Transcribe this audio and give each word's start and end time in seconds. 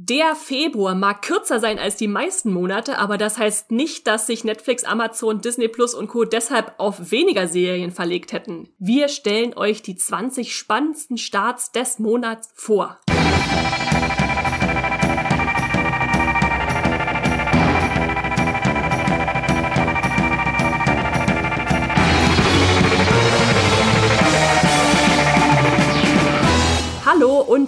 Der 0.00 0.36
Februar 0.36 0.94
mag 0.94 1.22
kürzer 1.22 1.58
sein 1.58 1.80
als 1.80 1.96
die 1.96 2.06
meisten 2.06 2.52
Monate, 2.52 2.98
aber 2.98 3.18
das 3.18 3.36
heißt 3.36 3.72
nicht, 3.72 4.06
dass 4.06 4.28
sich 4.28 4.44
Netflix, 4.44 4.84
Amazon, 4.84 5.40
Disney 5.40 5.66
Plus 5.66 5.92
und 5.92 6.06
Co. 6.06 6.24
deshalb 6.24 6.74
auf 6.78 7.10
weniger 7.10 7.48
Serien 7.48 7.90
verlegt 7.90 8.32
hätten. 8.32 8.68
Wir 8.78 9.08
stellen 9.08 9.56
euch 9.56 9.82
die 9.82 9.96
20 9.96 10.54
spannendsten 10.54 11.18
Starts 11.18 11.72
des 11.72 11.98
Monats 11.98 12.48
vor. 12.54 13.00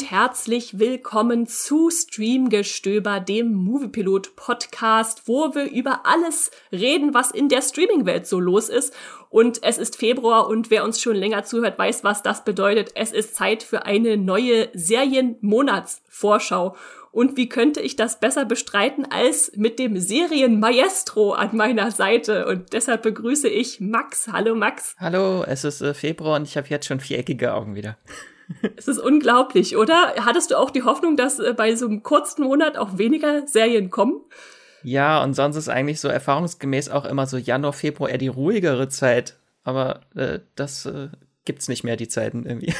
Und 0.00 0.10
herzlich 0.10 0.78
willkommen 0.78 1.46
zu 1.46 1.90
Streamgestöber, 1.90 3.20
dem 3.20 3.52
Moviepilot 3.52 4.34
Podcast, 4.34 5.24
wo 5.26 5.54
wir 5.54 5.70
über 5.70 6.06
alles 6.06 6.50
reden, 6.72 7.12
was 7.12 7.30
in 7.30 7.50
der 7.50 7.60
Streaming-Welt 7.60 8.26
so 8.26 8.40
los 8.40 8.70
ist. 8.70 8.94
Und 9.28 9.62
es 9.62 9.76
ist 9.76 9.96
Februar 9.96 10.48
und 10.48 10.70
wer 10.70 10.84
uns 10.84 11.02
schon 11.02 11.16
länger 11.16 11.44
zuhört, 11.44 11.78
weiß, 11.78 12.02
was 12.02 12.22
das 12.22 12.44
bedeutet. 12.44 12.92
Es 12.94 13.12
ist 13.12 13.34
Zeit 13.34 13.62
für 13.62 13.84
eine 13.84 14.16
neue 14.16 14.70
Serienmonatsvorschau. 14.72 16.76
Und 17.12 17.36
wie 17.36 17.50
könnte 17.50 17.80
ich 17.80 17.96
das 17.96 18.20
besser 18.20 18.46
bestreiten 18.46 19.04
als 19.10 19.52
mit 19.56 19.78
dem 19.78 19.98
Serienmaestro 19.98 21.32
an 21.32 21.54
meiner 21.54 21.90
Seite? 21.90 22.46
Und 22.46 22.72
deshalb 22.72 23.02
begrüße 23.02 23.48
ich 23.48 23.80
Max. 23.80 24.28
Hallo 24.32 24.54
Max. 24.54 24.94
Hallo, 24.98 25.42
es 25.42 25.64
ist 25.64 25.82
äh, 25.82 25.92
Februar 25.92 26.36
und 26.36 26.44
ich 26.44 26.56
habe 26.56 26.68
jetzt 26.68 26.86
schon 26.86 27.00
viereckige 27.00 27.52
Augen 27.52 27.74
wieder. 27.74 27.98
Es 28.76 28.88
ist 28.88 28.98
unglaublich, 28.98 29.76
oder? 29.76 30.14
Hattest 30.24 30.50
du 30.50 30.58
auch 30.58 30.70
die 30.70 30.82
Hoffnung, 30.82 31.16
dass 31.16 31.38
äh, 31.38 31.54
bei 31.56 31.74
so 31.76 31.86
einem 31.86 32.02
kurzen 32.02 32.42
Monat 32.44 32.76
auch 32.76 32.98
weniger 32.98 33.46
Serien 33.46 33.90
kommen? 33.90 34.20
Ja, 34.82 35.22
und 35.22 35.34
sonst 35.34 35.56
ist 35.56 35.68
eigentlich 35.68 36.00
so 36.00 36.08
erfahrungsgemäß 36.08 36.88
auch 36.88 37.04
immer 37.04 37.26
so 37.26 37.36
Januar, 37.36 37.72
Februar 37.72 38.10
eher 38.10 38.18
die 38.18 38.28
ruhigere 38.28 38.88
Zeit. 38.88 39.38
Aber 39.62 40.00
äh, 40.14 40.40
das 40.56 40.86
äh, 40.86 41.08
gibt's 41.44 41.68
nicht 41.68 41.84
mehr, 41.84 41.96
die 41.96 42.08
Zeiten 42.08 42.46
irgendwie. 42.46 42.74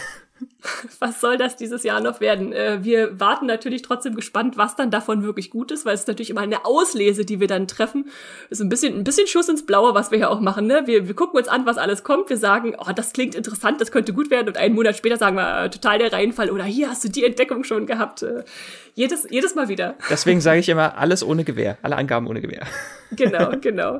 was 0.98 1.20
soll 1.20 1.36
das 1.36 1.56
dieses 1.56 1.82
Jahr 1.82 2.00
noch 2.00 2.20
werden? 2.20 2.52
Äh, 2.52 2.80
wir 2.82 3.18
warten 3.18 3.46
natürlich 3.46 3.82
trotzdem 3.82 4.14
gespannt, 4.14 4.56
was 4.56 4.76
dann 4.76 4.90
davon 4.90 5.22
wirklich 5.22 5.50
gut 5.50 5.70
ist, 5.70 5.86
weil 5.86 5.94
es 5.94 6.00
ist 6.00 6.08
natürlich 6.08 6.30
immer 6.30 6.42
eine 6.42 6.64
Auslese, 6.64 7.24
die 7.24 7.40
wir 7.40 7.46
dann 7.46 7.66
treffen. 7.66 8.08
Ist 8.50 8.60
ein 8.60 8.68
bisschen, 8.68 8.96
ein 8.96 9.04
bisschen 9.04 9.26
Schuss 9.26 9.48
ins 9.48 9.64
Blaue, 9.64 9.94
was 9.94 10.10
wir 10.10 10.18
ja 10.18 10.28
auch 10.28 10.40
machen, 10.40 10.66
ne? 10.66 10.82
Wir, 10.86 11.08
wir 11.08 11.14
gucken 11.14 11.38
uns 11.38 11.48
an, 11.48 11.66
was 11.66 11.78
alles 11.78 12.04
kommt. 12.04 12.30
Wir 12.30 12.36
sagen, 12.36 12.74
oh, 12.78 12.92
das 12.94 13.12
klingt 13.12 13.34
interessant, 13.34 13.80
das 13.80 13.92
könnte 13.92 14.12
gut 14.12 14.30
werden. 14.30 14.48
Und 14.48 14.56
einen 14.56 14.74
Monat 14.74 14.96
später 14.96 15.16
sagen 15.16 15.36
wir, 15.36 15.64
äh, 15.64 15.70
total 15.70 15.98
der 15.98 16.12
Reihenfall. 16.12 16.50
Oder 16.50 16.64
hier 16.64 16.90
hast 16.90 17.04
du 17.04 17.08
die 17.08 17.24
Entdeckung 17.24 17.64
schon 17.64 17.86
gehabt. 17.86 18.22
Äh, 18.22 18.44
jedes, 18.94 19.26
jedes 19.30 19.54
Mal 19.54 19.68
wieder. 19.68 19.94
Deswegen 20.10 20.40
sage 20.40 20.60
ich 20.60 20.68
immer, 20.68 20.98
alles 20.98 21.24
ohne 21.24 21.44
Gewehr. 21.44 21.78
Alle 21.82 21.96
Angaben 21.96 22.26
ohne 22.26 22.40
Gewehr. 22.40 22.66
Genau, 23.16 23.50
genau. 23.60 23.98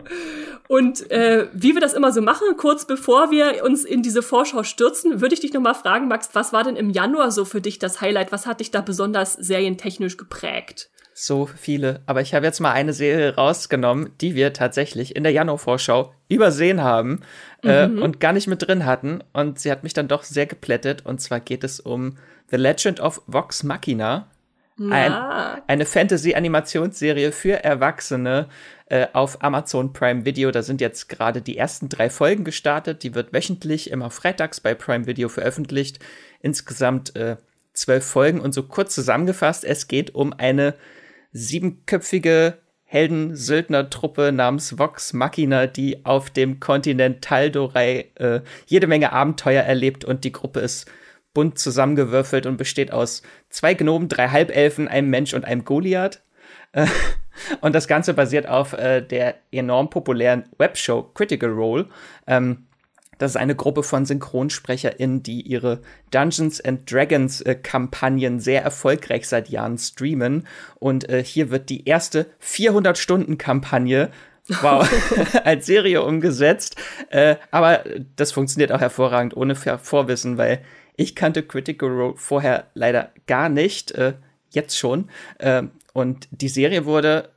Und 0.69 1.11
äh, 1.11 1.49
wie 1.53 1.75
wir 1.75 1.81
das 1.81 1.95
immer 1.95 2.13
so 2.13 2.23
machen, 2.23 2.47
kurz 2.57 2.85
bevor 2.85 3.33
wir 3.33 3.65
uns 3.65 3.85
in 3.85 4.03
diese 4.03 4.23
Vorschau 4.23 4.63
stürzen, 4.63 5.21
würde 5.21 5.35
ich 5.35 5.41
dich 5.41 5.53
nochmal 5.53 5.75
fragen, 5.75 6.07
Max, 6.07 6.31
was 6.35 6.50
war 6.53 6.65
denn 6.65 6.77
im 6.77 6.91
Januar 6.91 7.31
so 7.31 7.45
für 7.45 7.61
dich 7.61 7.79
das 7.79 8.01
Highlight? 8.01 8.33
Was 8.33 8.47
hat 8.47 8.61
dich 8.61 8.71
da 8.71 8.81
besonders 8.81 9.35
serientechnisch 9.35 10.17
geprägt? 10.17 10.91
So 11.13 11.47
viele. 11.47 12.01
Aber 12.07 12.21
ich 12.23 12.35
habe 12.35 12.47
jetzt 12.47 12.61
mal 12.61 12.73
eine 12.73 12.93
Serie 12.93 13.35
rausgenommen, 13.35 14.11
die 14.21 14.35
wir 14.35 14.53
tatsächlich 14.53 15.17
in 15.17 15.23
der 15.23 15.33
Januar-Vorschau 15.33 16.15
übersehen 16.29 16.83
haben 16.83 17.21
äh, 17.63 17.89
mhm. 17.89 18.03
und 18.03 18.21
gar 18.21 18.33
nicht 18.33 18.47
mit 18.47 18.67
drin 18.67 18.87
hatten. 18.87 19.23
Und 19.33 19.59
sie 19.59 19.71
hat 19.71 19.83
mich 19.83 19.93
dann 19.93 20.09
doch 20.09 20.23
sehr 20.23 20.47
geplättet. 20.47 21.05
Und 21.05 21.21
zwar 21.21 21.41
geht 21.41 21.65
es 21.65 21.79
um 21.79 22.17
The 22.51 22.57
Legend 22.57 23.01
of 23.01 23.23
Vox 23.27 23.63
Machina. 23.65 24.29
Ein, 24.89 25.13
eine 25.67 25.85
Fantasy-Animationsserie 25.85 27.33
für 27.33 27.63
Erwachsene 27.63 28.49
äh, 28.87 29.09
auf 29.13 29.45
Amazon 29.45 29.93
Prime 29.93 30.25
Video. 30.25 30.51
Da 30.51 30.63
sind 30.63 30.81
jetzt 30.81 31.11
gerade 31.11 31.43
die 31.43 31.59
ersten 31.59 31.91
drei 31.91 32.09
Folgen 32.09 32.45
gestartet. 32.45 33.03
Die 33.03 33.15
wird 33.15 33.35
wöchentlich 33.35 33.91
immer 33.91 34.11
freitags 34.11 34.59
bei 34.61 34.75
Prime 34.75 35.07
Video 35.07 35.29
veröffentlicht. 35.29 35.99
Insgesamt 36.41 37.15
äh, 37.17 37.37
zwölf 37.73 38.05
Folgen 38.05 38.41
und 38.41 38.53
so 38.53 38.65
kurz 38.65 38.95
zusammengefasst, 38.95 39.65
es 39.65 39.89
geht 39.89 40.15
um 40.15 40.33
eine 40.33 40.75
siebenköpfige 41.33 42.59
Helden-Söldner-Truppe 42.85 44.33
namens 44.33 44.79
Vox 44.79 45.13
Machina, 45.13 45.69
die 45.69 46.05
auf 46.05 46.31
dem 46.31 46.59
Kontinent 46.59 47.23
Taldorai 47.23 48.11
äh, 48.17 48.41
jede 48.67 48.89
Menge 48.89 49.13
Abenteuer 49.13 49.63
erlebt 49.63 50.05
und 50.05 50.25
die 50.25 50.33
Gruppe 50.33 50.61
ist 50.61 50.91
bunt 51.35 51.59
zusammengewürfelt 51.59 52.47
und 52.47 52.57
besteht 52.57 52.93
aus 52.93 53.23
zwei 53.49 53.75
Gnomen, 53.75 54.09
drei 54.09 54.29
Halbelfen, 54.29 54.89
einem 54.89 55.11
Mensch 55.11 55.35
und 55.35 55.45
einem 55.45 55.65
Goliath. 55.65 56.23
Und 57.63 57.75
das 57.75 57.89
Ganze 57.89 58.13
basiert 58.13 58.49
auf 58.49 58.75
äh, 58.75 59.01
der 59.01 59.37
enorm 59.51 59.89
populären 59.89 60.45
Webshow 60.59 61.11
Critical 61.15 61.51
Role. 61.51 61.87
Ähm, 62.27 62.67
das 63.21 63.33
ist 63.33 63.37
eine 63.37 63.55
Gruppe 63.55 63.83
von 63.83 64.07
SynchronsprecherInnen, 64.07 65.23
die 65.23 65.43
ihre 65.43 65.83
Dungeons 66.11 66.59
and 66.59 66.91
Dragons 66.91 67.43
äh, 67.43 67.55
Kampagnen 67.55 68.41
sehr 68.41 68.63
erfolgreich 68.63 69.29
seit 69.29 69.51
Jahren 69.51 69.77
streamen. 69.77 70.47
Und 70.77 71.07
äh, 71.11 71.23
hier 71.23 71.51
wird 71.51 71.69
die 71.69 71.87
erste 71.87 72.31
400-Stunden-Kampagne 72.43 74.11
wow, 74.63 74.89
als 75.45 75.67
Serie 75.67 76.03
umgesetzt. 76.03 76.77
Äh, 77.11 77.37
aber 77.51 77.85
das 78.17 78.33
funktioniert 78.33 78.73
auch 78.73 78.81
hervorragend 78.81 79.37
ohne 79.37 79.55
Vorwissen, 79.55 80.39
weil 80.39 80.63
ich 80.97 81.15
kannte 81.15 81.43
Critical 81.43 81.91
Role 81.91 82.15
vorher 82.17 82.69
leider 82.73 83.11
gar 83.27 83.51
nicht, 83.51 83.91
äh, 83.91 84.15
jetzt 84.49 84.79
schon. 84.79 85.11
Äh, 85.37 85.65
und 85.93 86.27
die 86.31 86.49
Serie 86.49 86.87
wurde 86.87 87.29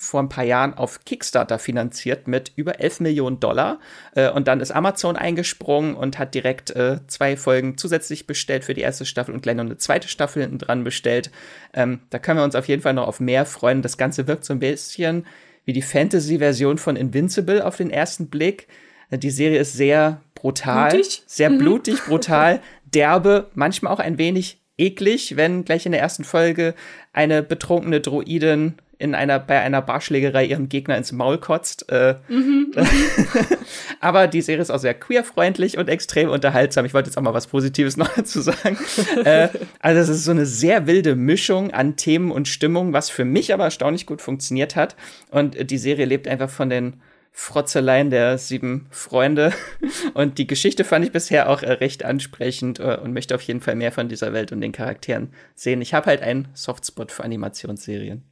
vor 0.00 0.22
ein 0.22 0.28
paar 0.28 0.44
Jahren 0.44 0.74
auf 0.74 1.04
Kickstarter 1.04 1.58
finanziert 1.58 2.28
mit 2.28 2.52
über 2.54 2.80
11 2.80 3.00
Millionen 3.00 3.40
Dollar. 3.40 3.80
Äh, 4.14 4.30
und 4.30 4.46
dann 4.46 4.60
ist 4.60 4.70
Amazon 4.70 5.16
eingesprungen 5.16 5.94
und 5.94 6.18
hat 6.18 6.34
direkt 6.34 6.70
äh, 6.70 7.00
zwei 7.08 7.36
Folgen 7.36 7.76
zusätzlich 7.76 8.28
bestellt 8.28 8.64
für 8.64 8.74
die 8.74 8.80
erste 8.80 9.04
Staffel 9.04 9.34
und 9.34 9.42
gleich 9.42 9.56
noch 9.56 9.64
eine 9.64 9.76
zweite 9.76 10.06
Staffel 10.06 10.42
hinten 10.42 10.58
dran 10.58 10.84
bestellt. 10.84 11.32
Ähm, 11.74 12.00
da 12.10 12.20
können 12.20 12.38
wir 12.38 12.44
uns 12.44 12.54
auf 12.54 12.68
jeden 12.68 12.80
Fall 12.80 12.94
noch 12.94 13.08
auf 13.08 13.18
mehr 13.18 13.44
freuen. 13.44 13.82
Das 13.82 13.98
Ganze 13.98 14.28
wirkt 14.28 14.44
so 14.44 14.52
ein 14.52 14.60
bisschen 14.60 15.26
wie 15.64 15.72
die 15.72 15.82
Fantasy-Version 15.82 16.78
von 16.78 16.94
Invincible 16.94 17.66
auf 17.66 17.76
den 17.76 17.90
ersten 17.90 18.28
Blick. 18.28 18.68
Äh, 19.10 19.18
die 19.18 19.30
Serie 19.30 19.58
ist 19.58 19.72
sehr 19.72 20.20
brutal, 20.36 20.90
blutig? 20.90 21.24
sehr 21.26 21.50
mhm. 21.50 21.58
blutig, 21.58 22.04
brutal, 22.04 22.60
derbe, 22.84 23.50
manchmal 23.54 23.92
auch 23.92 23.98
ein 23.98 24.16
wenig 24.16 24.60
eklig, 24.78 25.36
wenn 25.36 25.64
gleich 25.64 25.86
in 25.86 25.92
der 25.92 26.00
ersten 26.00 26.22
Folge 26.22 26.74
eine 27.12 27.42
betrunkene 27.42 28.00
Droidin 28.00 28.74
in 28.98 29.14
einer, 29.14 29.38
bei 29.38 29.60
einer 29.60 29.80
Barschlägerei 29.80 30.44
ihrem 30.44 30.68
Gegner 30.68 30.96
ins 30.96 31.12
Maul 31.12 31.38
kotzt. 31.38 31.90
Äh, 31.90 32.16
mhm. 32.28 32.72
aber 34.00 34.26
die 34.26 34.40
Serie 34.40 34.62
ist 34.62 34.70
auch 34.70 34.78
sehr 34.78 34.94
queerfreundlich 34.94 35.78
und 35.78 35.88
extrem 35.88 36.30
unterhaltsam. 36.30 36.84
Ich 36.84 36.94
wollte 36.94 37.08
jetzt 37.08 37.16
auch 37.16 37.22
mal 37.22 37.34
was 37.34 37.46
Positives 37.46 37.96
noch 37.96 38.08
dazu 38.08 38.40
sagen. 38.40 38.78
äh, 39.24 39.48
also 39.80 40.00
es 40.00 40.08
ist 40.08 40.24
so 40.24 40.32
eine 40.32 40.46
sehr 40.46 40.86
wilde 40.86 41.14
Mischung 41.14 41.70
an 41.70 41.96
Themen 41.96 42.32
und 42.32 42.48
Stimmung, 42.48 42.92
was 42.92 43.08
für 43.08 43.24
mich 43.24 43.54
aber 43.54 43.64
erstaunlich 43.64 44.04
gut 44.04 44.20
funktioniert 44.20 44.74
hat. 44.74 44.96
Und 45.30 45.70
die 45.70 45.78
Serie 45.78 46.04
lebt 46.04 46.26
einfach 46.26 46.50
von 46.50 46.68
den 46.68 47.00
Frotzeleien 47.30 48.10
der 48.10 48.36
sieben 48.36 48.88
Freunde. 48.90 49.52
Und 50.14 50.38
die 50.38 50.48
Geschichte 50.48 50.82
fand 50.82 51.04
ich 51.04 51.12
bisher 51.12 51.48
auch 51.48 51.62
äh, 51.62 51.70
recht 51.70 52.04
ansprechend 52.04 52.80
äh, 52.80 52.98
und 53.00 53.12
möchte 53.12 53.36
auf 53.36 53.42
jeden 53.42 53.60
Fall 53.60 53.76
mehr 53.76 53.92
von 53.92 54.08
dieser 54.08 54.32
Welt 54.32 54.50
und 54.50 54.60
den 54.60 54.72
Charakteren 54.72 55.32
sehen. 55.54 55.80
Ich 55.80 55.94
habe 55.94 56.06
halt 56.06 56.20
einen 56.20 56.48
Softspot 56.54 57.12
für 57.12 57.22
Animationsserien. 57.22 58.24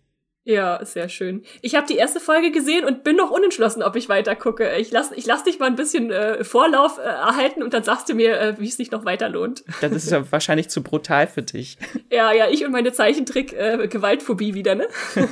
Ja, 0.46 0.84
sehr 0.84 1.08
schön. 1.08 1.42
Ich 1.60 1.74
habe 1.74 1.88
die 1.88 1.96
erste 1.96 2.20
Folge 2.20 2.52
gesehen 2.52 2.84
und 2.84 3.02
bin 3.02 3.16
noch 3.16 3.32
unentschlossen, 3.32 3.82
ob 3.82 3.96
ich 3.96 4.08
weiter 4.08 4.36
gucke. 4.36 4.76
Ich 4.76 4.92
lass, 4.92 5.10
ich 5.10 5.26
lass 5.26 5.42
dich 5.42 5.58
mal 5.58 5.66
ein 5.66 5.74
bisschen 5.74 6.12
äh, 6.12 6.44
Vorlauf 6.44 6.98
äh, 6.98 7.02
erhalten 7.02 7.64
und 7.64 7.74
dann 7.74 7.82
sagst 7.82 8.08
du 8.08 8.14
mir, 8.14 8.40
äh, 8.40 8.54
wie 8.60 8.68
es 8.68 8.76
sich 8.76 8.92
noch 8.92 9.04
weiter 9.04 9.28
lohnt. 9.28 9.64
Das 9.80 9.90
ist 9.90 10.08
ja 10.08 10.30
wahrscheinlich 10.30 10.68
zu 10.68 10.84
brutal 10.84 11.26
für 11.26 11.42
dich. 11.42 11.78
Ja, 12.12 12.30
ja, 12.32 12.48
ich 12.48 12.64
und 12.64 12.70
meine 12.70 12.92
Zeichentrick-Gewaltphobie 12.92 14.50
äh, 14.50 14.54
wieder, 14.54 14.76
ne? 14.76 14.86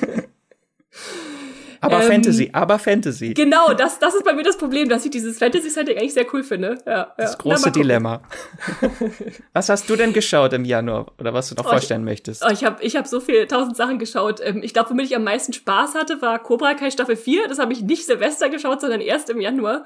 Aber 1.85 2.03
ähm, 2.03 2.11
Fantasy, 2.11 2.51
aber 2.53 2.79
Fantasy. 2.79 3.35
Genau, 3.35 3.75
das, 3.75 3.99
das 3.99 4.15
ist 4.15 4.25
bei 4.25 4.33
mir 4.33 4.43
das 4.43 4.57
Problem, 4.57 4.89
dass 4.89 5.05
ich 5.05 5.11
dieses 5.11 5.39
Fantasy-Setting 5.39 5.99
eigentlich 5.99 6.15
sehr 6.15 6.27
cool 6.33 6.43
finde. 6.43 6.79
Ja, 6.87 7.13
das 7.17 7.33
ja. 7.33 7.39
große 7.39 7.67
Na, 7.67 7.71
Dilemma. 7.71 8.23
was 9.53 9.69
hast 9.69 9.89
du 9.91 9.97
denn 9.97 10.13
geschaut 10.13 10.53
im 10.55 10.65
Januar 10.65 11.13
oder 11.19 11.35
was 11.35 11.49
du 11.49 11.55
noch 11.55 11.67
oh, 11.67 11.71
vorstellen 11.71 12.03
ich, 12.03 12.07
möchtest? 12.07 12.45
Oh, 12.45 12.51
ich 12.51 12.65
habe 12.65 12.83
ich 12.83 12.97
hab 12.97 13.07
so 13.07 13.21
viele 13.21 13.47
tausend 13.47 13.77
Sachen 13.77 13.99
geschaut. 13.99 14.41
Ähm, 14.43 14.63
ich 14.63 14.73
glaube, 14.73 14.91
womit 14.91 15.07
ich 15.07 15.17
am 15.17 15.25
meisten 15.25 15.53
Spaß 15.53 15.95
hatte, 15.95 16.23
war 16.23 16.39
Cobra 16.39 16.75
Kai 16.75 16.91
Staffel 16.91 17.17
4. 17.17 17.49
Das 17.49 17.59
habe 17.59 17.73
ich 17.73 17.83
nicht 17.83 18.07
Silvester 18.07 18.49
geschaut, 18.49 18.81
sondern 18.81 19.01
erst 19.01 19.29
im 19.31 19.41
Januar. 19.41 19.85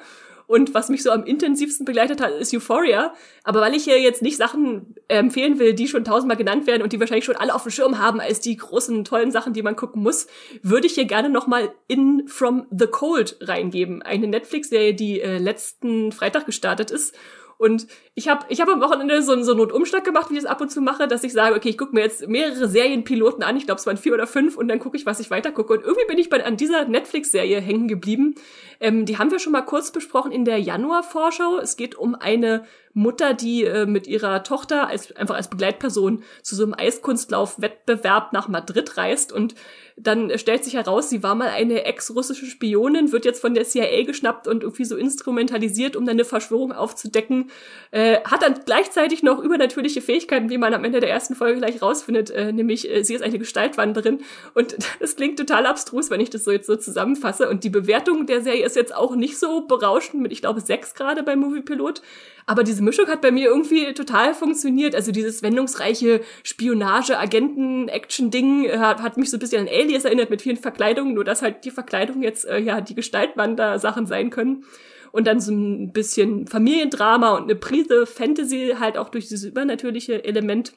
Und 0.49 0.73
was 0.73 0.89
mich 0.89 1.03
so 1.03 1.11
am 1.11 1.25
intensivsten 1.25 1.85
begleitet 1.85 2.23
hat, 2.23 2.33
ist 2.33 2.55
Euphoria. 2.55 3.13
Aber 3.45 3.61
weil 3.61 3.75
ich 3.75 3.85
hier 3.85 4.01
jetzt 4.01 4.23
nicht 4.23 4.39
Sachen 4.39 4.95
empfehlen 5.07 5.59
will, 5.59 5.75
die 5.75 5.87
schon 5.87 6.05
tausendmal 6.05 6.39
genannt 6.39 6.67
werden 6.67 6.83
und 6.83 6.95
die 6.95 6.99
wahrscheinlich 6.99 7.27
schon 7.27 7.37
alle 7.37 7.55
auf 7.55 7.65
dem 7.65 7.71
Schirm 7.71 7.99
haben 7.99 8.19
als 8.19 8.41
die 8.41 8.57
großen, 8.57 9.05
tollen 9.05 9.31
Sachen, 9.31 9.53
die 9.53 9.63
man 9.63 9.77
gucken 9.77 10.03
muss, 10.03 10.27
würde 10.63 10.87
ich 10.87 10.95
hier 10.95 11.05
gerne 11.05 11.29
nochmal 11.29 11.71
In 11.87 12.27
From 12.29 12.67
the 12.71 12.87
Cold 12.87 13.37
reingeben. 13.43 14.01
Eine 14.01 14.27
Netflix-Serie, 14.27 14.95
die 14.95 15.21
äh, 15.21 15.37
letzten 15.37 16.13
Freitag 16.13 16.47
gestartet 16.47 16.91
ist 16.91 17.15
Und 17.59 17.89
ich 18.15 18.29
habe 18.29 18.47
ich 18.49 18.61
hab 18.61 18.69
am 18.69 18.81
Wochenende 18.81 19.21
so, 19.21 19.41
so 19.43 19.51
einen 19.51 19.61
Notumschlag 19.61 20.05
gemacht, 20.05 20.31
wie 20.31 20.35
ich 20.35 20.41
es 20.41 20.47
ab 20.47 20.61
und 20.61 20.71
zu 20.71 20.81
mache, 20.81 21.09
dass 21.09 21.25
ich 21.25 21.33
sage, 21.33 21.57
okay, 21.57 21.69
ich 21.69 21.77
gucke 21.77 21.93
mir 21.93 22.03
jetzt 22.03 22.27
mehrere 22.29 22.69
Serienpiloten 22.69 23.43
an, 23.43 23.57
ich 23.57 23.67
glaube, 23.67 23.81
es 23.81 23.87
waren 23.87 23.97
vier 23.97 24.15
oder 24.15 24.29
fünf, 24.29 24.57
und 24.57 24.69
dann 24.69 24.79
gucke 24.79 24.97
ich, 24.97 25.07
was 25.07 25.19
ich 25.19 25.31
weiter 25.31 25.51
gucke. 25.51 25.73
Und 25.73 25.83
irgendwie 25.83 26.07
bin 26.07 26.19
ich 26.19 26.31
bei, 26.31 26.45
an 26.45 26.57
dieser 26.57 26.85
Netflix-Serie 26.85 27.61
hängen 27.61 27.89
geblieben. 27.89 28.37
Ähm, 28.81 29.05
die 29.07 29.19
haben 29.19 29.33
wir 29.33 29.41
schon 29.41 29.53
mal 29.53 29.63
kurz 29.63 29.91
besprochen 29.91 30.31
in 30.31 30.45
der 30.45 30.59
Januar-Vorschau. 30.59 31.59
Es 31.59 31.77
geht 31.77 31.97
um 31.97 32.15
eine 32.15 32.65
Mutter, 32.95 33.35
die 33.35 33.65
äh, 33.65 33.87
mit 33.87 34.07
ihrer 34.07 34.43
Tochter 34.43 34.89
als, 34.89 35.15
einfach 35.17 35.37
als 35.37 35.49
Begleitperson 35.49 36.23
zu 36.43 36.57
so 36.57 36.65
einem 36.65 36.75
Eiskunstlauf-Wettbewerb 36.75 38.33
nach 38.33 38.49
Madrid 38.49 38.97
reist 38.97 39.33
und 39.33 39.55
dann 40.01 40.37
stellt 40.39 40.65
sich 40.65 40.75
heraus, 40.75 41.11
sie 41.11 41.23
war 41.23 41.35
mal 41.35 41.49
eine 41.49 41.85
ex-russische 41.85 42.47
Spionin, 42.47 43.11
wird 43.11 43.25
jetzt 43.25 43.41
von 43.41 43.55
der 43.55 43.65
CIA 43.65 44.05
geschnappt 44.05 44.47
und 44.47 44.63
irgendwie 44.63 44.85
so 44.85 44.97
instrumentalisiert, 44.97 45.97
um 45.97 46.07
dann 46.07 46.15
eine 46.15 46.25
Verschwörung 46.25 46.73
aufzudecken. 46.73 47.51
Äh, 47.91 48.21
hat 48.23 48.43
dann 48.43 48.61
gleichzeitig 48.65 49.23
noch 49.23 49.43
übernatürliche 49.43 50.01
Fähigkeiten, 50.01 50.51
wie 50.51 50.59
man 50.59 50.73
am 50.73 50.85
Ende 50.85 51.01
der 51.01 51.11
ersten 51.11 51.35
Folge 51.35 51.59
gleich 51.59 51.83
rausfindet, 51.83 52.31
äh, 52.31 52.53
nämlich 52.53 52.89
äh, 52.89 53.03
sie 53.03 53.15
ist 53.15 53.23
eine 53.23 53.39
Gestaltwanderin. 53.39 54.21
Und 54.55 54.77
das 55.01 55.17
klingt 55.17 55.39
total 55.39 55.67
abstrus, 55.67 56.11
wenn 56.11 56.21
ich 56.21 56.31
das 56.31 56.45
so 56.45 56.53
jetzt 56.53 56.67
so 56.67 56.77
zusammenfasse. 56.77 57.49
Und 57.49 57.65
die 57.65 57.71
Bewertung 57.71 58.27
der 58.27 58.41
Serie 58.41 58.65
ist 58.65 58.77
jetzt 58.77 58.95
auch 58.95 59.17
nicht 59.17 59.39
so 59.39 59.63
berauschend 59.63 60.23
mit, 60.23 60.33
ich 60.33 60.43
glaube, 60.43 60.61
sechs 60.61 60.95
gerade 60.95 61.25
bei 61.25 61.35
Movie 61.35 61.63
Pilot. 61.63 62.03
Aber 62.47 62.65
diese 62.65 62.83
Mischung 62.89 63.07
hat 63.07 63.21
bei 63.21 63.31
mir 63.31 63.49
irgendwie 63.49 63.93
total 63.95 64.35
funktioniert. 64.35 64.95
Also 64.95 65.13
dieses 65.13 65.43
wendungsreiche 65.43 66.23
Spionage, 66.43 67.19
Agenten, 67.19 67.89
Action-Ding 67.89 68.65
äh, 68.65 68.79
hat, 68.79 69.03
hat 69.03 69.17
mich 69.17 69.31
so 69.31 69.37
ein 69.37 69.41
bisschen 69.41 69.63
an 69.63 69.73
Alias 69.73 70.05
erinnert 70.05 70.31
mit 70.31 70.43
vielen 70.43 70.57
Verkleidungen, 70.57 71.15
nur 71.15 71.25
dass 71.25 71.43
halt 71.43 71.65
die 71.65 71.71
Verkleidung 71.71 72.23
jetzt 72.23 72.47
äh, 72.47 72.59
ja 72.59 72.81
die 72.81 72.95
Gestaltwander-Sachen 72.95 74.07
sein 74.07 74.31
können. 74.31 74.65
Und 75.11 75.27
dann 75.27 75.41
so 75.41 75.53
ein 75.53 75.93
bisschen 75.93 76.47
Familiendrama 76.47 77.37
und 77.37 77.45
eine 77.45 77.55
Prise 77.55 78.05
Fantasy 78.05 78.75
halt 78.79 78.99
auch 78.99 79.09
durch 79.09 79.29
dieses 79.29 79.45
übernatürliche 79.45 80.23
Element, 80.25 80.75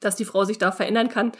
dass 0.00 0.16
die 0.16 0.24
Frau 0.24 0.44
sich 0.44 0.56
da 0.56 0.72
verändern 0.72 1.08
kann 1.08 1.32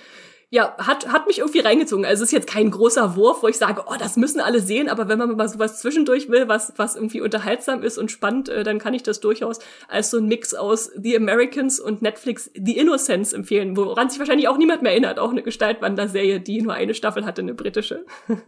ja, 0.52 0.76
hat, 0.76 1.08
hat 1.08 1.26
mich 1.26 1.38
irgendwie 1.38 1.60
reingezogen. 1.60 2.04
Also 2.04 2.22
es 2.22 2.28
ist 2.28 2.32
jetzt 2.32 2.46
kein 2.46 2.70
großer 2.70 3.16
Wurf, 3.16 3.43
wo 3.43 3.49
ich 3.49 3.56
sage, 3.56 3.84
oh, 3.87 3.94
das 3.99 4.19
müssen 4.19 4.38
alle 4.38 4.60
sehen, 4.60 4.90
aber 4.90 5.08
wenn 5.08 5.19
man 5.19 5.34
mal 5.34 5.49
sowas 5.49 5.81
zwischendurch 5.81 6.28
will, 6.28 6.46
was, 6.46 6.75
was 6.76 6.94
irgendwie 6.94 7.22
unterhaltsam 7.22 7.82
ist 7.82 7.96
und 7.96 8.10
spannend, 8.10 8.50
äh, 8.50 8.62
dann 8.62 8.78
kann 8.78 8.93
ich 8.93 9.02
das 9.02 9.20
durchaus 9.20 9.60
als 9.88 10.10
so 10.10 10.19
ein 10.19 10.26
Mix 10.26 10.52
aus 10.52 10.90
The 10.94 11.16
Americans 11.16 11.81
und 11.81 12.02
Netflix 12.02 12.50
The 12.54 12.76
Innocents 12.76 13.32
empfehlen, 13.32 13.78
woran 13.78 14.10
sich 14.10 14.19
wahrscheinlich 14.19 14.46
auch 14.46 14.58
niemand 14.58 14.82
mehr 14.82 14.93
erinnert. 14.93 15.19
Auch 15.19 15.31
eine 15.31 15.43
Gestaltwanderserie, 15.43 16.38
die 16.38 16.60
nur 16.60 16.75
eine 16.75 16.93
Staffel 16.93 17.25
hatte, 17.25 17.40
eine 17.40 17.55
britische. 17.55 18.05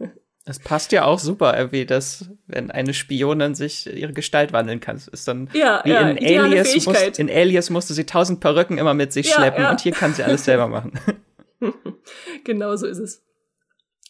Es 0.47 0.59
passt 0.59 0.91
ja 0.91 1.05
auch 1.05 1.17
super, 1.17 1.57
irgendwie, 1.57 1.87
dass, 1.87 2.29
wenn 2.45 2.69
eine 2.69 2.93
Spionin 2.93 3.55
sich 3.55 3.91
ihre 3.91 4.13
Gestalt 4.13 4.53
wandeln 4.53 4.79
kann, 4.79 5.01
ist 5.11 5.27
dann 5.27 5.49
ja, 5.53 5.81
wie 5.83 5.89
ja, 5.89 6.07
in 6.07 6.39
Alias, 6.39 6.85
muss, 6.85 7.01
in 7.17 7.31
Alias 7.31 7.71
musste 7.71 7.95
sie 7.95 8.05
tausend 8.05 8.41
Perücken 8.41 8.77
immer 8.77 8.93
mit 8.93 9.11
sich 9.11 9.25
ja, 9.25 9.37
schleppen 9.37 9.65
und 9.65 9.81
hier 9.81 9.91
kann 9.91 10.13
sie 10.13 10.21
alles 10.21 10.45
selber 10.45 10.67
machen. 10.67 10.91
genau 12.43 12.75
so 12.75 12.85
ist 12.87 12.99
es. 12.99 13.25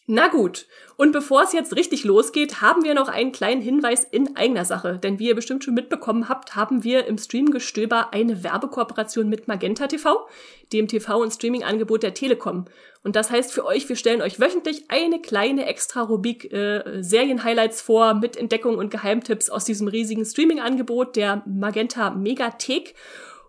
Na 0.08 0.28
gut, 0.28 0.68
und 0.98 1.14
bevor 1.14 1.42
es 1.42 1.52
jetzt 1.52 1.76
richtig 1.76 2.04
losgeht, 2.04 2.62
haben 2.62 2.84
wir 2.84 2.94
noch 2.94 3.08
einen 3.08 3.32
kleinen 3.32 3.62
Hinweis 3.62 4.04
in 4.04 4.36
eigener 4.36 4.64
Sache. 4.64 5.00
Denn 5.00 5.18
wie 5.18 5.30
ihr 5.30 5.36
bestimmt 5.36 5.64
schon 5.64 5.74
mitbekommen 5.74 6.30
habt, 6.30 6.56
haben 6.56 6.84
wir 6.84 7.08
im 7.08 7.18
Streamgestöber 7.18 8.14
eine 8.14 8.44
Werbekooperation 8.44 9.28
mit 9.30 9.48
Magenta 9.48 9.88
TV, 9.88 10.28
dem 10.72 10.86
TV- 10.86 11.20
und 11.20 11.34
Streaming-Angebot 11.34 12.04
der 12.04 12.14
Telekom. 12.14 12.66
Und 13.02 13.16
das 13.16 13.32
heißt 13.32 13.52
für 13.52 13.66
euch, 13.66 13.90
wir 13.90 13.96
stellen 13.96 14.22
euch 14.22 14.40
wöchentlich 14.40 14.92
eine 14.92 15.20
kleine 15.20 15.66
Extra-Rubrik 15.66 16.54
äh, 16.54 17.02
Serien-Highlights 17.02 17.82
vor 17.82 18.14
mit 18.14 18.38
Entdeckungen 18.38 18.78
und 18.78 18.92
Geheimtipps 18.92 19.50
aus 19.50 19.66
diesem 19.66 19.88
riesigen 19.88 20.24
Streaming-Angebot 20.24 21.16
der 21.16 21.42
Magenta 21.48 22.12
Megathek. 22.12 22.94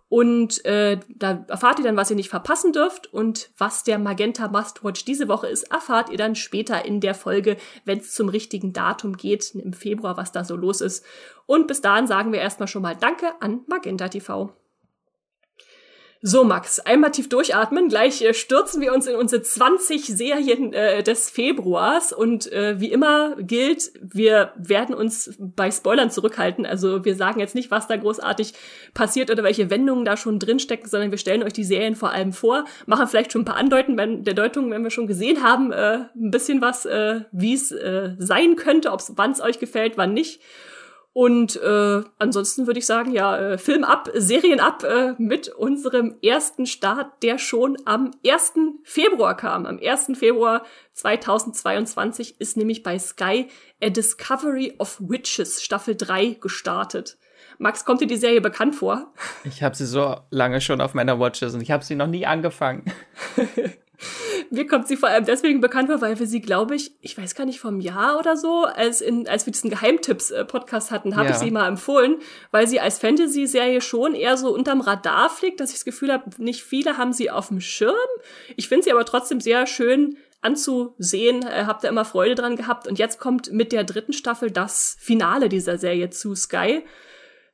Und 0.09 0.65
äh, 0.65 1.01
da 1.09 1.45
erfahrt 1.49 1.79
ihr 1.79 1.85
dann, 1.85 1.97
was 1.97 2.11
ihr 2.11 2.17
nicht 2.17 2.29
verpassen 2.29 2.73
dürft. 2.73 3.13
Und 3.13 3.51
was 3.59 3.83
der 3.83 3.99
Magenta 3.99 4.49
Must-Watch 4.49 5.05
diese 5.05 5.29
Woche 5.29 5.49
ist, 5.49 5.65
erfahrt 5.65 6.11
ihr 6.11 6.19
dann 6.19 6.37
später 6.37 6.85
in 6.85 7.01
der 7.01 7.15
Folge, 7.15 7.57
wenn 7.85 7.99
es 7.99 8.13
zum 8.13 8.29
richtigen 8.29 8.73
Datum 8.73 9.17
geht, 9.17 9.55
im 9.55 9.73
Februar, 9.73 10.17
was 10.17 10.33
da 10.33 10.45
so 10.45 10.55
los 10.55 10.81
ist. 10.81 11.05
Und 11.47 11.67
bis 11.67 11.81
dahin 11.81 12.07
sagen 12.07 12.33
wir 12.33 12.41
erstmal 12.41 12.69
schon 12.69 12.83
mal 12.83 12.97
Danke 12.97 13.33
an 13.41 13.63
Magenta 13.67 14.09
TV. 14.09 14.53
So, 16.29 16.43
Max, 16.43 16.81
einmal 16.81 17.13
tief 17.13 17.29
durchatmen. 17.29 17.89
Gleich 17.89 18.21
äh, 18.21 18.35
stürzen 18.35 18.81
wir 18.81 18.93
uns 18.93 19.07
in 19.07 19.15
unsere 19.15 19.43
20 19.43 20.07
Serien 20.07 20.73
äh, 20.73 21.05
des 21.05 21.31
Februars. 21.31 22.13
Und 22.13 22.51
äh, 22.51 22.81
wie 22.81 22.91
immer 22.91 23.37
gilt, 23.39 23.93
wir 24.01 24.51
werden 24.57 24.93
uns 24.93 25.37
bei 25.39 25.71
Spoilern 25.71 26.11
zurückhalten. 26.11 26.67
Also 26.67 27.05
wir 27.05 27.15
sagen 27.15 27.39
jetzt 27.39 27.55
nicht, 27.55 27.71
was 27.71 27.87
da 27.87 27.97
großartig 27.97 28.55
passiert 28.93 29.31
oder 29.31 29.45
welche 29.45 29.71
Wendungen 29.71 30.05
da 30.05 30.17
schon 30.17 30.41
drinstecken, 30.41 30.91
sondern 30.91 31.13
wir 31.13 31.19
stellen 31.19 31.45
euch 31.45 31.53
die 31.53 31.63
Serien 31.63 31.95
vor 31.95 32.11
allem 32.11 32.33
vor, 32.33 32.65
machen 32.87 33.07
vielleicht 33.07 33.31
schon 33.31 33.43
ein 33.43 33.47
paar 33.47 33.57
Andeuten 33.57 33.97
wenn, 33.97 34.25
der 34.25 34.35
Deutung, 34.35 34.69
wenn 34.73 34.83
wir 34.83 34.91
schon 34.91 35.07
gesehen 35.07 35.45
haben, 35.45 35.71
äh, 35.71 36.07
ein 36.17 36.33
bisschen 36.33 36.61
was, 36.61 36.87
äh, 36.87 37.21
wie 37.31 37.55
es 37.55 37.71
äh, 37.71 38.17
sein 38.19 38.57
könnte, 38.57 38.91
wann 39.15 39.31
es 39.31 39.41
euch 39.41 39.61
gefällt, 39.61 39.97
wann 39.97 40.13
nicht. 40.13 40.41
Und 41.17 41.57
äh, 41.63 42.03
ansonsten 42.19 42.67
würde 42.67 42.79
ich 42.79 42.85
sagen, 42.85 43.11
ja, 43.11 43.39
äh, 43.39 43.57
Film 43.57 43.85
ab, 43.85 44.11
Serien 44.13 44.61
ab 44.61 44.85
äh, 44.85 45.15
mit 45.17 45.49
unserem 45.49 46.17
ersten 46.23 46.67
Start, 46.67 47.23
der 47.23 47.39
schon 47.39 47.79
am 47.87 48.11
1. 48.23 48.53
Februar 48.85 49.35
kam. 49.35 49.65
Am 49.65 49.81
1. 49.83 50.11
Februar 50.19 50.67
2022 50.93 52.39
ist 52.39 52.59
nämlich 52.59 52.83
bei 52.83 52.99
Sky 52.99 53.49
A 53.83 53.89
Discovery 53.89 54.75
of 54.79 55.01
Witches 55.01 55.63
Staffel 55.63 55.97
3 55.97 56.37
gestartet. 56.39 57.17
Max, 57.57 57.87
kommt 57.87 58.03
dir 58.03 58.07
die 58.07 58.19
Serie 58.19 58.43
bekannt 58.43 58.75
vor? 58.75 59.15
Ich 59.45 59.63
habe 59.63 59.75
sie 59.75 59.87
so 59.87 60.17
lange 60.29 60.61
schon 60.61 60.83
auf 60.83 60.93
meiner 60.93 61.19
Watchlist 61.19 61.55
und 61.55 61.63
ich 61.63 61.71
habe 61.71 61.83
sie 61.83 61.95
noch 61.95 62.09
nie 62.09 62.27
angefangen. 62.27 62.93
Mir 64.51 64.67
kommt 64.67 64.89
sie 64.89 64.97
vor 64.97 65.09
allem 65.09 65.25
deswegen 65.25 65.61
bekannt 65.61 65.89
vor, 65.89 66.01
weil 66.01 66.19
wir 66.19 66.27
sie, 66.27 66.41
glaube 66.41 66.75
ich, 66.75 66.93
ich 67.01 67.17
weiß 67.17 67.35
gar 67.35 67.45
nicht, 67.45 67.61
vom 67.61 67.81
Jahr 67.81 68.19
oder 68.19 68.37
so, 68.37 68.65
als, 68.65 69.01
in, 69.01 69.27
als 69.29 69.47
wir 69.47 69.53
diesen 69.53 69.71
Geheimtipps-Podcast 69.71 70.91
hatten, 70.91 71.17
habe 71.17 71.29
ja. 71.29 71.33
ich 71.33 71.39
sie 71.39 71.51
mal 71.51 71.69
empfohlen, 71.69 72.17
weil 72.51 72.67
sie 72.67 72.81
als 72.81 72.99
Fantasy-Serie 72.99 73.81
schon 73.81 74.15
eher 74.15 74.37
so 74.37 74.55
unterm 74.55 74.81
Radar 74.81 75.31
fliegt, 75.31 75.61
dass 75.61 75.71
ich 75.71 75.77
das 75.77 75.85
Gefühl 75.85 76.13
habe, 76.13 76.31
nicht 76.39 76.63
viele 76.63 76.97
haben 76.99 77.13
sie 77.13 77.31
auf 77.31 77.49
dem 77.49 77.61
Schirm. 77.61 77.95
Ich 78.57 78.69
finde 78.69 78.85
sie 78.85 78.93
aber 78.93 79.05
trotzdem 79.05 79.41
sehr 79.41 79.67
schön 79.67 80.17
anzusehen, 80.43 81.43
äh, 81.43 81.65
habt 81.67 81.85
da 81.85 81.89
immer 81.89 82.05
Freude 82.05 82.35
dran 82.35 82.57
gehabt. 82.57 82.87
Und 82.87 82.99
jetzt 82.99 83.19
kommt 83.19 83.53
mit 83.53 83.73
der 83.73 83.85
dritten 83.85 84.13
Staffel 84.13 84.51
das 84.51 84.97
Finale 85.01 85.49
dieser 85.49 85.79
Serie 85.79 86.11
zu 86.11 86.35
Sky. 86.35 86.85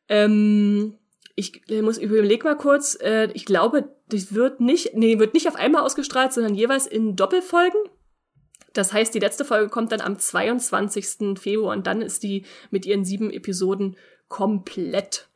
Ähm, 0.08 0.98
ich 1.34 1.62
muss 1.82 1.98
überleg 1.98 2.44
mal 2.44 2.56
kurz, 2.56 2.98
äh, 3.00 3.30
ich 3.32 3.44
glaube, 3.44 3.94
das 4.08 4.34
wird 4.34 4.60
nicht, 4.60 4.94
nee, 4.94 5.18
wird 5.18 5.34
nicht 5.34 5.48
auf 5.48 5.56
einmal 5.56 5.82
ausgestrahlt, 5.82 6.32
sondern 6.32 6.54
jeweils 6.54 6.86
in 6.86 7.16
Doppelfolgen. 7.16 7.80
Das 8.72 8.92
heißt, 8.92 9.14
die 9.14 9.18
letzte 9.18 9.44
Folge 9.44 9.68
kommt 9.68 9.92
dann 9.92 10.00
am 10.00 10.18
22. 10.18 11.38
Februar 11.38 11.76
und 11.76 11.86
dann 11.86 12.02
ist 12.02 12.22
die 12.22 12.44
mit 12.70 12.86
ihren 12.86 13.04
sieben 13.04 13.30
Episoden 13.30 13.96
komplett. 14.28 15.28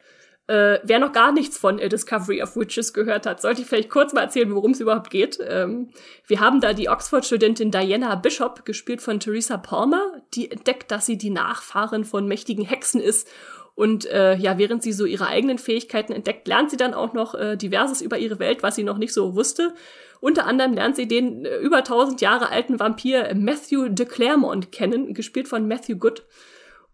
Äh, 0.49 0.79
wer 0.85 1.01
noch 1.01 1.13
gar 1.13 1.33
nichts 1.33 1.59
von 1.59 1.81
A 1.81 1.89
Discovery 1.89 2.41
of 2.41 2.57
Witches 2.57 2.93
gehört 2.93 3.27
hat, 3.27 3.43
sollte 3.43 3.63
ich 3.63 3.67
vielleicht 3.67 3.91
kurz 3.91 4.13
mal 4.13 4.23
erzählen, 4.23 4.55
worum 4.55 4.71
es 4.71 4.81
überhaupt 4.81 5.11
geht. 5.11 5.39
Ähm, 5.43 5.91
wir 6.27 6.39
haben 6.39 6.61
da 6.61 6.73
die 6.73 6.89
Oxford-Studentin 6.89 7.73
Diana 7.73 8.15
Bishop, 8.15 8.65
gespielt 8.65 9.03
von 9.03 9.19
Theresa 9.19 9.57
Palmer, 9.57 10.23
die 10.35 10.51
entdeckt, 10.51 10.93
dass 10.93 11.05
sie 11.05 11.19
die 11.19 11.31
Nachfahrin 11.31 12.05
von 12.05 12.29
mächtigen 12.29 12.65
Hexen 12.65 13.01
ist 13.01 13.29
und 13.77 14.07
äh, 14.07 14.37
ja, 14.37 14.57
während 14.57 14.83
sie 14.83 14.93
so 14.93 15.05
ihre 15.05 15.29
eigenen 15.29 15.59
Fähigkeiten 15.59 16.13
entdeckt, 16.13 16.49
lernt 16.49 16.71
sie 16.71 16.79
dann 16.79 16.95
auch 16.95 17.13
noch 17.13 17.35
äh, 17.35 17.57
diverses 17.57 18.01
über 18.01 18.19
ihre 18.19 18.39
Welt, 18.39 18.63
was 18.63 18.75
sie 18.75 18.83
noch 18.83 18.97
nicht 18.97 19.13
so 19.13 19.37
wusste. 19.37 19.75
Unter 20.19 20.47
anderem 20.47 20.73
lernt 20.73 20.97
sie 20.97 21.07
den 21.07 21.45
äh, 21.45 21.59
über 21.59 21.79
1000 21.79 22.23
Jahre 22.23 22.49
alten 22.49 22.81
Vampir 22.81 23.35
Matthew 23.35 23.91
de 23.91 24.07
Claremont 24.07 24.73
kennen, 24.73 25.13
gespielt 25.13 25.47
von 25.47 25.69
Matthew 25.69 25.99
Good. 25.99 26.25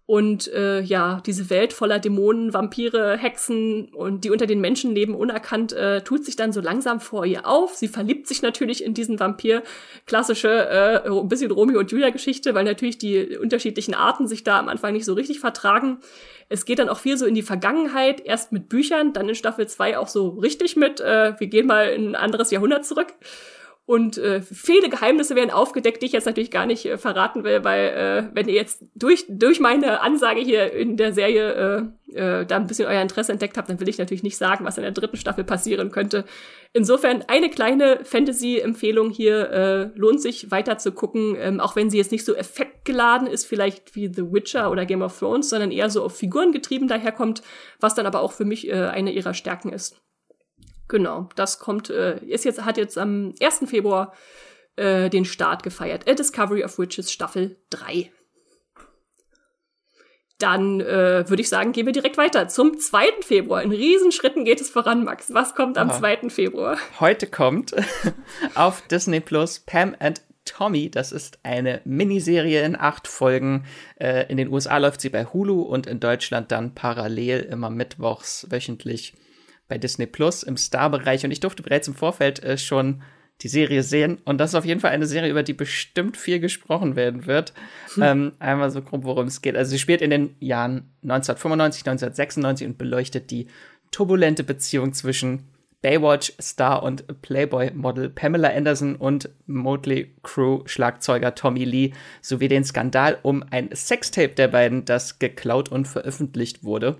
Und 0.04 0.52
äh, 0.52 0.80
ja, 0.80 1.22
diese 1.24 1.48
Welt 1.48 1.72
voller 1.72 2.00
Dämonen, 2.00 2.52
Vampire, 2.52 3.16
Hexen 3.16 3.88
und 3.94 4.24
die 4.24 4.30
unter 4.30 4.46
den 4.46 4.60
Menschen 4.60 4.94
leben 4.94 5.14
unerkannt, 5.14 5.72
äh, 5.72 6.02
tut 6.02 6.24
sich 6.24 6.34
dann 6.34 6.52
so 6.52 6.60
langsam 6.60 7.00
vor 7.00 7.24
ihr 7.24 7.46
auf. 7.46 7.76
Sie 7.76 7.86
verliebt 7.86 8.26
sich 8.26 8.42
natürlich 8.42 8.82
in 8.82 8.94
diesen 8.94 9.20
Vampir. 9.20 9.62
Klassische, 10.04 10.48
äh, 10.48 11.08
ein 11.08 11.28
bisschen 11.28 11.52
Romeo 11.52 11.78
und 11.78 11.92
Julia-Geschichte, 11.92 12.52
weil 12.54 12.64
natürlich 12.64 12.98
die 12.98 13.36
unterschiedlichen 13.36 13.94
Arten 13.94 14.26
sich 14.26 14.42
da 14.42 14.58
am 14.58 14.68
Anfang 14.68 14.92
nicht 14.92 15.04
so 15.04 15.14
richtig 15.14 15.38
vertragen. 15.38 15.98
Es 16.48 16.64
geht 16.64 16.80
dann 16.80 16.88
auch 16.88 16.98
viel 16.98 17.16
so 17.16 17.24
in 17.24 17.36
die 17.36 17.42
Vergangenheit, 17.42 18.20
erst 18.20 18.50
mit 18.50 18.68
Büchern, 18.68 19.12
dann 19.12 19.28
in 19.28 19.36
Staffel 19.36 19.68
2 19.68 19.98
auch 19.98 20.08
so 20.08 20.30
richtig 20.30 20.74
mit, 20.74 21.00
äh, 21.00 21.38
wir 21.38 21.46
gehen 21.46 21.68
mal 21.68 21.88
in 21.90 22.08
ein 22.08 22.14
anderes 22.16 22.50
Jahrhundert 22.50 22.84
zurück. 22.84 23.14
Und 23.92 24.16
äh, 24.16 24.40
viele 24.40 24.88
Geheimnisse 24.88 25.36
werden 25.36 25.50
aufgedeckt, 25.50 26.00
die 26.00 26.06
ich 26.06 26.12
jetzt 26.12 26.24
natürlich 26.24 26.50
gar 26.50 26.64
nicht 26.64 26.86
äh, 26.86 26.96
verraten 26.96 27.44
will, 27.44 27.62
weil 27.62 27.88
äh, 27.90 28.34
wenn 28.34 28.48
ihr 28.48 28.54
jetzt 28.54 28.82
durch, 28.94 29.26
durch 29.28 29.60
meine 29.60 30.00
Ansage 30.00 30.40
hier 30.40 30.72
in 30.72 30.96
der 30.96 31.12
Serie 31.12 31.92
äh, 32.08 32.18
äh, 32.18 32.46
da 32.46 32.56
ein 32.56 32.66
bisschen 32.66 32.88
euer 32.88 33.02
Interesse 33.02 33.32
entdeckt 33.32 33.58
habt, 33.58 33.68
dann 33.68 33.80
will 33.80 33.90
ich 33.90 33.98
natürlich 33.98 34.22
nicht 34.22 34.38
sagen, 34.38 34.64
was 34.64 34.78
in 34.78 34.82
der 34.82 34.92
dritten 34.92 35.18
Staffel 35.18 35.44
passieren 35.44 35.90
könnte. 35.90 36.24
Insofern 36.72 37.22
eine 37.28 37.50
kleine 37.50 38.02
Fantasy-Empfehlung 38.02 39.10
hier, 39.10 39.50
äh, 39.50 39.90
lohnt 39.94 40.22
sich 40.22 40.50
weiter 40.50 40.78
zu 40.78 40.92
gucken, 40.92 41.36
ähm, 41.38 41.60
auch 41.60 41.76
wenn 41.76 41.90
sie 41.90 41.98
jetzt 41.98 42.12
nicht 42.12 42.24
so 42.24 42.34
effektgeladen 42.34 43.26
ist, 43.26 43.44
vielleicht 43.44 43.94
wie 43.94 44.06
The 44.10 44.32
Witcher 44.32 44.70
oder 44.70 44.86
Game 44.86 45.02
of 45.02 45.18
Thrones, 45.18 45.50
sondern 45.50 45.70
eher 45.70 45.90
so 45.90 46.02
auf 46.02 46.16
Figuren 46.16 46.52
getrieben 46.52 46.88
daherkommt, 46.88 47.42
was 47.78 47.94
dann 47.94 48.06
aber 48.06 48.22
auch 48.22 48.32
für 48.32 48.46
mich 48.46 48.70
äh, 48.70 48.72
eine 48.72 49.12
ihrer 49.12 49.34
Stärken 49.34 49.70
ist. 49.70 50.00
Genau, 50.92 51.30
das 51.36 51.58
kommt, 51.58 51.88
äh, 51.88 52.18
ist 52.18 52.44
jetzt, 52.44 52.66
hat 52.66 52.76
jetzt 52.76 52.98
am 52.98 53.32
1. 53.40 53.62
Februar 53.64 54.12
äh, 54.76 55.08
den 55.08 55.24
Start 55.24 55.62
gefeiert. 55.62 56.06
A 56.06 56.12
Discovery 56.12 56.64
of 56.64 56.78
Witches 56.78 57.10
Staffel 57.10 57.56
3. 57.70 58.12
Dann 60.38 60.82
äh, 60.82 61.26
würde 61.30 61.40
ich 61.40 61.48
sagen, 61.48 61.72
gehen 61.72 61.86
wir 61.86 61.94
direkt 61.94 62.18
weiter 62.18 62.46
zum 62.48 62.78
2. 62.78 63.06
Februar. 63.22 63.62
In 63.62 63.72
Riesenschritten 63.72 64.44
geht 64.44 64.60
es 64.60 64.68
voran, 64.68 65.02
Max. 65.02 65.32
Was 65.32 65.54
kommt 65.54 65.78
am 65.78 65.88
Aha. 65.88 65.98
2. 65.98 66.28
Februar? 66.28 66.76
Heute 67.00 67.26
kommt 67.26 67.74
auf 68.54 68.86
Disney 68.88 69.20
Plus 69.20 69.60
Pam 69.60 69.96
and 69.98 70.20
Tommy. 70.44 70.90
Das 70.90 71.10
ist 71.10 71.38
eine 71.42 71.80
Miniserie 71.86 72.64
in 72.64 72.78
acht 72.78 73.08
Folgen. 73.08 73.64
Äh, 73.98 74.30
in 74.30 74.36
den 74.36 74.52
USA 74.52 74.76
läuft 74.76 75.00
sie 75.00 75.08
bei 75.08 75.24
Hulu 75.24 75.62
und 75.62 75.86
in 75.86 76.00
Deutschland 76.00 76.52
dann 76.52 76.74
parallel 76.74 77.40
immer 77.40 77.70
mittwochs 77.70 78.46
wöchentlich 78.50 79.14
bei 79.72 79.78
Disney 79.78 80.04
Plus 80.04 80.42
im 80.42 80.58
Star-Bereich. 80.58 81.24
Und 81.24 81.30
ich 81.30 81.40
durfte 81.40 81.62
bereits 81.62 81.88
im 81.88 81.94
Vorfeld 81.94 82.42
äh, 82.44 82.58
schon 82.58 83.00
die 83.40 83.48
Serie 83.48 83.82
sehen. 83.82 84.18
Und 84.26 84.36
das 84.36 84.50
ist 84.50 84.54
auf 84.54 84.66
jeden 84.66 84.80
Fall 84.80 84.90
eine 84.90 85.06
Serie, 85.06 85.30
über 85.30 85.42
die 85.42 85.54
bestimmt 85.54 86.18
viel 86.18 86.40
gesprochen 86.40 86.94
werden 86.94 87.24
wird. 87.24 87.54
Hm. 87.94 88.02
Ähm, 88.02 88.32
einmal 88.38 88.70
so 88.70 88.82
grob, 88.82 89.04
worum 89.04 89.28
es 89.28 89.40
geht. 89.40 89.56
Also 89.56 89.70
sie 89.70 89.78
spielt 89.78 90.02
in 90.02 90.10
den 90.10 90.36
Jahren 90.40 90.92
1995, 91.04 91.86
1996 91.86 92.66
und 92.66 92.76
beleuchtet 92.76 93.30
die 93.30 93.46
turbulente 93.92 94.44
Beziehung 94.44 94.92
zwischen 94.92 95.48
Baywatch-Star 95.80 96.82
und 96.82 97.22
Playboy-Model 97.22 98.10
Pamela 98.10 98.50
Anderson 98.50 98.94
und 98.94 99.30
Motley 99.46 100.14
Crew-Schlagzeuger 100.22 101.34
Tommy 101.34 101.64
Lee 101.64 101.92
sowie 102.20 102.48
den 102.48 102.64
Skandal 102.64 103.18
um 103.22 103.42
ein 103.50 103.70
Sextape 103.74 104.34
der 104.34 104.48
beiden, 104.48 104.84
das 104.84 105.18
geklaut 105.18 105.70
und 105.70 105.88
veröffentlicht 105.88 106.62
wurde. 106.62 106.98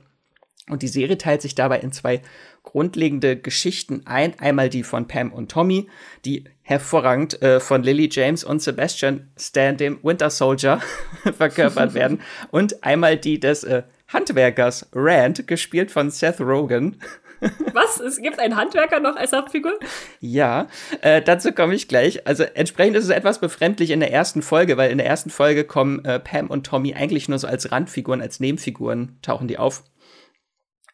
Und 0.69 0.83
die 0.83 0.89
Serie 0.89 1.19
teilt 1.19 1.43
sich 1.43 1.55
dabei 1.55 1.81
in 1.81 1.93
zwei 1.93 2.23
grundlegende 2.63 3.37
Geschichten 3.37 4.03
ein. 4.05 4.39
Einmal 4.39 4.69
die 4.69 4.83
von 4.83 5.09
Pam 5.09 5.33
und 5.33 5.51
Tommy, 5.51 5.89
die 6.25 6.45
hervorragend 6.63 7.43
äh, 7.43 7.61
von 7.61 7.83
Lily 7.83 8.09
James 8.11 8.45
und 8.45 8.63
Sebastian 8.63 9.31
Stan, 9.39 9.77
dem 9.77 9.99
Winter 10.03 10.31
Soldier, 10.31 10.81
verkörpert 11.37 11.95
werden. 11.95 12.21
Und 12.51 12.85
einmal 12.85 13.17
die 13.17 13.41
des 13.41 13.65
äh, 13.65 13.83
Handwerkers 14.09 14.89
Rand, 14.93 15.47
gespielt 15.47 15.91
von 15.91 16.11
Seth 16.11 16.41
Rogen. 16.41 16.99
Was? 17.73 17.99
Es 17.99 18.19
gibt 18.19 18.39
einen 18.39 18.57
Handwerker 18.57 19.01
noch 19.01 19.17
als 19.17 19.33
Hauptfigur? 19.33 19.73
Ja, 20.21 20.69
äh, 21.01 21.21
dazu 21.21 21.53
komme 21.53 21.75
ich 21.75 21.89
gleich. 21.89 22.27
Also 22.27 22.45
entsprechend 22.45 22.97
ist 22.97 23.05
es 23.05 23.11
etwas 23.11 23.41
befremdlich 23.41 23.91
in 23.91 24.01
der 24.01 24.13
ersten 24.13 24.43
Folge, 24.43 24.77
weil 24.77 24.91
in 24.91 24.99
der 24.99 25.07
ersten 25.07 25.31
Folge 25.31 25.65
kommen 25.65 26.05
äh, 26.05 26.21
Pam 26.21 26.49
und 26.49 26.65
Tommy 26.65 26.95
eigentlich 26.95 27.29
nur 27.29 27.39
so 27.39 27.49
als 27.49 27.73
Randfiguren, 27.73 28.21
als 28.21 28.39
Nebenfiguren 28.39 29.19
tauchen 29.23 29.49
die 29.49 29.59
auf. 29.59 29.83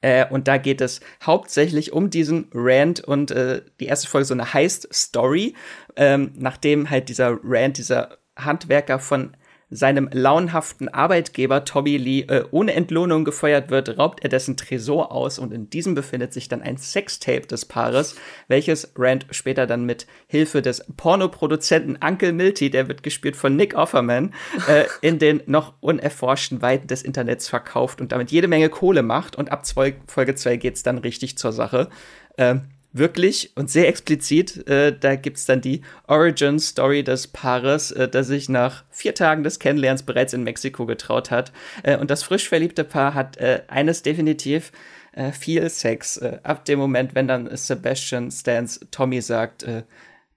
Äh, 0.01 0.27
und 0.29 0.49
da 0.49 0.59
geht 0.59 0.81
es 0.81 1.01
hauptsächlich 1.23 1.93
um 1.93 2.11
diesen 2.11 2.49
Rand 2.53 3.01
und 3.01 3.31
äh, 3.31 3.63
die 3.81 3.87
erste 3.87 4.09
Folge 4.09 4.27
so 4.27 4.35
eine 4.35 4.53
Heist-Story, 4.55 5.55
ähm, 5.97 6.33
nachdem 6.37 6.91
halt 6.91 7.09
dieser 7.09 7.39
Rand, 7.43 7.79
dieser 7.79 8.19
Handwerker 8.37 9.01
von 9.01 9.37
seinem 9.71 10.09
launhaften 10.13 10.89
Arbeitgeber 10.89 11.65
Tommy 11.65 11.97
Lee 11.97 12.21
äh, 12.23 12.45
ohne 12.51 12.73
Entlohnung 12.75 13.25
gefeuert 13.25 13.71
wird, 13.71 13.99
raubt 13.99 14.23
er 14.23 14.31
dessen 14.31 14.57
Tresor 14.57 15.13
aus 15.13 15.39
und 15.39 15.53
in 15.53 15.69
diesem 15.69 15.95
befindet 15.95 16.33
sich 16.33 16.49
dann 16.49 16.63
ein 16.63 16.79
Sextape 16.79 17.47
des 17.47 17.67
Paares, 17.67 18.17
welches 18.49 18.93
Rand 18.97 19.27
später 19.31 19.67
dann 19.67 19.85
mit 19.85 20.07
Hilfe 20.27 20.63
des 20.63 20.85
Pornoproduzenten 20.97 21.99
Uncle 22.03 22.33
Milty, 22.33 22.71
der 22.71 22.89
wird 22.89 23.03
gespielt 23.03 23.37
von 23.37 23.57
Nick 23.57 23.75
Offerman, 23.75 24.35
äh, 24.69 24.85
in 25.03 25.19
den 25.19 25.43
noch 25.47 25.75
unerforschten 25.81 26.63
Weiten 26.63 26.87
des 26.87 27.03
Internets 27.03 27.49
verkauft 27.49 28.01
und 28.01 28.13
damit 28.13 28.31
jede 28.31 28.49
Menge 28.49 28.71
Kohle 28.71 29.03
macht 29.03 29.37
und 29.37 29.53
ab 29.53 29.67
Folge 29.67 30.35
2 30.35 30.57
geht's 30.57 30.83
dann 30.83 30.99
richtig 30.99 31.37
zur 31.37 31.53
Sache. 31.53 31.89
Ähm, 32.39 32.63
wirklich 32.93 33.53
und 33.55 33.71
sehr 33.71 33.89
explizit. 33.89 34.67
Äh, 34.69 34.97
da 34.99 35.17
gibt's 35.17 35.47
dann 35.47 35.61
die 35.61 35.83
Origin-Story 36.07 37.05
des 37.05 37.27
Paares, 37.27 37.91
äh, 37.93 38.09
das 38.09 38.27
sich 38.27 38.49
nach 38.49 38.85
vier 38.91 39.15
Tagen 39.15 39.43
des 39.43 39.59
Kennenlernens 39.59 40.03
bereits 40.03 40.33
in 40.33 40.43
Mexiko 40.43 40.87
getraut 40.87 41.31
hat. 41.31 41.53
Äh, 41.83 41.97
und 41.97 42.11
das 42.11 42.23
frisch 42.23 42.49
verliebte 42.49 42.85
Paar 42.85 43.15
hat 43.15 43.37
äh, 43.37 43.63
eines 43.69 44.03
definitiv 44.03 44.73
äh, 45.13 45.33
viel 45.33 45.69
Sex. 45.69 46.17
Äh, 46.17 46.39
ab 46.43 46.65
dem 46.65 46.79
Moment, 46.79 47.15
wenn 47.15 47.29
dann 47.29 47.55
Sebastian 47.57 48.31
Stans 48.31 48.81
Tommy 48.91 49.21
sagt, 49.21 49.67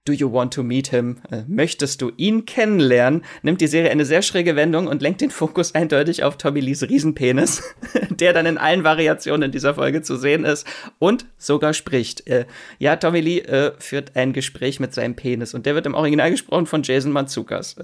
Do 0.04 0.12
you 0.12 0.32
want 0.32 0.52
to 0.54 0.64
meet 0.64 0.88
him? 0.88 1.18
Äh, 1.30 1.42
möchtest 1.46 2.02
du 2.02 2.10
ihn 2.16 2.44
kennenlernen? 2.44 3.24
Nimmt 3.42 3.60
die 3.60 3.68
Serie 3.68 3.92
eine 3.92 4.04
sehr 4.04 4.22
schräge 4.22 4.56
Wendung 4.56 4.88
und 4.88 5.00
lenkt 5.00 5.20
den 5.20 5.30
Fokus 5.30 5.76
eindeutig 5.76 6.24
auf 6.24 6.36
Tommy 6.36 6.58
Lees 6.58 6.82
Riesenpenis, 6.82 7.62
der 8.10 8.32
dann 8.32 8.46
in 8.46 8.58
allen 8.58 8.82
Variationen 8.82 9.44
in 9.44 9.52
dieser 9.52 9.74
Folge 9.74 10.02
zu 10.02 10.16
sehen 10.16 10.44
ist 10.44 10.66
und 10.98 11.26
sogar 11.38 11.72
spricht. 11.72 12.26
Äh, 12.26 12.46
ja, 12.80 12.96
Tommy 12.96 13.20
Lee 13.20 13.38
äh, 13.42 13.74
führt 13.78 14.16
ein 14.16 14.32
Gespräch 14.32 14.80
mit 14.80 14.92
seinem 14.92 15.14
Penis 15.14 15.54
und 15.54 15.66
der 15.66 15.76
wird 15.76 15.86
im 15.86 15.94
Original 15.94 16.32
gesprochen 16.32 16.66
von 16.66 16.82
Jason 16.82 17.12
Manzukas. 17.12 17.76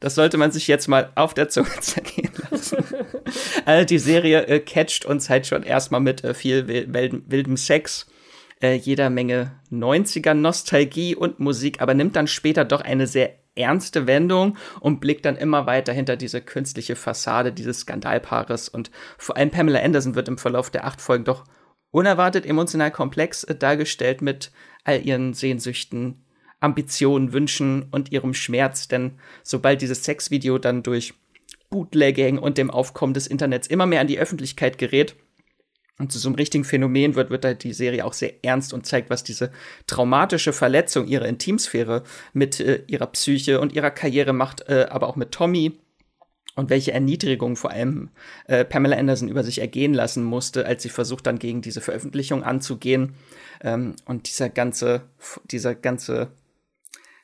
Das 0.00 0.14
sollte 0.14 0.36
man 0.36 0.52
sich 0.52 0.68
jetzt 0.68 0.86
mal 0.86 1.12
auf 1.14 1.32
der 1.32 1.48
Zunge 1.48 1.70
zergehen 1.80 2.32
lassen. 2.50 2.84
die 3.88 3.98
Serie 3.98 4.60
catcht 4.60 5.06
uns 5.06 5.30
halt 5.30 5.46
schon 5.46 5.62
erstmal 5.62 6.02
mit 6.02 6.22
viel 6.36 6.68
wildem 6.68 7.56
Sex 7.56 8.06
äh, 8.64 8.74
jeder 8.74 9.10
Menge 9.10 9.52
90er 9.70 10.32
Nostalgie 10.32 11.14
und 11.14 11.38
Musik, 11.38 11.82
aber 11.82 11.92
nimmt 11.92 12.16
dann 12.16 12.26
später 12.26 12.64
doch 12.64 12.80
eine 12.80 13.06
sehr 13.06 13.34
ernste 13.54 14.06
Wendung 14.06 14.56
und 14.80 15.00
blickt 15.00 15.26
dann 15.26 15.36
immer 15.36 15.66
weiter 15.66 15.92
hinter 15.92 16.16
diese 16.16 16.40
künstliche 16.40 16.96
Fassade 16.96 17.52
dieses 17.52 17.80
Skandalpaares. 17.80 18.70
Und 18.70 18.90
vor 19.18 19.36
allem 19.36 19.50
Pamela 19.50 19.80
Anderson 19.80 20.14
wird 20.14 20.28
im 20.28 20.38
Verlauf 20.38 20.70
der 20.70 20.86
acht 20.86 21.02
Folgen 21.02 21.24
doch 21.24 21.44
unerwartet 21.90 22.46
emotional 22.46 22.90
komplex 22.90 23.44
äh, 23.44 23.54
dargestellt 23.54 24.22
mit 24.22 24.50
all 24.82 25.04
ihren 25.04 25.34
Sehnsüchten, 25.34 26.24
Ambitionen, 26.58 27.34
Wünschen 27.34 27.88
und 27.90 28.12
ihrem 28.12 28.32
Schmerz. 28.32 28.88
Denn 28.88 29.18
sobald 29.42 29.82
dieses 29.82 30.04
Sexvideo 30.04 30.56
dann 30.56 30.82
durch 30.82 31.12
Bootlegging 31.68 32.38
und 32.38 32.56
dem 32.56 32.70
Aufkommen 32.70 33.12
des 33.12 33.26
Internets 33.26 33.66
immer 33.66 33.84
mehr 33.84 34.00
an 34.00 34.06
die 34.06 34.18
Öffentlichkeit 34.18 34.78
gerät, 34.78 35.16
und 35.98 36.10
zu 36.10 36.18
so 36.18 36.28
einem 36.28 36.34
richtigen 36.36 36.64
Phänomen 36.64 37.14
wird, 37.14 37.30
wird 37.30 37.44
halt 37.44 37.62
die 37.62 37.72
Serie 37.72 38.04
auch 38.04 38.14
sehr 38.14 38.44
ernst 38.44 38.72
und 38.72 38.84
zeigt, 38.84 39.10
was 39.10 39.22
diese 39.22 39.50
traumatische 39.86 40.52
Verletzung 40.52 41.06
ihrer 41.06 41.26
Intimsphäre 41.26 42.02
mit 42.32 42.58
äh, 42.60 42.82
ihrer 42.86 43.06
Psyche 43.06 43.60
und 43.60 43.72
ihrer 43.72 43.90
Karriere 43.90 44.32
macht, 44.32 44.68
äh, 44.68 44.86
aber 44.90 45.08
auch 45.08 45.16
mit 45.16 45.30
Tommy 45.30 45.78
und 46.56 46.70
welche 46.70 46.92
Erniedrigung 46.92 47.56
vor 47.56 47.70
allem 47.70 48.10
äh, 48.46 48.64
Pamela 48.64 48.96
Anderson 48.96 49.28
über 49.28 49.44
sich 49.44 49.60
ergehen 49.60 49.94
lassen 49.94 50.24
musste, 50.24 50.66
als 50.66 50.82
sie 50.82 50.88
versucht 50.88 51.26
dann 51.26 51.38
gegen 51.38 51.62
diese 51.62 51.80
Veröffentlichung 51.80 52.42
anzugehen. 52.42 53.14
Ähm, 53.62 53.94
und 54.04 54.28
dieser 54.28 54.48
ganze, 54.48 55.02
dieser 55.44 55.74
ganze 55.74 56.28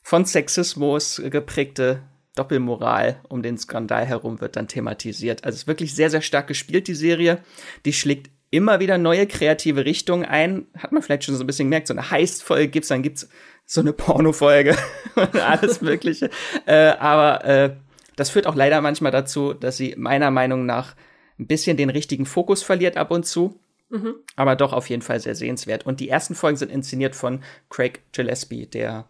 von 0.03 0.25
Sexismus 0.25 1.21
geprägte 1.31 2.03
Doppelmoral 2.37 3.21
um 3.29 3.43
den 3.43 3.59
Skandal 3.59 4.07
herum 4.07 4.41
wird 4.41 4.57
dann 4.57 4.69
thematisiert. 4.69 5.45
Also 5.45 5.57
es 5.57 5.63
ist 5.63 5.69
wirklich 5.69 5.95
sehr, 5.95 6.11
sehr 6.11 6.23
stark 6.23 6.47
gespielt, 6.47 6.87
die 6.87 6.95
Serie. 6.95 7.43
Die 7.85 7.93
schlägt 7.93 8.31
immer 8.51 8.81
wieder 8.81 8.99
neue 8.99 9.27
kreative 9.27 9.85
Richtungen 9.85 10.25
ein. 10.25 10.67
Hat 10.77 10.93
man 10.93 11.03
vielleicht 11.03 11.25
schon 11.25 11.37
so 11.37 11.45
ein 11.45 11.47
bisschen 11.47 11.67
gemerkt, 11.67 11.87
so 11.87 11.95
eine 11.95 12.11
Heist-Folge 12.11 12.69
gibt's, 12.69 12.89
dann 12.89 13.03
gibt's 13.03 13.29
so 13.65 13.81
eine 13.81 13.93
Porno-Folge 13.93 14.77
und 15.15 15.37
alles 15.37 15.81
Mögliche. 15.81 16.31
äh, 16.67 16.91
aber 16.99 17.45
äh, 17.45 17.77
das 18.17 18.31
führt 18.31 18.47
auch 18.47 18.57
leider 18.57 18.81
manchmal 18.81 19.13
dazu, 19.13 19.55
dass 19.55 19.77
sie 19.77 19.95
meiner 19.97 20.31
Meinung 20.31 20.67
nach 20.67 20.97
ein 21.39 21.47
bisschen 21.47 21.77
den 21.77 21.91
richtigen 21.91 22.27
Fokus 22.27 22.63
verliert 22.63 22.97
ab 22.97 23.11
und 23.11 23.25
zu. 23.25 23.59
Mhm. 23.89 24.15
Aber 24.37 24.57
doch 24.57 24.73
auf 24.73 24.89
jeden 24.89 25.03
Fall 25.03 25.21
sehr 25.21 25.35
sehenswert. 25.35 25.87
Und 25.87 26.01
die 26.01 26.09
ersten 26.09 26.35
Folgen 26.35 26.57
sind 26.57 26.71
inszeniert 26.71 27.15
von 27.15 27.43
Craig 27.71 28.01
Gillespie, 28.13 28.67
der 28.67 29.07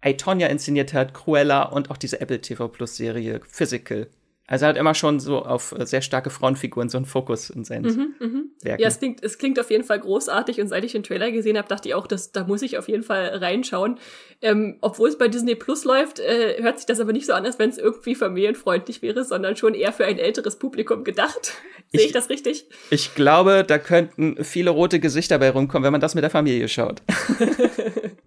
Aitonia 0.00 0.48
inszeniert 0.48 0.92
hat, 0.92 1.14
Cruella 1.14 1.62
und 1.62 1.90
auch 1.90 1.96
diese 1.96 2.20
Apple 2.20 2.40
TV 2.40 2.68
Plus 2.68 2.96
Serie 2.96 3.40
Physical 3.48 4.08
also 4.50 4.64
er 4.64 4.70
hat 4.70 4.76
immer 4.76 4.94
schon 4.94 5.20
so 5.20 5.44
auf 5.44 5.72
äh, 5.78 5.86
sehr 5.86 6.02
starke 6.02 6.28
Frauenfiguren 6.28 6.88
so 6.88 6.98
einen 6.98 7.06
Fokus 7.06 7.50
in 7.50 7.64
seinen 7.64 7.84
mhm, 7.84 8.14
mh. 8.18 8.42
Werken. 8.62 8.82
Ja, 8.82 8.88
es 8.88 8.98
klingt, 8.98 9.22
es 9.22 9.38
klingt 9.38 9.60
auf 9.60 9.70
jeden 9.70 9.84
Fall 9.84 10.00
großartig 10.00 10.60
und 10.60 10.66
seit 10.66 10.84
ich 10.84 10.90
den 10.90 11.04
Trailer 11.04 11.30
gesehen 11.30 11.56
habe, 11.56 11.68
dachte 11.68 11.88
ich 11.88 11.94
auch, 11.94 12.08
dass, 12.08 12.32
da 12.32 12.42
muss 12.42 12.60
ich 12.62 12.76
auf 12.76 12.88
jeden 12.88 13.04
Fall 13.04 13.28
reinschauen. 13.28 14.00
Ähm, 14.42 14.78
obwohl 14.80 15.08
es 15.08 15.16
bei 15.16 15.28
Disney 15.28 15.54
Plus 15.54 15.84
läuft, 15.84 16.18
äh, 16.18 16.60
hört 16.60 16.78
sich 16.78 16.86
das 16.86 16.98
aber 16.98 17.12
nicht 17.12 17.26
so 17.26 17.32
an, 17.32 17.46
als 17.46 17.60
wenn 17.60 17.70
es 17.70 17.78
irgendwie 17.78 18.16
familienfreundlich 18.16 19.02
wäre, 19.02 19.24
sondern 19.24 19.54
schon 19.54 19.74
eher 19.74 19.92
für 19.92 20.04
ein 20.04 20.18
älteres 20.18 20.56
Publikum 20.56 21.04
gedacht. 21.04 21.52
Sehe 21.92 22.00
ich, 22.00 22.06
ich 22.06 22.12
das 22.12 22.28
richtig? 22.28 22.66
Ich 22.90 23.14
glaube, 23.14 23.62
da 23.64 23.78
könnten 23.78 24.42
viele 24.42 24.70
rote 24.70 24.98
Gesichter 24.98 25.38
bei 25.38 25.50
rumkommen, 25.50 25.84
wenn 25.84 25.92
man 25.92 26.00
das 26.00 26.16
mit 26.16 26.24
der 26.24 26.30
Familie 26.30 26.66
schaut. 26.66 27.02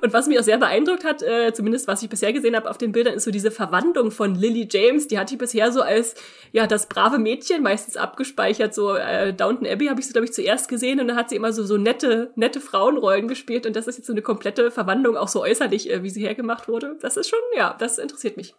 Und 0.00 0.12
was 0.12 0.26
mich 0.26 0.38
auch 0.38 0.42
sehr 0.42 0.58
beeindruckt 0.58 1.04
hat, 1.04 1.22
äh, 1.22 1.52
zumindest 1.52 1.88
was 1.88 2.02
ich 2.02 2.08
bisher 2.08 2.32
gesehen 2.32 2.56
habe 2.56 2.68
auf 2.68 2.78
den 2.78 2.92
Bildern, 2.92 3.14
ist 3.14 3.24
so 3.24 3.30
diese 3.30 3.50
Verwandlung 3.50 4.10
von 4.10 4.34
Lily 4.34 4.68
James. 4.70 5.08
Die 5.08 5.18
hatte 5.18 5.34
ich 5.34 5.38
bisher 5.38 5.72
so 5.72 5.82
als 5.82 6.14
ja 6.52 6.66
das 6.66 6.88
brave 6.88 7.18
Mädchen 7.18 7.62
meistens 7.62 7.96
abgespeichert. 7.96 8.74
So 8.74 8.94
äh, 8.94 9.32
Downton 9.32 9.66
Abbey 9.66 9.86
habe 9.86 10.00
ich 10.00 10.06
sie 10.06 10.12
glaube 10.12 10.26
ich 10.26 10.32
zuerst 10.32 10.68
gesehen 10.68 11.00
und 11.00 11.08
dann 11.08 11.16
hat 11.16 11.30
sie 11.30 11.36
immer 11.36 11.52
so 11.52 11.64
so 11.64 11.76
nette 11.76 12.30
nette 12.34 12.60
Frauenrollen 12.60 13.28
gespielt 13.28 13.66
und 13.66 13.76
das 13.76 13.86
ist 13.86 13.98
jetzt 13.98 14.06
so 14.06 14.12
eine 14.12 14.22
komplette 14.22 14.70
Verwandlung 14.70 15.16
auch 15.16 15.28
so 15.28 15.42
äußerlich, 15.42 15.90
äh, 15.90 16.02
wie 16.02 16.10
sie 16.10 16.22
hergemacht 16.22 16.68
wurde. 16.68 16.96
Das 17.00 17.16
ist 17.16 17.28
schon 17.28 17.38
ja, 17.56 17.74
das 17.78 17.98
interessiert 17.98 18.36
mich. 18.36 18.54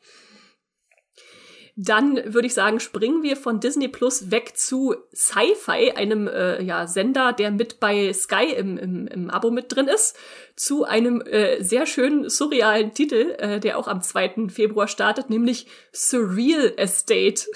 Dann 1.78 2.34
würde 2.34 2.48
ich 2.48 2.54
sagen, 2.54 2.80
springen 2.80 3.22
wir 3.22 3.36
von 3.36 3.60
Disney 3.60 3.90
Plus 3.90 4.32
weg 4.32 4.56
zu 4.56 4.96
Sci-Fi, 5.14 5.92
einem 5.92 6.28
äh, 6.30 6.64
ja, 6.64 6.88
Sender, 6.88 7.34
der 7.34 7.52
mit 7.52 7.82
bei 7.82 8.14
Sky 8.14 8.54
im, 8.56 8.78
im, 8.78 9.08
im 9.08 9.30
Abo 9.30 9.52
mit 9.52 9.76
drin 9.76 9.90
ist, 9.90 10.16
zu 10.56 10.86
einem 10.86 11.20
äh, 11.22 11.62
sehr 11.62 11.86
schönen 11.86 12.30
surrealen 12.30 12.94
Titel, 12.94 13.36
äh, 13.40 13.60
der 13.60 13.78
auch 13.78 13.90
am 13.90 14.02
2. 14.02 14.48
Februar 14.48 14.88
startet, 14.88 15.30
nämlich 15.30 15.68
Surreal 15.92 16.74
Estate. 16.78 17.44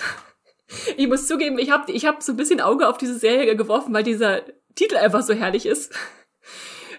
Ich 0.97 1.07
muss 1.07 1.25
zugeben, 1.25 1.57
ich 1.57 1.71
habe 1.71 1.91
ich 1.91 2.05
hab 2.05 2.21
so 2.21 2.31
ein 2.31 2.37
bisschen 2.37 2.61
Auge 2.61 2.87
auf 2.87 2.99
diese 2.99 3.17
Serie 3.17 3.55
geworfen, 3.55 3.91
weil 3.91 4.03
dieser 4.03 4.43
Titel 4.75 4.97
einfach 4.97 5.23
so 5.23 5.33
herrlich 5.33 5.65
ist. 5.65 5.91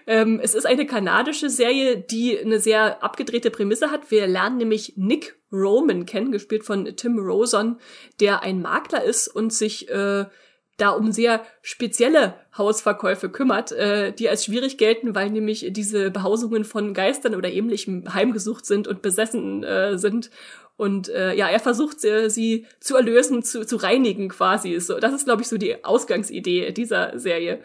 Ähm, 0.07 0.39
es 0.41 0.55
ist 0.55 0.65
eine 0.65 0.87
kanadische 0.87 1.47
Serie, 1.51 1.95
die 1.95 2.37
eine 2.37 2.59
sehr 2.59 3.03
abgedrehte 3.03 3.51
Prämisse 3.51 3.91
hat. 3.91 4.09
Wir 4.09 4.25
lernen 4.25 4.57
nämlich 4.57 4.93
Nick 4.97 5.40
Roman 5.51 6.05
kennen, 6.05 6.31
gespielt 6.31 6.63
von 6.63 6.85
Tim 6.95 7.19
Rosen, 7.19 7.79
der 8.19 8.43
ein 8.43 8.61
Makler 8.61 9.03
ist 9.03 9.27
und 9.27 9.53
sich 9.53 9.89
äh, 9.89 10.25
da 10.77 10.89
um 10.89 11.11
sehr 11.11 11.43
spezielle 11.61 12.33
Hausverkäufe 12.57 13.29
kümmert, 13.29 13.71
äh, 13.71 14.11
die 14.13 14.29
als 14.29 14.45
schwierig 14.45 14.77
gelten, 14.77 15.13
weil 15.13 15.29
nämlich 15.29 15.67
diese 15.69 16.09
Behausungen 16.09 16.63
von 16.63 16.93
Geistern 16.93 17.35
oder 17.35 17.51
ähnlichem 17.51 18.13
heimgesucht 18.13 18.65
sind 18.65 18.87
und 18.87 19.01
besessen 19.01 19.63
äh, 19.63 19.97
sind. 19.97 20.31
Und 20.77 21.09
äh, 21.09 21.35
ja, 21.35 21.47
er 21.47 21.59
versucht 21.59 22.03
äh, 22.03 22.29
sie 22.29 22.65
zu 22.79 22.95
erlösen, 22.95 23.43
zu, 23.43 23.65
zu 23.65 23.75
reinigen 23.75 24.29
quasi. 24.29 24.79
So, 24.79 24.99
das 24.99 25.13
ist, 25.13 25.25
glaube 25.25 25.43
ich, 25.43 25.47
so 25.47 25.57
die 25.57 25.83
Ausgangsidee 25.85 26.71
dieser 26.71 27.19
Serie. 27.19 27.61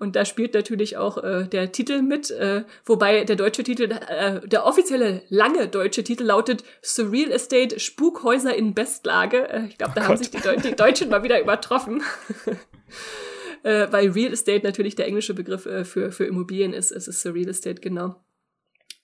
Und 0.00 0.16
da 0.16 0.24
spielt 0.24 0.54
natürlich 0.54 0.96
auch 0.96 1.22
äh, 1.22 1.44
der 1.44 1.72
Titel 1.72 2.00
mit, 2.00 2.30
äh, 2.30 2.64
wobei 2.86 3.24
der 3.24 3.36
deutsche 3.36 3.62
Titel, 3.62 3.90
äh, 4.08 4.40
der 4.48 4.64
offizielle 4.64 5.22
lange 5.28 5.68
deutsche 5.68 6.02
Titel 6.02 6.24
lautet 6.24 6.64
Surreal 6.80 7.30
Estate 7.30 7.78
Spukhäuser 7.78 8.54
in 8.54 8.72
Bestlage. 8.72 9.46
Äh, 9.50 9.66
ich 9.66 9.76
glaube, 9.76 9.92
da 9.94 10.00
oh 10.00 10.04
haben 10.04 10.16
sich 10.16 10.30
die, 10.30 10.40
Deu 10.40 10.56
die, 10.56 10.74
Deutschen 10.74 11.10
mal 11.10 11.22
wieder 11.22 11.38
übertroffen. 11.38 12.02
äh, 13.62 13.88
weil 13.90 14.08
Real 14.12 14.32
Estate 14.32 14.64
natürlich 14.64 14.96
der 14.96 15.06
englische 15.06 15.34
Begriff 15.34 15.66
äh, 15.66 15.84
für, 15.84 16.12
für 16.12 16.24
Immobilien 16.24 16.72
ist. 16.72 16.92
Es 16.92 17.06
ist 17.06 17.20
Surreal 17.20 17.50
Estate, 17.50 17.82
genau. 17.82 18.16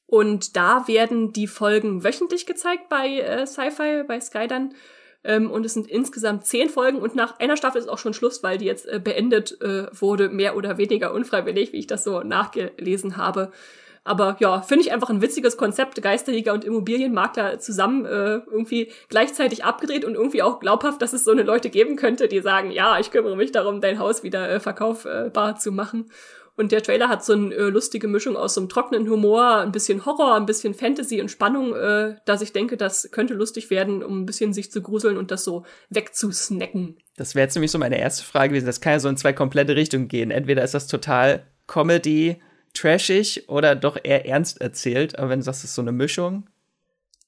Und 0.06 0.56
da 0.56 0.88
werden 0.88 1.34
die 1.34 1.46
Folgen 1.46 2.04
wöchentlich 2.04 2.46
gezeigt 2.46 2.88
bei 2.88 3.18
äh, 3.18 3.46
Sci-Fi, 3.46 4.04
bei 4.08 4.18
Sky 4.18 4.46
dann. 4.46 4.74
Ähm, 5.26 5.50
und 5.50 5.66
es 5.66 5.74
sind 5.74 5.88
insgesamt 5.88 6.46
zehn 6.46 6.70
Folgen 6.70 6.98
und 6.98 7.16
nach 7.16 7.38
einer 7.40 7.56
Staffel 7.56 7.80
ist 7.80 7.88
auch 7.88 7.98
schon 7.98 8.14
Schluss, 8.14 8.42
weil 8.42 8.58
die 8.58 8.64
jetzt 8.64 8.86
äh, 8.86 9.00
beendet 9.02 9.60
äh, 9.60 9.88
wurde, 9.92 10.28
mehr 10.28 10.56
oder 10.56 10.78
weniger 10.78 11.12
unfreiwillig, 11.12 11.72
wie 11.72 11.78
ich 11.78 11.88
das 11.88 12.04
so 12.04 12.20
nachgelesen 12.20 13.16
habe. 13.16 13.50
Aber 14.04 14.36
ja, 14.38 14.60
finde 14.60 14.84
ich 14.84 14.92
einfach 14.92 15.10
ein 15.10 15.20
witziges 15.20 15.56
Konzept, 15.56 16.00
Geisterjäger 16.00 16.52
und 16.52 16.64
Immobilienmakler 16.64 17.58
zusammen 17.58 18.06
äh, 18.06 18.40
irgendwie 18.48 18.92
gleichzeitig 19.08 19.64
abgedreht 19.64 20.04
und 20.04 20.14
irgendwie 20.14 20.44
auch 20.44 20.60
glaubhaft, 20.60 21.02
dass 21.02 21.12
es 21.12 21.24
so 21.24 21.32
eine 21.32 21.42
Leute 21.42 21.70
geben 21.70 21.96
könnte, 21.96 22.28
die 22.28 22.40
sagen, 22.40 22.70
ja, 22.70 23.00
ich 23.00 23.10
kümmere 23.10 23.36
mich 23.36 23.50
darum, 23.50 23.80
dein 23.80 23.98
Haus 23.98 24.22
wieder 24.22 24.48
äh, 24.48 24.60
verkaufbar 24.60 25.56
zu 25.56 25.72
machen. 25.72 26.08
Und 26.56 26.72
der 26.72 26.82
Trailer 26.82 27.10
hat 27.10 27.22
so 27.22 27.34
eine 27.34 27.54
äh, 27.54 27.68
lustige 27.68 28.08
Mischung 28.08 28.34
aus 28.34 28.54
so 28.54 28.62
einem 28.62 28.70
trockenen 28.70 29.10
Humor, 29.10 29.58
ein 29.58 29.72
bisschen 29.72 30.06
Horror, 30.06 30.36
ein 30.36 30.46
bisschen 30.46 30.72
Fantasy 30.72 31.20
und 31.20 31.30
Spannung, 31.30 31.74
äh, 31.74 32.16
dass 32.24 32.40
ich 32.40 32.52
denke, 32.52 32.78
das 32.78 33.10
könnte 33.10 33.34
lustig 33.34 33.68
werden, 33.68 34.02
um 34.02 34.22
ein 34.22 34.26
bisschen 34.26 34.54
sich 34.54 34.72
zu 34.72 34.80
gruseln 34.80 35.18
und 35.18 35.30
das 35.30 35.44
so 35.44 35.64
wegzusnacken. 35.90 36.96
Das 37.16 37.34
wäre 37.34 37.44
jetzt 37.44 37.54
nämlich 37.54 37.70
so 37.70 37.78
meine 37.78 37.98
erste 37.98 38.24
Frage 38.24 38.50
gewesen. 38.50 38.66
Das 38.66 38.80
kann 38.80 38.94
ja 38.94 39.00
so 39.00 39.08
in 39.08 39.18
zwei 39.18 39.34
komplette 39.34 39.76
Richtungen 39.76 40.08
gehen. 40.08 40.30
Entweder 40.30 40.64
ist 40.64 40.74
das 40.74 40.86
total 40.86 41.46
Comedy, 41.66 42.40
trashig 42.72 43.48
oder 43.48 43.74
doch 43.74 43.98
eher 44.02 44.26
ernst 44.26 44.60
erzählt. 44.60 45.18
Aber 45.18 45.28
wenn 45.28 45.40
du 45.40 45.44
sagst, 45.44 45.64
es 45.64 45.70
ist 45.70 45.74
so 45.74 45.82
eine 45.82 45.92
Mischung. 45.92 46.48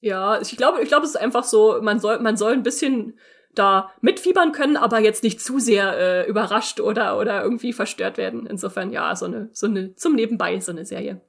Ja, 0.01 0.41
ich 0.41 0.55
glaube, 0.57 0.81
ich 0.81 0.87
glaube, 0.87 1.05
es 1.05 1.11
ist 1.11 1.17
einfach 1.17 1.43
so, 1.43 1.79
man 1.81 1.99
soll, 1.99 2.19
man 2.19 2.37
soll 2.37 2.53
ein 2.53 2.63
bisschen 2.63 3.19
da 3.55 3.91
mitfiebern 4.01 4.51
können, 4.51 4.77
aber 4.77 4.99
jetzt 4.99 5.23
nicht 5.23 5.41
zu 5.41 5.59
sehr 5.59 5.97
äh, 5.97 6.29
überrascht 6.29 6.79
oder, 6.79 7.17
oder 7.17 7.43
irgendwie 7.43 7.73
verstört 7.73 8.17
werden. 8.17 8.45
Insofern, 8.45 8.91
ja, 8.91 9.15
so 9.15 9.25
eine, 9.25 9.49
so 9.51 9.67
eine, 9.67 9.95
zum 9.95 10.15
Nebenbei, 10.15 10.59
so 10.59 10.71
eine 10.71 10.85
Serie. 10.85 11.21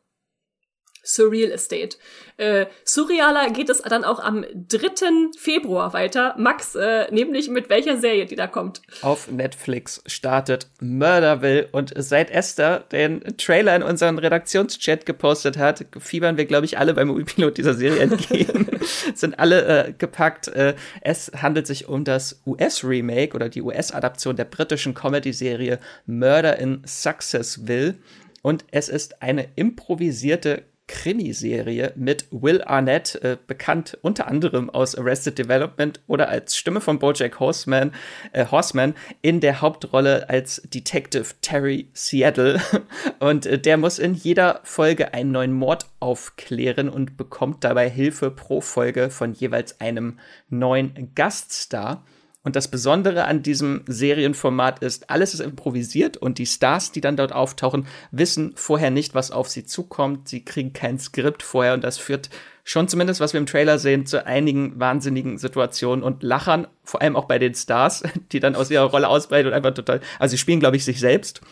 Surreal 1.03 1.51
Estate. 1.51 1.97
Äh, 2.37 2.67
surrealer 2.85 3.51
geht 3.51 3.69
es 3.69 3.83
dann 3.83 4.05
auch 4.05 4.19
am 4.19 4.45
3. 4.55 5.31
Februar 5.39 5.93
weiter. 5.93 6.35
Max, 6.39 6.75
äh, 6.75 7.13
nämlich 7.13 7.51
mit 7.51 7.69
welcher 7.69 7.99
Serie 7.99 8.27
die 8.27 8.37
da 8.37 8.47
kommt? 8.47 8.81
Auf 9.03 9.31
Netflix 9.31 10.03
startet 10.07 10.69
Murderville 10.81 11.69
und 11.73 11.93
seit 11.97 12.31
Esther 12.31 12.81
den 12.93 13.37
Trailer 13.37 13.77
in 13.77 13.83
unseren 13.83 14.19
Redaktionschat 14.19 15.05
gepostet 15.07 15.59
hat, 15.59 15.85
fiebern 15.99 16.37
wir, 16.37 16.47
glaube 16.47 16.67
ich, 16.67 16.79
alle 16.79 16.95
beim 16.95 17.09
Movie-Pilot 17.09 17.59
dieser 17.59 17.75
Serie 17.75 18.01
entgegen. 18.01 18.69
Sind 19.15 19.39
alle 19.39 19.89
äh, 19.89 19.93
gepackt. 19.93 20.49
Äh, 20.49 20.75
es 21.03 21.31
handelt 21.37 21.67
sich 21.67 21.89
um 21.89 22.05
das 22.05 22.41
US-Remake 22.47 23.35
oder 23.35 23.49
die 23.49 23.63
US-Adaption 23.63 24.37
der 24.37 24.45
britischen 24.45 24.95
Comedy-Serie 24.95 25.79
Murder 26.07 26.59
in 26.59 26.83
Successville. 26.87 27.97
Und 28.43 28.65
es 28.71 28.89
ist 28.89 29.23
eine 29.23 29.49
improvisierte 29.57 30.65
Krimiserie 30.91 31.93
mit 31.95 32.27
Will 32.33 32.63
Arnett, 32.63 33.15
äh, 33.23 33.37
bekannt 33.47 33.97
unter 34.03 34.27
anderem 34.27 34.69
aus 34.71 34.97
Arrested 34.97 35.39
Development 35.39 36.01
oder 36.09 36.29
als 36.29 36.57
Stimme 36.57 36.81
von 36.81 36.99
Bojack 36.99 37.39
Horseman, 37.39 37.93
äh, 38.33 38.45
Horseman 38.45 38.95
in 39.23 39.39
der 39.39 39.61
Hauptrolle 39.61 40.29
als 40.29 40.61
Detective 40.75 41.27
Terry 41.43 41.89
Seattle. 41.95 42.61
Und 43.21 43.47
äh, 43.47 43.57
der 43.57 43.77
muss 43.77 44.01
in 44.01 44.15
jeder 44.15 44.61
Folge 44.65 45.15
einen 45.15 45.31
neuen 45.31 45.53
Mord 45.53 45.87
aufklären 46.01 46.89
und 46.89 47.17
bekommt 47.17 47.63
dabei 47.63 47.89
Hilfe 47.89 48.31
pro 48.31 48.61
Folge 48.61 49.11
von 49.11 49.33
jeweils 49.33 49.81
einem 49.81 50.19
neuen 50.49 51.13
Gaststar. 51.15 52.05
Und 52.43 52.57
das 52.57 52.69
Besondere 52.69 53.27
an 53.27 53.43
diesem 53.43 53.83
Serienformat 53.87 54.79
ist, 54.79 55.11
alles 55.11 55.35
ist 55.35 55.41
improvisiert 55.41 56.17
und 56.17 56.39
die 56.39 56.47
Stars, 56.47 56.91
die 56.91 57.03
dann 57.03 57.17
dort 57.17 57.33
auftauchen, 57.33 57.87
wissen 58.13 58.53
vorher 58.55 58.91
nicht, 58.91 59.15
was 59.15 59.31
auf 59.31 59.49
sie 59.49 59.67
zukommt. 59.67 60.29
Sie 60.29 60.43
kriegen 60.43 60.73
kein 60.73 60.99
Skript 60.99 61.43
vorher 61.43 61.75
und 61.75 61.85
das 61.85 61.99
führt 61.99 62.31
schon 62.65 62.89
zumindest, 62.89 63.21
was 63.21 63.35
wir 63.35 63.41
im 63.41 63.47
Trailer 63.47 63.79
sehen, 63.79 64.07
zu 64.07 64.25
einigen 64.27 64.81
wahnsinnigen 64.81 65.37
Situationen 65.37 66.03
und 66.03 66.23
Lachern, 66.23 66.67
vor 66.83 67.03
allem 67.03 67.17
auch 67.17 67.27
bei 67.27 67.39
den 67.39 67.55
Stars, 67.55 68.05
die 68.33 68.41
dann 68.41 68.57
aus 68.57 68.71
ihrer 68.71 68.85
Rolle 68.85 69.09
ausbreiten 69.09 69.49
und 69.49 69.55
einfach 69.55 69.75
total, 69.75 70.01
also 70.19 70.31
sie 70.31 70.39
spielen, 70.39 70.61
glaube 70.61 70.77
ich, 70.77 70.85
sich 70.85 70.99
selbst 70.99 71.43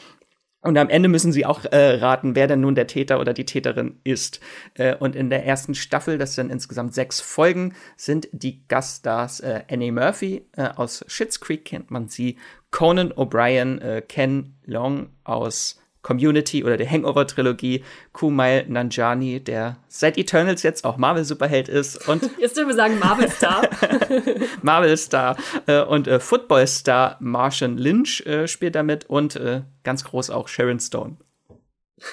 und 0.68 0.76
am 0.76 0.90
Ende 0.90 1.08
müssen 1.08 1.32
sie 1.32 1.46
auch 1.46 1.64
äh, 1.64 1.94
raten, 1.94 2.34
wer 2.36 2.46
denn 2.46 2.60
nun 2.60 2.74
der 2.74 2.86
Täter 2.86 3.20
oder 3.20 3.32
die 3.32 3.46
Täterin 3.46 3.98
ist. 4.04 4.40
Äh, 4.74 4.94
und 4.96 5.16
in 5.16 5.30
der 5.30 5.46
ersten 5.46 5.74
Staffel, 5.74 6.18
das 6.18 6.34
sind 6.34 6.52
insgesamt 6.52 6.94
sechs 6.94 7.22
Folgen, 7.22 7.74
sind 7.96 8.28
die 8.32 8.66
Gaststars 8.68 9.40
äh, 9.40 9.62
Annie 9.70 9.92
Murphy 9.92 10.46
äh, 10.56 10.68
aus 10.76 11.06
Schitt's 11.08 11.40
Creek 11.40 11.64
kennt 11.64 11.90
man 11.90 12.08
sie, 12.08 12.36
Conan 12.70 13.12
O'Brien, 13.12 13.80
äh, 13.80 14.02
Ken 14.02 14.58
Long 14.66 15.08
aus 15.24 15.80
Community 16.02 16.64
oder 16.64 16.76
der 16.76 16.90
Hangover-Trilogie, 16.90 17.84
Kumail 18.12 18.66
Nanjani, 18.68 19.40
der 19.40 19.78
seit 19.88 20.18
Eternals 20.18 20.62
jetzt 20.62 20.84
auch 20.84 20.96
Marvel-Superheld 20.96 21.68
ist 21.68 22.08
und 22.08 22.30
jetzt 22.38 22.56
dürfen 22.56 22.68
wir 22.68 22.76
sagen 22.76 22.98
Marvel-Star. 22.98 23.68
Marvel-Star 24.62 25.36
äh, 25.66 25.82
und 25.82 26.06
äh, 26.06 26.20
Football-Star 26.20 27.16
Martian 27.20 27.76
Lynch 27.76 28.20
äh, 28.26 28.46
spielt 28.46 28.74
damit 28.74 29.06
und 29.06 29.36
äh, 29.36 29.62
ganz 29.84 30.04
groß 30.04 30.30
auch 30.30 30.48
Sharon 30.48 30.80
Stone. 30.80 31.16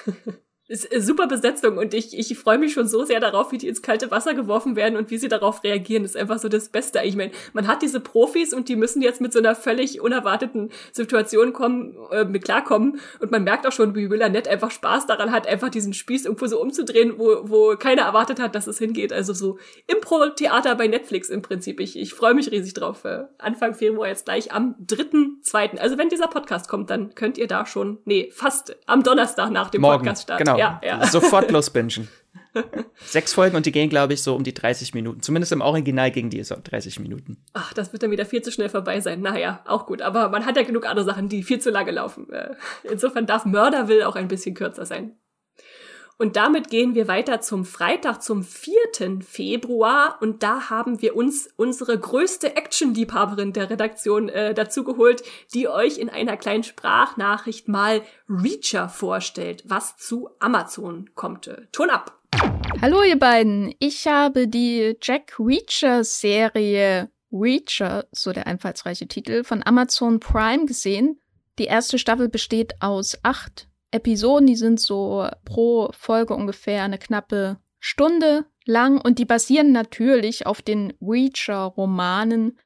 ist 0.68 0.90
super 0.98 1.28
Besetzung 1.28 1.78
und 1.78 1.94
ich, 1.94 2.18
ich 2.18 2.36
freue 2.36 2.58
mich 2.58 2.72
schon 2.72 2.88
so 2.88 3.04
sehr 3.04 3.20
darauf, 3.20 3.52
wie 3.52 3.58
die 3.58 3.68
ins 3.68 3.82
kalte 3.82 4.10
Wasser 4.10 4.34
geworfen 4.34 4.74
werden 4.74 4.96
und 4.96 5.10
wie 5.10 5.18
sie 5.18 5.28
darauf 5.28 5.62
reagieren. 5.62 6.02
Das 6.02 6.12
ist 6.12 6.20
einfach 6.20 6.38
so 6.38 6.48
das 6.48 6.70
Beste. 6.70 7.00
Ich 7.04 7.14
meine, 7.14 7.30
man 7.52 7.68
hat 7.68 7.82
diese 7.82 8.00
Profis 8.00 8.52
und 8.52 8.68
die 8.68 8.74
müssen 8.74 9.00
jetzt 9.00 9.20
mit 9.20 9.32
so 9.32 9.38
einer 9.38 9.54
völlig 9.54 10.00
unerwarteten 10.00 10.70
Situation 10.92 11.52
kommen, 11.52 11.96
äh, 12.10 12.24
mit 12.24 12.44
klarkommen 12.44 13.00
und 13.20 13.30
man 13.30 13.44
merkt 13.44 13.66
auch 13.66 13.72
schon, 13.72 13.94
wie 13.94 14.10
Willa 14.10 14.28
Nett 14.28 14.48
einfach 14.48 14.72
Spaß 14.72 15.06
daran 15.06 15.30
hat, 15.30 15.46
einfach 15.46 15.68
diesen 15.68 15.92
Spieß 15.92 16.24
irgendwo 16.24 16.46
so 16.46 16.60
umzudrehen, 16.60 17.14
wo, 17.16 17.38
wo 17.44 17.76
keiner 17.76 18.02
erwartet 18.02 18.40
hat, 18.40 18.56
dass 18.56 18.66
es 18.66 18.78
hingeht. 18.78 19.12
Also 19.12 19.34
so 19.34 19.58
Impro-Theater 19.86 20.74
bei 20.74 20.88
Netflix 20.88 21.30
im 21.30 21.42
Prinzip. 21.42 21.78
Ich, 21.78 21.96
ich 21.96 22.12
freue 22.12 22.34
mich 22.34 22.50
riesig 22.50 22.74
drauf. 22.74 23.04
Äh, 23.04 23.24
Anfang 23.38 23.74
Februar 23.74 24.08
jetzt 24.08 24.24
gleich 24.24 24.52
am 24.52 24.74
3.2. 24.84 25.78
Also 25.78 25.96
wenn 25.96 26.08
dieser 26.08 26.26
Podcast 26.26 26.68
kommt, 26.68 26.90
dann 26.90 27.14
könnt 27.14 27.38
ihr 27.38 27.46
da 27.46 27.66
schon, 27.66 27.98
nee, 28.04 28.30
fast 28.32 28.76
am 28.86 29.04
Donnerstag 29.04 29.50
nach 29.50 29.70
dem 29.70 29.82
Morgen, 29.82 29.98
Podcast 29.98 30.24
starten. 30.24 30.44
Genau. 30.44 30.55
Ja, 30.58 30.80
ja. 30.84 31.06
Sofort 31.06 31.50
losbingen. 31.50 32.08
Sechs 33.04 33.34
Folgen 33.34 33.56
und 33.56 33.66
die 33.66 33.72
gehen, 33.72 33.90
glaube 33.90 34.14
ich, 34.14 34.22
so 34.22 34.34
um 34.34 34.42
die 34.42 34.54
30 34.54 34.94
Minuten. 34.94 35.20
Zumindest 35.20 35.52
im 35.52 35.60
Original 35.60 36.10
gegen 36.10 36.30
die 36.30 36.42
so 36.42 36.56
30 36.62 37.00
Minuten. 37.00 37.36
Ach, 37.52 37.72
das 37.72 37.92
wird 37.92 38.02
dann 38.02 38.10
wieder 38.10 38.24
viel 38.24 38.42
zu 38.42 38.50
schnell 38.50 38.68
vorbei 38.68 39.00
sein. 39.00 39.20
Naja, 39.20 39.62
auch 39.66 39.86
gut. 39.86 40.02
Aber 40.02 40.30
man 40.30 40.46
hat 40.46 40.56
ja 40.56 40.62
genug 40.62 40.86
andere 40.86 41.04
Sachen, 41.04 41.28
die 41.28 41.42
viel 41.42 41.58
zu 41.58 41.70
lange 41.70 41.90
laufen. 41.90 42.30
Äh, 42.32 42.54
insofern 42.84 43.26
darf 43.26 43.44
Mörderwill 43.44 44.02
auch 44.04 44.16
ein 44.16 44.28
bisschen 44.28 44.54
kürzer 44.54 44.86
sein. 44.86 45.16
Und 46.18 46.36
damit 46.36 46.70
gehen 46.70 46.94
wir 46.94 47.08
weiter 47.08 47.42
zum 47.42 47.66
Freitag, 47.66 48.22
zum 48.22 48.42
4. 48.42 49.20
Februar. 49.20 50.16
Und 50.22 50.42
da 50.42 50.70
haben 50.70 51.02
wir 51.02 51.14
uns 51.14 51.46
unsere 51.56 51.98
größte 51.98 52.56
Action-Liebhaberin 52.56 53.52
der 53.52 53.68
Redaktion 53.68 54.30
äh, 54.30 54.54
dazu 54.54 54.82
geholt, 54.82 55.22
die 55.52 55.68
euch 55.68 55.98
in 55.98 56.08
einer 56.08 56.38
kleinen 56.38 56.62
Sprachnachricht 56.62 57.68
mal 57.68 58.00
Reacher 58.30 58.88
vorstellt, 58.88 59.62
was 59.66 59.98
zu 59.98 60.30
Amazon 60.38 61.10
kommt. 61.14 61.50
Ton 61.72 61.90
ab! 61.90 62.18
Hallo 62.80 63.02
ihr 63.02 63.18
beiden, 63.18 63.74
ich 63.78 64.06
habe 64.06 64.48
die 64.48 64.96
Jack 65.02 65.34
Reacher 65.38 66.02
Serie 66.02 67.10
Reacher, 67.30 68.06
so 68.10 68.32
der 68.32 68.46
einfallsreiche 68.46 69.06
Titel, 69.06 69.44
von 69.44 69.62
Amazon 69.62 70.18
Prime 70.18 70.64
gesehen. 70.64 71.20
Die 71.58 71.64
erste 71.64 71.98
Staffel 71.98 72.30
besteht 72.30 72.80
aus 72.80 73.18
acht 73.22 73.68
Episoden, 73.96 74.46
die 74.46 74.56
sind 74.56 74.80
so 74.80 75.28
pro 75.44 75.90
Folge 75.92 76.34
ungefähr 76.34 76.82
eine 76.82 76.98
knappe 76.98 77.58
Stunde 77.78 78.46
lang 78.64 79.00
und 79.00 79.18
die 79.18 79.24
basieren 79.24 79.72
natürlich 79.72 80.46
auf 80.46 80.62
den 80.62 80.92
Reacher-Romanen 81.00 82.58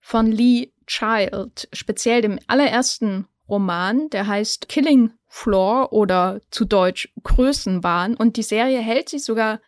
von 0.00 0.30
Lee 0.30 0.72
Child, 0.86 1.68
speziell 1.72 2.22
dem 2.22 2.38
allerersten 2.46 3.26
Roman, 3.48 4.08
der 4.10 4.26
heißt 4.26 4.68
Killing 4.68 5.12
Floor 5.26 5.92
oder 5.92 6.40
zu 6.50 6.64
Deutsch 6.64 7.12
Größenwahn 7.22 8.16
und 8.16 8.36
die 8.36 8.42
Serie 8.42 8.80
hält 8.80 9.08
sich 9.08 9.24
sogar 9.24 9.60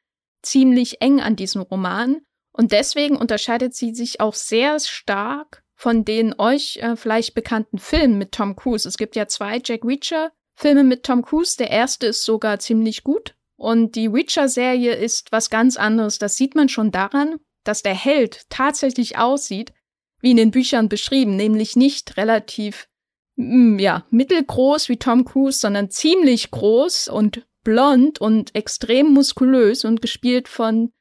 ziemlich 0.42 1.01
eng 1.01 1.20
an 1.20 1.37
diesem 1.37 1.62
Roman 1.62 2.20
und 2.53 2.72
deswegen 2.72 3.16
unterscheidet 3.16 3.75
sie 3.75 3.94
sich 3.94 4.20
auch 4.20 4.35
sehr 4.35 4.79
stark 4.81 5.62
von 5.75 6.05
den 6.05 6.38
euch 6.38 6.79
äh, 6.79 6.96
vielleicht 6.96 7.35
bekannten 7.35 7.79
Filmen 7.79 8.18
mit 8.18 8.33
Tom 8.33 8.55
Cruise. 8.55 8.88
Es 8.88 8.96
gibt 8.96 9.16
ja 9.16 9.27
zwei 9.27 9.61
Jack 9.64 9.85
Reacher 9.85 10.31
Filme 10.62 10.85
mit 10.85 11.03
Tom 11.03 11.22
Cruise. 11.22 11.57
Der 11.59 11.70
erste 11.70 12.07
ist 12.07 12.25
sogar 12.25 12.61
ziemlich 12.61 13.03
gut. 13.03 13.35
Und 13.57 13.96
die 13.96 14.12
Witcher-Serie 14.12 14.94
ist 14.94 15.33
was 15.33 15.51
ganz 15.51 15.77
anderes. 15.77 16.18
Das 16.18 16.37
sieht 16.37 16.55
man 16.55 16.68
schon 16.68 16.92
daran, 16.92 17.37
dass 17.64 17.83
der 17.83 17.94
Held 17.94 18.42
tatsächlich 18.48 19.18
aussieht, 19.18 19.72
wie 20.20 20.31
in 20.31 20.37
den 20.37 20.53
Büchern 20.53 20.88
beschrieben, 20.88 21.37
nämlich 21.37 21.75
nicht 21.75 22.16
relativ, 22.16 22.88
mm, 23.37 23.79
ja, 23.79 24.07
mittelgroß 24.11 24.88
wie 24.88 24.96
Tom 24.96 25.25
Cruise, 25.25 25.59
sondern 25.59 25.90
ziemlich 25.90 26.51
groß 26.53 27.09
und 27.09 27.44
blond 27.64 28.20
und 28.20 28.55
extrem 28.55 29.12
muskulös 29.12 29.85
und 29.85 30.01
gespielt 30.01 30.48
von 30.48 30.92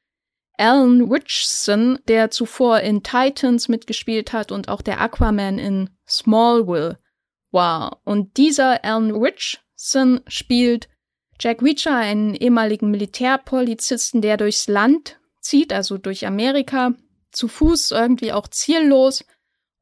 Alan 0.58 1.02
Richardson, 1.02 1.98
der 2.08 2.30
zuvor 2.30 2.80
in 2.80 3.02
Titans 3.02 3.68
mitgespielt 3.68 4.32
hat 4.32 4.52
und 4.52 4.68
auch 4.68 4.82
der 4.82 5.00
Aquaman 5.00 5.58
in 5.58 5.90
Smallville 6.08 6.98
war. 7.52 8.00
Und 8.04 8.36
dieser 8.36 8.84
Alan 8.84 9.12
Richardson 9.12 10.20
spielt 10.26 10.88
Jack 11.40 11.62
Reacher, 11.62 11.96
einen 11.96 12.34
ehemaligen 12.34 12.90
Militärpolizisten, 12.90 14.22
der 14.22 14.36
durchs 14.36 14.68
Land 14.68 15.18
zieht, 15.40 15.72
also 15.72 15.98
durch 15.98 16.26
Amerika, 16.26 16.94
zu 17.32 17.48
Fuß 17.48 17.90
irgendwie 17.90 18.32
auch 18.32 18.46
ziellos 18.48 19.24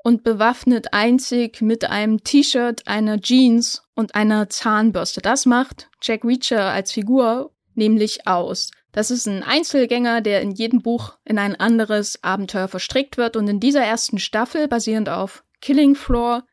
und 0.02 0.24
bewaffnet 0.24 0.94
einzig 0.94 1.60
mit 1.60 1.84
einem 1.84 2.24
T-Shirt, 2.24 2.86
einer 2.86 3.20
Jeans 3.20 3.82
und 3.94 4.14
einer 4.14 4.48
Zahnbürste. 4.48 5.20
Das 5.20 5.46
macht 5.46 5.90
Jack 6.00 6.24
Reacher 6.24 6.70
als 6.70 6.92
Figur 6.92 7.52
nämlich 7.74 8.26
aus. 8.26 8.70
Das 8.92 9.10
ist 9.10 9.26
ein 9.26 9.42
Einzelgänger, 9.42 10.20
der 10.20 10.40
in 10.42 10.50
jedem 10.50 10.82
Buch 10.82 11.16
in 11.24 11.38
ein 11.38 11.54
anderes 11.56 12.22
Abenteuer 12.22 12.68
verstrickt 12.68 13.16
wird 13.16 13.36
und 13.36 13.48
in 13.48 13.60
dieser 13.60 13.82
ersten 13.82 14.18
Staffel, 14.18 14.66
basierend 14.68 15.08
auf 15.08 15.44
Killing 15.60 15.94
Floor, 15.94 16.44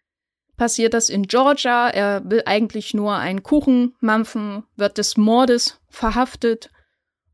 passiert 0.58 0.94
das 0.94 1.10
in 1.10 1.24
Georgia. 1.24 1.90
Er 1.90 2.22
will 2.30 2.44
eigentlich 2.46 2.94
nur 2.94 3.16
einen 3.16 3.44
Kuchen 3.44 3.96
mampfen, 4.00 4.64
wird 4.76 4.98
des 4.98 5.16
Mordes 5.16 5.80
verhaftet 5.88 6.70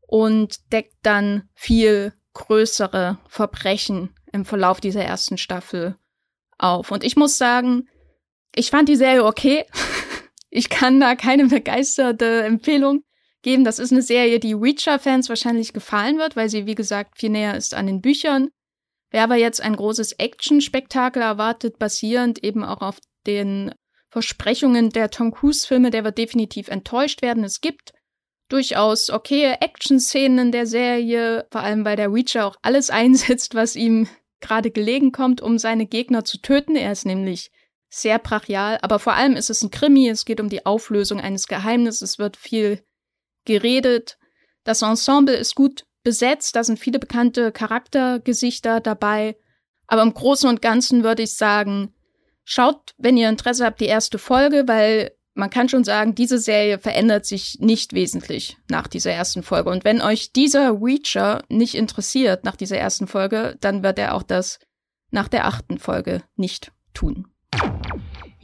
und 0.06 0.72
deckt 0.72 0.94
dann 1.02 1.48
viel 1.54 2.12
größere 2.34 3.18
Verbrechen 3.28 4.14
im 4.32 4.44
Verlauf 4.44 4.80
dieser 4.80 5.04
ersten 5.04 5.38
Staffel 5.38 5.96
auf. 6.58 6.90
Und 6.90 7.04
ich 7.04 7.16
muss 7.16 7.38
sagen, 7.38 7.88
ich 8.54 8.70
fand 8.70 8.88
die 8.88 8.96
Serie 8.96 9.24
okay. 9.24 9.66
ich 10.50 10.68
kann 10.68 11.00
da 11.00 11.16
keine 11.16 11.46
begeisterte 11.46 12.42
Empfehlung 12.42 13.04
geben. 13.42 13.64
Das 13.64 13.78
ist 13.78 13.92
eine 13.92 14.02
Serie, 14.02 14.40
die 14.40 14.52
Reacher-Fans 14.52 15.28
wahrscheinlich 15.28 15.72
gefallen 15.72 16.18
wird, 16.18 16.36
weil 16.36 16.48
sie, 16.48 16.66
wie 16.66 16.74
gesagt, 16.74 17.18
viel 17.18 17.30
näher 17.30 17.56
ist 17.56 17.74
an 17.74 17.86
den 17.86 18.00
Büchern. 18.00 18.50
Wer 19.10 19.24
aber 19.24 19.36
jetzt 19.36 19.60
ein 19.60 19.76
großes 19.76 20.12
Action-Spektakel 20.12 21.22
erwartet, 21.22 21.78
basierend 21.78 22.42
eben 22.42 22.64
auch 22.64 22.80
auf 22.80 22.98
den 23.26 23.74
Versprechungen 24.10 24.90
der 24.90 25.10
Tom 25.10 25.32
Cruise-Filme, 25.32 25.90
der 25.90 26.04
wird 26.04 26.18
definitiv 26.18 26.68
enttäuscht 26.68 27.22
werden. 27.22 27.42
Es 27.44 27.60
gibt 27.60 27.92
durchaus 28.48 29.10
okaye 29.10 29.60
Action-Szenen 29.60 30.38
in 30.38 30.52
der 30.52 30.66
Serie, 30.66 31.46
vor 31.50 31.62
allem 31.62 31.84
weil 31.84 31.96
der 31.96 32.12
Reacher 32.12 32.46
auch 32.46 32.56
alles 32.62 32.90
einsetzt, 32.90 33.54
was 33.54 33.76
ihm 33.76 34.08
gerade 34.40 34.70
gelegen 34.70 35.10
kommt, 35.10 35.40
um 35.40 35.58
seine 35.58 35.86
Gegner 35.86 36.24
zu 36.24 36.38
töten. 36.38 36.76
Er 36.76 36.92
ist 36.92 37.06
nämlich 37.06 37.50
sehr 37.88 38.18
brachial, 38.18 38.78
aber 38.82 38.98
vor 38.98 39.14
allem 39.14 39.36
ist 39.36 39.50
es 39.50 39.62
ein 39.62 39.70
Krimi, 39.70 40.08
es 40.08 40.24
geht 40.24 40.40
um 40.40 40.48
die 40.48 40.66
Auflösung 40.66 41.20
eines 41.20 41.46
Geheimnisses, 41.46 42.02
es 42.02 42.18
wird 42.18 42.36
viel 42.36 42.84
geredet. 43.44 44.18
Das 44.64 44.82
Ensemble 44.82 45.36
ist 45.36 45.54
gut 45.54 45.84
besetzt, 46.02 46.56
da 46.56 46.64
sind 46.64 46.78
viele 46.78 46.98
bekannte 46.98 47.52
Charaktergesichter 47.52 48.80
dabei, 48.80 49.36
aber 49.86 50.02
im 50.02 50.12
Großen 50.12 50.48
und 50.48 50.60
Ganzen 50.62 51.04
würde 51.04 51.22
ich 51.22 51.36
sagen, 51.36 51.94
Schaut, 52.44 52.94
wenn 52.98 53.16
ihr 53.16 53.28
Interesse 53.28 53.64
habt, 53.64 53.80
die 53.80 53.86
erste 53.86 54.18
Folge, 54.18 54.64
weil 54.66 55.12
man 55.34 55.50
kann 55.50 55.68
schon 55.68 55.82
sagen, 55.82 56.14
diese 56.14 56.38
Serie 56.38 56.78
verändert 56.78 57.26
sich 57.26 57.58
nicht 57.60 57.92
wesentlich 57.92 58.56
nach 58.70 58.86
dieser 58.86 59.10
ersten 59.10 59.42
Folge. 59.42 59.70
Und 59.70 59.84
wenn 59.84 60.00
euch 60.00 60.32
dieser 60.32 60.80
Reacher 60.80 61.42
nicht 61.48 61.74
interessiert 61.74 62.44
nach 62.44 62.56
dieser 62.56 62.78
ersten 62.78 63.06
Folge, 63.06 63.56
dann 63.60 63.82
wird 63.82 63.98
er 63.98 64.14
auch 64.14 64.22
das 64.22 64.60
nach 65.10 65.28
der 65.28 65.46
achten 65.46 65.78
Folge 65.78 66.22
nicht 66.36 66.72
tun. 66.92 67.26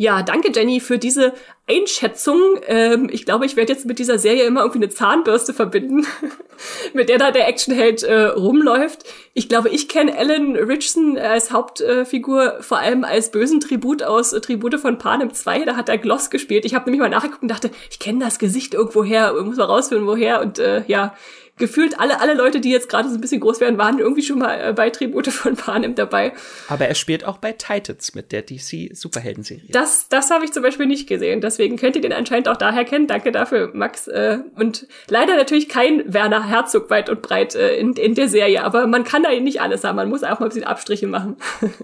Ja, 0.00 0.22
danke 0.22 0.50
Jenny 0.50 0.80
für 0.80 0.96
diese 0.96 1.34
Einschätzung. 1.68 2.40
Ähm, 2.66 3.10
ich 3.12 3.26
glaube, 3.26 3.44
ich 3.44 3.56
werde 3.56 3.70
jetzt 3.74 3.84
mit 3.84 3.98
dieser 3.98 4.18
Serie 4.18 4.44
immer 4.44 4.62
irgendwie 4.62 4.78
eine 4.78 4.88
Zahnbürste 4.88 5.52
verbinden, 5.52 6.06
mit 6.94 7.10
der 7.10 7.18
da 7.18 7.30
der 7.30 7.46
Actionheld 7.46 8.02
äh, 8.02 8.28
rumläuft. 8.28 9.04
Ich 9.34 9.50
glaube, 9.50 9.68
ich 9.68 9.88
kenne 9.88 10.16
Alan 10.16 10.56
Richardson 10.56 11.18
als 11.18 11.50
Hauptfigur 11.52 12.60
äh, 12.60 12.62
vor 12.62 12.78
allem 12.78 13.04
als 13.04 13.30
bösen 13.30 13.60
Tribut 13.60 14.02
aus 14.02 14.32
äh, 14.32 14.40
Tribute 14.40 14.80
von 14.80 14.96
Panem 14.96 15.34
2. 15.34 15.66
Da 15.66 15.76
hat 15.76 15.90
er 15.90 15.98
Gloss 15.98 16.30
gespielt. 16.30 16.64
Ich 16.64 16.74
habe 16.74 16.86
nämlich 16.86 17.02
mal 17.02 17.10
nachgeguckt 17.10 17.42
und 17.42 17.48
dachte, 17.48 17.70
ich 17.90 17.98
kenne 17.98 18.24
das 18.24 18.38
Gesicht 18.38 18.72
irgendwo 18.72 19.04
her, 19.04 19.34
muss 19.44 19.58
mal 19.58 19.64
rausfinden, 19.64 20.06
woher. 20.06 20.40
Und 20.40 20.58
äh, 20.58 20.82
ja, 20.86 21.14
gefühlt 21.60 22.00
alle, 22.00 22.20
alle 22.20 22.34
Leute, 22.34 22.60
die 22.60 22.70
jetzt 22.70 22.88
gerade 22.88 23.08
so 23.08 23.14
ein 23.14 23.20
bisschen 23.20 23.40
groß 23.40 23.60
werden, 23.60 23.78
waren 23.78 24.00
irgendwie 24.00 24.22
schon 24.22 24.40
mal 24.40 24.54
äh, 24.54 24.72
bei 24.72 24.90
Tribute 24.90 25.28
von 25.28 25.54
Panem 25.54 25.94
dabei. 25.94 26.32
Aber 26.68 26.86
er 26.86 26.96
spielt 26.96 27.24
auch 27.24 27.38
bei 27.38 27.52
Titans 27.52 28.14
mit 28.16 28.32
der 28.32 28.42
DC 28.42 28.90
Superhelden-Serie. 28.92 29.68
Das, 29.68 30.08
das 30.08 30.30
habe 30.30 30.44
ich 30.44 30.52
zum 30.52 30.64
Beispiel 30.64 30.86
nicht 30.86 31.08
gesehen. 31.08 31.40
Deswegen 31.40 31.76
könnt 31.76 31.94
ihr 31.94 32.02
den 32.02 32.12
anscheinend 32.12 32.48
auch 32.48 32.56
daher 32.56 32.84
kennen. 32.84 33.06
Danke 33.06 33.30
dafür, 33.30 33.70
Max. 33.74 34.08
Äh, 34.08 34.38
und 34.56 34.88
leider 35.08 35.36
natürlich 35.36 35.68
kein 35.68 36.12
Werner 36.12 36.48
Herzog 36.48 36.90
weit 36.90 37.08
und 37.08 37.22
breit 37.22 37.54
äh, 37.54 37.76
in, 37.76 37.92
in 37.92 38.16
der 38.16 38.28
Serie. 38.28 38.64
Aber 38.64 38.88
man 38.88 39.04
kann 39.04 39.22
da 39.22 39.30
nicht 39.30 39.60
alles 39.60 39.84
haben. 39.84 39.96
Man 39.96 40.08
muss 40.08 40.24
auch 40.24 40.40
mal 40.40 40.46
ein 40.46 40.48
bisschen 40.48 40.64
Abstriche 40.64 41.06
machen. 41.06 41.36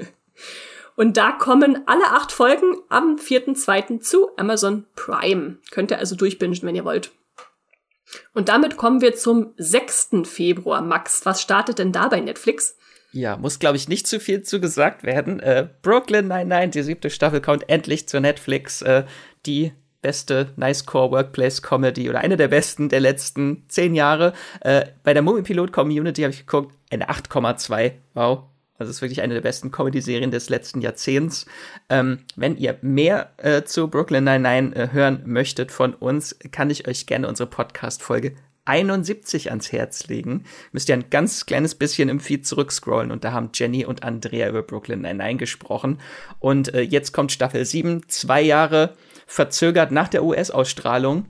Und 0.96 1.18
da 1.18 1.30
kommen 1.30 1.82
alle 1.86 2.06
acht 2.06 2.32
Folgen 2.32 2.74
am 2.88 3.16
4.2. 3.16 4.00
zu 4.00 4.30
Amazon 4.38 4.86
Prime. 4.96 5.58
Könnt 5.70 5.90
ihr 5.90 5.98
also 5.98 6.16
durchbingen, 6.16 6.58
wenn 6.62 6.74
ihr 6.74 6.86
wollt. 6.86 7.10
Und 8.34 8.48
damit 8.48 8.76
kommen 8.76 9.00
wir 9.00 9.14
zum 9.14 9.52
6. 9.56 10.22
Februar. 10.24 10.80
Max, 10.82 11.24
was 11.26 11.42
startet 11.42 11.78
denn 11.78 11.92
da 11.92 12.08
bei 12.08 12.20
Netflix? 12.20 12.76
Ja, 13.12 13.36
muss, 13.36 13.58
glaube 13.58 13.76
ich, 13.76 13.88
nicht 13.88 14.06
zu 14.06 14.20
viel 14.20 14.42
zu 14.42 14.60
gesagt 14.60 15.02
werden. 15.02 15.40
Äh, 15.40 15.68
Brooklyn 15.82 16.28
99, 16.28 16.70
die 16.72 16.82
siebte 16.84 17.10
Staffel, 17.10 17.40
kommt 17.40 17.68
endlich 17.68 18.08
zu 18.08 18.20
Netflix. 18.20 18.82
Äh, 18.82 19.04
die 19.46 19.72
beste 20.02 20.52
Nice 20.56 20.86
Core 20.86 21.10
Workplace 21.10 21.62
Comedy 21.62 22.08
oder 22.08 22.20
eine 22.20 22.36
der 22.36 22.48
besten 22.48 22.88
der 22.88 23.00
letzten 23.00 23.64
zehn 23.68 23.94
Jahre. 23.94 24.34
Äh, 24.60 24.86
bei 25.02 25.14
der 25.14 25.22
Movie 25.22 25.42
Pilot 25.42 25.72
Community 25.72 26.22
habe 26.22 26.32
ich 26.32 26.40
geguckt, 26.40 26.74
eine 26.90 27.08
8,2. 27.08 27.92
Wow, 28.14 28.44
also 28.78 28.90
es 28.90 28.96
ist 28.96 29.02
wirklich 29.02 29.22
eine 29.22 29.34
der 29.34 29.40
besten 29.40 29.70
Comedy-Serien 29.70 30.30
des 30.30 30.48
letzten 30.48 30.80
Jahrzehnts. 30.80 31.46
Ähm, 31.88 32.20
wenn 32.36 32.56
ihr 32.56 32.78
mehr 32.82 33.32
äh, 33.38 33.62
zu 33.62 33.88
Brooklyn 33.88 34.24
Nine-Nine 34.24 34.76
äh, 34.76 34.88
hören 34.92 35.22
möchtet 35.24 35.72
von 35.72 35.94
uns, 35.94 36.36
kann 36.52 36.70
ich 36.70 36.86
euch 36.86 37.06
gerne 37.06 37.28
unsere 37.28 37.48
Podcast-Folge 37.48 38.34
71 38.66 39.50
ans 39.50 39.72
Herz 39.72 40.08
legen. 40.08 40.44
Müsst 40.72 40.88
ihr 40.88 40.96
ein 40.96 41.08
ganz 41.08 41.46
kleines 41.46 41.74
bisschen 41.74 42.08
im 42.08 42.20
Feed 42.20 42.46
zurückscrollen 42.46 43.10
und 43.10 43.24
da 43.24 43.32
haben 43.32 43.50
Jenny 43.54 43.86
und 43.86 44.02
Andrea 44.02 44.48
über 44.48 44.62
Brooklyn 44.62 45.02
Nine-Nine 45.02 45.36
gesprochen. 45.36 46.00
Und 46.38 46.74
äh, 46.74 46.82
jetzt 46.82 47.12
kommt 47.12 47.32
Staffel 47.32 47.64
7, 47.64 48.02
zwei 48.08 48.42
Jahre 48.42 48.94
verzögert 49.26 49.90
nach 49.90 50.08
der 50.08 50.24
US-Ausstrahlung. 50.24 51.26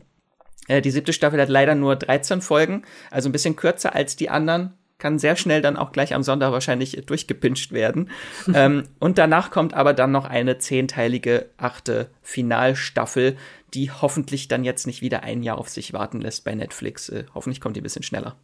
Äh, 0.67 0.81
die 0.81 0.91
siebte 0.91 1.13
Staffel 1.13 1.41
hat 1.41 1.49
leider 1.49 1.75
nur 1.75 1.95
13 1.97 2.41
Folgen, 2.41 2.83
also 3.11 3.29
ein 3.29 3.33
bisschen 3.33 3.57
kürzer 3.57 3.95
als 3.95 4.17
die 4.17 4.31
anderen 4.31 4.75
kann 4.99 5.19
sehr 5.19 5.37
schnell 5.37 5.61
dann 5.61 5.77
auch 5.77 5.93
gleich 5.93 6.15
am 6.15 6.23
Sonntag 6.23 6.53
wahrscheinlich 6.53 7.03
durchgepinscht 7.07 7.73
werden. 7.73 8.11
ähm, 8.53 8.85
und 8.99 9.19
danach 9.19 9.51
kommt 9.51 9.75
aber 9.75 9.93
dann 9.93 10.13
noch 10.13 10.25
eine 10.25 10.59
zehnteilige 10.59 11.51
achte 11.57 12.11
Finalstaffel, 12.23 13.37
die 13.75 13.91
hoffentlich 13.91 14.49
dann 14.49 14.65
jetzt 14.65 14.87
nicht 14.87 15.03
wieder 15.03 15.23
ein 15.23 15.43
Jahr 15.43 15.59
auf 15.59 15.69
sich 15.69 15.93
warten 15.93 16.21
lässt 16.21 16.45
bei 16.45 16.55
Netflix. 16.55 17.09
Äh, 17.09 17.25
hoffentlich 17.35 17.61
kommt 17.61 17.77
die 17.77 17.81
ein 17.81 17.85
bisschen 17.85 18.03
schneller. 18.03 18.37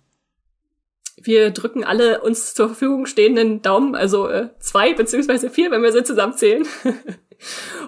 Wir 1.21 1.51
drücken 1.51 1.85
alle 1.85 2.21
uns 2.21 2.55
zur 2.55 2.69
Verfügung 2.69 3.07
stehenden 3.07 3.62
Daumen, 3.62 3.95
also 3.95 4.29
äh, 4.29 4.49
zwei 4.59 4.95
beziehungsweise 4.95 5.51
vier, 5.51 5.71
wenn 5.71 5.83
wir 5.83 5.93
sie 5.93 6.05
zusammenzählen. 6.05 6.67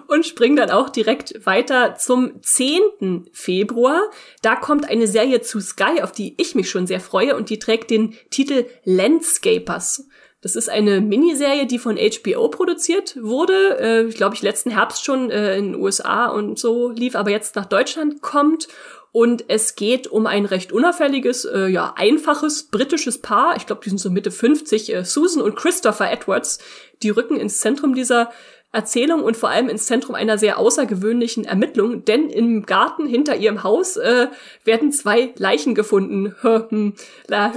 und 0.07 0.25
springen 0.25 0.55
dann 0.55 0.71
auch 0.71 0.89
direkt 0.89 1.45
weiter 1.45 1.95
zum 1.95 2.41
10. 2.41 3.29
Februar. 3.31 4.01
Da 4.41 4.55
kommt 4.55 4.89
eine 4.89 5.07
Serie 5.07 5.41
zu 5.41 5.59
Sky, 5.59 6.01
auf 6.01 6.11
die 6.11 6.35
ich 6.37 6.55
mich 6.55 6.69
schon 6.69 6.87
sehr 6.87 6.99
freue 6.99 7.35
und 7.35 7.49
die 7.49 7.59
trägt 7.59 7.89
den 7.89 8.15
Titel 8.29 8.65
Landscapers. 8.83 10.07
Das 10.45 10.55
ist 10.55 10.69
eine 10.69 11.01
Miniserie, 11.01 11.65
die 11.65 11.79
von 11.79 11.97
HBO 11.97 12.49
produziert 12.49 13.17
wurde. 13.19 13.79
Äh, 13.79 14.03
ich 14.03 14.15
glaube, 14.15 14.35
ich 14.35 14.43
letzten 14.43 14.69
Herbst 14.69 15.03
schon 15.03 15.31
äh, 15.31 15.57
in 15.57 15.71
den 15.71 15.81
USA 15.81 16.27
und 16.27 16.59
so 16.59 16.89
lief, 16.89 17.15
aber 17.15 17.31
jetzt 17.31 17.55
nach 17.55 17.65
Deutschland 17.65 18.21
kommt. 18.21 18.67
Und 19.11 19.45
es 19.47 19.75
geht 19.75 20.05
um 20.05 20.27
ein 20.27 20.45
recht 20.45 20.71
unauffälliges, 20.71 21.45
äh, 21.45 21.67
ja, 21.67 21.93
einfaches 21.95 22.67
britisches 22.67 23.21
Paar. 23.21 23.55
Ich 23.55 23.65
glaube, 23.65 23.81
die 23.83 23.89
sind 23.89 23.97
so 23.97 24.11
Mitte 24.11 24.29
50, 24.29 24.93
äh, 24.93 25.03
Susan 25.03 25.41
und 25.41 25.55
Christopher 25.55 26.11
Edwards. 26.11 26.59
Die 27.01 27.09
rücken 27.09 27.37
ins 27.37 27.59
Zentrum 27.59 27.95
dieser 27.95 28.29
Erzählung 28.75 29.23
und 29.23 29.37
vor 29.37 29.49
allem 29.49 29.69
ins 29.69 29.85
Zentrum 29.85 30.15
einer 30.15 30.37
sehr 30.37 30.59
außergewöhnlichen 30.59 31.45
Ermittlung, 31.45 32.05
denn 32.05 32.29
im 32.29 32.65
Garten 32.65 33.07
hinter 33.07 33.35
ihrem 33.35 33.63
Haus 33.63 33.97
äh, 33.97 34.27
werden 34.63 34.91
zwei 34.91 35.33
Leichen 35.37 35.73
gefunden. 35.75 36.35
hm, 36.41 36.93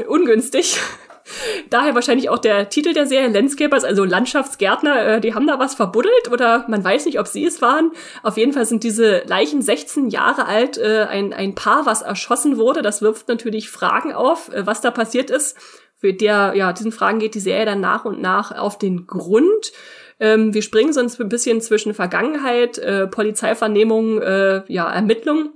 ungünstig. 0.06 0.78
Daher 1.70 1.94
wahrscheinlich 1.94 2.30
auch 2.30 2.38
der 2.38 2.68
Titel 2.68 2.92
der 2.92 3.06
Serie, 3.06 3.28
Landscapers, 3.28 3.84
also 3.84 4.04
Landschaftsgärtner, 4.04 5.06
äh, 5.06 5.20
die 5.20 5.34
haben 5.34 5.46
da 5.46 5.58
was 5.58 5.74
verbuddelt 5.74 6.30
oder 6.30 6.64
man 6.68 6.82
weiß 6.82 7.06
nicht, 7.06 7.20
ob 7.20 7.26
sie 7.26 7.44
es 7.44 7.60
waren. 7.60 7.92
Auf 8.22 8.36
jeden 8.36 8.52
Fall 8.52 8.64
sind 8.64 8.82
diese 8.84 9.22
Leichen 9.26 9.62
16 9.62 10.08
Jahre 10.08 10.46
alt, 10.46 10.78
äh, 10.78 11.06
ein, 11.08 11.32
ein 11.32 11.54
Paar, 11.54 11.86
was 11.86 12.02
erschossen 12.02 12.56
wurde. 12.56 12.82
Das 12.82 13.02
wirft 13.02 13.28
natürlich 13.28 13.70
Fragen 13.70 14.12
auf, 14.12 14.52
äh, 14.52 14.66
was 14.66 14.80
da 14.80 14.90
passiert 14.90 15.30
ist. 15.30 15.56
Für 15.96 16.14
der, 16.14 16.52
ja, 16.54 16.72
diesen 16.72 16.92
Fragen 16.92 17.18
geht 17.18 17.34
die 17.34 17.40
Serie 17.40 17.66
dann 17.66 17.80
nach 17.80 18.04
und 18.04 18.20
nach 18.20 18.56
auf 18.56 18.78
den 18.78 19.06
Grund. 19.06 19.72
Ähm, 20.20 20.54
wir 20.54 20.62
springen 20.62 20.92
sonst 20.92 21.20
ein 21.20 21.28
bisschen 21.28 21.60
zwischen 21.60 21.94
Vergangenheit, 21.94 22.78
äh, 22.78 23.06
Polizeivernehmung, 23.06 24.20
äh, 24.20 24.62
ja, 24.68 24.90
Ermittlung 24.92 25.52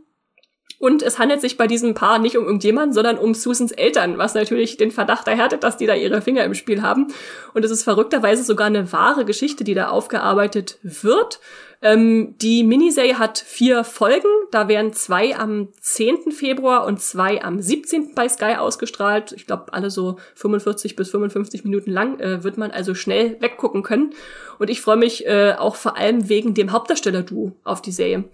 und 0.82 1.04
es 1.04 1.20
handelt 1.20 1.40
sich 1.40 1.56
bei 1.56 1.68
diesem 1.68 1.94
Paar 1.94 2.18
nicht 2.18 2.36
um 2.36 2.44
irgendjemanden, 2.44 2.92
sondern 2.92 3.16
um 3.16 3.34
Susans 3.34 3.70
Eltern, 3.70 4.18
was 4.18 4.34
natürlich 4.34 4.78
den 4.78 4.90
Verdacht 4.90 5.28
erhärtet, 5.28 5.62
dass 5.62 5.76
die 5.76 5.86
da 5.86 5.94
ihre 5.94 6.20
Finger 6.22 6.42
im 6.42 6.54
Spiel 6.54 6.82
haben. 6.82 7.06
Und 7.54 7.64
es 7.64 7.70
ist 7.70 7.84
verrückterweise 7.84 8.42
sogar 8.42 8.66
eine 8.66 8.92
wahre 8.92 9.24
Geschichte, 9.24 9.62
die 9.62 9.74
da 9.74 9.90
aufgearbeitet 9.90 10.80
wird. 10.82 11.38
Ähm, 11.82 12.36
die 12.40 12.62
Miniserie 12.62 13.18
hat 13.18 13.38
vier 13.38 13.82
Folgen. 13.82 14.28
Da 14.52 14.68
werden 14.68 14.92
zwei 14.92 15.36
am 15.36 15.68
10. 15.80 16.30
Februar 16.30 16.86
und 16.86 17.00
zwei 17.00 17.42
am 17.42 17.60
17. 17.60 18.14
bei 18.14 18.28
Sky 18.28 18.54
ausgestrahlt. 18.56 19.32
Ich 19.32 19.46
glaube, 19.46 19.72
alle 19.72 19.90
so 19.90 20.16
45 20.36 20.94
bis 20.94 21.10
55 21.10 21.64
Minuten 21.64 21.90
lang 21.90 22.20
äh, 22.20 22.44
wird 22.44 22.56
man 22.56 22.70
also 22.70 22.94
schnell 22.94 23.36
weggucken 23.40 23.82
können. 23.82 24.14
Und 24.60 24.70
ich 24.70 24.80
freue 24.80 24.96
mich 24.96 25.26
äh, 25.26 25.54
auch 25.58 25.74
vor 25.74 25.96
allem 25.96 26.28
wegen 26.28 26.54
dem 26.54 26.70
Hauptdarsteller-Duo 26.70 27.52
auf 27.64 27.82
die 27.82 27.92
Serie. 27.92 28.24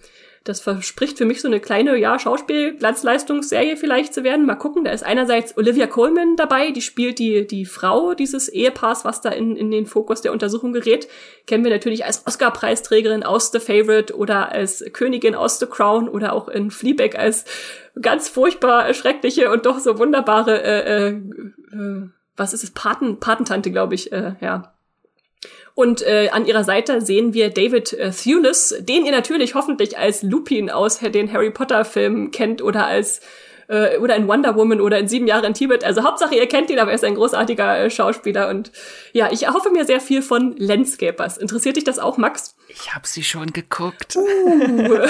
Das 0.49 0.61
verspricht 0.61 1.19
für 1.19 1.27
mich 1.27 1.43
so 1.43 1.49
eine 1.49 1.61
kleine, 1.61 1.99
ja, 1.99 2.19
Schauspiel-Glanzleistungsserie 2.19 3.77
vielleicht 3.77 4.15
zu 4.15 4.25
werden. 4.25 4.47
Mal 4.47 4.55
gucken. 4.55 4.83
Da 4.83 4.93
ist 4.93 5.05
einerseits 5.05 5.59
Olivia 5.59 5.87
Colman 5.87 6.37
dabei, 6.37 6.71
die 6.71 6.81
spielt 6.81 7.19
die, 7.19 7.47
die 7.47 7.67
Frau 7.67 8.15
dieses 8.15 8.49
Ehepaars, 8.49 9.05
was 9.05 9.21
da 9.21 9.29
in, 9.29 9.57
in 9.57 9.71
den 9.71 9.85
Fokus 9.85 10.23
der 10.23 10.33
Untersuchung 10.33 10.73
gerät. 10.73 11.07
Kennen 11.47 11.65
wir 11.65 11.71
natürlich 11.71 12.07
als 12.07 12.27
Oscar-Preisträgerin 12.27 13.25
aus 13.25 13.53
The 13.53 13.61
Favorite 13.61 14.17
oder 14.17 14.51
als 14.51 14.83
Königin 14.95 15.35
aus 15.35 15.59
The 15.59 15.67
Crown 15.67 16.09
oder 16.09 16.33
auch 16.33 16.49
in 16.49 16.71
Fleabag 16.71 17.19
als 17.19 17.45
ganz 18.01 18.31
furchtbar 18.31 18.95
schreckliche 18.95 19.51
und 19.51 19.67
doch 19.67 19.81
so 19.81 19.99
wunderbare, 19.99 20.63
äh, 20.63 21.09
äh, 21.09 21.09
äh 21.75 22.09
was 22.37 22.55
ist 22.55 22.65
es, 22.65 22.71
Paten, 22.71 23.21
Patentante, 23.21 23.71
glaube 23.71 23.97
ich, 23.97 24.13
äh, 24.13 24.37
ja, 24.41 24.78
und 25.79 26.03
äh, 26.03 26.31
an 26.33 26.45
ihrer 26.45 26.65
Seite 26.65 27.01
sehen 27.01 27.35
wir 27.35 27.51
David 27.51 27.93
äh, 27.93 28.11
Thewlis, 28.11 28.75
den 28.81 29.07
ihr 29.07 29.13
natürlich 29.13 29.55
hoffentlich 29.55 29.97
als 29.97 30.25
Lupin 30.25 30.71
aus 30.71 30.99
den 30.99 31.33
Harry 31.33 31.53
Potter 31.53 31.85
Filmen 31.85 32.33
kennt 32.33 32.63
oder 32.63 32.89
als 32.89 33.21
äh, 33.69 33.97
oder 33.99 34.17
in 34.17 34.27
Wonder 34.27 34.57
Woman 34.57 34.81
oder 34.81 34.99
in 34.99 35.07
Sieben 35.07 35.29
Jahre 35.29 35.47
in 35.47 35.55
Tibet. 35.55 35.85
Also 35.85 36.03
Hauptsache 36.03 36.35
ihr 36.35 36.49
kennt 36.49 36.69
ihn, 36.71 36.81
aber 36.81 36.91
er 36.91 36.97
ist 36.97 37.05
ein 37.05 37.15
großartiger 37.15 37.79
äh, 37.79 37.91
Schauspieler 37.91 38.49
und 38.49 38.73
ja, 39.13 39.31
ich 39.31 39.45
erhoffe 39.45 39.71
mir 39.71 39.85
sehr 39.85 40.01
viel 40.01 40.21
von 40.21 40.57
Landscapers. 40.57 41.39
Interessiert 41.39 41.77
dich 41.77 41.85
das 41.85 42.01
auch, 42.01 42.17
Max? 42.17 42.57
Ich 42.67 42.93
habe 42.93 43.07
sie 43.07 43.23
schon 43.23 43.53
geguckt. 43.53 44.17
Uh. 44.17 44.99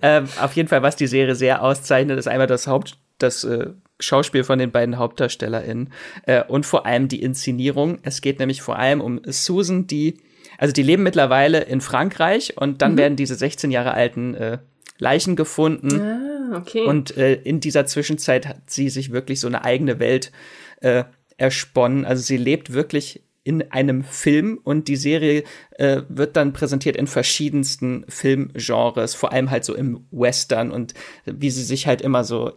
ähm, 0.00 0.28
auf 0.40 0.54
jeden 0.54 0.70
Fall, 0.70 0.80
was 0.80 0.96
die 0.96 1.06
Serie 1.06 1.34
sehr 1.34 1.62
auszeichnet, 1.62 2.18
ist 2.18 2.26
einmal 2.26 2.46
das 2.46 2.68
Haupt, 2.68 2.96
das 3.18 3.44
äh, 3.44 3.66
Schauspiel 4.00 4.44
von 4.44 4.58
den 4.58 4.70
beiden 4.70 4.98
HauptdarstellerInnen 4.98 5.92
äh, 6.26 6.44
und 6.44 6.66
vor 6.66 6.86
allem 6.86 7.08
die 7.08 7.22
Inszenierung. 7.22 7.98
Es 8.02 8.20
geht 8.20 8.38
nämlich 8.38 8.62
vor 8.62 8.78
allem 8.78 9.00
um 9.00 9.20
Susan, 9.26 9.86
die, 9.86 10.18
also 10.56 10.72
die 10.72 10.82
leben 10.82 11.02
mittlerweile 11.02 11.60
in 11.60 11.80
Frankreich 11.80 12.56
und 12.56 12.82
dann 12.82 12.92
mhm. 12.92 12.98
werden 12.98 13.16
diese 13.16 13.34
16 13.34 13.70
Jahre 13.70 13.94
alten 13.94 14.34
äh, 14.34 14.58
Leichen 14.98 15.36
gefunden. 15.36 16.00
Ah, 16.00 16.56
okay. 16.58 16.84
Und 16.84 17.16
äh, 17.16 17.34
in 17.34 17.60
dieser 17.60 17.86
Zwischenzeit 17.86 18.46
hat 18.46 18.70
sie 18.70 18.88
sich 18.88 19.12
wirklich 19.12 19.40
so 19.40 19.46
eine 19.46 19.64
eigene 19.64 19.98
Welt 19.98 20.32
äh, 20.80 21.04
ersponnen. 21.36 22.04
Also 22.04 22.22
sie 22.22 22.36
lebt 22.36 22.72
wirklich 22.72 23.22
in 23.44 23.70
einem 23.70 24.04
Film 24.04 24.60
und 24.62 24.88
die 24.88 24.96
Serie 24.96 25.42
äh, 25.70 26.02
wird 26.08 26.36
dann 26.36 26.52
präsentiert 26.52 26.96
in 26.96 27.06
verschiedensten 27.06 28.04
Filmgenres, 28.08 29.14
vor 29.14 29.32
allem 29.32 29.50
halt 29.50 29.64
so 29.64 29.74
im 29.74 30.06
Western 30.10 30.70
und 30.70 30.92
wie 31.24 31.50
sie 31.50 31.62
sich 31.62 31.86
halt 31.86 32.02
immer 32.02 32.24
so 32.24 32.52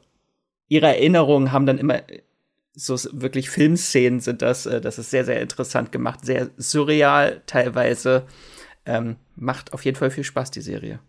ihre 0.71 0.87
Erinnerungen 0.87 1.51
haben 1.51 1.65
dann 1.65 1.77
immer 1.77 2.01
so 2.73 2.95
wirklich 3.11 3.49
Filmszenen 3.49 4.21
sind 4.21 4.41
das. 4.41 4.65
Äh, 4.65 4.79
das 4.79 4.97
ist 4.97 5.11
sehr, 5.11 5.25
sehr 5.25 5.41
interessant 5.41 5.91
gemacht, 5.91 6.25
sehr 6.25 6.49
surreal 6.55 7.41
teilweise. 7.45 8.25
Ähm, 8.85 9.17
macht 9.35 9.73
auf 9.73 9.83
jeden 9.83 9.97
Fall 9.97 10.11
viel 10.11 10.23
Spaß, 10.23 10.49
die 10.51 10.61
Serie. 10.61 10.99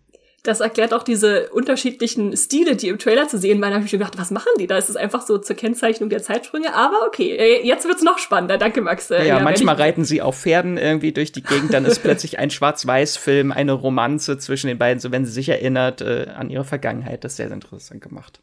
Das 0.42 0.58
erklärt 0.58 0.92
auch 0.92 1.04
diese 1.04 1.50
unterschiedlichen 1.50 2.36
Stile, 2.36 2.74
die 2.74 2.88
im 2.88 2.98
Trailer 2.98 3.28
zu 3.28 3.38
sehen 3.38 3.60
waren. 3.62 3.70
Da 3.70 3.76
habe 3.76 3.86
ich 3.86 3.92
mir 3.92 4.00
gedacht, 4.00 4.18
was 4.18 4.32
machen 4.32 4.48
die 4.58 4.66
da? 4.66 4.76
Ist 4.76 4.90
es 4.90 4.96
einfach 4.96 5.24
so 5.24 5.38
zur 5.38 5.54
Kennzeichnung 5.54 6.10
der 6.10 6.20
Zeitsprünge? 6.20 6.74
Aber 6.74 7.06
okay, 7.06 7.36
äh, 7.36 7.64
jetzt 7.64 7.86
wird's 7.86 8.02
noch 8.02 8.18
spannender. 8.18 8.58
Danke, 8.58 8.80
Max. 8.80 9.12
Äh, 9.12 9.18
ja, 9.18 9.36
ja 9.36 9.40
manchmal 9.40 9.76
reiten 9.76 10.04
sie 10.04 10.20
auf 10.20 10.40
Pferden 10.40 10.76
irgendwie 10.76 11.12
durch 11.12 11.30
die 11.30 11.44
Gegend. 11.44 11.72
Dann 11.72 11.84
ist 11.84 12.00
plötzlich 12.02 12.40
ein 12.40 12.50
Schwarz-Weiß-Film, 12.50 13.52
eine 13.52 13.72
Romanze 13.74 14.38
zwischen 14.38 14.66
den 14.66 14.78
beiden, 14.78 14.98
so 14.98 15.12
wenn 15.12 15.24
sie 15.24 15.30
sich 15.30 15.48
erinnert 15.48 16.00
äh, 16.00 16.26
an 16.36 16.50
ihre 16.50 16.64
Vergangenheit. 16.64 17.22
Das 17.22 17.34
ist 17.34 17.36
sehr, 17.36 17.46
sehr 17.46 17.54
interessant 17.54 18.00
gemacht. 18.00 18.40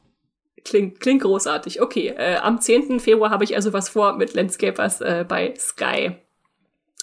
Klingt, 0.70 1.00
klingt 1.00 1.24
großartig. 1.24 1.82
Okay, 1.82 2.14
äh, 2.16 2.36
am 2.36 2.62
10. 2.62 3.00
Februar 3.00 3.32
habe 3.32 3.44
ich 3.44 3.56
also 3.56 3.74
was 3.74 3.90
vor 3.90 4.18
mit 4.18 4.36
Landscapers 4.36 5.02
äh, 5.02 5.26
bei 5.28 5.56
Sky. 5.58 6.12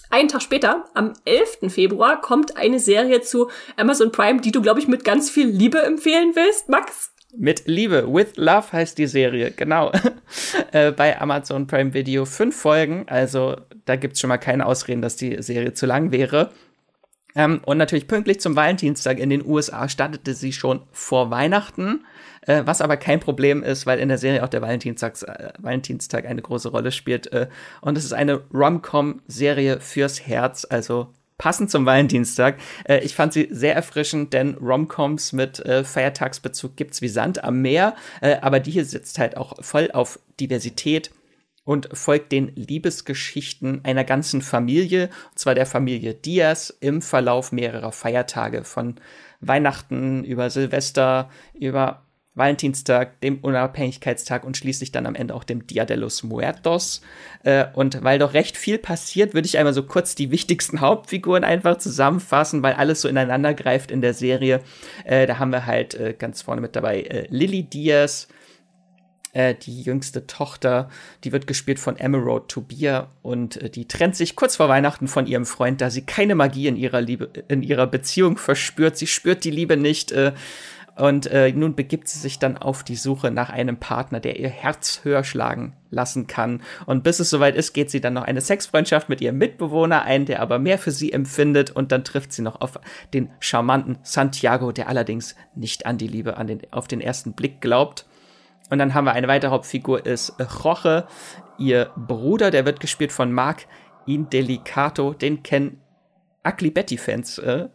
Einen 0.09 0.29
Tag 0.29 0.42
später, 0.42 0.85
am 0.94 1.14
11. 1.24 1.72
Februar, 1.72 2.20
kommt 2.20 2.57
eine 2.57 2.79
Serie 2.79 3.22
zu 3.22 3.50
Amazon 3.76 4.12
Prime, 4.12 4.40
die 4.40 4.52
du, 4.52 4.62
glaube 4.62 4.79
ich, 4.79 4.87
mit 4.87 5.02
ganz 5.02 5.31
viel 5.31 5.48
Liebe 5.48 5.83
empfehlen 5.83 6.37
willst, 6.37 6.68
Max. 6.68 7.12
Mit 7.37 7.66
Liebe, 7.66 8.07
with 8.09 8.37
Love 8.37 8.70
heißt 8.72 8.96
die 8.98 9.09
Serie, 9.09 9.50
genau. 9.50 9.90
äh, 10.72 10.92
bei 10.92 11.20
Amazon 11.20 11.66
Prime 11.66 11.92
Video 11.92 12.24
fünf 12.24 12.57
Folgen, 12.57 13.05
also 13.09 13.57
da 13.85 13.96
gibt 13.96 14.14
es 14.14 14.20
schon 14.20 14.29
mal 14.29 14.38
keine 14.38 14.64
Ausreden, 14.64 15.02
dass 15.02 15.16
die 15.16 15.42
Serie 15.42 15.74
zu 15.74 15.87
lang 15.87 16.12
wäre. 16.12 16.52
Ähm, 17.37 17.61
und 17.64 17.79
natürlich 17.79 18.09
pünktlich 18.09 18.40
zum 18.40 18.57
Valentinstag 18.57 19.18
in 19.18 19.31
den 19.31 19.46
USA 19.46 19.88
startete 19.88 20.35
sie 20.35 20.53
schon 20.53 20.83
vor 20.90 21.31
Weihnachten 21.31 22.01
äh, 22.46 22.62
was 22.64 22.81
aber 22.81 22.96
kein 22.96 23.20
Problem 23.20 23.62
ist, 23.62 23.87
weil 23.87 23.99
in 23.99 24.09
der 24.09 24.18
Serie 24.18 24.42
auch 24.42 24.49
der 24.49 24.62
Valentinstag, 24.62 25.20
äh, 25.22 25.53
Valentinstag 25.59 26.27
eine 26.27 26.42
große 26.42 26.68
Rolle 26.68 26.92
spielt. 26.92 27.33
Äh, 27.33 27.49
und 27.81 27.99
es 27.99 28.05
ist 28.05 28.12
eine 28.12 28.42
Rom-Com-Serie 28.55 29.81
fürs 29.81 30.27
Herz, 30.27 30.66
also 30.68 31.09
passend 31.38 31.70
zum 31.70 31.85
Valentinstag. 31.85 32.57
Äh, 32.85 33.01
ich 33.01 33.14
fand 33.14 33.33
sie 33.33 33.49
sehr 33.51 33.75
erfrischend, 33.75 34.33
denn 34.33 34.55
Romcoms 34.55 35.33
mit 35.33 35.61
äh, 35.61 35.85
Feiertagsbezug 35.85 36.77
gibt's 36.77 37.03
wie 37.03 37.09
Sand 37.09 37.44
am 37.44 37.61
Meer, 37.61 37.94
äh, 38.20 38.37
aber 38.40 38.61
die 38.61 38.70
hier 38.70 38.85
sitzt 38.85 39.18
halt 39.18 39.37
auch 39.37 39.53
voll 39.61 39.90
auf 39.92 40.18
Diversität 40.40 41.11
und 41.66 41.88
folgt 41.92 42.33
den 42.33 42.52
Liebesgeschichten 42.55 43.85
einer 43.85 44.05
ganzen 44.05 44.40
Familie, 44.40 45.11
und 45.33 45.38
zwar 45.38 45.55
der 45.55 45.66
Familie 45.66 46.14
Diaz 46.14 46.74
im 46.81 47.02
Verlauf 47.02 47.52
mehrerer 47.52 47.92
Feiertage 47.92 48.64
von 48.64 48.94
Weihnachten 49.40 50.24
über 50.24 50.48
Silvester, 50.48 51.29
über 51.52 52.07
Valentinstag, 52.37 53.20
dem 53.20 53.38
Unabhängigkeitstag 53.38 54.44
und 54.44 54.57
schließlich 54.57 54.92
dann 54.92 55.07
am 55.07 55.16
Ende 55.16 55.35
auch 55.35 55.42
dem 55.42 55.66
Dia 55.66 55.85
de 55.85 55.96
los 55.96 56.22
Muertos. 56.22 57.00
Äh, 57.42 57.64
und 57.72 58.05
weil 58.05 58.20
doch 58.20 58.35
recht 58.35 58.57
viel 58.57 58.79
passiert, 58.79 59.35
würde 59.35 59.46
ich 59.46 59.59
einmal 59.59 59.72
so 59.72 59.83
kurz 59.83 60.14
die 60.14 60.31
wichtigsten 60.31 60.81
Hauptfiguren 60.81 61.42
einfach 61.42 61.79
zusammenfassen, 61.79 62.62
weil 62.62 62.74
alles 62.74 63.00
so 63.00 63.09
ineinander 63.09 63.55
greift 63.55 63.90
in 63.90 64.02
der 64.02 64.14
Serie. 64.14 64.61
Äh, 65.05 65.26
da 65.26 65.38
haben 65.38 65.50
wir 65.50 65.66
halt 65.66 65.94
äh, 65.94 66.14
ganz 66.16 66.42
vorne 66.42 66.61
mit 66.61 66.76
dabei 66.76 67.26
Lily 67.31 67.64
Diaz, 67.64 68.29
Äh, 69.37 69.55
die 69.55 69.83
jüngste 69.83 70.27
Tochter, 70.27 70.88
die 71.22 71.31
wird 71.31 71.46
gespielt 71.46 71.79
von 71.79 71.99
Emerald 71.99 72.49
Tobia 72.49 73.09
und 73.20 73.59
äh, 73.59 73.68
die 73.68 73.87
trennt 73.87 74.16
sich 74.16 74.35
kurz 74.35 74.57
vor 74.57 74.70
Weihnachten 74.70 75.09
von 75.09 75.27
ihrem 75.27 75.44
Freund, 75.44 75.83
da 75.83 75.90
sie 75.90 76.07
keine 76.07 76.35
Magie 76.35 76.68
in 76.68 76.77
ihrer 76.77 77.03
Liebe, 77.03 77.29
in 77.49 77.62
ihrer 77.62 77.87
Beziehung 77.87 78.38
verspürt. 78.38 78.96
Sie 78.96 79.07
spürt 79.07 79.44
die 79.44 79.51
Liebe 79.51 79.77
nicht. 79.77 80.11
Äh, 80.11 80.33
und 80.96 81.27
äh, 81.27 81.53
nun 81.53 81.75
begibt 81.75 82.09
sie 82.09 82.18
sich 82.18 82.38
dann 82.38 82.57
auf 82.57 82.83
die 82.83 82.96
Suche 82.96 83.31
nach 83.31 83.51
einem 83.51 83.77
Partner, 83.77 84.20
der 84.20 84.40
ihr 84.40 84.49
Herz 84.49 85.01
höher 85.03 85.22
schlagen 85.22 85.75
lassen 85.90 86.27
kann. 86.27 86.62
Und 86.87 87.05
bis 87.05 87.20
es 87.20 87.29
soweit 87.29 87.57
ist, 87.57 87.75
geht 87.75 87.90
sie 87.90 88.01
dann 88.01 88.14
noch 88.14 88.25
eine 88.25 88.40
Sexfreundschaft 88.40 89.11
mit 89.11 89.20
ihrem 89.20 89.37
Mitbewohner 89.37 90.05
ein, 90.05 90.25
der 90.25 90.40
aber 90.40 90.59
mehr 90.59 90.79
für 90.79 90.92
sie 90.92 91.12
empfindet. 91.12 91.72
Und 91.72 91.92
dann 91.92 92.05
trifft 92.05 92.33
sie 92.33 92.40
noch 92.40 92.62
auf 92.62 92.81
den 93.12 93.29
charmanten 93.40 93.99
Santiago, 94.03 94.72
der 94.72 94.88
allerdings 94.88 95.37
nicht 95.55 95.85
an 95.85 95.99
die 95.99 96.09
Liebe 96.09 96.38
an 96.38 96.46
den, 96.46 96.62
auf 96.70 96.88
den 96.88 97.03
ersten 97.03 97.35
Blick 97.35 97.61
glaubt. 97.61 98.07
Und 98.70 98.79
dann 98.79 98.94
haben 98.94 99.05
wir 99.05 99.12
eine 99.12 99.29
weitere 99.29 99.50
Hauptfigur, 99.50 100.05
ist 100.05 100.35
Roche, 100.64 101.07
ihr 101.59 101.90
Bruder, 101.96 102.50
der 102.50 102.66
wird 102.66 102.81
gespielt 102.81 103.12
von 103.12 103.33
Mark 103.33 103.66
Indelicato. 104.07 105.12
Den 105.12 105.42
kennen 105.42 105.81
Ugly 106.44 106.70
Betty-Fans 106.70 107.38
äh, 107.38 107.68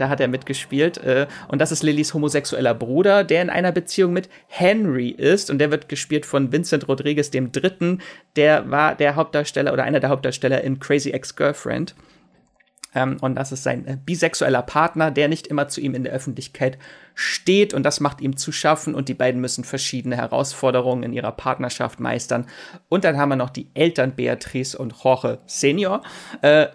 da 0.00 0.08
hat 0.08 0.20
er 0.20 0.28
mitgespielt. 0.28 0.98
Äh, 0.98 1.26
und 1.48 1.60
das 1.60 1.72
ist 1.72 1.82
Lillys 1.82 2.14
homosexueller 2.14 2.74
Bruder, 2.74 3.22
der 3.22 3.42
in 3.42 3.50
einer 3.50 3.72
Beziehung 3.72 4.12
mit 4.12 4.28
Henry 4.46 5.08
ist. 5.08 5.50
Und 5.50 5.58
der 5.58 5.70
wird 5.70 5.88
gespielt 5.88 6.26
von 6.26 6.52
Vincent 6.52 6.88
Rodriguez 6.88 7.30
dem 7.30 7.52
Dritten. 7.52 8.00
Der 8.36 8.70
war 8.70 8.94
der 8.94 9.16
Hauptdarsteller 9.16 9.72
oder 9.72 9.84
einer 9.84 10.00
der 10.00 10.10
Hauptdarsteller 10.10 10.62
in 10.62 10.80
Crazy 10.80 11.10
Ex-Girlfriend. 11.10 11.94
Ähm, 12.94 13.18
und 13.20 13.34
das 13.34 13.52
ist 13.52 13.62
sein 13.62 13.86
äh, 13.86 13.96
bisexueller 14.04 14.62
Partner, 14.62 15.10
der 15.10 15.28
nicht 15.28 15.46
immer 15.46 15.68
zu 15.68 15.80
ihm 15.80 15.94
in 15.94 16.04
der 16.04 16.12
Öffentlichkeit 16.12 16.78
steht. 17.14 17.74
Und 17.74 17.84
das 17.84 18.00
macht 18.00 18.20
ihm 18.20 18.36
zu 18.36 18.52
schaffen. 18.52 18.94
Und 18.94 19.08
die 19.08 19.14
beiden 19.14 19.40
müssen 19.40 19.64
verschiedene 19.64 20.16
Herausforderungen 20.16 21.02
in 21.02 21.12
ihrer 21.12 21.32
Partnerschaft 21.32 22.00
meistern. 22.00 22.46
Und 22.88 23.04
dann 23.04 23.16
haben 23.16 23.28
wir 23.28 23.36
noch 23.36 23.50
die 23.50 23.68
Eltern 23.74 24.14
Beatrice 24.14 24.76
und 24.76 24.94
Jorge 25.02 25.38
Senior. 25.46 26.02
Äh, 26.42 26.68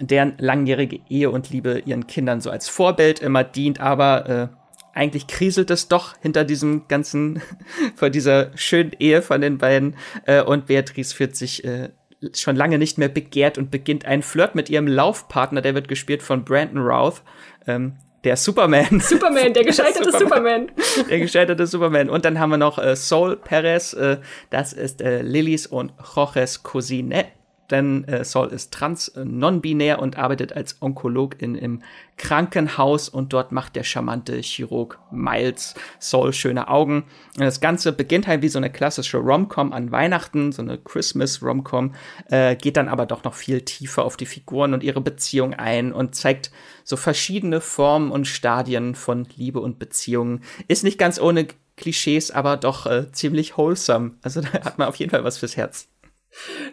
deren 0.00 0.34
langjährige 0.38 1.00
Ehe 1.08 1.30
und 1.30 1.50
Liebe 1.50 1.82
ihren 1.84 2.06
Kindern 2.06 2.40
so 2.40 2.50
als 2.50 2.68
Vorbild 2.68 3.18
immer 3.18 3.42
dient, 3.42 3.80
aber 3.80 4.28
äh, 4.28 4.48
eigentlich 4.94 5.26
kriselt 5.28 5.70
es 5.70 5.88
doch 5.88 6.16
hinter 6.20 6.44
diesem 6.44 6.88
ganzen, 6.88 7.40
vor 7.94 8.10
dieser 8.10 8.56
schönen 8.56 8.92
Ehe 8.98 9.22
von 9.22 9.40
den 9.40 9.58
beiden. 9.58 9.96
Äh, 10.26 10.42
und 10.42 10.66
Beatrice 10.66 11.14
fühlt 11.14 11.36
sich 11.36 11.64
äh, 11.64 11.90
schon 12.34 12.56
lange 12.56 12.78
nicht 12.78 12.98
mehr 12.98 13.08
begehrt 13.08 13.58
und 13.58 13.70
beginnt 13.70 14.04
einen 14.04 14.22
Flirt 14.22 14.54
mit 14.54 14.70
ihrem 14.70 14.86
Laufpartner, 14.86 15.60
der 15.60 15.74
wird 15.74 15.88
gespielt 15.88 16.22
von 16.22 16.44
Brandon 16.44 16.82
Routh. 16.82 17.22
Ähm, 17.66 17.94
der 18.24 18.36
Superman. 18.36 19.00
Superman, 19.00 19.52
der 19.52 19.64
gescheiterte 19.64 20.10
der 20.10 20.18
Superman. 20.18 20.70
Superman. 20.76 21.08
Der 21.08 21.18
gescheiterte 21.20 21.66
Superman. 21.66 22.10
Und 22.10 22.24
dann 22.24 22.40
haben 22.40 22.50
wir 22.50 22.56
noch 22.56 22.78
äh, 22.78 22.96
Sol 22.96 23.36
Perez, 23.36 23.92
äh, 23.92 24.18
das 24.50 24.72
ist 24.72 25.00
äh, 25.00 25.22
Lillys 25.22 25.66
und 25.66 25.92
Jorges 26.14 26.62
Cousine 26.62 27.26
denn 27.70 28.04
äh, 28.04 28.24
Saul 28.24 28.48
ist 28.48 28.72
trans, 28.72 29.08
äh, 29.08 29.24
non-binär 29.24 30.00
und 30.00 30.16
arbeitet 30.16 30.52
als 30.52 30.80
Onkologin 30.80 31.54
im 31.54 31.82
Krankenhaus 32.16 33.08
und 33.08 33.32
dort 33.32 33.52
macht 33.52 33.76
der 33.76 33.84
charmante 33.84 34.36
Chirurg 34.40 34.98
Miles 35.10 35.74
Saul 35.98 36.32
schöne 36.32 36.68
Augen. 36.68 37.04
Und 37.36 37.44
das 37.44 37.60
Ganze 37.60 37.92
beginnt 37.92 38.26
halt 38.26 38.42
wie 38.42 38.48
so 38.48 38.58
eine 38.58 38.70
klassische 38.70 39.18
Rom-Com 39.18 39.72
an 39.72 39.92
Weihnachten, 39.92 40.52
so 40.52 40.62
eine 40.62 40.78
Christmas-Rom-Com, 40.78 41.94
äh, 42.30 42.56
geht 42.56 42.76
dann 42.76 42.88
aber 42.88 43.06
doch 43.06 43.24
noch 43.24 43.34
viel 43.34 43.60
tiefer 43.62 44.04
auf 44.04 44.16
die 44.16 44.26
Figuren 44.26 44.74
und 44.74 44.82
ihre 44.82 45.00
Beziehung 45.00 45.54
ein 45.54 45.92
und 45.92 46.14
zeigt 46.14 46.50
so 46.84 46.96
verschiedene 46.96 47.60
Formen 47.60 48.10
und 48.10 48.26
Stadien 48.26 48.94
von 48.94 49.26
Liebe 49.36 49.60
und 49.60 49.78
Beziehungen. 49.78 50.42
Ist 50.66 50.84
nicht 50.84 50.98
ganz 50.98 51.20
ohne 51.20 51.46
Klischees, 51.76 52.30
aber 52.30 52.56
doch 52.56 52.86
äh, 52.86 53.12
ziemlich 53.12 53.56
wholesome. 53.56 54.12
Also 54.22 54.40
da 54.42 54.52
hat 54.64 54.78
man 54.78 54.88
auf 54.88 54.96
jeden 54.96 55.10
Fall 55.10 55.24
was 55.24 55.38
fürs 55.38 55.56
Herz. 55.56 55.88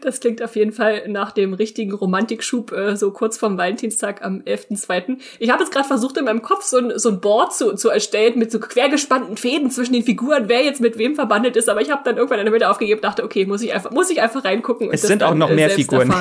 Das 0.01 0.19
klingt 0.19 0.43
auf 0.43 0.55
jeden 0.55 0.71
Fall 0.71 1.07
nach 1.07 1.31
dem 1.31 1.53
richtigen 1.53 1.93
Romantikschub, 1.93 2.71
äh, 2.71 2.95
so 2.95 3.11
kurz 3.11 3.37
vorm 3.37 3.57
Valentinstag 3.57 4.23
am 4.23 4.41
11.2. 4.41 5.17
Ich 5.39 5.49
habe 5.49 5.63
jetzt 5.63 5.71
gerade 5.71 5.87
versucht, 5.87 6.17
in 6.17 6.25
meinem 6.25 6.41
Kopf 6.41 6.63
so 6.63 6.77
ein, 6.77 6.99
so 6.99 7.09
ein 7.09 7.21
Board 7.21 7.53
zu, 7.53 7.73
zu 7.75 7.89
erstellen 7.89 8.37
mit 8.37 8.51
so 8.51 8.59
quergespannten 8.59 9.37
Fäden 9.37 9.71
zwischen 9.71 9.93
den 9.93 10.03
Figuren, 10.03 10.47
wer 10.47 10.63
jetzt 10.63 10.81
mit 10.81 10.97
wem 10.97 11.15
verbandelt 11.15 11.55
ist, 11.55 11.69
aber 11.69 11.81
ich 11.81 11.89
habe 11.89 12.01
dann 12.03 12.17
irgendwann 12.17 12.39
in 12.39 12.45
der 12.45 12.53
Mitte 12.53 12.69
aufgegeben 12.69 13.01
dachte, 13.01 13.23
okay, 13.23 13.45
muss 13.45 13.61
ich 13.61 13.73
einfach, 13.73 13.91
muss 13.91 14.09
ich 14.09 14.21
einfach 14.21 14.43
reingucken. 14.43 14.89
es 14.91 15.01
sind 15.01 15.23
auch 15.23 15.35
noch 15.35 15.49
äh, 15.49 15.55
mehr 15.55 15.69
Figuren. 15.69 16.13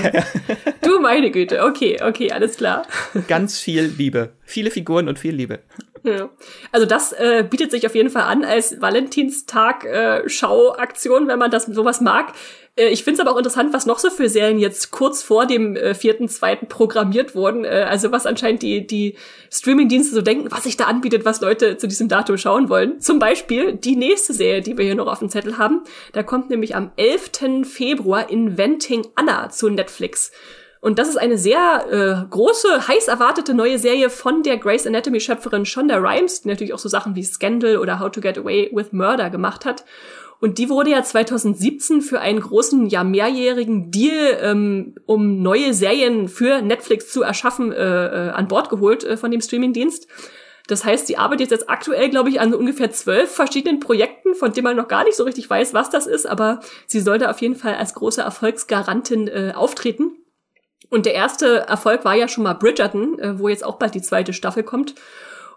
du 0.83 1.01
meine 1.01 1.31
Güte, 1.31 1.65
okay, 1.65 1.99
okay, 2.03 2.33
alles 2.33 2.57
klar. 2.57 2.87
Ganz 3.29 3.59
viel 3.59 3.85
Liebe. 3.85 4.31
Viele 4.45 4.71
Figuren 4.71 5.09
und 5.09 5.19
viel 5.19 5.35
Liebe. 5.35 5.61
Also 6.73 6.87
das 6.87 7.13
äh, 7.13 7.45
bietet 7.49 7.71
sich 7.71 7.87
auf 7.87 7.95
jeden 7.95 8.11
Fall 8.11 8.25
an 8.25 8.45
als 8.45 8.81
Valentinstag-Schauaktion, 8.81 11.25
äh, 11.25 11.29
wenn 11.29 11.39
man 11.39 11.51
das 11.51 11.67
sowas 11.67 12.01
mag. 12.01 12.33
Äh, 12.77 12.89
ich 12.89 13.05
finde 13.05 13.21
es 13.21 13.21
aber 13.21 13.33
auch 13.33 13.39
interessant, 13.39 13.73
was 13.73 13.87
noch 13.87 13.99
so 13.99 14.11
für 14.11 14.29
Serien 14.29 14.59
jetzt 14.59 14.91
kurz 14.91 15.23
vor 15.23 15.47
dem 15.47 15.77
äh, 15.77 15.95
vierten, 15.95 16.29
zweiten 16.29 16.67
programmiert 16.67 17.35
wurden. 17.35 17.65
Äh, 17.65 17.87
also 17.89 18.13
was 18.13 18.27
anscheinend 18.27 18.63
die, 18.63 18.87
die 18.87 19.17
Streaming-Dienste 19.51 20.15
so 20.15 20.23
denken, 20.23 20.51
was 20.51 20.65
sich 20.65 20.77
da 20.77 20.85
anbietet, 20.85 21.25
was 21.25 21.41
Leute 21.41 21.77
zu 21.77 21.87
diesem 21.87 22.09
Datum 22.09 22.39
schauen 22.39 22.69
wollen. 22.69 23.01
Zum 23.01 23.19
Beispiel 23.19 23.75
die 23.75 23.97
nächste 23.97 24.33
Serie, 24.33 24.61
die 24.61 24.77
wir 24.77 24.85
hier 24.85 24.95
noch 24.95 25.07
auf 25.07 25.21
dem 25.21 25.31
Zettel 25.31 25.59
haben. 25.59 25.85
Da 26.13 26.23
kommt 26.23 26.51
nämlich 26.51 26.75
am 26.75 26.91
11. 26.97 27.67
Februar 27.67 28.31
Inventing 28.31 29.07
Anna 29.15 29.51
zu 29.51 29.71
Netflix. 29.71 30.33
Und 30.85 30.99
das 30.99 31.09
ist 31.09 31.17
eine 31.17 31.39
sehr 31.39 31.87
äh, 31.91 32.29
große, 32.29 32.89
heiß 32.89 33.09
erwartete 33.09 33.55
neue 33.55 33.79
Serie 33.79 34.11
von 34.11 34.43
der 34.43 34.59
Grace 34.59 34.87
Anatomy 34.87 35.19
Schöpferin 35.19 35.65
Shonda 35.65 35.97
Rhimes, 35.97 36.43
die 36.43 36.49
natürlich 36.49 36.75
auch 36.75 36.79
so 36.79 36.91
Sachen 36.91 37.15
wie 37.15 37.23
Scandal 37.23 37.79
oder 37.79 38.01
How 38.01 38.11
to 38.11 38.21
Get 38.21 38.37
Away 38.37 38.71
with 38.71 38.93
Murder 38.93 39.31
gemacht 39.31 39.65
hat. 39.65 39.87
Und 40.41 40.59
die 40.59 40.69
wurde 40.69 40.91
ja 40.91 41.03
2017 41.03 42.03
für 42.03 42.21
einen 42.21 42.41
großen, 42.41 42.87
ja 42.89 43.03
mehrjährigen 43.03 43.91
Deal, 43.91 44.39
ähm, 44.43 44.95
um 45.07 45.41
neue 45.41 45.73
Serien 45.73 46.29
für 46.29 46.61
Netflix 46.61 47.11
zu 47.11 47.23
erschaffen, 47.23 47.73
äh, 47.73 47.77
äh, 47.79 48.31
an 48.33 48.49
Bord 48.49 48.69
geholt 48.69 49.05
äh, 49.05 49.17
von 49.17 49.31
dem 49.31 49.41
Streamingdienst. 49.41 50.07
Das 50.67 50.85
heißt, 50.85 51.07
sie 51.07 51.17
arbeitet 51.17 51.51
jetzt 51.51 51.71
aktuell, 51.71 52.11
glaube 52.11 52.29
ich, 52.29 52.43
an 52.43 52.53
so 52.53 52.59
ungefähr 52.59 52.91
zwölf 52.91 53.31
verschiedenen 53.31 53.81
Projekten, 53.81 54.35
von 54.35 54.53
denen 54.53 54.65
man 54.65 54.77
noch 54.77 54.89
gar 54.89 55.05
nicht 55.05 55.17
so 55.17 55.25
richtig 55.25 55.49
weiß, 55.49 55.73
was 55.73 55.89
das 55.89 56.07
ist, 56.07 56.27
aber 56.27 56.61
sie 56.87 57.01
sollte 57.01 57.31
auf 57.31 57.41
jeden 57.41 57.57
Fall 57.57 57.77
als 57.77 57.95
große 57.95 58.21
Erfolgsgarantin 58.21 59.29
äh, 59.29 59.53
auftreten. 59.57 60.19
Und 60.95 61.07
der 61.07 61.15
erste 61.15 61.67
Erfolg 61.67 62.05
war 62.05 62.15
ja 62.15 62.29
schon 62.29 62.45
mal 62.45 62.53
Bridgerton, 62.53 63.19
äh, 63.19 63.37
wo 63.41 63.49
jetzt 63.49 63.65
auch 63.65 63.81
bald 63.81 63.97
die 63.97 64.01
zweite 64.01 64.33
Staffel 64.33 64.63
kommt. 64.63 64.95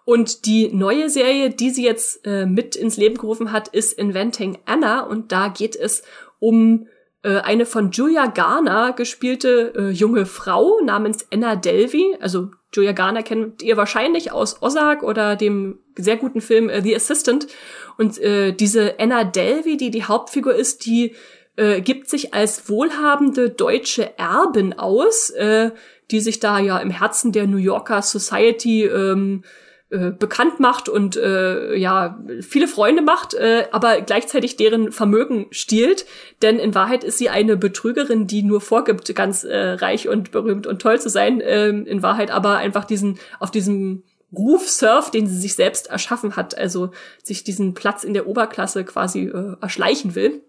Und 0.04 0.47
die 0.47 0.69
neue 0.73 1.12
Serie, 1.12 1.52
die 1.52 1.69
sie 1.69 1.86
jetzt 1.86 2.26
äh, 2.26 2.47
mit 2.47 2.76
ins 2.76 2.97
Leben 2.97 3.19
gerufen 3.19 3.52
hat, 3.52 3.67
ist 3.67 3.93
Inventing 3.93 4.58
Anna. 4.65 5.02
Und 5.02 5.32
da 5.32 5.50
geht 5.50 5.76
es 5.76 6.02
um 6.39 6.88
äh, 7.21 7.38
eine 7.41 7.67
von 7.67 7.91
Julia 7.91 8.26
Garner 8.26 8.93
gespielte 8.93 9.73
äh, 9.78 9.89
junge 9.91 10.26
Frau 10.26 10.80
namens 10.84 11.28
Anna 11.32 11.56
Delvey. 11.56 12.17
Also 12.19 12.50
Julia 12.73 12.93
Garner 12.93 13.21
kennt 13.21 13.62
ihr 13.62 13.78
wahrscheinlich 13.78 14.32
aus 14.32 14.63
Ozark 14.63 15.04
oder 15.04 15.36
dem 15.36 15.78
sehr 15.95 16.17
guten 16.17 16.41
Film 16.41 16.67
äh, 16.67 16.82
The 16.82 16.95
Assistant. 16.95 17.45
Und 18.00 18.17
äh, 18.17 18.54
diese 18.54 19.00
Anna 19.00 19.23
Delvey, 19.23 19.78
die 19.78 19.91
die 19.91 20.04
Hauptfigur 20.04 20.56
ist, 20.56 20.88
die 20.88 21.13
äh, 21.58 21.82
gibt 21.82 22.10
sich 22.10 22.34
als 22.34 22.70
wohlhabende 22.70 23.50
deutsche 23.50 24.17
Erbin 24.17 24.78
aus, 24.78 25.30
äh, 25.32 25.72
die 26.12 26.22
sich 26.22 26.39
da 26.39 26.60
ja 26.60 26.78
im 26.80 26.89
Herzen 26.89 27.32
der 27.34 27.48
New 27.48 27.58
Yorker 27.58 28.02
Society 28.02 28.86
ähm, 28.86 29.43
äh, 29.89 30.12
bekannt 30.12 30.60
macht 30.60 30.89
und 30.89 31.17
äh, 31.17 31.76
ja 31.76 32.24
viele 32.41 32.67
Freunde 32.67 33.02
macht, 33.02 33.34
äh, 33.34 33.67
aber 33.72 34.02
gleichzeitig 34.02 34.56
deren 34.56 34.91
Vermögen 34.91 35.48
stiehlt. 35.52 36.06
Denn 36.41 36.60
in 36.60 36.76
Wahrheit 36.76 37.04
ist 37.04 37.17
sie 37.17 37.30
eine 37.30 37.58
Betrügerin, 37.58 38.28
die 38.28 38.43
nur 38.43 38.62
vorgibt, 38.62 39.13
ganz 39.15 39.43
äh, 39.43 39.58
reich 39.58 40.08
und 40.08 40.32
berühmt 40.32 40.67
und 40.67 40.82
toll 40.82 41.00
zu 41.00 41.10
sein. 41.10 41.41
Äh, 41.41 41.70
in 41.70 42.04
Wahrheit 42.04 42.32
aber 42.32 42.58
einfach 42.58 42.86
diesen 42.86 43.17
auf 43.39 43.52
diesem 43.52 44.04
Ruf 44.32 44.67
surft, 44.70 45.13
den 45.13 45.26
sie 45.26 45.38
sich 45.38 45.56
selbst 45.56 45.88
erschaffen 45.88 46.36
hat, 46.36 46.58
also 46.58 46.91
sich 47.24 47.46
diesen 47.46 47.74
Platz 47.74 48.04
in 48.04 48.13
der 48.13 48.28
Oberklasse 48.28 48.84
quasi 48.84 49.28
äh, 49.28 49.56
erschleichen 49.62 50.15
will. 50.15 50.41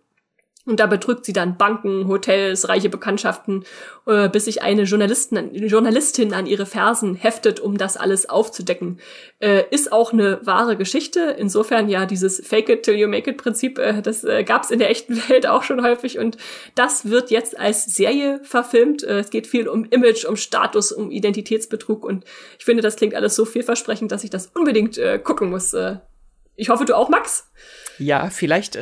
Und 0.68 0.80
da 0.80 0.86
betrügt 0.86 1.24
sie 1.24 1.32
dann 1.32 1.56
Banken, 1.56 2.08
Hotels, 2.08 2.68
reiche 2.68 2.90
Bekanntschaften, 2.90 3.64
äh, 4.06 4.28
bis 4.28 4.44
sich 4.44 4.62
eine 4.62 4.82
Journalistin, 4.82 5.54
Journalistin 5.54 6.34
an 6.34 6.44
ihre 6.44 6.66
Fersen 6.66 7.14
heftet, 7.14 7.58
um 7.58 7.78
das 7.78 7.96
alles 7.96 8.28
aufzudecken. 8.28 9.00
Äh, 9.38 9.64
ist 9.70 9.92
auch 9.92 10.12
eine 10.12 10.40
wahre 10.44 10.76
Geschichte. 10.76 11.34
Insofern 11.38 11.88
ja 11.88 12.04
dieses 12.04 12.46
Fake 12.46 12.68
it 12.68 12.82
till 12.82 12.96
you 12.96 13.08
make 13.08 13.30
it 13.30 13.38
Prinzip, 13.38 13.78
äh, 13.78 14.02
das 14.02 14.24
äh, 14.24 14.44
gab 14.44 14.64
es 14.64 14.70
in 14.70 14.78
der 14.78 14.90
echten 14.90 15.16
Welt 15.30 15.46
auch 15.46 15.62
schon 15.62 15.82
häufig. 15.82 16.18
Und 16.18 16.36
das 16.74 17.08
wird 17.08 17.30
jetzt 17.30 17.58
als 17.58 17.86
Serie 17.86 18.40
verfilmt. 18.42 19.02
Äh, 19.04 19.20
es 19.20 19.30
geht 19.30 19.46
viel 19.46 19.68
um 19.68 19.86
Image, 19.86 20.26
um 20.26 20.36
Status, 20.36 20.92
um 20.92 21.10
Identitätsbetrug. 21.10 22.04
Und 22.04 22.24
ich 22.58 22.66
finde, 22.66 22.82
das 22.82 22.96
klingt 22.96 23.14
alles 23.14 23.34
so 23.34 23.46
vielversprechend, 23.46 24.12
dass 24.12 24.22
ich 24.22 24.30
das 24.30 24.48
unbedingt 24.48 25.00
gucken 25.24 25.50
muss. 25.50 25.74
Ich 26.56 26.68
hoffe, 26.68 26.84
du 26.84 26.96
auch, 26.96 27.08
Max? 27.08 27.50
Ja, 27.98 28.30
vielleicht 28.30 28.78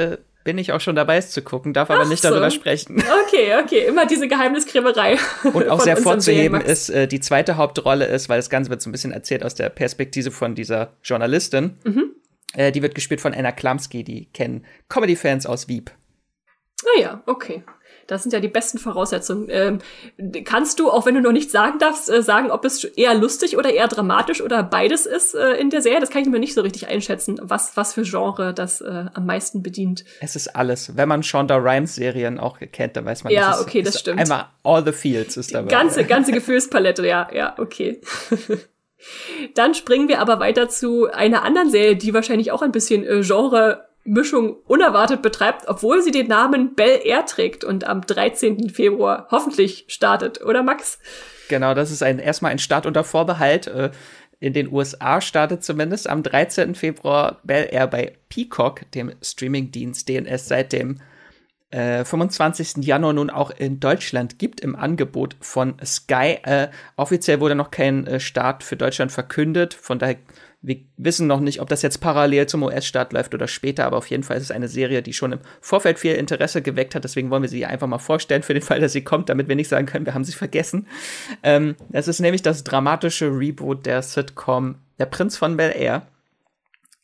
bin 0.46 0.58
ich 0.58 0.70
auch 0.70 0.80
schon 0.80 0.94
dabei, 0.94 1.16
es 1.16 1.32
zu 1.32 1.42
gucken, 1.42 1.74
darf 1.74 1.90
aber 1.90 2.04
Ach 2.04 2.08
nicht 2.08 2.22
so. 2.22 2.30
darüber 2.30 2.50
sprechen. 2.50 3.02
Okay, 3.26 3.56
okay, 3.60 3.84
immer 3.86 4.06
diese 4.06 4.28
Geheimniskrämerei. 4.28 5.18
Und 5.52 5.68
auch 5.68 5.80
sehr 5.80 5.96
vorzuheben 5.96 6.60
ist, 6.60 6.88
äh, 6.88 7.08
die 7.08 7.18
zweite 7.18 7.56
Hauptrolle 7.56 8.06
ist, 8.06 8.28
weil 8.28 8.38
das 8.38 8.48
Ganze 8.48 8.70
wird 8.70 8.80
so 8.80 8.88
ein 8.88 8.92
bisschen 8.92 9.10
erzählt 9.10 9.42
aus 9.44 9.56
der 9.56 9.68
Perspektive 9.68 10.30
von 10.30 10.54
dieser 10.54 10.92
Journalistin. 11.02 11.76
Mhm. 11.84 12.12
Äh, 12.54 12.70
die 12.70 12.82
wird 12.82 12.94
gespielt 12.94 13.20
von 13.20 13.34
Anna 13.34 13.50
Klamski, 13.50 14.04
die 14.04 14.26
kennen 14.26 14.64
Comedy-Fans 14.88 15.46
aus 15.46 15.66
Wieb. 15.66 15.90
Ah 16.84 17.00
ja, 17.00 17.22
okay. 17.26 17.64
Das 18.06 18.22
sind 18.22 18.32
ja 18.32 18.40
die 18.40 18.48
besten 18.48 18.78
Voraussetzungen. 18.78 19.48
Ähm, 19.50 19.78
kannst 20.44 20.78
du, 20.78 20.90
auch 20.90 21.06
wenn 21.06 21.14
du 21.14 21.20
noch 21.20 21.32
nicht 21.32 21.50
sagen 21.50 21.78
darfst, 21.78 22.10
äh, 22.10 22.22
sagen, 22.22 22.50
ob 22.50 22.64
es 22.64 22.84
eher 22.84 23.14
lustig 23.14 23.56
oder 23.56 23.72
eher 23.72 23.88
dramatisch 23.88 24.40
oder 24.40 24.62
beides 24.62 25.06
ist 25.06 25.34
äh, 25.34 25.52
in 25.54 25.70
der 25.70 25.82
Serie? 25.82 26.00
Das 26.00 26.10
kann 26.10 26.22
ich 26.22 26.28
mir 26.28 26.38
nicht 26.38 26.54
so 26.54 26.62
richtig 26.62 26.88
einschätzen, 26.88 27.38
was, 27.42 27.76
was 27.76 27.94
für 27.94 28.02
Genre 28.02 28.54
das 28.54 28.80
äh, 28.80 29.06
am 29.12 29.26
meisten 29.26 29.62
bedient. 29.62 30.04
Es 30.20 30.36
ist 30.36 30.54
alles. 30.54 30.96
Wenn 30.96 31.08
man 31.08 31.22
Shonda 31.22 31.56
Rhimes 31.56 31.94
Serien 31.94 32.38
auch 32.38 32.58
kennt, 32.72 32.96
dann 32.96 33.04
weiß 33.04 33.24
man, 33.24 33.32
ja, 33.32 33.50
das 33.50 33.60
okay, 33.60 33.80
ist, 33.80 33.88
das 33.88 33.94
ist 33.96 34.00
stimmt. 34.02 34.20
Einmal 34.20 34.46
all 34.62 34.84
the 34.84 34.92
fields 34.92 35.36
ist 35.36 35.54
dabei. 35.54 35.68
Ganze, 35.68 36.04
ganze 36.04 36.32
Gefühlspalette, 36.32 37.06
ja, 37.06 37.28
ja, 37.32 37.54
okay. 37.58 38.00
Dann 39.54 39.74
springen 39.74 40.08
wir 40.08 40.20
aber 40.20 40.40
weiter 40.40 40.68
zu 40.68 41.06
einer 41.10 41.42
anderen 41.42 41.70
Serie, 41.70 41.96
die 41.96 42.14
wahrscheinlich 42.14 42.50
auch 42.50 42.62
ein 42.62 42.72
bisschen 42.72 43.04
äh, 43.04 43.22
Genre 43.22 43.85
Mischung 44.06 44.56
unerwartet 44.66 45.22
betreibt, 45.22 45.68
obwohl 45.68 46.02
sie 46.02 46.10
den 46.10 46.28
Namen 46.28 46.74
Bel 46.74 47.00
Air 47.04 47.26
trägt 47.26 47.64
und 47.64 47.86
am 47.86 48.02
13. 48.02 48.70
Februar 48.70 49.28
hoffentlich 49.30 49.84
startet, 49.88 50.42
oder 50.42 50.62
Max? 50.62 50.98
Genau, 51.48 51.74
das 51.74 51.90
ist 51.90 52.02
ein, 52.02 52.18
erstmal 52.18 52.52
ein 52.52 52.58
Start 52.58 52.86
unter 52.86 53.04
Vorbehalt. 53.04 53.66
Äh, 53.66 53.90
in 54.38 54.52
den 54.52 54.70
USA 54.70 55.20
startet 55.20 55.64
zumindest 55.64 56.08
am 56.08 56.22
13. 56.22 56.74
Februar 56.74 57.40
Bel 57.44 57.68
Air 57.70 57.86
bei 57.86 58.16
Peacock, 58.28 58.90
dem 58.92 59.12
Streamingdienst, 59.22 60.08
den 60.08 60.26
es 60.26 60.46
seit 60.46 60.72
dem 60.72 60.98
äh, 61.70 62.04
25. 62.04 62.84
Januar 62.84 63.12
nun 63.12 63.30
auch 63.30 63.50
in 63.50 63.80
Deutschland 63.80 64.38
gibt 64.38 64.60
im 64.60 64.76
Angebot 64.76 65.36
von 65.40 65.74
Sky. 65.84 66.38
Äh, 66.42 66.68
offiziell 66.96 67.40
wurde 67.40 67.54
noch 67.54 67.70
kein 67.70 68.06
äh, 68.06 68.20
Start 68.20 68.62
für 68.62 68.76
Deutschland 68.76 69.10
verkündet, 69.10 69.74
von 69.74 69.98
daher 69.98 70.16
wir 70.66 70.78
wissen 70.96 71.28
noch 71.28 71.38
nicht, 71.38 71.60
ob 71.60 71.68
das 71.68 71.82
jetzt 71.82 72.00
parallel 72.00 72.46
zum 72.48 72.64
US-Start 72.64 73.12
läuft 73.12 73.32
oder 73.34 73.46
später, 73.46 73.84
aber 73.84 73.98
auf 73.98 74.08
jeden 74.08 74.24
Fall 74.24 74.36
ist 74.36 74.42
es 74.42 74.50
eine 74.50 74.66
Serie, 74.66 75.00
die 75.00 75.12
schon 75.12 75.30
im 75.30 75.38
Vorfeld 75.60 76.00
viel 76.00 76.16
Interesse 76.16 76.60
geweckt 76.60 76.96
hat. 76.96 77.04
Deswegen 77.04 77.30
wollen 77.30 77.42
wir 77.42 77.48
sie 77.48 77.64
einfach 77.64 77.86
mal 77.86 78.00
vorstellen 78.00 78.42
für 78.42 78.52
den 78.52 78.64
Fall, 78.64 78.80
dass 78.80 78.92
sie 78.92 79.04
kommt, 79.04 79.28
damit 79.28 79.46
wir 79.46 79.54
nicht 79.54 79.68
sagen 79.68 79.86
können, 79.86 80.06
wir 80.06 80.14
haben 80.14 80.24
sie 80.24 80.32
vergessen. 80.32 80.88
Ähm, 81.44 81.76
es 81.92 82.08
ist 82.08 82.18
nämlich 82.18 82.42
das 82.42 82.64
dramatische 82.64 83.26
Reboot 83.26 83.86
der 83.86 84.02
Sitcom 84.02 84.74
Der 84.98 85.06
Prinz 85.06 85.36
von 85.36 85.56
Bel 85.56 85.72
Air. 85.72 86.08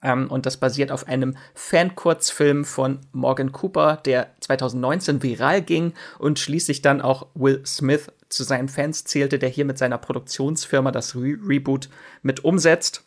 Ähm, 0.03 0.29
und 0.29 0.45
das 0.45 0.57
basiert 0.57 0.91
auf 0.91 1.07
einem 1.07 1.37
Fan-Kurzfilm 1.55 2.65
von 2.65 2.99
Morgan 3.13 3.53
Cooper, 3.53 4.01
der 4.05 4.31
2019 4.41 5.23
viral 5.23 5.63
ging 5.63 5.93
und 6.19 6.41
schließlich 6.41 6.83
dann 6.83 7.01
auch 7.01 7.29
Will 7.35 7.63
Smith 7.65 8.11
zu 8.29 8.43
seinen 8.43 8.69
Fans 8.69 9.05
zählte, 9.05 9.39
der 9.39 9.51
hier 9.51 9.67
mit 9.67 9.79
seiner 9.79 9.99
Produktionsfirma 9.99 10.91
das 10.91 11.15
Re 11.15 11.37
Reboot 11.47 11.89
mit 12.23 12.45
umsetzt. 12.45 13.05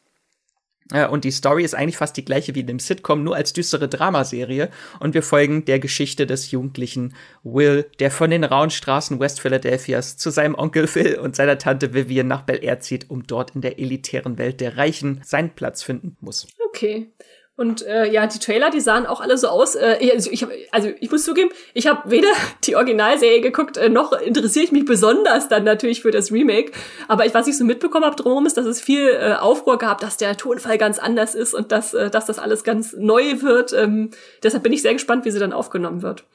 Äh, 0.92 1.08
und 1.08 1.24
die 1.24 1.32
Story 1.32 1.64
ist 1.64 1.76
eigentlich 1.76 1.98
fast 1.98 2.18
die 2.18 2.26
gleiche 2.26 2.56
wie 2.56 2.62
in 2.62 2.68
dem 2.68 2.80
Sitcom, 2.80 3.24
nur 3.24 3.36
als 3.36 3.54
düstere 3.54 3.88
Dramaserie. 3.88 4.70
Und 5.00 5.14
wir 5.14 5.24
folgen 5.24 5.66
der 5.66 5.80
Geschichte 5.80 6.28
des 6.28 6.52
jugendlichen 6.52 7.16
Will, 7.44 7.86
der 8.00 8.12
von 8.12 8.30
den 8.30 8.44
rauen 8.44 8.70
Straßen 8.70 9.20
West 9.20 9.42
Philadelphias 9.42 10.18
zu 10.18 10.30
seinem 10.30 10.56
Onkel 10.56 10.88
Phil 10.88 11.18
und 11.18 11.36
seiner 11.36 11.58
Tante 11.58 11.94
Vivian 11.94 12.28
nach 12.28 12.44
Bel 12.44 12.64
Air 12.64 12.80
zieht, 12.80 13.10
um 13.10 13.26
dort 13.26 13.56
in 13.56 13.62
der 13.62 13.80
elitären 13.80 14.38
Welt 14.38 14.62
der 14.62 14.78
Reichen 14.78 15.22
seinen 15.24 15.52
Platz 15.52 15.84
finden 15.84 16.18
muss. 16.20 16.48
Okay. 16.68 17.12
Und 17.58 17.84
äh, 17.84 18.12
ja, 18.12 18.28
die 18.28 18.39
Trailer, 18.39 18.70
die 18.70 18.82
sahen 18.82 19.06
auch 19.06 19.22
alle 19.22 19.38
so 19.38 19.47
aus. 19.47 19.76
Äh, 19.76 20.12
also, 20.14 20.30
ich 20.30 20.43
hab, 20.43 20.49
also 20.72 20.91
ich 20.99 21.10
muss 21.10 21.24
zugeben, 21.24 21.49
ich 21.74 21.88
habe 21.88 22.10
weder 22.12 22.28
die 22.66 22.76
Originalserie 22.76 23.39
geguckt, 23.39 23.78
äh, 23.78 23.88
noch 23.88 24.12
interessiere 24.12 24.66
ich 24.66 24.72
mich 24.74 24.84
besonders 24.84 25.47
dann 25.47 25.64
natürlich 25.64 26.01
für 26.01 26.12
das 26.12 26.34
Remake. 26.34 26.74
Aber 27.08 27.26
ich, 27.26 27.34
was 27.34 27.47
ich 27.47 27.58
so 27.58 27.64
mitbekommen 27.64 28.03
habe 28.03 28.18
drumherum, 28.18 28.45
ist, 28.45 28.58
dass 28.58 28.66
es 28.66 28.82
viel 28.82 29.08
äh, 29.08 29.36
Aufruhr 29.36 29.78
gab, 29.78 30.01
dass 30.01 30.18
der 30.18 30.36
Tonfall 30.36 30.78
ganz 30.78 30.99
anders 30.99 31.34
ist 31.34 31.53
und 31.53 31.72
dass, 31.72 31.93
äh, 31.93 32.10
dass 32.10 32.26
das 32.26 32.39
alles 32.39 32.66
ganz 32.66 32.93
neu 32.97 33.41
wird. 33.41 33.72
Ähm, 33.72 34.12
deshalb 34.43 34.64
bin 34.64 34.74
ich 34.74 34.82
sehr 34.82 34.93
gespannt, 34.93 35.24
wie 35.24 35.32
sie 35.32 35.39
dann 35.39 35.53
aufgenommen 35.53 36.01
wird. 36.01 36.26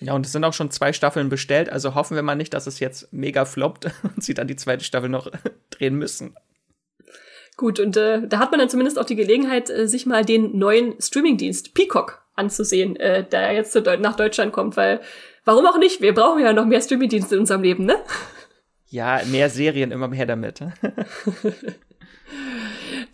Ja, 0.00 0.12
und 0.12 0.26
es 0.26 0.32
sind 0.32 0.44
auch 0.44 0.52
schon 0.52 0.70
zwei 0.70 0.92
Staffeln 0.92 1.30
bestellt, 1.30 1.70
also 1.70 1.94
hoffen 1.94 2.16
wir 2.16 2.22
mal 2.22 2.34
nicht, 2.34 2.52
dass 2.52 2.66
es 2.66 2.80
jetzt 2.80 3.12
mega 3.14 3.46
floppt 3.46 3.86
und 4.02 4.22
sie 4.22 4.34
dann 4.34 4.46
die 4.46 4.56
zweite 4.56 4.84
Staffel 4.84 5.08
noch 5.08 5.30
drehen 5.70 5.94
müssen. 5.94 6.36
Gut, 7.56 7.80
und 7.80 7.96
äh, 7.96 8.26
da 8.26 8.38
hat 8.38 8.50
man 8.50 8.60
dann 8.60 8.68
zumindest 8.68 8.98
auch 8.98 9.04
die 9.04 9.16
Gelegenheit, 9.16 9.70
äh, 9.70 9.88
sich 9.88 10.04
mal 10.04 10.24
den 10.24 10.58
neuen 10.58 11.00
Streamingdienst 11.00 11.72
Peacock 11.72 12.22
anzusehen, 12.34 12.96
äh, 12.96 13.24
der 13.24 13.52
jetzt 13.52 13.74
nach 13.74 14.16
Deutschland 14.16 14.52
kommt, 14.52 14.76
weil 14.76 15.00
warum 15.44 15.66
auch 15.66 15.78
nicht? 15.78 16.02
Wir 16.02 16.12
brauchen 16.12 16.42
ja 16.42 16.52
noch 16.52 16.66
mehr 16.66 16.82
Streamingdienste 16.82 17.36
in 17.36 17.40
unserem 17.40 17.62
Leben, 17.62 17.86
ne? 17.86 17.96
Ja, 18.88 19.22
mehr 19.30 19.48
Serien, 19.48 19.90
immer 19.90 20.08
mehr 20.08 20.26
damit. 20.26 20.60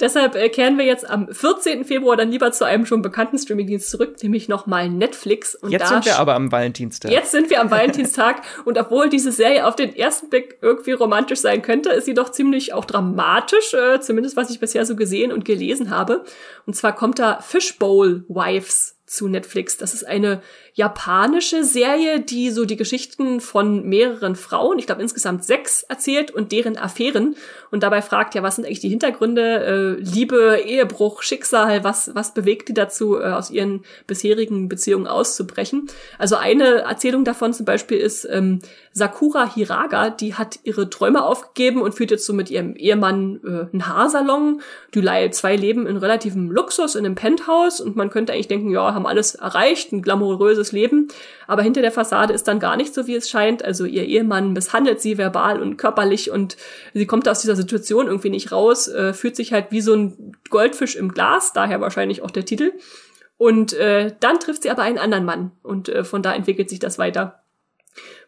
Deshalb 0.00 0.34
äh, 0.34 0.48
kehren 0.48 0.78
wir 0.78 0.84
jetzt 0.84 1.08
am 1.08 1.28
14. 1.32 1.84
Februar 1.84 2.16
dann 2.16 2.30
lieber 2.30 2.52
zu 2.52 2.64
einem 2.64 2.86
schon 2.86 3.02
bekannten 3.02 3.38
Streamingdienst 3.38 3.90
zurück, 3.90 4.16
nämlich 4.22 4.48
nochmal 4.48 4.88
Netflix. 4.88 5.54
Und 5.54 5.70
jetzt 5.70 5.88
sind 5.88 6.04
wir 6.04 6.18
aber 6.18 6.34
am 6.34 6.50
Valentinstag. 6.50 7.10
Jetzt 7.10 7.30
sind 7.30 7.50
wir 7.50 7.60
am 7.60 7.70
Valentinstag 7.70 8.42
und 8.64 8.78
obwohl 8.78 9.08
diese 9.08 9.32
Serie 9.32 9.66
auf 9.66 9.76
den 9.76 9.94
ersten 9.94 10.30
Blick 10.30 10.58
irgendwie 10.60 10.92
romantisch 10.92 11.40
sein 11.40 11.62
könnte, 11.62 11.90
ist 11.90 12.04
sie 12.04 12.14
doch 12.14 12.30
ziemlich 12.30 12.72
auch 12.72 12.84
dramatisch, 12.84 13.74
äh, 13.74 14.00
zumindest 14.00 14.36
was 14.36 14.50
ich 14.50 14.60
bisher 14.60 14.86
so 14.86 14.96
gesehen 14.96 15.32
und 15.32 15.44
gelesen 15.44 15.90
habe. 15.90 16.24
Und 16.66 16.74
zwar 16.74 16.94
kommt 16.94 17.18
da 17.18 17.40
Fishbowl 17.40 18.24
Wives 18.28 18.98
zu 19.12 19.28
Netflix. 19.28 19.76
Das 19.76 19.92
ist 19.92 20.04
eine 20.04 20.40
japanische 20.74 21.64
Serie, 21.64 22.20
die 22.20 22.50
so 22.50 22.64
die 22.64 22.76
Geschichten 22.76 23.40
von 23.40 23.86
mehreren 23.86 24.36
Frauen, 24.36 24.78
ich 24.78 24.86
glaube 24.86 25.02
insgesamt 25.02 25.44
sechs, 25.44 25.82
erzählt 25.82 26.30
und 26.30 26.50
deren 26.50 26.78
Affären 26.78 27.36
und 27.70 27.82
dabei 27.82 28.00
fragt, 28.00 28.34
ja, 28.34 28.42
was 28.42 28.56
sind 28.56 28.64
eigentlich 28.64 28.80
die 28.80 28.88
Hintergründe, 28.88 29.98
äh, 29.98 30.02
Liebe, 30.02 30.60
Ehebruch, 30.64 31.22
Schicksal, 31.22 31.84
was, 31.84 32.14
was 32.14 32.32
bewegt 32.32 32.70
die 32.70 32.74
dazu, 32.74 33.18
äh, 33.18 33.24
aus 33.24 33.50
ihren 33.50 33.84
bisherigen 34.06 34.70
Beziehungen 34.70 35.06
auszubrechen? 35.06 35.88
Also 36.18 36.36
eine 36.36 36.82
Erzählung 36.82 37.24
davon 37.24 37.52
zum 37.52 37.66
Beispiel 37.66 37.98
ist 37.98 38.26
ähm, 38.30 38.60
Sakura 38.92 39.52
Hiraga, 39.52 40.08
die 40.08 40.34
hat 40.34 40.60
ihre 40.64 40.88
Träume 40.88 41.22
aufgegeben 41.22 41.82
und 41.82 41.94
führt 41.94 42.10
jetzt 42.10 42.24
so 42.24 42.32
mit 42.32 42.50
ihrem 42.50 42.76
Ehemann 42.76 43.40
äh, 43.44 43.72
einen 43.72 43.88
Haarsalon. 43.88 44.62
Die 44.94 45.02
zwei 45.30 45.56
leben 45.56 45.86
in 45.86 45.96
relativem 45.98 46.50
Luxus 46.50 46.94
in 46.94 47.04
einem 47.04 47.14
Penthouse 47.14 47.80
und 47.80 47.96
man 47.96 48.08
könnte 48.08 48.32
eigentlich 48.32 48.48
denken, 48.48 48.70
ja, 48.70 48.94
haben 48.94 49.06
alles 49.06 49.34
erreicht, 49.34 49.92
ein 49.92 50.02
glamouröses 50.02 50.61
Leben. 50.70 51.08
Aber 51.48 51.62
hinter 51.62 51.82
der 51.82 51.90
Fassade 51.90 52.32
ist 52.32 52.46
dann 52.46 52.60
gar 52.60 52.76
nicht 52.76 52.94
so, 52.94 53.08
wie 53.08 53.16
es 53.16 53.28
scheint. 53.28 53.64
Also 53.64 53.84
ihr 53.84 54.04
Ehemann 54.04 54.52
misshandelt 54.52 55.00
sie 55.00 55.18
verbal 55.18 55.60
und 55.60 55.76
körperlich 55.76 56.30
und 56.30 56.56
sie 56.94 57.06
kommt 57.06 57.28
aus 57.28 57.40
dieser 57.40 57.56
Situation 57.56 58.06
irgendwie 58.06 58.30
nicht 58.30 58.52
raus, 58.52 58.86
äh, 58.86 59.12
fühlt 59.12 59.34
sich 59.34 59.52
halt 59.52 59.66
wie 59.70 59.80
so 59.80 59.94
ein 59.94 60.36
Goldfisch 60.50 60.94
im 60.94 61.12
Glas, 61.12 61.52
daher 61.52 61.80
wahrscheinlich 61.80 62.22
auch 62.22 62.30
der 62.30 62.44
Titel. 62.44 62.72
Und 63.38 63.72
äh, 63.72 64.14
dann 64.20 64.38
trifft 64.38 64.62
sie 64.62 64.70
aber 64.70 64.82
einen 64.82 64.98
anderen 64.98 65.24
Mann 65.24 65.50
und 65.64 65.88
äh, 65.88 66.04
von 66.04 66.22
da 66.22 66.32
entwickelt 66.32 66.70
sich 66.70 66.78
das 66.78 66.98
weiter 66.98 67.42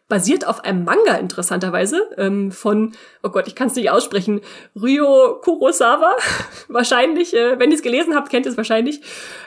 basiert 0.07 0.45
auf 0.45 0.63
einem 0.63 0.83
Manga 0.83 1.15
interessanterweise 1.15 2.09
ähm, 2.17 2.51
von, 2.51 2.93
oh 3.23 3.29
Gott, 3.29 3.47
ich 3.47 3.55
kann 3.55 3.67
es 3.67 3.75
nicht 3.75 3.89
aussprechen, 3.89 4.41
Ryo 4.75 5.39
Kurosawa. 5.41 6.15
wahrscheinlich, 6.67 7.33
äh, 7.33 7.57
wenn 7.57 7.71
ihr 7.71 7.75
es 7.75 7.81
gelesen 7.81 8.15
habt, 8.15 8.29
kennt 8.29 8.45
ihr 8.45 8.51
es 8.51 8.57
wahrscheinlich. 8.57 9.01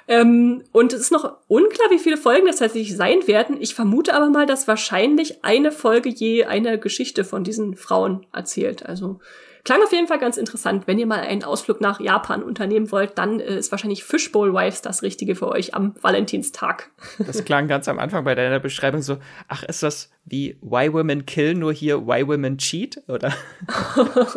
Ähm, 0.09 0.65
und 0.73 0.93
es 0.93 1.01
ist 1.01 1.13
noch 1.13 1.37
unklar, 1.47 1.91
wie 1.91 1.99
viele 1.99 2.17
Folgen 2.17 2.47
das 2.47 2.57
tatsächlich 2.57 2.97
sein 2.97 3.27
werden. 3.29 3.57
Ich 3.61 3.75
vermute 3.75 4.15
aber 4.15 4.31
mal, 4.31 4.47
dass 4.47 4.67
wahrscheinlich 4.67 5.45
eine 5.45 5.71
Folge 5.71 6.09
je 6.09 6.45
eine 6.45 6.79
Geschichte 6.79 7.25
von 7.25 7.45
diesen 7.45 7.77
Frauen 7.77 8.27
erzählt. 8.33 8.85
Also 8.85 9.21
Klang 9.69 9.83
auf 9.83 9.93
jeden 9.93 10.07
Fall 10.07 10.19
ganz 10.19 10.39
interessant. 10.39 10.87
Wenn 10.87 10.99
ihr 10.99 11.05
mal 11.05 11.21
einen 11.21 11.45
Ausflug 11.45 11.83
nach 11.83 12.01
Japan 12.01 12.43
unternehmen 12.43 12.91
wollt, 12.91 13.19
dann 13.19 13.39
äh, 13.39 13.59
ist 13.59 13.71
wahrscheinlich 13.71 14.03
Fishbowl 14.03 14.55
Wives 14.55 14.81
das 14.81 15.03
Richtige 15.03 15.35
für 15.35 15.47
euch 15.49 15.75
am 15.75 15.95
Valentinstag. 16.01 16.89
Das 17.19 17.45
klang 17.45 17.69
ganz 17.69 17.87
am 17.87 17.99
Anfang 17.99 18.25
bei 18.25 18.35
deiner 18.35 18.61
Beschreibung 18.61 19.03
so, 19.03 19.19
ach, 19.47 19.65
ist 19.65 19.83
das 19.83 20.11
wie 20.25 20.57
Why 20.63 20.91
Women 20.95 21.27
Kill, 21.27 21.53
nur 21.53 21.75
hier 21.75 22.07
Why 22.07 22.27
Women 22.27 22.57
Cheat, 22.57 23.03
oder? 23.09 23.35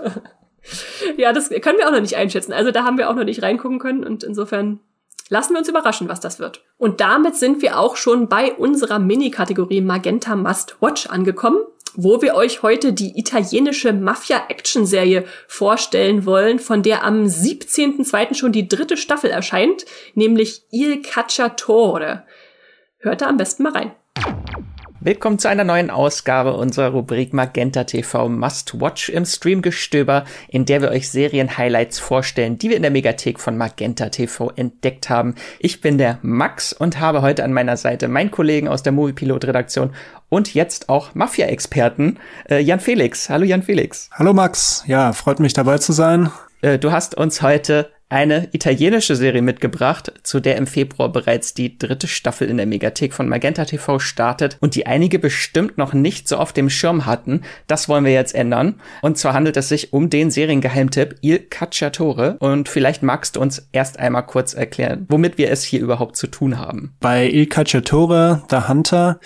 ja, 1.16 1.32
das 1.32 1.48
können 1.50 1.78
wir 1.78 1.88
auch 1.88 1.94
noch 1.94 2.02
nicht 2.02 2.18
einschätzen. 2.18 2.52
Also 2.52 2.72
da 2.72 2.84
haben 2.84 2.98
wir 2.98 3.10
auch 3.10 3.16
noch 3.16 3.24
nicht 3.24 3.42
reingucken 3.42 3.80
können 3.80 4.04
und 4.04 4.26
insofern 4.26 4.82
Lassen 5.30 5.54
wir 5.54 5.60
uns 5.60 5.70
überraschen, 5.70 6.10
was 6.10 6.20
das 6.20 6.40
wird. 6.40 6.62
Und 6.78 7.00
damit 7.00 7.38
sind 7.38 7.62
wir 7.62 7.80
auch 7.80 7.96
schon 7.96 8.28
bei 8.28 8.52
unserer 8.52 9.00
Mini-Kategorie 9.00 9.80
Magenta 9.80 10.36
Must 10.36 10.82
Watch 10.82 11.08
angekommen 11.08 11.60
wo 11.96 12.22
wir 12.22 12.36
euch 12.36 12.64
heute 12.64 12.94
die 12.94 13.18
italienische 13.20 13.94
Mafia-Action-Serie 13.94 15.26
vorstellen 15.48 16.26
wollen, 16.26 16.60
von 16.60 16.84
der 16.84 17.04
am 17.04 17.26
17.02. 17.26 18.36
schon 18.36 18.52
die 18.52 18.68
dritte 18.68 18.98
Staffel 18.98 19.30
erscheint, 19.30 19.86
nämlich 20.16 20.64
Il 20.72 21.02
Cacciatore. 21.02 22.24
Hört 23.00 23.22
da 23.22 23.28
am 23.28 23.38
besten 23.38 23.64
mal 23.64 23.74
rein. 23.74 23.92
Willkommen 25.04 25.40
zu 25.40 25.48
einer 25.48 25.64
neuen 25.64 25.90
Ausgabe 25.90 26.54
unserer 26.54 26.92
Rubrik 26.92 27.34
Magenta 27.34 27.86
TV 27.86 28.30
Must 28.30 28.80
Watch 28.80 29.10
im 29.10 29.26
Streamgestöber, 29.26 30.26
in 30.48 30.66
der 30.66 30.84
wir 30.84 30.92
euch 30.92 31.10
Serien-Highlights 31.10 31.98
vorstellen, 31.98 32.60
die 32.60 32.70
wir 32.70 32.76
in 32.76 32.84
der 32.84 32.92
Megathek 32.92 33.40
von 33.40 33.58
Magenta 33.58 34.10
TV 34.10 34.52
entdeckt 34.56 35.10
haben. 35.10 35.34
Ich 35.58 35.82
bin 35.82 35.98
der 35.98 36.20
Max 36.22 36.72
und 36.72 37.00
habe 37.00 37.24
heute 37.24 37.44
an 37.44 37.52
meiner 37.52 37.78
Seite 37.78 38.10
meinen 38.10 38.30
Kollegen 38.30 38.68
aus 38.68 38.84
der 38.84 38.92
Moviepilot-Redaktion 38.92 39.96
und 40.30 40.54
jetzt 40.54 40.88
auch 40.88 41.16
Mafia-Experten 41.16 42.20
äh, 42.48 42.60
Jan 42.60 42.80
Felix. 42.80 43.28
Hallo 43.28 43.44
Jan 43.44 43.64
Felix. 43.64 44.08
Hallo 44.12 44.34
Max. 44.34 44.84
Ja, 44.86 45.14
freut 45.14 45.40
mich 45.40 45.54
dabei 45.54 45.80
zu 45.80 45.94
sein. 45.94 46.30
Äh, 46.62 46.78
du 46.78 46.92
hast 46.92 47.16
uns 47.16 47.42
heute 47.42 47.90
eine 48.12 48.50
italienische 48.52 49.16
Serie 49.16 49.42
mitgebracht, 49.42 50.12
zu 50.24 50.42
der 50.42 50.58
im 50.58 50.68
Februar 50.68 51.10
bereits 51.10 51.54
die 51.54 51.78
dritte 51.78 52.08
Staffel 52.08 52.50
in 52.50 52.58
der 52.58 52.66
Megathek 52.66 53.14
von 53.14 53.30
Magenta 53.30 53.64
TV 53.64 54.00
startet 54.00 54.58
und 54.60 54.76
die 54.76 54.86
einige 54.86 55.18
bestimmt 55.18 55.78
noch 55.78 55.94
nicht 55.94 56.28
so 56.28 56.36
auf 56.36 56.52
dem 56.52 56.70
Schirm 56.70 57.06
hatten. 57.06 57.42
Das 57.68 57.88
wollen 57.88 58.04
wir 58.04 58.12
jetzt 58.12 58.36
ändern. 58.36 58.82
Und 59.02 59.18
zwar 59.18 59.34
handelt 59.34 59.56
es 59.56 59.70
sich 59.70 59.94
um 59.94 60.10
den 60.10 60.30
Seriengeheimtipp 60.30 61.16
Il 61.22 61.40
Cacciatore. 61.40 62.36
Und 62.40 62.68
vielleicht 62.68 63.02
magst 63.02 63.38
du 63.38 63.42
uns 63.42 63.68
erst 63.72 63.98
einmal 63.98 64.26
kurz 64.26 64.54
erklären, 64.54 65.06
womit 65.10 65.38
wir 65.38 65.50
es 65.50 65.64
hier 65.64 65.80
überhaupt 65.80 66.18
zu 66.18 66.28
tun 66.28 66.60
haben. 66.60 66.94
Bei 67.00 67.30
Il 67.30 67.46
Cacciatore, 67.46 68.44
der 68.52 68.68
Hunter, 68.68 69.20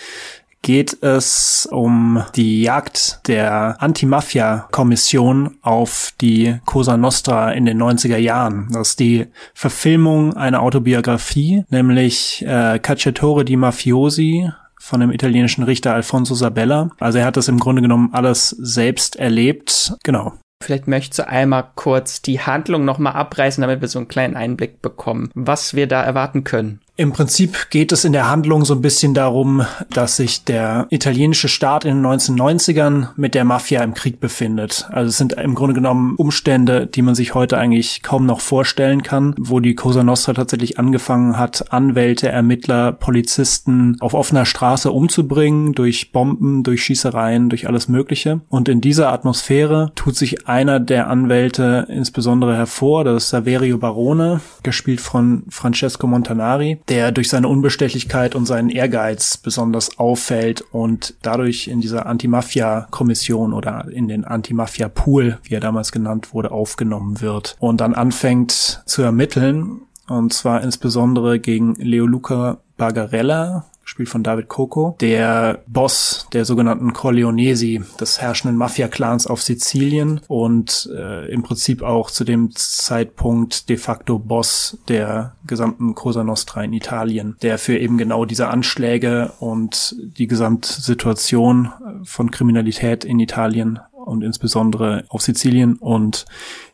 geht 0.66 1.00
es 1.00 1.68
um 1.70 2.24
die 2.34 2.60
Jagd 2.62 3.20
der 3.28 3.76
Anti-Mafia-Kommission 3.78 5.58
auf 5.62 6.12
die 6.20 6.58
Cosa 6.64 6.96
Nostra 6.96 7.52
in 7.52 7.66
den 7.66 7.80
90er 7.80 8.16
Jahren. 8.16 8.66
Das 8.72 8.88
ist 8.88 8.98
die 8.98 9.28
Verfilmung 9.54 10.36
einer 10.36 10.62
Autobiografie, 10.62 11.64
nämlich 11.70 12.44
äh, 12.44 12.80
Cacciatore 12.80 13.44
di 13.44 13.54
Mafiosi 13.54 14.50
von 14.80 14.98
dem 14.98 15.12
italienischen 15.12 15.62
Richter 15.62 15.94
Alfonso 15.94 16.34
Sabella. 16.34 16.90
Also 16.98 17.18
er 17.18 17.26
hat 17.26 17.36
das 17.36 17.46
im 17.46 17.60
Grunde 17.60 17.82
genommen 17.82 18.10
alles 18.12 18.50
selbst 18.50 19.14
erlebt. 19.14 19.94
Genau. 20.02 20.32
Vielleicht 20.64 20.88
möchtest 20.88 21.20
du 21.20 21.28
einmal 21.28 21.70
kurz 21.76 22.22
die 22.22 22.40
Handlung 22.40 22.84
nochmal 22.84 23.12
abreißen, 23.12 23.60
damit 23.62 23.82
wir 23.82 23.88
so 23.88 24.00
einen 24.00 24.08
kleinen 24.08 24.36
Einblick 24.36 24.82
bekommen, 24.82 25.30
was 25.34 25.74
wir 25.74 25.86
da 25.86 26.02
erwarten 26.02 26.42
können. 26.42 26.80
Im 26.98 27.12
Prinzip 27.12 27.68
geht 27.68 27.92
es 27.92 28.06
in 28.06 28.14
der 28.14 28.30
Handlung 28.30 28.64
so 28.64 28.72
ein 28.72 28.80
bisschen 28.80 29.12
darum, 29.12 29.66
dass 29.90 30.16
sich 30.16 30.44
der 30.44 30.86
italienische 30.88 31.46
Staat 31.46 31.84
in 31.84 32.02
den 32.02 32.06
1990ern 32.06 33.08
mit 33.16 33.34
der 33.34 33.44
Mafia 33.44 33.82
im 33.84 33.92
Krieg 33.92 34.18
befindet. 34.18 34.88
Also 34.90 35.10
es 35.10 35.18
sind 35.18 35.34
im 35.34 35.54
Grunde 35.54 35.74
genommen 35.74 36.14
Umstände, 36.16 36.86
die 36.86 37.02
man 37.02 37.14
sich 37.14 37.34
heute 37.34 37.58
eigentlich 37.58 38.02
kaum 38.02 38.24
noch 38.24 38.40
vorstellen 38.40 39.02
kann, 39.02 39.34
wo 39.38 39.60
die 39.60 39.74
Cosa 39.74 40.02
Nostra 40.02 40.32
tatsächlich 40.32 40.78
angefangen 40.78 41.38
hat, 41.38 41.70
Anwälte, 41.70 42.30
Ermittler, 42.30 42.92
Polizisten 42.92 43.98
auf 44.00 44.14
offener 44.14 44.46
Straße 44.46 44.90
umzubringen, 44.90 45.74
durch 45.74 46.12
Bomben, 46.12 46.62
durch 46.62 46.82
Schießereien, 46.82 47.50
durch 47.50 47.68
alles 47.68 47.88
Mögliche. 47.88 48.40
Und 48.48 48.70
in 48.70 48.80
dieser 48.80 49.12
Atmosphäre 49.12 49.92
tut 49.96 50.16
sich 50.16 50.48
einer 50.48 50.80
der 50.80 51.10
Anwälte 51.10 51.86
insbesondere 51.90 52.56
hervor, 52.56 53.04
das 53.04 53.24
ist 53.24 53.28
Saverio 53.28 53.76
Barone, 53.76 54.40
gespielt 54.62 55.02
von 55.02 55.44
Francesco 55.50 56.06
Montanari, 56.06 56.78
der 56.88 57.12
durch 57.12 57.28
seine 57.28 57.48
Unbestechlichkeit 57.48 58.34
und 58.34 58.46
seinen 58.46 58.70
Ehrgeiz 58.70 59.36
besonders 59.36 59.98
auffällt 59.98 60.62
und 60.72 61.14
dadurch 61.22 61.68
in 61.68 61.80
dieser 61.80 62.06
Anti-Mafia-Kommission 62.06 63.52
oder 63.52 63.88
in 63.90 64.08
den 64.08 64.24
Anti-Mafia-Pool, 64.24 65.38
wie 65.42 65.54
er 65.54 65.60
damals 65.60 65.90
genannt 65.92 66.32
wurde, 66.32 66.52
aufgenommen 66.52 67.20
wird 67.20 67.56
und 67.58 67.80
dann 67.80 67.94
anfängt 67.94 68.82
zu 68.86 69.02
ermitteln 69.02 69.80
und 70.08 70.32
zwar 70.32 70.62
insbesondere 70.62 71.40
gegen 71.40 71.74
Leoluca 71.76 72.58
Bagarella, 72.76 73.64
gespielt 73.86 74.08
von 74.08 74.24
David 74.24 74.48
Coco, 74.48 74.96
der 75.00 75.62
Boss 75.68 76.26
der 76.32 76.44
sogenannten 76.44 76.92
Corleonesi, 76.92 77.82
des 78.00 78.20
herrschenden 78.20 78.58
Mafia-Clans 78.58 79.28
auf 79.28 79.40
Sizilien 79.40 80.20
und 80.26 80.90
äh, 80.92 81.30
im 81.30 81.44
Prinzip 81.44 81.82
auch 81.82 82.10
zu 82.10 82.24
dem 82.24 82.50
Zeitpunkt 82.52 83.68
de 83.68 83.76
facto 83.76 84.18
Boss 84.18 84.78
der 84.88 85.36
gesamten 85.46 85.94
Cosa 85.94 86.24
Nostra 86.24 86.64
in 86.64 86.72
Italien, 86.72 87.36
der 87.42 87.58
für 87.58 87.78
eben 87.78 87.96
genau 87.96 88.24
diese 88.24 88.48
Anschläge 88.48 89.32
und 89.38 89.94
die 90.18 90.26
Gesamtsituation 90.26 91.70
von 92.02 92.32
Kriminalität 92.32 93.04
in 93.04 93.20
Italien 93.20 93.78
und 94.06 94.22
insbesondere 94.22 95.04
auf 95.08 95.22
Sizilien 95.22 95.74
und 95.76 96.24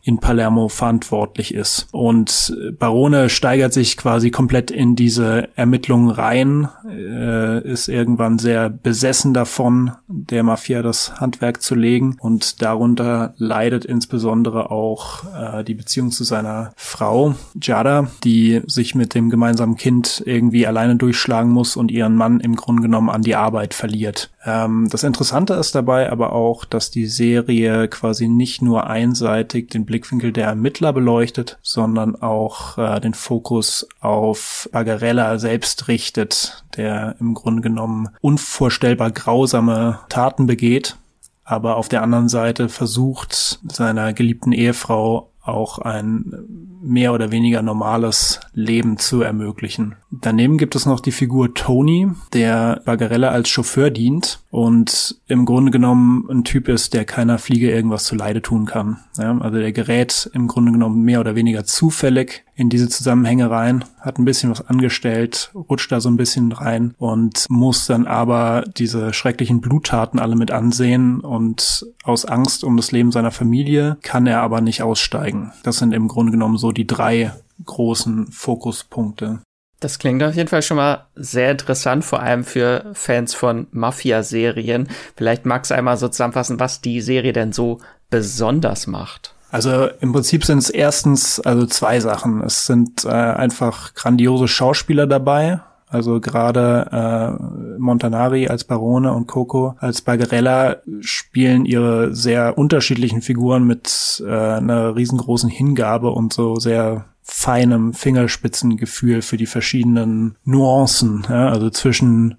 in 0.03 0.19
Palermo 0.19 0.67
verantwortlich 0.67 1.53
ist. 1.53 1.87
Und 1.91 2.55
Barone 2.77 3.29
steigert 3.29 3.73
sich 3.73 3.95
quasi 3.95 4.31
komplett 4.31 4.69
in 4.69 4.95
diese 4.95 5.47
Ermittlungen 5.55 6.09
rein, 6.09 6.67
äh, 6.89 7.65
ist 7.65 7.87
irgendwann 7.87 8.37
sehr 8.37 8.69
besessen 8.69 9.33
davon, 9.33 9.91
der 10.07 10.43
Mafia 10.43 10.81
das 10.81 11.21
Handwerk 11.21 11.61
zu 11.61 11.75
legen 11.75 12.17
und 12.19 12.61
darunter 12.61 13.33
leidet 13.37 13.85
insbesondere 13.85 14.71
auch 14.71 15.23
äh, 15.33 15.63
die 15.63 15.73
Beziehung 15.73 16.11
zu 16.11 16.25
seiner 16.25 16.73
Frau 16.75 17.35
Giada, 17.55 18.07
die 18.25 18.61
sich 18.65 18.95
mit 18.95 19.15
dem 19.15 19.29
gemeinsamen 19.29 19.77
Kind 19.77 20.21
irgendwie 20.25 20.67
alleine 20.67 20.97
durchschlagen 20.97 21.49
muss 21.49 21.77
und 21.77 21.91
ihren 21.91 22.15
Mann 22.15 22.41
im 22.41 22.57
Grunde 22.57 22.81
genommen 22.81 23.09
an 23.09 23.21
die 23.21 23.35
Arbeit 23.35 23.73
verliert. 23.73 24.31
Ähm, 24.45 24.89
das 24.89 25.03
Interessante 25.03 25.53
ist 25.53 25.75
dabei 25.75 26.11
aber 26.11 26.33
auch, 26.33 26.65
dass 26.65 26.91
die 26.91 27.05
Serie 27.23 27.87
quasi 27.87 28.27
nicht 28.27 28.61
nur 28.61 28.87
einseitig 28.87 29.69
den 29.69 29.85
Blickwinkel 29.85 30.33
der 30.33 30.47
Ermittler 30.47 30.91
beleuchtet, 30.91 31.57
sondern 31.61 32.21
auch 32.21 32.77
äh, 32.77 32.99
den 32.99 33.13
Fokus 33.13 33.87
auf 34.01 34.67
Bagarella 34.73 35.39
selbst 35.39 35.87
richtet, 35.87 36.65
der 36.75 37.15
im 37.21 37.33
Grunde 37.33 37.61
genommen 37.61 38.09
unvorstellbar 38.19 39.11
grausame 39.11 39.99
Taten 40.09 40.47
begeht, 40.47 40.97
aber 41.45 41.77
auf 41.77 41.87
der 41.87 42.03
anderen 42.03 42.27
Seite 42.27 42.67
versucht, 42.67 43.61
seiner 43.71 44.11
geliebten 44.11 44.51
Ehefrau 44.51 45.29
auch 45.41 45.79
ein 45.79 46.33
mehr 46.81 47.13
oder 47.13 47.31
weniger 47.31 47.61
normales 47.61 48.41
Leben 48.53 48.97
zu 48.97 49.21
ermöglichen. 49.21 49.95
Daneben 50.11 50.57
gibt 50.57 50.75
es 50.75 50.85
noch 50.85 50.99
die 50.99 51.11
Figur 51.13 51.53
Tony, 51.53 52.09
der 52.33 52.81
Bagarella 52.83 53.29
als 53.29 53.47
Chauffeur 53.47 53.91
dient 53.91 54.42
und 54.53 55.19
im 55.27 55.45
Grunde 55.45 55.71
genommen 55.71 56.29
ein 56.29 56.43
Typ 56.43 56.67
ist, 56.67 56.93
der 56.93 57.05
keiner 57.05 57.39
Fliege 57.39 57.71
irgendwas 57.71 58.03
zu 58.03 58.13
Leide 58.13 58.39
tun 58.39 58.67
kann. 58.67 58.99
Ja, 59.17 59.35
also 59.39 59.57
der 59.57 59.71
gerät 59.71 60.29
im 60.35 60.47
Grunde 60.47 60.71
genommen 60.71 61.01
mehr 61.01 61.21
oder 61.21 61.33
weniger 61.33 61.65
zufällig 61.65 62.43
in 62.53 62.69
diese 62.69 62.87
Zusammenhänge 62.87 63.49
rein, 63.49 63.83
hat 63.99 64.19
ein 64.19 64.25
bisschen 64.25 64.51
was 64.51 64.61
angestellt, 64.61 65.49
rutscht 65.55 65.91
da 65.91 65.99
so 65.99 66.07
ein 66.07 66.17
bisschen 66.17 66.51
rein 66.51 66.93
und 66.99 67.47
muss 67.49 67.87
dann 67.87 68.05
aber 68.05 68.63
diese 68.77 69.11
schrecklichen 69.11 69.59
Bluttaten 69.59 70.19
alle 70.19 70.35
mit 70.35 70.51
ansehen 70.51 71.21
und 71.21 71.87
aus 72.03 72.25
Angst 72.25 72.63
um 72.63 72.77
das 72.77 72.91
Leben 72.91 73.11
seiner 73.11 73.31
Familie 73.31 73.97
kann 74.03 74.27
er 74.27 74.41
aber 74.41 74.61
nicht 74.61 74.83
aussteigen. 74.83 75.51
Das 75.63 75.79
sind 75.79 75.95
im 75.95 76.07
Grunde 76.07 76.31
genommen 76.31 76.57
so 76.57 76.71
die 76.71 76.85
drei 76.85 77.33
großen 77.65 78.27
Fokuspunkte. 78.31 79.39
Das 79.83 79.99
klingt 79.99 80.23
auf 80.23 80.33
jeden 80.35 80.47
Fall 80.47 80.61
schon 80.61 80.77
mal 80.77 81.07
sehr 81.13 81.51
interessant, 81.51 82.05
vor 82.05 82.21
allem 82.21 82.45
für 82.45 82.85
Fans 82.93 83.33
von 83.33 83.67
Mafia-Serien. 83.71 84.87
Vielleicht 85.17 85.45
magst 85.45 85.71
du 85.71 85.75
einmal 85.75 85.97
so 85.97 86.07
zusammenfassen, 86.07 86.57
was 86.57 86.79
die 86.79 87.01
Serie 87.01 87.33
denn 87.33 87.51
so 87.51 87.79
besonders 88.09 88.87
macht. 88.87 89.35
Also 89.51 89.89
im 89.99 90.13
Prinzip 90.13 90.45
sind 90.45 90.59
es 90.59 90.69
erstens 90.69 91.41
also 91.41 91.65
zwei 91.65 91.99
Sachen. 91.99 92.41
Es 92.43 92.65
sind 92.65 93.03
äh, 93.03 93.09
einfach 93.09 93.93
grandiose 93.93 94.47
Schauspieler 94.47 95.05
dabei. 95.05 95.59
Also 95.89 96.21
gerade 96.21 96.87
äh, 96.91 97.77
Montanari 97.77 98.47
als 98.47 98.63
Barone 98.63 99.11
und 99.11 99.27
Coco 99.27 99.75
als 99.79 100.01
Bagarella 100.01 100.77
spielen 101.01 101.65
ihre 101.65 102.15
sehr 102.15 102.57
unterschiedlichen 102.57 103.21
Figuren 103.21 103.67
mit 103.67 104.23
äh, 104.25 104.31
einer 104.31 104.95
riesengroßen 104.95 105.49
Hingabe 105.49 106.09
und 106.09 106.31
so 106.31 106.55
sehr 106.55 107.12
feinem 107.23 107.93
Fingerspitzengefühl 107.93 109.21
für 109.21 109.37
die 109.37 109.45
verschiedenen 109.45 110.35
Nuancen, 110.43 111.25
ja, 111.29 111.49
also 111.49 111.69
zwischen 111.69 112.35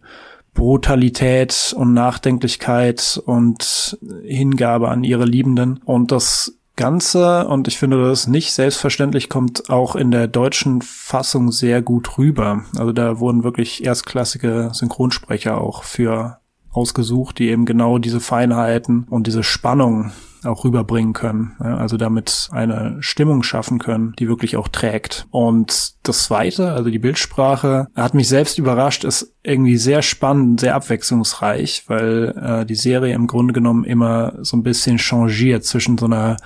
Brutalität 0.53 1.74
und 1.76 1.95
Nachdenklichkeit 1.95 3.20
und 3.26 3.99
Hingabe 4.22 4.89
an 4.89 5.03
ihre 5.03 5.24
Liebenden. 5.24 5.80
Und 5.85 6.12
das 6.12 6.59
Ganze, 6.76 7.47
und 7.47 7.68
ich 7.68 7.78
finde 7.78 8.09
das 8.09 8.26
nicht 8.26 8.53
selbstverständlich, 8.53 9.28
kommt 9.28 9.70
auch 9.70 9.97
in 9.97 10.11
der 10.11 10.26
deutschen 10.26 10.82
Fassung 10.82 11.53
sehr 11.53 11.82
gut 11.82 12.18
rüber. 12.18 12.64
Also 12.76 12.93
da 12.93 13.20
wurden 13.20 13.45
wirklich 13.45 13.85
erstklassige 13.85 14.70
Synchronsprecher 14.72 15.61
auch 15.61 15.85
für 15.85 16.39
ausgesucht, 16.72 17.39
die 17.39 17.49
eben 17.49 17.64
genau 17.64 17.99
diese 17.99 18.20
Feinheiten 18.20 19.07
und 19.09 19.26
diese 19.26 19.45
Spannung 19.45 20.12
auch 20.47 20.64
rüberbringen 20.64 21.12
können. 21.12 21.57
Ja, 21.61 21.76
also 21.76 21.97
damit 21.97 22.49
eine 22.53 22.97
Stimmung 23.01 23.42
schaffen 23.42 23.78
können, 23.78 24.14
die 24.18 24.28
wirklich 24.28 24.57
auch 24.57 24.68
trägt. 24.68 25.26
Und 25.30 25.95
das 26.03 26.24
zweite, 26.24 26.72
also 26.72 26.90
die 26.90 26.99
Bildsprache, 26.99 27.88
hat 27.95 28.14
mich 28.14 28.28
selbst 28.28 28.59
überrascht, 28.59 29.05
ist 29.05 29.34
irgendwie 29.42 29.76
sehr 29.76 30.03
spannend, 30.03 30.61
sehr 30.61 30.74
abwechslungsreich, 30.74 31.84
weil 31.86 32.34
äh, 32.40 32.66
die 32.66 32.74
Serie 32.74 33.14
im 33.14 33.26
Grunde 33.26 33.53
genommen 33.53 33.84
immer 33.84 34.34
so 34.42 34.57
ein 34.57 34.62
bisschen 34.62 34.99
changiert 34.99 35.64
zwischen 35.64 35.99
so 35.99 36.07
einer 36.07 36.36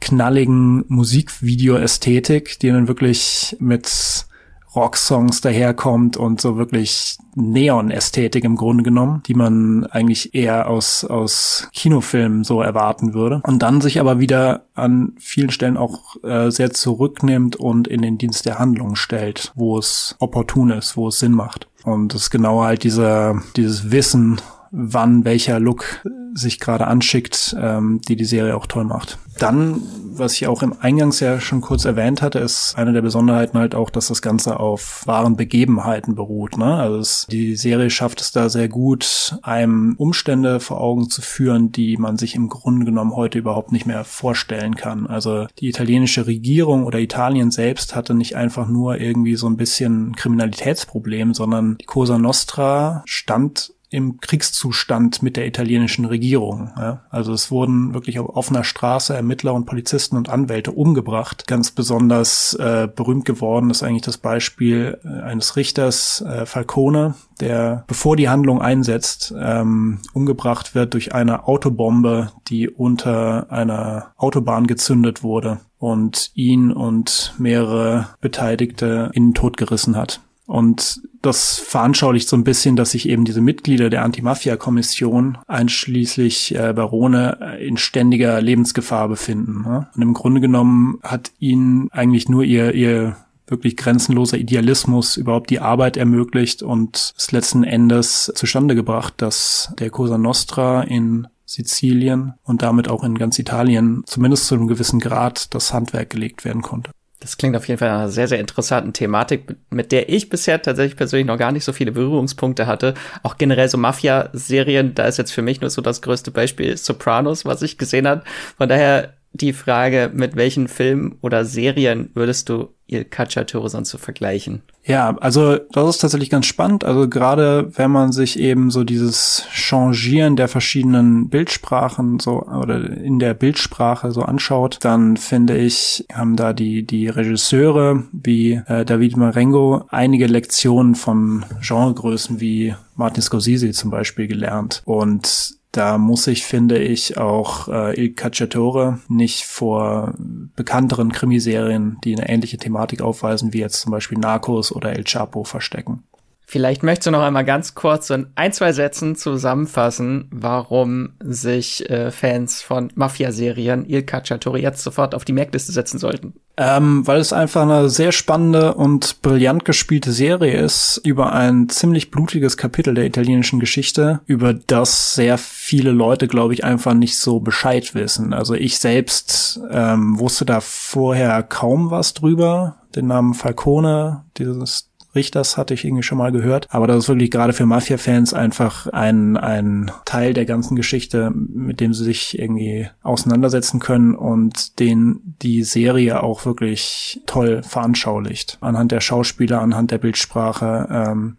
knalligen 0.00 0.84
Musikvideo-Ästhetik, 0.88 2.58
die 2.58 2.68
dann 2.68 2.88
wirklich 2.88 3.56
mit 3.60 4.26
Rocksongs 4.74 5.40
daherkommt 5.40 6.16
und 6.16 6.40
so 6.40 6.56
wirklich 6.56 7.18
Neon-Ästhetik 7.34 8.44
im 8.44 8.56
Grunde 8.56 8.82
genommen, 8.82 9.22
die 9.26 9.34
man 9.34 9.86
eigentlich 9.86 10.34
eher 10.34 10.68
aus, 10.68 11.04
aus 11.04 11.68
Kinofilmen 11.72 12.44
so 12.44 12.62
erwarten 12.62 13.14
würde. 13.14 13.42
Und 13.44 13.62
dann 13.62 13.80
sich 13.80 14.00
aber 14.00 14.18
wieder 14.18 14.66
an 14.74 15.12
vielen 15.18 15.50
Stellen 15.50 15.76
auch 15.76 16.16
äh, 16.22 16.50
sehr 16.50 16.72
zurücknimmt 16.72 17.56
und 17.56 17.88
in 17.88 18.02
den 18.02 18.18
Dienst 18.18 18.46
der 18.46 18.58
Handlung 18.58 18.96
stellt, 18.96 19.52
wo 19.54 19.78
es 19.78 20.16
opportun 20.18 20.70
ist, 20.70 20.96
wo 20.96 21.08
es 21.08 21.18
Sinn 21.18 21.32
macht. 21.32 21.68
Und 21.84 22.14
das 22.14 22.22
ist 22.22 22.30
genau 22.30 22.62
halt 22.62 22.84
dieser, 22.84 23.42
dieses 23.56 23.90
Wissen, 23.90 24.40
wann 24.70 25.24
welcher 25.24 25.60
Look 25.60 26.02
sich 26.34 26.58
gerade 26.58 26.86
anschickt, 26.86 27.54
ähm, 27.58 28.00
die 28.08 28.16
die 28.16 28.24
Serie 28.24 28.56
auch 28.56 28.66
toll 28.66 28.84
macht. 28.84 29.18
Dann, 29.38 29.82
was 30.14 30.34
ich 30.34 30.46
auch 30.46 30.62
im 30.62 30.74
Eingangs 30.80 31.20
ja 31.20 31.40
schon 31.40 31.60
kurz 31.60 31.84
erwähnt 31.84 32.22
hatte, 32.22 32.38
ist 32.38 32.74
eine 32.76 32.92
der 32.92 33.02
Besonderheiten 33.02 33.58
halt 33.58 33.74
auch, 33.74 33.90
dass 33.90 34.08
das 34.08 34.22
Ganze 34.22 34.60
auf 34.60 35.02
wahren 35.06 35.36
Begebenheiten 35.36 36.14
beruht. 36.14 36.56
Ne? 36.56 36.74
Also 36.74 36.98
es, 36.98 37.26
die 37.30 37.56
Serie 37.56 37.90
schafft 37.90 38.20
es 38.20 38.32
da 38.32 38.48
sehr 38.48 38.68
gut, 38.68 39.38
einem 39.42 39.94
Umstände 39.96 40.60
vor 40.60 40.80
Augen 40.80 41.08
zu 41.08 41.22
führen, 41.22 41.72
die 41.72 41.96
man 41.96 42.18
sich 42.18 42.34
im 42.34 42.48
Grunde 42.48 42.84
genommen 42.84 43.16
heute 43.16 43.38
überhaupt 43.38 43.72
nicht 43.72 43.86
mehr 43.86 44.04
vorstellen 44.04 44.76
kann. 44.76 45.06
Also 45.06 45.46
die 45.58 45.68
italienische 45.68 46.26
Regierung 46.26 46.84
oder 46.84 46.98
Italien 46.98 47.50
selbst 47.50 47.94
hatte 47.94 48.14
nicht 48.14 48.36
einfach 48.36 48.68
nur 48.68 48.98
irgendwie 48.98 49.36
so 49.36 49.46
ein 49.46 49.56
bisschen 49.56 50.14
Kriminalitätsproblem, 50.14 51.34
sondern 51.34 51.78
die 51.78 51.86
Cosa 51.86 52.18
Nostra 52.18 53.02
stand 53.06 53.72
im 53.92 54.20
Kriegszustand 54.20 55.22
mit 55.22 55.36
der 55.36 55.46
italienischen 55.46 56.06
Regierung. 56.06 56.70
Ja. 56.78 57.02
Also 57.10 57.32
es 57.34 57.50
wurden 57.50 57.92
wirklich 57.92 58.18
auf 58.18 58.34
offener 58.34 58.64
Straße 58.64 59.14
Ermittler 59.14 59.52
und 59.52 59.66
Polizisten 59.66 60.16
und 60.16 60.30
Anwälte 60.30 60.72
umgebracht. 60.72 61.46
Ganz 61.46 61.70
besonders 61.70 62.54
äh, 62.54 62.88
berühmt 62.94 63.26
geworden 63.26 63.68
ist 63.70 63.82
eigentlich 63.82 64.02
das 64.02 64.16
Beispiel 64.16 64.98
äh, 65.04 65.22
eines 65.22 65.56
Richters 65.56 66.22
äh, 66.22 66.46
Falcone, 66.46 67.14
der 67.40 67.84
bevor 67.86 68.16
die 68.16 68.30
Handlung 68.30 68.62
einsetzt, 68.62 69.34
ähm, 69.38 69.98
umgebracht 70.14 70.74
wird 70.74 70.94
durch 70.94 71.14
eine 71.14 71.46
Autobombe, 71.46 72.32
die 72.48 72.70
unter 72.70 73.52
einer 73.52 74.12
Autobahn 74.16 74.66
gezündet 74.66 75.22
wurde 75.22 75.60
und 75.78 76.30
ihn 76.34 76.72
und 76.72 77.34
mehrere 77.38 78.08
Beteiligte 78.22 79.10
in 79.12 79.28
den 79.28 79.34
Tod 79.34 79.58
gerissen 79.58 79.96
hat. 79.96 80.20
Und 80.52 81.00
das 81.22 81.56
veranschaulicht 81.60 82.28
so 82.28 82.36
ein 82.36 82.44
bisschen, 82.44 82.76
dass 82.76 82.90
sich 82.90 83.08
eben 83.08 83.24
diese 83.24 83.40
Mitglieder 83.40 83.88
der 83.88 84.04
Anti-Mafia-Kommission, 84.04 85.38
einschließlich 85.46 86.54
äh, 86.54 86.74
Barone, 86.74 87.38
äh, 87.40 87.66
in 87.66 87.78
ständiger 87.78 88.38
Lebensgefahr 88.42 89.08
befinden. 89.08 89.62
Ne? 89.62 89.88
Und 89.96 90.02
im 90.02 90.12
Grunde 90.12 90.42
genommen 90.42 90.98
hat 91.02 91.32
ihnen 91.38 91.88
eigentlich 91.90 92.28
nur 92.28 92.44
ihr, 92.44 92.74
ihr 92.74 93.16
wirklich 93.46 93.78
grenzenloser 93.78 94.36
Idealismus 94.36 95.16
überhaupt 95.16 95.48
die 95.48 95.60
Arbeit 95.60 95.96
ermöglicht 95.96 96.62
und 96.62 97.14
es 97.16 97.32
letzten 97.32 97.64
Endes 97.64 98.30
zustande 98.34 98.74
gebracht, 98.74 99.14
dass 99.16 99.72
der 99.78 99.88
Cosa 99.88 100.18
Nostra 100.18 100.82
in 100.82 101.28
Sizilien 101.46 102.34
und 102.42 102.60
damit 102.60 102.88
auch 102.88 103.04
in 103.04 103.16
ganz 103.16 103.38
Italien 103.38 104.02
zumindest 104.04 104.48
zu 104.48 104.54
einem 104.56 104.68
gewissen 104.68 105.00
Grad 105.00 105.54
das 105.54 105.72
Handwerk 105.72 106.10
gelegt 106.10 106.44
werden 106.44 106.60
konnte. 106.60 106.90
Das 107.22 107.36
klingt 107.36 107.56
auf 107.56 107.68
jeden 107.68 107.78
Fall 107.78 107.88
einer 107.88 108.08
sehr, 108.08 108.26
sehr 108.26 108.40
interessanten 108.40 108.92
Thematik, 108.92 109.54
mit 109.70 109.92
der 109.92 110.08
ich 110.08 110.28
bisher 110.28 110.60
tatsächlich 110.60 110.96
persönlich 110.96 111.28
noch 111.28 111.38
gar 111.38 111.52
nicht 111.52 111.64
so 111.64 111.72
viele 111.72 111.92
Berührungspunkte 111.92 112.66
hatte. 112.66 112.94
Auch 113.22 113.36
generell 113.36 113.68
so 113.68 113.78
Mafia-Serien, 113.78 114.96
da 114.96 115.04
ist 115.04 115.18
jetzt 115.18 115.32
für 115.32 115.42
mich 115.42 115.60
nur 115.60 115.70
so 115.70 115.82
das 115.82 116.02
größte 116.02 116.32
Beispiel 116.32 116.76
Sopranos, 116.76 117.44
was 117.44 117.62
ich 117.62 117.78
gesehen 117.78 118.08
habe. 118.08 118.24
Von 118.58 118.68
daher 118.68 119.12
die 119.34 119.52
Frage, 119.52 120.10
mit 120.12 120.36
welchen 120.36 120.68
Filmen 120.68 121.16
oder 121.22 121.44
Serien 121.44 122.10
würdest 122.14 122.48
du 122.48 122.68
Il 122.86 123.04
Cacciatore 123.04 123.70
sonst 123.70 123.88
so 123.88 123.96
vergleichen? 123.96 124.62
Ja, 124.84 125.16
also 125.18 125.56
das 125.56 125.88
ist 125.88 125.98
tatsächlich 125.98 126.28
ganz 126.28 126.44
spannend. 126.44 126.84
Also 126.84 127.08
gerade 127.08 127.70
wenn 127.76 127.90
man 127.90 128.12
sich 128.12 128.38
eben 128.38 128.70
so 128.70 128.84
dieses 128.84 129.46
Changieren 129.50 130.36
der 130.36 130.48
verschiedenen 130.48 131.30
Bildsprachen 131.30 132.20
so 132.20 132.42
oder 132.42 132.90
in 132.90 133.18
der 133.18 133.32
Bildsprache 133.32 134.10
so 134.10 134.22
anschaut, 134.22 134.78
dann 134.82 135.16
finde 135.16 135.56
ich, 135.56 136.04
haben 136.12 136.36
da 136.36 136.52
die 136.52 136.84
die 136.84 137.08
Regisseure 137.08 138.02
wie 138.12 138.60
äh, 138.66 138.84
David 138.84 139.16
Marengo 139.16 139.86
einige 139.88 140.26
Lektionen 140.26 140.94
von 140.94 141.44
Genregrößen 141.66 142.40
wie 142.40 142.74
Martin 142.96 143.22
Scorsese 143.22 143.70
zum 143.70 143.90
Beispiel 143.90 144.26
gelernt 144.26 144.82
und 144.84 145.61
da 145.72 145.96
muss 145.96 146.26
ich, 146.26 146.44
finde 146.44 146.78
ich, 146.78 147.16
auch 147.16 147.68
äh, 147.68 147.98
Il 147.98 148.12
Cacciatore 148.12 149.00
nicht 149.08 149.44
vor 149.44 150.14
bekannteren 150.54 151.12
Krimiserien, 151.12 151.96
die 152.04 152.14
eine 152.14 152.28
ähnliche 152.28 152.58
Thematik 152.58 153.00
aufweisen, 153.00 153.54
wie 153.54 153.60
jetzt 153.60 153.80
zum 153.80 153.90
Beispiel 153.90 154.18
Narcos 154.18 154.70
oder 154.70 154.92
El 154.92 155.04
Chapo 155.04 155.44
verstecken. 155.44 156.04
Vielleicht 156.52 156.82
möchtest 156.82 157.06
du 157.06 157.12
noch 157.12 157.22
einmal 157.22 157.46
ganz 157.46 157.74
kurz 157.74 158.10
in 158.10 158.26
ein, 158.34 158.52
zwei 158.52 158.74
Sätzen 158.74 159.16
zusammenfassen, 159.16 160.28
warum 160.30 161.14
sich 161.24 161.88
äh, 161.88 162.10
Fans 162.10 162.60
von 162.60 162.92
Mafia-Serien 162.94 163.88
Il 163.88 164.02
Cacciatore 164.02 164.60
jetzt 164.60 164.82
sofort 164.82 165.14
auf 165.14 165.24
die 165.24 165.32
Merkliste 165.32 165.72
setzen 165.72 165.98
sollten. 165.98 166.34
Ähm, 166.58 167.06
weil 167.06 167.20
es 167.20 167.32
einfach 167.32 167.62
eine 167.62 167.88
sehr 167.88 168.12
spannende 168.12 168.74
und 168.74 169.22
brillant 169.22 169.64
gespielte 169.64 170.12
Serie 170.12 170.60
ist 170.60 171.00
über 171.02 171.32
ein 171.32 171.70
ziemlich 171.70 172.10
blutiges 172.10 172.58
Kapitel 172.58 172.92
der 172.92 173.06
italienischen 173.06 173.58
Geschichte, 173.58 174.20
über 174.26 174.52
das 174.52 175.14
sehr 175.14 175.38
viele 175.38 175.92
Leute, 175.92 176.28
glaube 176.28 176.52
ich, 176.52 176.64
einfach 176.64 176.92
nicht 176.92 177.16
so 177.16 177.40
Bescheid 177.40 177.94
wissen. 177.94 178.34
Also 178.34 178.52
ich 178.52 178.78
selbst 178.78 179.58
ähm, 179.70 180.18
wusste 180.18 180.44
da 180.44 180.60
vorher 180.60 181.42
kaum 181.42 181.90
was 181.90 182.12
drüber. 182.12 182.76
Den 182.94 183.06
Namen 183.06 183.32
Falcone, 183.32 184.24
dieses 184.36 184.91
Richters 185.14 185.56
hatte 185.56 185.74
ich 185.74 185.84
irgendwie 185.84 186.02
schon 186.02 186.18
mal 186.18 186.32
gehört. 186.32 186.68
Aber 186.70 186.86
das 186.86 186.98
ist 186.98 187.08
wirklich 187.08 187.30
gerade 187.30 187.52
für 187.52 187.66
Mafia-Fans 187.66 188.32
einfach 188.34 188.86
ein, 188.86 189.36
ein 189.36 189.90
Teil 190.04 190.32
der 190.32 190.46
ganzen 190.46 190.74
Geschichte, 190.74 191.30
mit 191.30 191.80
dem 191.80 191.92
sie 191.92 192.04
sich 192.04 192.38
irgendwie 192.38 192.88
auseinandersetzen 193.02 193.80
können 193.80 194.14
und 194.14 194.78
den 194.78 195.36
die 195.42 195.64
Serie 195.64 196.22
auch 196.22 196.46
wirklich 196.46 197.20
toll 197.26 197.62
veranschaulicht. 197.62 198.58
Anhand 198.60 198.92
der 198.92 199.00
Schauspieler, 199.00 199.60
anhand 199.60 199.90
der 199.90 199.98
Bildsprache, 199.98 200.88
ähm, 200.90 201.36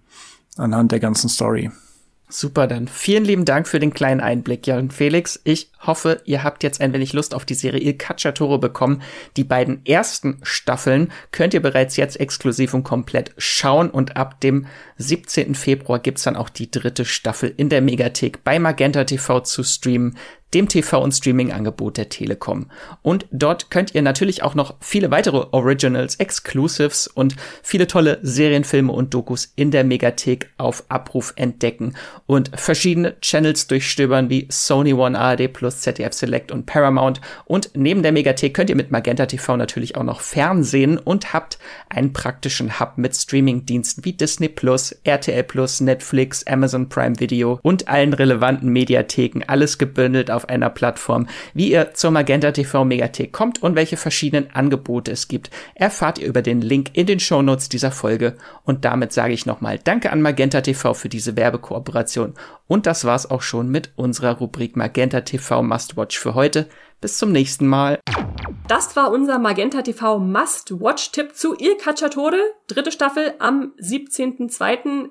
anhand 0.57 0.91
der 0.91 0.99
ganzen 0.99 1.29
Story. 1.29 1.71
Super, 2.35 2.65
dann 2.65 2.87
vielen 2.87 3.25
lieben 3.25 3.45
Dank 3.45 3.67
für 3.67 3.79
den 3.79 3.93
kleinen 3.93 4.19
Einblick, 4.19 4.65
Jan 4.65 4.89
Felix. 4.89 5.39
Ich 5.43 5.69
hoffe, 5.79 6.23
ihr 6.25 6.43
habt 6.43 6.63
jetzt 6.63 6.81
ein 6.81 6.91
wenig 6.91 7.13
Lust 7.13 7.35
auf 7.35 7.45
die 7.45 7.53
Serie 7.53 7.79
Il 7.79 7.93
Cacciatore 7.93 8.57
bekommen. 8.57 9.03
Die 9.37 9.43
beiden 9.43 9.85
ersten 9.85 10.39
Staffeln 10.41 11.11
könnt 11.29 11.53
ihr 11.53 11.61
bereits 11.61 11.95
jetzt 11.95 12.19
exklusiv 12.19 12.73
und 12.73 12.81
komplett 12.81 13.35
schauen 13.37 13.91
und 13.91 14.17
ab 14.17 14.41
dem 14.41 14.65
17. 14.97 15.53
Februar 15.53 15.99
gibt's 15.99 16.23
dann 16.23 16.35
auch 16.35 16.49
die 16.49 16.71
dritte 16.71 17.05
Staffel 17.05 17.53
in 17.55 17.69
der 17.69 17.81
Megathek 17.81 18.43
bei 18.43 18.57
Magenta 18.57 19.03
TV 19.03 19.41
zu 19.41 19.61
streamen 19.63 20.17
dem 20.53 20.67
TV- 20.67 21.01
und 21.01 21.11
Streaming-Angebot 21.11 21.97
der 21.97 22.09
Telekom. 22.09 22.67
Und 23.01 23.25
dort 23.31 23.71
könnt 23.71 23.95
ihr 23.95 24.01
natürlich 24.01 24.43
auch 24.43 24.55
noch 24.55 24.75
viele 24.79 25.11
weitere 25.11 25.47
Originals, 25.51 26.15
Exclusives 26.15 27.07
und 27.07 27.35
viele 27.61 27.87
tolle 27.87 28.19
Serienfilme 28.21 28.91
und 28.91 29.13
Dokus 29.13 29.51
in 29.55 29.71
der 29.71 29.83
Megathek 29.83 30.49
auf 30.57 30.83
Abruf 30.89 31.33
entdecken 31.35 31.95
und 32.25 32.51
verschiedene 32.55 33.19
Channels 33.21 33.67
durchstöbern 33.67 34.29
wie 34.29 34.47
Sony 34.49 34.93
One 34.93 35.19
ARD 35.19 35.51
Plus, 35.51 35.81
ZDF 35.81 36.13
Select 36.13 36.51
und 36.51 36.65
Paramount. 36.65 37.21
Und 37.45 37.71
neben 37.73 38.03
der 38.03 38.11
Megathek 38.11 38.53
könnt 38.53 38.69
ihr 38.69 38.75
mit 38.75 38.91
Magenta 38.91 39.25
TV 39.25 39.57
natürlich 39.57 39.95
auch 39.95 40.03
noch 40.03 40.21
Fernsehen 40.21 40.97
und 40.97 41.33
habt 41.33 41.57
einen 41.89 42.13
praktischen 42.13 42.79
Hub 42.79 42.93
mit 42.97 43.15
Streaming-Diensten 43.15 44.05
wie 44.05 44.13
Disney 44.13 44.49
Plus, 44.49 44.91
RTL 45.03 45.43
Plus, 45.43 45.81
Netflix, 45.81 46.45
Amazon 46.45 46.89
Prime 46.89 47.19
Video 47.19 47.59
und 47.61 47.87
allen 47.87 48.13
relevanten 48.13 48.69
Mediatheken. 48.69 49.43
Alles 49.47 49.77
gebündelt 49.77 50.31
auf 50.31 50.42
auf 50.43 50.49
einer 50.49 50.69
Plattform. 50.69 51.27
Wie 51.53 51.71
ihr 51.71 51.93
zur 51.93 52.11
Magenta 52.11 52.51
TV 52.51 52.85
Megathek 52.85 53.31
kommt 53.31 53.63
und 53.63 53.75
welche 53.75 53.97
verschiedenen 53.97 54.51
Angebote 54.53 55.11
es 55.11 55.27
gibt, 55.27 55.49
erfahrt 55.75 56.19
ihr 56.19 56.27
über 56.27 56.41
den 56.41 56.61
Link 56.61 56.91
in 56.93 57.05
den 57.05 57.19
Shownotes 57.19 57.69
dieser 57.69 57.91
Folge. 57.91 58.35
Und 58.63 58.85
damit 58.85 59.13
sage 59.13 59.33
ich 59.33 59.45
nochmal 59.45 59.79
Danke 59.83 60.11
an 60.11 60.21
Magenta 60.21 60.61
TV 60.61 60.93
für 60.93 61.09
diese 61.09 61.35
Werbekooperation. 61.35 62.33
Und 62.67 62.85
das 62.85 63.05
war's 63.05 63.29
auch 63.29 63.41
schon 63.41 63.69
mit 63.69 63.91
unserer 63.95 64.37
Rubrik 64.37 64.75
Magenta 64.75 65.21
TV 65.21 65.63
Must 65.63 65.97
Watch 65.97 66.19
für 66.19 66.35
heute. 66.35 66.67
Bis 67.01 67.17
zum 67.17 67.31
nächsten 67.31 67.67
Mal. 67.67 67.99
Das 68.67 68.95
war 68.95 69.11
unser 69.11 69.37
Magenta 69.37 69.81
TV 69.81 70.19
Must-Watch-Tipp 70.19 71.35
zu 71.35 71.53
Il 71.59 71.75
Cacciatore, 71.75 72.39
dritte 72.67 72.93
Staffel 72.93 73.33
am 73.39 73.73
17.02 73.77 75.09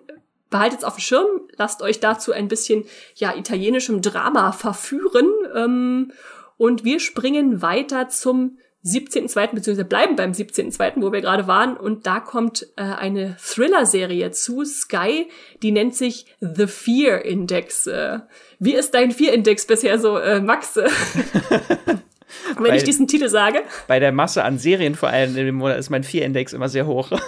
behaltet 0.53 0.81
es 0.81 0.85
auf 0.85 0.95
dem 0.95 1.01
Schirm, 1.01 1.27
lasst 1.57 1.83
euch 1.83 1.99
dazu 1.99 2.31
ein 2.31 2.47
bisschen 2.47 2.85
ja 3.17 3.35
italienischem 3.35 4.03
Drama 4.03 4.53
verführen 4.53 5.29
ähm, 5.57 6.13
und 6.57 6.85
wir 6.85 7.01
springen 7.01 7.61
weiter 7.61 8.09
zum 8.09 8.59
17.2. 8.85 9.55
beziehungsweise 9.55 9.85
bleiben 9.85 10.17
beim 10.17 10.33
17.2., 10.33 10.95
wo 10.97 11.13
wir 11.13 11.21
gerade 11.21 11.47
waren 11.47 11.77
und 11.77 12.07
da 12.07 12.19
kommt 12.19 12.67
äh, 12.77 12.83
eine 12.83 13.37
Thriller-Serie 13.37 14.33
zu 14.33 14.65
Sky, 14.65 15.29
die 15.63 15.71
nennt 15.71 15.95
sich 15.95 16.27
The 16.41 16.67
Fear 16.67 17.25
Index. 17.25 17.87
Äh, 17.87 18.21
wie 18.59 18.75
ist 18.75 18.93
dein 18.95 19.13
Fear-Index 19.13 19.67
bisher 19.67 19.99
so, 19.99 20.19
äh, 20.19 20.41
Max? 20.41 20.77
Wenn 22.57 22.65
bei, 22.65 22.77
ich 22.77 22.83
diesen 22.85 23.07
Titel 23.07 23.29
sage. 23.29 23.63
Bei 23.87 24.01
der 24.01 24.11
Masse 24.11 24.43
an 24.43 24.59
Serien 24.59 24.95
vor 24.97 25.11
allem 25.11 25.37
in 25.37 25.47
dem 25.47 25.55
Monat 25.57 25.79
ist 25.79 25.91
mein 25.91 26.03
Fear-Index 26.03 26.53
immer 26.53 26.69
sehr 26.69 26.87
hoch. 26.87 27.11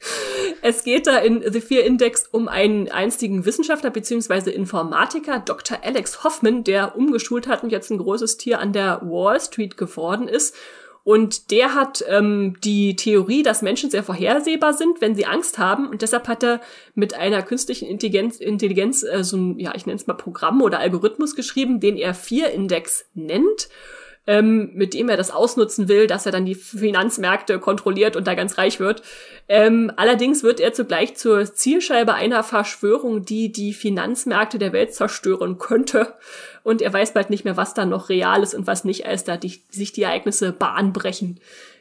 Es 0.62 0.82
geht 0.82 1.06
da 1.06 1.18
in 1.18 1.42
The 1.50 1.60
Fear 1.60 1.84
Index 1.84 2.28
um 2.32 2.48
einen 2.48 2.88
einstigen 2.90 3.44
Wissenschaftler 3.44 3.90
bzw. 3.90 4.50
Informatiker, 4.50 5.38
Dr. 5.38 5.78
Alex 5.82 6.24
Hoffman, 6.24 6.64
der 6.64 6.96
umgeschult 6.96 7.46
hat 7.46 7.62
und 7.62 7.70
jetzt 7.70 7.90
ein 7.90 7.98
großes 7.98 8.38
Tier 8.38 8.58
an 8.58 8.72
der 8.72 9.00
Wall 9.02 9.40
Street 9.40 9.76
geworden 9.76 10.26
ist 10.26 10.56
Und 11.04 11.52
der 11.52 11.74
hat 11.74 12.04
ähm, 12.06 12.56
die 12.62 12.94
Theorie, 12.94 13.42
dass 13.42 13.62
Menschen 13.62 13.88
sehr 13.88 14.02
vorhersehbar 14.02 14.74
sind, 14.74 15.00
wenn 15.00 15.14
sie 15.14 15.24
Angst 15.24 15.56
haben. 15.56 15.88
Und 15.88 16.02
deshalb 16.02 16.28
hat 16.28 16.42
er 16.42 16.60
mit 16.94 17.14
einer 17.14 17.42
künstlichen 17.42 17.88
Intelligenz, 17.88 18.38
Intelligenz 18.38 19.02
äh, 19.02 19.24
so 19.24 19.38
ein, 19.38 19.58
ja, 19.58 19.72
ich 19.74 19.86
nenne 19.86 19.96
es 19.98 20.06
mal 20.06 20.12
Programm 20.12 20.60
oder 20.60 20.80
Algorithmus 20.80 21.34
geschrieben, 21.34 21.80
den 21.80 21.96
er 21.96 22.14
4-Index 22.14 23.06
nennt 23.14 23.70
ähm, 24.28 24.70
mit 24.74 24.92
dem 24.92 25.08
er 25.08 25.16
das 25.16 25.30
ausnutzen 25.30 25.88
will, 25.88 26.06
dass 26.06 26.26
er 26.26 26.32
dann 26.32 26.44
die 26.44 26.54
Finanzmärkte 26.54 27.58
kontrolliert 27.58 28.14
und 28.14 28.26
da 28.26 28.34
ganz 28.34 28.58
reich 28.58 28.78
wird. 28.78 29.02
Ähm, 29.48 29.90
allerdings 29.96 30.42
wird 30.42 30.60
er 30.60 30.74
zugleich 30.74 31.16
zur 31.16 31.52
Zielscheibe 31.54 32.12
einer 32.12 32.44
Verschwörung, 32.44 33.24
die 33.24 33.50
die 33.50 33.72
Finanzmärkte 33.72 34.58
der 34.58 34.74
Welt 34.74 34.94
zerstören 34.94 35.56
könnte. 35.56 36.12
Und 36.62 36.82
er 36.82 36.92
weiß 36.92 37.14
bald 37.14 37.30
nicht 37.30 37.46
mehr, 37.46 37.56
was 37.56 37.72
da 37.72 37.86
noch 37.86 38.10
real 38.10 38.42
ist 38.42 38.54
und 38.54 38.66
was 38.66 38.84
nicht, 38.84 39.06
als 39.06 39.24
da 39.24 39.38
die, 39.38 39.62
sich 39.70 39.92
die 39.92 40.02
Ereignisse 40.02 40.52
bahnbrechen. 40.52 41.40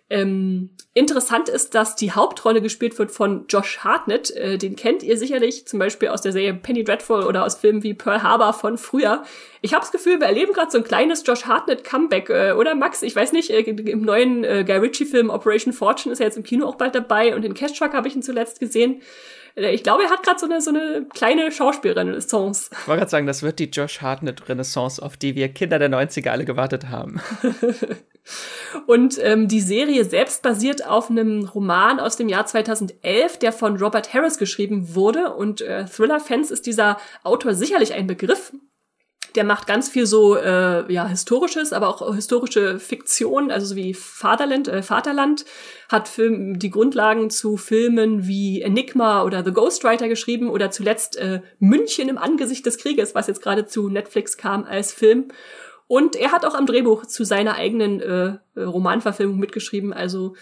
Ähm, 0.10 0.70
interessant 0.94 1.50
ist, 1.50 1.76
dass 1.76 1.98
die 1.98 2.14
Hauptrolle 2.14 2.62
gespielt 2.62 2.98
wird 2.98 3.12
von 3.12 3.46
Josh 3.50 3.80
Hartnett. 3.80 4.32
Äh, 4.32 4.58
den 4.58 4.78
kennt 4.78 5.04
ihr 5.04 5.18
sicherlich 5.18 5.68
zum 5.68 5.80
Beispiel 5.80 6.08
aus 6.08 6.22
der 6.22 6.32
Serie 6.32 6.54
Penny 6.54 6.86
Dreadful 6.86 7.24
oder 7.24 7.44
aus 7.44 7.56
Filmen 7.56 7.84
wie 7.84 7.94
Pearl 7.94 8.24
Harbor 8.24 8.54
von 8.54 8.78
früher. 8.78 9.24
Ich 9.62 9.74
habe 9.74 9.82
das 9.82 9.92
Gefühl, 9.92 10.22
wir 10.22 10.28
erleben 10.28 10.54
gerade 10.54 10.72
so 10.72 10.78
ein 10.78 10.86
kleines 10.86 11.24
Josh 11.26 11.46
Hartnett 11.46 11.84
Comeback, 11.84 12.30
äh, 12.30 12.54
oder 12.54 12.74
Max? 12.74 13.02
Ich 13.02 13.16
weiß 13.16 13.34
nicht, 13.34 13.50
äh, 13.50 13.60
im 13.60 14.02
neuen 14.02 14.46
äh, 14.46 14.64
Guy 14.66 14.78
Ritchie-Film 14.78 15.30
Operation 15.30 15.74
Fortune 15.74 16.14
ist 16.14 16.20
er 16.20 16.28
jetzt 16.28 16.38
im 16.38 16.44
Kino 16.44 16.66
auch 16.66 16.76
bald 16.76 16.96
dabei 16.96 17.36
und 17.36 17.44
in 17.44 17.54
Cash 17.54 17.78
Truck 17.78 17.94
habe 17.94 18.08
ich 18.08 18.16
ihn 18.16 18.24
zuletzt 18.24 18.62
gesehen. 18.62 19.02
Äh, 19.58 19.74
ich 19.74 19.84
glaube, 19.84 20.04
er 20.04 20.10
hat 20.10 20.24
gerade 20.24 20.40
so 20.40 20.46
eine, 20.46 20.62
so 20.62 20.70
eine 20.70 21.06
kleine 21.14 21.52
Schauspielrenaissance. 21.52 22.70
Ich 22.72 22.88
wollte 22.88 23.00
gerade 23.00 23.12
sagen, 23.12 23.28
das 23.28 23.44
wird 23.44 23.60
die 23.60 23.66
Josh 23.66 24.02
Hartnett-Renaissance, 24.02 25.02
auf 25.02 25.18
die 25.18 25.36
wir 25.36 25.50
Kinder 25.50 25.80
der 25.80 25.90
90er 25.90 26.30
alle 26.30 26.46
gewartet 26.46 26.90
haben. 26.90 27.20
Und 28.88 29.18
ähm, 29.24 29.48
die 29.48 29.62
Serie 29.62 30.04
selbst 30.04 30.42
basiert 30.42 30.86
auf 30.86 31.10
einem 31.10 31.46
Roman 31.46 32.00
aus 32.00 32.18
dem 32.18 32.28
Jahr 32.28 32.46
2011, 32.46 33.40
der 33.40 33.54
von 33.54 33.78
Robert 33.78 34.14
Harris 34.14 34.38
geschrieben 34.38 34.96
wurde. 34.96 35.34
Und 35.34 35.62
äh, 35.62 35.86
Thriller-Fans 35.86 36.52
ist 36.52 36.66
dieser 36.66 36.98
Autor 37.24 37.54
sicherlich 37.54 37.94
ein 37.94 38.08
Begriff. 38.08 38.52
Der 39.38 39.44
macht 39.44 39.68
ganz 39.68 39.88
viel 39.88 40.08
so 40.08 40.36
äh, 40.36 40.92
ja 40.92 41.08
historisches, 41.08 41.72
aber 41.72 41.90
auch 41.90 42.16
historische 42.16 42.80
Fiktion, 42.80 43.52
also 43.52 43.68
so 43.68 43.76
wie 43.76 43.94
Vaterland, 43.94 44.68
äh, 44.68 44.82
Vaterland 44.82 45.46
hat 45.90 46.08
Film, 46.08 46.58
die 46.58 46.72
Grundlagen 46.72 47.30
zu 47.30 47.56
Filmen 47.56 48.28
wie 48.28 48.64
Enigma 48.64 49.24
oder 49.24 49.46
The 49.46 49.54
Ghostwriter 49.54 50.08
geschrieben 50.10 50.50
oder 50.50 50.72
zuletzt 50.72 51.18
äh, 51.18 51.42
München 51.60 52.10
im 52.10 52.18
Angesicht 52.18 52.66
des 52.66 52.80
Krieges, 52.80 53.14
was 53.14 53.28
jetzt 53.28 53.44
gerade 53.44 53.68
zu 53.68 53.90
Netflix 53.90 54.38
kam 54.38 54.64
als 54.64 54.92
Film. 54.92 55.28
Und 55.86 56.16
er 56.16 56.32
hat 56.32 56.44
auch 56.44 56.56
am 56.56 56.66
Drehbuch 56.66 57.06
zu 57.06 57.24
seiner 57.24 57.54
eigenen 57.54 58.02
äh, 58.02 58.60
Romanverfilmung 58.60 59.38
mitgeschrieben. 59.38 59.94
Also 59.94 60.36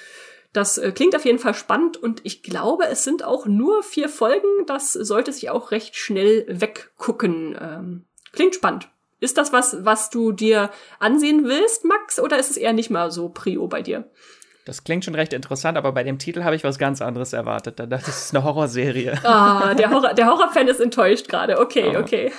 das 0.53 0.77
äh, 0.77 0.93
klingt 0.93 1.17
auf 1.17 1.25
jeden 1.25 1.39
Fall 1.39 1.53
spannend 1.53 1.97
und 1.97 2.21
ich 2.23 2.43
glaube, 2.43 2.85
es 2.85 3.03
sind 3.03 3.25
auch 3.25 3.45
nur 3.45 3.83
vier 3.83 4.07
Folgen. 4.07 4.47
Das 4.67 4.93
sollte 4.93 5.33
sich 5.33 5.49
auch 5.49 5.71
recht 5.71 5.97
schnell 5.97 6.45
weggucken. 6.47 7.57
Ähm, 7.59 8.05
klingt 8.35 8.55
spannend. 8.55 8.89
Ist 9.19 9.37
das 9.37 9.53
was, 9.53 9.83
was 9.85 10.09
du 10.09 10.31
dir 10.31 10.69
ansehen 10.99 11.45
willst, 11.45 11.85
Max, 11.85 12.19
oder 12.19 12.37
ist 12.37 12.51
es 12.51 12.57
eher 12.57 12.73
nicht 12.73 12.89
mal 12.89 13.11
so 13.11 13.29
Prio 13.29 13.67
bei 13.67 13.81
dir? 13.81 14.09
Das 14.65 14.83
klingt 14.83 15.05
schon 15.05 15.15
recht 15.15 15.31
interessant, 15.31 15.77
aber 15.77 15.91
bei 15.91 16.03
dem 16.03 16.17
Titel 16.17 16.43
habe 16.43 16.55
ich 16.55 16.63
was 16.63 16.79
ganz 16.79 17.01
anderes 17.01 17.33
erwartet. 17.33 17.79
Da 17.79 17.85
dachte 17.85 18.09
ich, 18.09 18.15
es 18.15 18.25
ist 18.25 18.35
eine 18.35 18.43
Horrorserie. 18.43 19.13
Ah, 19.23 19.75
der, 19.75 19.91
Horror, 19.91 20.13
der 20.15 20.25
Horrorfan 20.25 20.67
ist 20.67 20.79
enttäuscht 20.79 21.27
gerade. 21.27 21.59
Okay, 21.59 21.95
okay. 21.97 22.31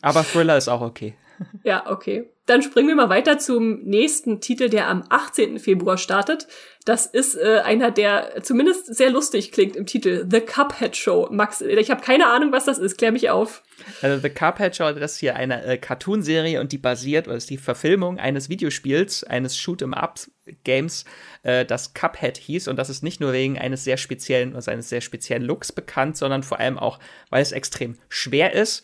aber 0.00 0.22
Thriller 0.22 0.56
ist 0.56 0.68
auch 0.68 0.80
okay. 0.80 1.14
Ja, 1.62 1.90
okay. 1.90 2.30
Dann 2.46 2.62
springen 2.62 2.88
wir 2.88 2.96
mal 2.96 3.08
weiter 3.08 3.38
zum 3.38 3.82
nächsten 3.84 4.40
Titel, 4.40 4.68
der 4.68 4.88
am 4.88 5.04
18. 5.08 5.58
Februar 5.58 5.98
startet. 5.98 6.48
Das 6.84 7.06
ist 7.06 7.36
äh, 7.36 7.60
einer, 7.64 7.90
der 7.90 8.42
zumindest 8.42 8.92
sehr 8.94 9.10
lustig 9.10 9.52
klingt 9.52 9.76
im 9.76 9.86
Titel. 9.86 10.26
The 10.28 10.40
Cuphead 10.40 10.96
Show. 10.96 11.28
Max, 11.30 11.60
ich 11.60 11.90
habe 11.90 12.00
keine 12.02 12.26
Ahnung, 12.26 12.50
was 12.50 12.64
das 12.64 12.78
ist. 12.78 12.98
Klär 12.98 13.12
mich 13.12 13.30
auf. 13.30 13.62
Also 14.02 14.20
The 14.20 14.30
Cuphead 14.30 14.74
Show, 14.74 14.90
das 14.92 15.12
ist 15.12 15.18
hier 15.18 15.36
eine 15.36 15.64
äh, 15.64 15.76
Cartoonserie 15.78 16.60
und 16.60 16.72
die 16.72 16.78
basiert, 16.78 17.28
oder 17.28 17.36
ist 17.36 17.50
die 17.50 17.58
Verfilmung 17.58 18.18
eines 18.18 18.48
Videospiels, 18.48 19.22
eines 19.22 19.56
Shoot'em-up-Games, 19.56 21.04
äh, 21.44 21.64
das 21.64 21.94
Cuphead 21.94 22.36
hieß. 22.36 22.68
Und 22.68 22.76
das 22.76 22.90
ist 22.90 23.02
nicht 23.02 23.20
nur 23.20 23.32
wegen 23.32 23.58
eines 23.58 23.84
sehr 23.84 23.96
speziellen, 23.96 24.56
also 24.56 24.70
eines 24.70 24.88
sehr 24.88 25.02
speziellen 25.02 25.44
Looks 25.44 25.70
bekannt, 25.70 26.16
sondern 26.16 26.42
vor 26.42 26.58
allem 26.58 26.78
auch, 26.78 26.98
weil 27.28 27.42
es 27.42 27.52
extrem 27.52 27.96
schwer 28.08 28.54
ist. 28.54 28.82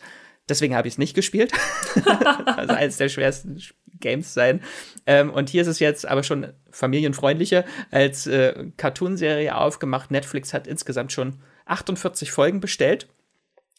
Deswegen 0.49 0.75
habe 0.75 0.87
ich 0.87 0.95
es 0.95 0.97
nicht 0.97 1.13
gespielt. 1.13 1.51
also 2.45 2.73
eines 2.73 2.97
der 2.97 3.09
schwersten 3.09 3.61
Games 3.99 4.33
sein. 4.33 4.61
Ähm, 5.05 5.29
und 5.29 5.49
hier 5.49 5.61
ist 5.61 5.67
es 5.67 5.79
jetzt 5.79 6.07
aber 6.07 6.23
schon 6.23 6.53
familienfreundlicher 6.71 7.65
als 7.91 8.27
äh, 8.27 8.71
Cartoonserie 8.77 9.55
aufgemacht. 9.55 10.11
Netflix 10.11 10.53
hat 10.53 10.67
insgesamt 10.67 11.11
schon 11.11 11.39
48 11.65 12.31
Folgen 12.31 12.59
bestellt. 12.59 13.07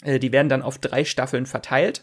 Äh, 0.03 0.19
die 0.19 0.33
werden 0.33 0.49
dann 0.49 0.63
auf 0.63 0.79
drei 0.79 1.05
Staffeln 1.05 1.47
verteilt. 1.47 2.03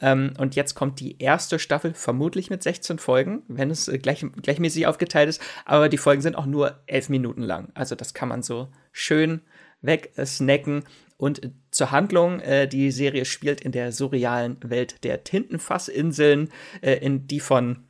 Ähm, 0.00 0.34
und 0.38 0.56
jetzt 0.56 0.74
kommt 0.74 1.00
die 1.00 1.18
erste 1.20 1.58
Staffel, 1.58 1.94
vermutlich 1.94 2.50
mit 2.50 2.62
16 2.62 2.98
Folgen, 2.98 3.42
wenn 3.48 3.70
es 3.70 3.88
äh, 3.88 3.98
gleich, 3.98 4.24
gleichmäßig 4.42 4.86
aufgeteilt 4.86 5.28
ist. 5.28 5.42
Aber 5.64 5.88
die 5.88 5.98
Folgen 5.98 6.22
sind 6.22 6.36
auch 6.36 6.46
nur 6.46 6.80
elf 6.86 7.08
Minuten 7.08 7.42
lang. 7.42 7.70
Also 7.74 7.94
das 7.94 8.14
kann 8.14 8.28
man 8.28 8.42
so 8.42 8.68
schön 8.92 9.40
wegsnacken. 9.80 10.84
Und 11.16 11.50
zur 11.70 11.90
Handlung, 11.90 12.40
äh, 12.40 12.68
die 12.68 12.90
Serie 12.90 13.24
spielt 13.24 13.60
in 13.60 13.72
der 13.72 13.92
surrealen 13.92 14.58
Welt 14.62 15.02
der 15.04 15.24
Tintenfassinseln, 15.24 16.50
äh, 16.82 16.94
in 16.94 17.26
die 17.26 17.40
von 17.40 17.84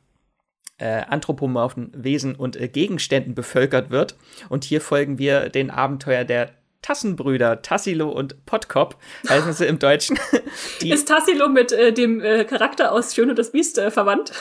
äh, 0.77 1.01
anthropomorphen 1.07 1.91
Wesen 1.95 2.35
und 2.35 2.55
äh, 2.55 2.67
Gegenständen 2.67 3.35
bevölkert 3.35 3.89
wird. 3.89 4.15
Und 4.49 4.63
hier 4.63 4.81
folgen 4.81 5.17
wir 5.17 5.49
den 5.49 5.71
Abenteuer 5.71 6.23
der 6.23 6.51
Tassenbrüder, 6.81 7.61
Tassilo 7.63 8.09
und 8.09 8.45
Pottkop, 8.45 8.97
heißen 9.27 9.53
sie 9.53 9.65
im 9.65 9.79
Deutschen. 9.79 10.17
Ist 10.81 11.07
Tassilo 11.07 11.49
mit 11.49 11.71
äh, 11.71 11.91
dem 11.91 12.21
äh, 12.21 12.45
Charakter 12.45 12.91
aus 12.91 13.13
Schön 13.13 13.29
und 13.29 13.39
das 13.39 13.51
Biest 13.51 13.77
äh, 13.77 13.91
verwandt? 13.91 14.31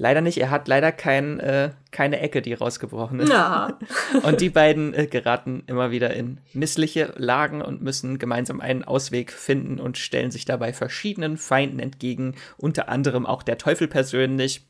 Leider 0.00 0.20
nicht. 0.20 0.38
Er 0.38 0.50
hat 0.52 0.68
leider 0.68 0.92
kein, 0.92 1.40
äh, 1.40 1.72
keine 1.90 2.20
Ecke, 2.20 2.40
die 2.40 2.54
rausgebrochen 2.54 3.18
ist. 3.18 3.30
Ja. 3.30 3.80
und 4.22 4.40
die 4.40 4.48
beiden 4.48 4.94
äh, 4.94 5.08
geraten 5.08 5.64
immer 5.66 5.90
wieder 5.90 6.14
in 6.14 6.38
missliche 6.52 7.12
Lagen 7.16 7.62
und 7.62 7.82
müssen 7.82 8.20
gemeinsam 8.20 8.60
einen 8.60 8.84
Ausweg 8.84 9.32
finden 9.32 9.80
und 9.80 9.98
stellen 9.98 10.30
sich 10.30 10.44
dabei 10.44 10.72
verschiedenen 10.72 11.36
Feinden 11.36 11.80
entgegen, 11.80 12.36
unter 12.56 12.88
anderem 12.88 13.26
auch 13.26 13.42
der 13.42 13.58
Teufel 13.58 13.88
persönlich. 13.88 14.68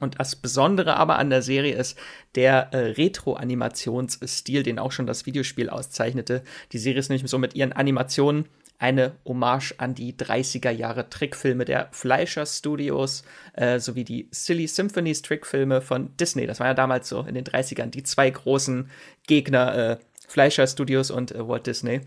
Und 0.00 0.18
das 0.18 0.34
Besondere 0.34 0.96
aber 0.96 1.20
an 1.20 1.30
der 1.30 1.42
Serie 1.42 1.76
ist 1.76 1.96
der 2.34 2.72
äh, 2.72 2.78
Retro-Animationsstil, 2.78 4.64
den 4.64 4.80
auch 4.80 4.90
schon 4.90 5.06
das 5.06 5.26
Videospiel 5.26 5.70
auszeichnete. 5.70 6.42
Die 6.72 6.78
Serie 6.78 6.98
ist 6.98 7.08
nämlich 7.08 7.30
so 7.30 7.38
mit 7.38 7.54
ihren 7.54 7.72
Animationen 7.72 8.46
eine 8.80 9.12
Hommage 9.26 9.74
an 9.76 9.94
die 9.94 10.14
30er 10.14 10.70
Jahre 10.70 11.08
Trickfilme 11.10 11.66
der 11.66 11.90
Fleischer 11.92 12.46
Studios 12.46 13.22
äh, 13.52 13.78
sowie 13.78 14.04
die 14.04 14.28
Silly 14.30 14.66
Symphonies 14.66 15.20
Trickfilme 15.20 15.82
von 15.82 16.16
Disney. 16.16 16.46
Das 16.46 16.60
war 16.60 16.66
ja 16.66 16.74
damals 16.74 17.10
so 17.10 17.20
in 17.20 17.34
den 17.34 17.44
30ern 17.44 17.90
die 17.90 18.02
zwei 18.02 18.30
großen 18.30 18.90
Gegner 19.26 19.76
äh, 19.76 19.98
Fleischer 20.26 20.66
Studios 20.66 21.10
und 21.10 21.30
äh, 21.30 21.46
Walt 21.46 21.66
Disney. 21.66 22.00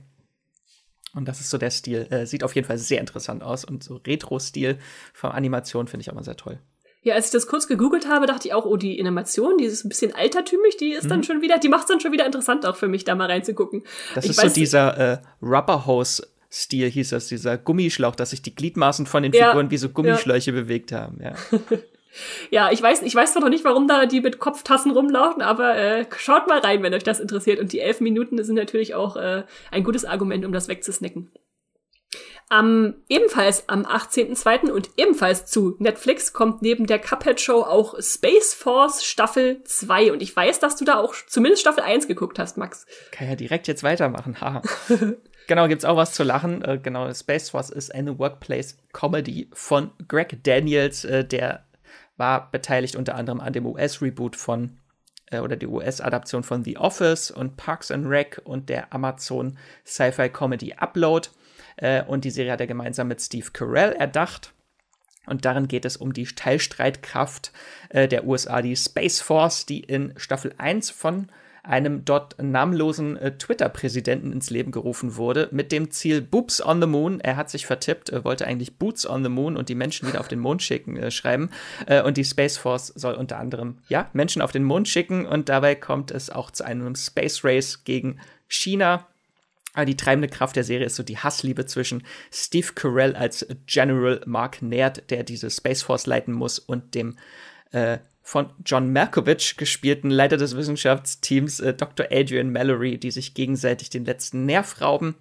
Und 1.13 1.28
das 1.28 1.39
ist 1.39 1.51
so 1.51 1.59
der 1.59 1.69
Stil. 1.69 2.07
Äh, 2.09 2.26
sieht 2.26 2.43
auf 2.43 2.55
jeden 2.55 2.65
Fall 2.65 2.80
sehr 2.80 2.99
interessant 2.99 3.43
aus 3.43 3.63
und 3.63 3.84
so 3.84 3.97
Retro-Stil 3.97 4.80
von 5.13 5.32
Animation 5.32 5.88
finde 5.88 6.01
ich 6.01 6.09
auch 6.09 6.15
mal 6.15 6.24
sehr 6.24 6.38
toll. 6.38 6.57
Ja, 7.03 7.15
als 7.15 7.28
ich 7.28 7.32
das 7.34 7.45
kurz 7.45 7.67
gegoogelt 7.67 8.07
habe, 8.07 8.26
dachte 8.26 8.47
ich 8.47 8.53
auch, 8.53 8.65
oh, 8.65 8.78
die 8.78 8.99
Animation, 8.99 9.57
die 9.57 9.65
ist 9.65 9.84
ein 9.84 9.89
bisschen 9.89 10.15
altertümlich, 10.15 10.78
die 10.78 10.93
ist 10.93 11.03
mhm. 11.03 11.09
dann 11.09 11.24
schon 11.24 11.41
wieder, 11.41 11.59
die 11.59 11.67
macht 11.67 11.82
es 11.82 11.88
dann 11.89 11.99
schon 11.99 12.13
wieder 12.13 12.26
interessant 12.26 12.65
auch 12.65 12.78
für 12.78 12.88
mich, 12.88 13.03
da 13.03 13.13
mal 13.13 13.30
reinzugucken. 13.30 13.84
Das 14.15 14.24
ich 14.24 14.32
ist 14.32 14.39
so 14.39 14.47
dieser 14.47 14.97
äh, 14.97 15.17
Rubber 15.41 15.86
Hose 15.86 16.32
Stil 16.56 16.88
hieß 16.88 17.10
das, 17.10 17.30
dieser 17.30 17.58
Gummischlauch, 17.58 18.16
dass 18.16 18.30
sich 18.30 18.43
die 18.43 18.54
Gliedmaßen 18.54 19.08
von 19.08 19.24
den 19.24 19.34
Figuren 19.34 19.66
ja, 19.66 19.72
wie 19.72 19.78
so 19.78 19.89
Gummischläuche 19.89 20.51
ja. 20.51 20.62
bewegt 20.62 20.91
haben, 20.91 21.20
ja. 21.20 21.34
ja, 22.51 22.72
ich 22.72 22.80
weiß, 22.80 23.01
ich 23.01 23.16
weiß 23.16 23.34
zwar 23.34 23.41
noch 23.41 23.49
nicht, 23.49 23.66
warum 23.66 23.88
da 23.88 24.06
die 24.06 24.22
mit 24.22 24.38
Kopftassen 24.38 24.91
rumlaufen, 24.91 25.41
aber 25.41 25.76
äh, 25.76 26.06
schaut 26.16 26.47
mal 26.47 26.60
rein, 26.60 26.84
wenn 26.84 26.93
euch 26.93 27.04
das 27.04 27.20
interessiert. 27.20 27.60
Und 27.60 27.74
die 27.74 27.80
elf 27.80 28.01
Minuten 28.01 28.43
sind 28.43 28.54
natürlich 28.54 28.93
auch 28.93 29.16
äh, 29.16 29.45
ein 29.72 29.84
gutes 29.84 30.06
Argument, 30.06 30.45
um 30.45 30.54
das 30.54 30.68
wegzusnacken. 30.68 31.32
Am, 32.49 32.97
ebenfalls 33.10 33.68
am 33.68 33.82
18.02. 33.84 34.70
und 34.70 34.91
ebenfalls 34.97 35.47
zu 35.47 35.76
Netflix 35.80 36.34
kommt 36.34 36.62
neben 36.62 36.86
der 36.86 36.99
Cuphead 36.99 37.41
Show 37.41 37.62
auch 37.62 37.95
Space 37.99 38.54
Force 38.54 39.04
Staffel 39.04 39.64
2. 39.64 40.12
Und 40.12 40.22
ich 40.22 40.36
weiß, 40.36 40.60
dass 40.60 40.76
du 40.76 40.86
da 40.86 40.99
auch 40.99 41.16
zumindest 41.26 41.62
Staffel 41.62 41.82
1 41.82 42.08
geguckt 42.08 42.38
hast, 42.38 42.58
Max. 42.58 42.86
Kann 43.10 43.28
ja 43.28 43.36
direkt 43.36 43.68
jetzt 43.68 43.82
weitermachen, 43.82 44.39
haha. 44.39 44.62
Genau, 45.47 45.67
gibt's 45.67 45.85
auch 45.85 45.97
was 45.97 46.13
zu 46.13 46.23
lachen. 46.23 46.63
Äh, 46.63 46.79
genau, 46.81 47.13
Space 47.13 47.49
Force 47.49 47.69
ist 47.69 47.93
eine 47.93 48.17
Workplace-Comedy 48.17 49.49
von 49.53 49.91
Greg 50.07 50.43
Daniels, 50.43 51.03
äh, 51.05 51.25
der 51.25 51.65
war 52.17 52.51
beteiligt 52.51 52.95
unter 52.95 53.15
anderem 53.15 53.39
an 53.39 53.53
dem 53.53 53.65
US-Reboot 53.65 54.35
von 54.35 54.77
äh, 55.31 55.39
oder 55.39 55.55
die 55.55 55.67
US-Adaption 55.67 56.43
von 56.43 56.63
The 56.63 56.77
Office 56.77 57.31
und 57.31 57.57
Parks 57.57 57.91
and 57.91 58.07
Rec 58.07 58.41
und 58.43 58.69
der 58.69 58.93
Amazon 58.93 59.57
Sci-Fi 59.85 60.29
Comedy 60.29 60.73
Upload. 60.73 61.29
Äh, 61.77 62.03
und 62.03 62.23
die 62.23 62.31
Serie 62.31 62.51
hat 62.51 62.61
er 62.61 62.67
gemeinsam 62.67 63.07
mit 63.07 63.21
Steve 63.21 63.51
Carell 63.51 63.93
erdacht. 63.93 64.53
Und 65.25 65.45
darin 65.45 65.67
geht 65.67 65.85
es 65.85 65.97
um 65.97 66.13
die 66.13 66.25
Teilstreitkraft 66.25 67.51
äh, 67.89 68.07
der 68.07 68.25
USA, 68.25 68.61
die 68.61 68.75
Space 68.75 69.21
Force, 69.21 69.65
die 69.65 69.79
in 69.79 70.13
Staffel 70.17 70.53
1 70.57 70.91
von 70.91 71.29
einem 71.64 72.03
dort 72.03 72.36
namenlosen 72.41 73.16
äh, 73.16 73.38
Twitter-Präsidenten 73.38 74.34
ins 74.34 74.49
Leben 74.49 74.72
gerufen 74.72 75.16
wurde, 75.16 75.47
mit 75.51 75.72
dem 75.72 75.91
Ziel 75.91 76.22
Boops 76.22 76.64
on 76.64 76.82
the 76.82 76.88
Moon. 76.88 77.22
Er 77.22 77.38
hat 77.38 77.49
sich 77.49 77.66
vertippt, 77.66 78.11
äh, 78.11 78.26
wollte 78.26 78.45
eigentlich 78.45 78.78
Boots 78.78 79.09
on 79.09 79.24
the 79.24 79.30
Moon 79.30 79.55
und 79.55 79.70
die 79.70 79.76
Menschen 79.76 80.07
wieder 80.07 80.20
auf 80.20 80.28
den 80.28 80.39
Mond 80.39 80.61
schicken, 80.61 80.97
äh, 80.97 81.09
schreiben. 81.09 81.49
Äh, 81.86 82.01
und 82.01 82.18
die 82.18 82.26
Space 82.26 82.57
Force 82.57 82.88
soll 82.88 83.14
unter 83.16 83.39
anderem, 83.39 83.78
ja, 83.88 84.09
Menschen 84.11 84.41
auf 84.41 84.51
den 84.51 84.66
Mond 84.66 84.89
schicken 84.89 85.26
und 85.26 85.47
dabei 85.47 85.76
kommt 85.76 86.11
es 86.11 86.30
auch 86.30 86.51
zu 86.51 86.66
einem 86.66 86.95
Space 86.95 87.45
Race 87.45 87.86
gegen 87.86 88.20
China. 88.49 89.07
Aber 89.74 89.86
die 89.86 89.97
treibende 89.97 90.28
Kraft 90.28 90.57
der 90.57 90.66
Serie 90.66 90.86
ist 90.86 90.97
so 90.97 91.03
die 91.03 91.18
Hassliebe 91.18 91.66
zwischen 91.66 92.03
Steve 92.32 92.74
Carell 92.76 93.16
als 93.16 93.47
General 93.68 94.22
Mark 94.26 94.61
Naird, 94.61 95.09
der 95.09 95.24
diese 95.24 95.49
Space 95.49 95.82
Force 95.82 96.05
leiten 96.05 96.34
muss, 96.34 96.59
und 96.59 96.93
dem 96.93 97.18
äh, 97.72 97.97
von 98.26 98.49
John 98.65 98.91
Malkovich 98.93 99.57
gespielten 99.57 100.09
Leiter 100.09 100.38
des 100.38 100.55
Wissenschaftsteams 100.55 101.59
äh, 101.59 101.74
Dr. 101.74 102.07
Adrian 102.09 102.51
Mallory, 102.51 102.97
die 102.97 103.11
sich 103.11 103.34
gegenseitig 103.34 103.89
den 103.89 104.05
letzten 104.05 104.45
Nerv 104.45 104.82
rauben. 104.82 105.15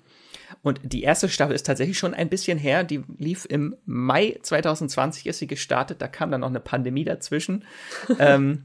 Und 0.63 0.81
die 0.85 1.03
erste 1.03 1.29
Staffel 1.29 1.55
ist 1.55 1.67
tatsächlich 1.67 1.99
schon 1.99 2.15
ein 2.15 2.29
bisschen 2.29 2.59
her. 2.59 2.85
Die 2.85 3.03
lief 3.19 3.45
im 3.45 3.77
Mai 3.85 4.39
2020, 4.41 5.27
ist 5.27 5.41
sie 5.41 5.49
gestartet. 5.49 6.01
Da 6.01 6.07
kam 6.07 6.31
dann 6.31 6.43
noch 6.43 6.49
eine 6.49 6.61
Pandemie 6.61 7.05
dazwischen. 7.05 7.65
ähm, 8.21 8.65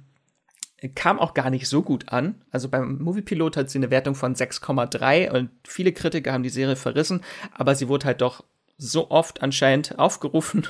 kam 0.94 1.18
auch 1.18 1.34
gar 1.34 1.50
nicht 1.50 1.68
so 1.68 1.82
gut 1.82 2.10
an. 2.10 2.36
Also 2.52 2.70
beim 2.70 3.00
Moviepilot 3.00 3.58
hat 3.58 3.72
sie 3.72 3.80
eine 3.80 3.90
Wertung 3.90 4.14
von 4.14 4.36
6,3 4.36 5.32
und 5.32 5.50
viele 5.68 5.92
Kritiker 5.92 6.34
haben 6.34 6.44
die 6.44 6.50
Serie 6.50 6.76
verrissen, 6.76 7.22
aber 7.52 7.74
sie 7.74 7.88
wurde 7.88 8.06
halt 8.06 8.22
doch 8.22 8.44
so 8.78 9.10
oft 9.10 9.42
anscheinend 9.42 9.98
aufgerufen 10.00 10.68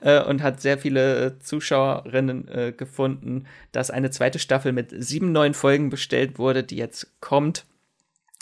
äh, 0.00 0.22
und 0.22 0.42
hat 0.42 0.60
sehr 0.60 0.78
viele 0.78 1.38
Zuschauerinnen 1.38 2.48
äh, 2.48 2.72
gefunden, 2.72 3.46
dass 3.72 3.90
eine 3.90 4.10
zweite 4.10 4.38
Staffel 4.38 4.72
mit 4.72 4.92
sieben 4.96 5.32
neuen 5.32 5.54
Folgen 5.54 5.90
bestellt 5.90 6.38
wurde, 6.38 6.64
die 6.64 6.76
jetzt 6.76 7.20
kommt. 7.20 7.64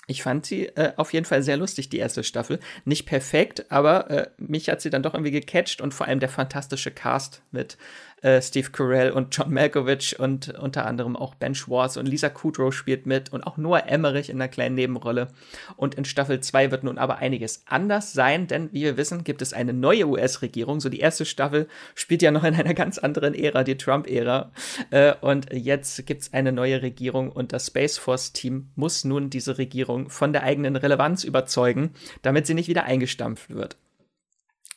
Ich 0.07 0.25
fand 0.25 0.45
sie 0.45 0.67
äh, 0.67 0.93
auf 0.97 1.13
jeden 1.13 1.25
Fall 1.25 1.45
sehr 1.45 1.57
lustig, 1.57 1.89
die 1.89 1.99
erste 1.99 2.25
Staffel. 2.25 2.59
Nicht 2.85 3.07
perfekt, 3.07 3.71
aber 3.71 4.11
äh, 4.11 4.31
mich 4.39 4.69
hat 4.69 4.81
sie 4.81 4.91
dann 4.91 5.05
doch 5.05 5.15
irgendwie 5.15 5.31
gecatcht 5.31 5.81
und 5.81 5.95
vor 5.95 6.09
allem 6.09 6.19
der 6.19 6.29
fantastische 6.29 6.91
Cast 6.91 7.43
mit 7.53 7.79
äh, 8.23 8.41
Steve 8.43 8.71
Carell 8.71 9.11
und 9.11 9.35
John 9.37 9.53
Malkovich 9.53 10.19
und 10.19 10.51
unter 10.59 10.87
anderem 10.87 11.17
auch 11.17 11.35
Ben 11.35 11.55
Schwartz 11.55 11.97
und 11.97 12.07
Lisa 12.07 12.29
Kudrow 12.29 12.73
spielt 12.73 13.07
mit 13.07 13.33
und 13.33 13.47
auch 13.47 13.57
Noah 13.57 13.87
Emmerich 13.87 14.31
in 14.31 14.37
einer 14.37 14.49
kleinen 14.49 14.75
Nebenrolle. 14.75 15.29
Und 15.77 15.95
in 15.95 16.05
Staffel 16.05 16.41
2 16.41 16.71
wird 16.71 16.85
nun 16.85 16.99
aber 16.99 17.19
einiges 17.19 17.63
anders 17.67 18.13
sein, 18.13 18.47
denn 18.47 18.73
wie 18.73 18.83
wir 18.83 18.97
wissen, 18.97 19.25
gibt 19.25 19.43
es 19.43 19.53
eine 19.53 19.73
neue 19.73 20.07
US-Regierung. 20.07 20.81
So 20.81 20.89
die 20.89 21.01
erste 21.01 21.25
Staffel 21.25 21.69
spielt 21.95 22.23
ja 22.23 22.31
noch 22.31 22.45
in 22.45 22.55
einer 22.55 22.75
ganz 22.75 22.99
anderen 22.99 23.35
Ära, 23.35 23.65
die 23.65 23.77
Trump-Ära. 23.77 24.53
Äh, 24.91 25.15
und 25.21 25.53
jetzt 25.53 26.07
gibt 26.07 26.23
es 26.23 26.33
eine 26.33 26.53
neue 26.53 26.83
Regierung 26.83 27.31
und 27.31 27.53
das 27.53 27.69
Space 27.69 27.99
Force-Team 27.99 28.71
muss 28.77 29.05
nun 29.05 29.31
diese 29.31 29.59
Regierung 29.59 30.11
von 30.11 30.33
der 30.33 30.43
eigenen 30.43 30.77
Relevanz 30.77 31.25
überzeugen, 31.25 31.95
damit 32.23 32.47
sie 32.47 32.55
nicht 32.55 32.69
wieder 32.69 32.85
eingestampft 32.85 33.51
wird. 33.51 33.77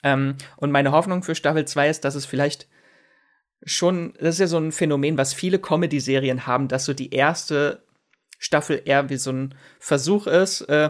Ähm, 0.04 0.36
und 0.58 0.72
meine 0.72 0.92
Hoffnung 0.92 1.24
für 1.24 1.36
Staffel 1.36 1.66
2 1.66 1.90
ist, 1.90 2.06
dass 2.06 2.16
es 2.16 2.26
vielleicht 2.26 2.68
schon, 3.66 4.14
das 4.20 4.36
ist 4.36 4.40
ja 4.40 4.48
so 4.48 4.58
ein 4.58 4.72
Phänomen, 4.72 5.18
was 5.18 5.34
viele 5.34 5.60
Comedy-Serien 5.60 6.48
haben, 6.48 6.68
dass 6.68 6.86
so 6.86 6.94
die 6.94 7.14
erste 7.14 7.84
Staffel 8.40 8.82
eher 8.86 9.10
wie 9.10 9.18
so 9.18 9.32
ein 9.32 9.56
Versuch 9.80 10.28
ist, 10.28 10.62
äh, 10.62 10.90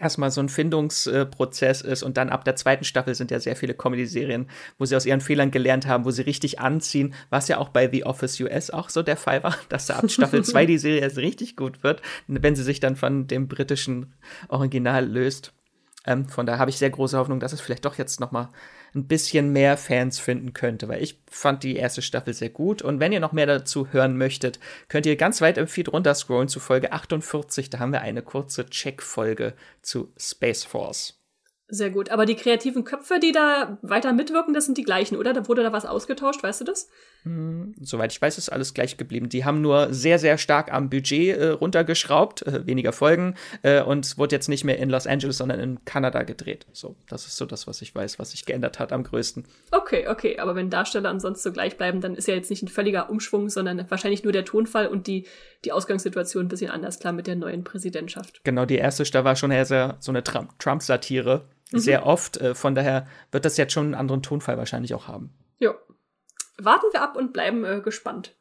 erstmal 0.00 0.30
so 0.30 0.40
ein 0.40 0.48
Findungsprozess 0.48 1.80
ist 1.82 2.02
und 2.02 2.16
dann 2.16 2.30
ab 2.30 2.44
der 2.44 2.56
zweiten 2.56 2.84
Staffel 2.84 3.14
sind 3.14 3.30
ja 3.30 3.38
sehr 3.38 3.56
viele 3.56 3.74
Comedy-Serien, 3.74 4.48
wo 4.78 4.84
sie 4.84 4.96
aus 4.96 5.06
ihren 5.06 5.20
Fehlern 5.20 5.50
gelernt 5.50 5.86
haben, 5.86 6.04
wo 6.04 6.10
sie 6.10 6.22
richtig 6.22 6.60
anziehen, 6.60 7.14
was 7.30 7.48
ja 7.48 7.58
auch 7.58 7.68
bei 7.68 7.88
The 7.90 8.04
Office 8.04 8.40
US 8.40 8.70
auch 8.70 8.88
so 8.88 9.02
der 9.02 9.16
Fall 9.16 9.42
war, 9.42 9.56
dass 9.68 9.86
da 9.86 9.96
ab 9.96 10.10
Staffel 10.10 10.44
2 10.44 10.66
die 10.66 10.78
Serie 10.78 11.00
erst 11.00 11.18
richtig 11.18 11.56
gut 11.56 11.82
wird, 11.82 12.02
wenn 12.26 12.56
sie 12.56 12.62
sich 12.62 12.80
dann 12.80 12.96
von 12.96 13.26
dem 13.26 13.48
britischen 13.48 14.14
Original 14.48 15.06
löst. 15.06 15.52
Ähm, 16.06 16.28
von 16.28 16.46
daher 16.46 16.58
habe 16.58 16.70
ich 16.70 16.78
sehr 16.78 16.90
große 16.90 17.16
Hoffnung, 17.16 17.40
dass 17.40 17.52
es 17.52 17.60
vielleicht 17.60 17.84
doch 17.84 17.96
jetzt 17.96 18.20
noch 18.20 18.32
mal 18.32 18.50
ein 18.94 19.06
bisschen 19.06 19.52
mehr 19.52 19.76
Fans 19.76 20.18
finden 20.20 20.52
könnte, 20.52 20.88
weil 20.88 21.02
ich 21.02 21.18
fand 21.28 21.62
die 21.62 21.76
erste 21.76 22.02
Staffel 22.02 22.32
sehr 22.34 22.50
gut. 22.50 22.82
Und 22.82 23.00
wenn 23.00 23.12
ihr 23.12 23.20
noch 23.20 23.32
mehr 23.32 23.46
dazu 23.46 23.88
hören 23.92 24.16
möchtet, 24.16 24.60
könnt 24.88 25.06
ihr 25.06 25.16
ganz 25.16 25.40
weit 25.40 25.58
im 25.58 25.66
Feed 25.66 25.92
runterscrollen 25.92 26.48
zu 26.48 26.60
Folge 26.60 26.92
48. 26.92 27.70
Da 27.70 27.78
haben 27.78 27.92
wir 27.92 28.02
eine 28.02 28.22
kurze 28.22 28.66
Check-Folge 28.66 29.54
zu 29.82 30.12
Space 30.16 30.64
Force. 30.64 31.23
Sehr 31.68 31.88
gut. 31.88 32.10
Aber 32.10 32.26
die 32.26 32.34
kreativen 32.34 32.84
Köpfe, 32.84 33.18
die 33.18 33.32
da 33.32 33.78
weiter 33.80 34.12
mitwirken, 34.12 34.52
das 34.52 34.66
sind 34.66 34.76
die 34.76 34.82
gleichen, 34.82 35.16
oder? 35.16 35.32
Da 35.32 35.48
wurde 35.48 35.62
da 35.62 35.72
was 35.72 35.86
ausgetauscht, 35.86 36.42
weißt 36.42 36.60
du 36.60 36.64
das? 36.64 36.90
Hm, 37.22 37.74
soweit 37.80 38.12
ich 38.12 38.20
weiß, 38.20 38.36
ist 38.36 38.50
alles 38.50 38.74
gleich 38.74 38.98
geblieben. 38.98 39.30
Die 39.30 39.46
haben 39.46 39.62
nur 39.62 39.92
sehr, 39.94 40.18
sehr 40.18 40.36
stark 40.36 40.70
am 40.70 40.90
Budget 40.90 41.38
äh, 41.38 41.48
runtergeschraubt, 41.48 42.46
äh, 42.46 42.66
weniger 42.66 42.92
Folgen, 42.92 43.34
äh, 43.62 43.82
und 43.82 44.04
es 44.04 44.18
wurde 44.18 44.36
jetzt 44.36 44.48
nicht 44.48 44.64
mehr 44.64 44.78
in 44.78 44.90
Los 44.90 45.06
Angeles, 45.06 45.38
sondern 45.38 45.58
in 45.58 45.84
Kanada 45.86 46.22
gedreht. 46.24 46.66
So, 46.72 46.96
das 47.08 47.26
ist 47.26 47.38
so 47.38 47.46
das, 47.46 47.66
was 47.66 47.80
ich 47.80 47.94
weiß, 47.94 48.18
was 48.18 48.32
sich 48.32 48.44
geändert 48.44 48.78
hat 48.78 48.92
am 48.92 49.02
größten. 49.02 49.46
Okay, 49.70 50.06
okay. 50.06 50.38
Aber 50.38 50.54
wenn 50.54 50.68
Darsteller 50.68 51.08
ansonsten 51.08 51.48
so 51.48 51.52
gleich 51.52 51.78
bleiben, 51.78 52.02
dann 52.02 52.14
ist 52.14 52.28
ja 52.28 52.34
jetzt 52.34 52.50
nicht 52.50 52.62
ein 52.62 52.68
völliger 52.68 53.08
Umschwung, 53.08 53.48
sondern 53.48 53.90
wahrscheinlich 53.90 54.22
nur 54.22 54.34
der 54.34 54.44
Tonfall 54.44 54.86
und 54.86 55.06
die, 55.06 55.26
die 55.64 55.72
Ausgangssituation 55.72 56.44
ein 56.44 56.48
bisschen 56.48 56.70
anders 56.70 56.98
klar 56.98 57.14
mit 57.14 57.26
der 57.26 57.36
neuen 57.36 57.64
Präsidentschaft. 57.64 58.42
Genau, 58.44 58.66
die 58.66 58.76
erste 58.76 59.06
Staffel 59.06 59.24
war 59.24 59.36
schon 59.36 59.50
eher 59.50 59.64
sehr, 59.64 59.96
so 60.00 60.12
eine 60.12 60.22
Trump-Satire 60.22 61.48
mhm. 61.74 61.80
sehr 61.80 62.06
oft. 62.06 62.36
Äh, 62.38 62.54
von 62.54 62.74
daher 62.74 63.06
wird 63.30 63.44
das 63.44 63.56
jetzt 63.56 63.72
schon 63.72 63.86
einen 63.86 63.94
anderen 63.94 64.22
Tonfall 64.22 64.56
wahrscheinlich 64.58 64.94
auch 64.94 65.08
haben. 65.08 65.34
Ja. 65.58 65.74
Warten 66.58 66.86
wir 66.92 67.02
ab 67.02 67.16
und 67.16 67.32
bleiben 67.32 67.64
äh, 67.64 67.80
gespannt. 67.80 68.34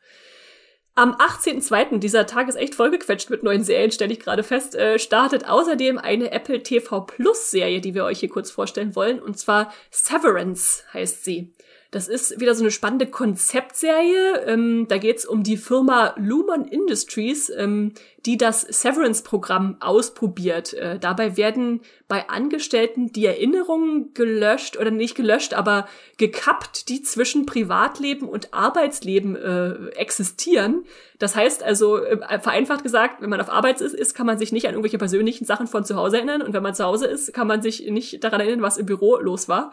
Am 0.96 1.16
18.02., 1.16 1.98
dieser 1.98 2.28
Tag 2.28 2.48
ist 2.48 2.56
echt 2.56 2.76
vollgequetscht 2.76 3.32
mit 3.32 3.42
neuen 3.42 3.64
Serien, 3.64 3.92
stelle 3.92 4.14
ich 4.14 4.20
gerade 4.20 4.44
fest, 4.44 4.76
äh, 4.76 5.00
startet 5.00 5.50
außerdem 5.50 5.98
eine 5.98 6.32
Apple 6.32 6.62
TV 6.62 7.02
Plus 7.02 7.50
Serie, 7.50 7.82
die 7.82 7.96
wir 7.96 8.06
euch 8.06 8.20
hier 8.20 8.30
kurz 8.30 8.52
vorstellen 8.52 8.96
wollen. 8.96 9.20
Und 9.20 9.40
zwar 9.40 9.74
Severance 9.90 10.84
heißt 10.94 11.26
sie. 11.26 11.52
Das 11.90 12.08
ist 12.08 12.40
wieder 12.40 12.54
so 12.54 12.64
eine 12.64 12.72
spannende 12.72 13.08
Konzeptserie. 13.08 14.46
Ähm, 14.48 14.88
da 14.88 14.98
geht 14.98 15.18
es 15.18 15.26
um 15.26 15.44
die 15.44 15.58
Firma 15.58 16.14
Lumen 16.18 16.66
Industries, 16.66 17.52
ähm, 17.56 17.94
die 18.26 18.38
das 18.38 18.62
Severance-Programm 18.62 19.78
ausprobiert. 19.80 20.74
Äh, 20.74 20.98
dabei 21.00 21.36
werden 21.36 21.82
bei 22.08 22.30
Angestellten 22.30 23.12
die 23.12 23.26
Erinnerungen 23.26 24.14
gelöscht 24.14 24.78
oder 24.78 24.92
nicht 24.92 25.16
gelöscht, 25.16 25.54
aber 25.54 25.88
gekappt, 26.18 26.90
die 26.90 27.02
zwischen 27.02 27.46
Privatleben 27.46 28.30
und 28.30 28.54
Arbeitsleben 28.54 29.36
äh, 29.36 29.90
existieren. 29.96 30.86
Das 31.20 31.36
heißt 31.36 31.64
also, 31.64 32.04
äh, 32.04 32.40
vereinfacht 32.40 32.84
gesagt, 32.84 33.22
wenn 33.22 33.30
man 33.30 33.42
auf 33.42 33.50
Arbeit 33.50 33.82
ist, 33.82 33.94
ist, 33.94 34.14
kann 34.14 34.26
man 34.26 34.38
sich 34.38 34.52
nicht 34.52 34.68
an 34.68 34.74
irgendwelche 34.74 34.98
persönlichen 34.98 35.46
Sachen 35.46 35.68
von 35.68 35.84
zu 35.86 35.96
Hause 35.96 36.18
erinnern. 36.18 36.42
Und 36.42 36.54
wenn 36.54 36.64
man 36.64 36.76
zu 36.76 36.84
Hause 36.84 37.08
ist, 37.08 37.34
kann 37.34 37.48
man 37.48 37.62
sich 37.62 37.90
nicht 37.90 38.24
daran 38.24 38.42
erinnern, 38.42 38.62
was 38.62 38.78
im 38.78 38.86
Büro 38.86 39.18
los 39.18 39.48
war. 39.50 39.72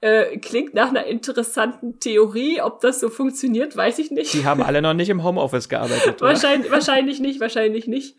Äh, 0.00 0.38
klingt 0.38 0.74
nach 0.74 0.88
einer 0.90 1.06
interessanten 1.06 2.00
Theorie. 2.00 2.60
Ob 2.62 2.80
das 2.80 3.00
so 3.00 3.08
funktioniert, 3.08 3.76
weiß 3.76 3.98
ich 3.98 4.10
nicht. 4.10 4.32
Die 4.32 4.44
haben 4.44 4.62
alle 4.62 4.80
noch 4.80 4.94
nicht 4.94 5.10
im 5.10 5.24
Homeoffice 5.24 5.68
gearbeitet. 5.68 6.20
wahrscheinlich, 6.20 6.70
wahrscheinlich 6.70 7.20
nicht, 7.20 7.40
wahrscheinlich 7.40 7.77
nicht. 7.86 8.16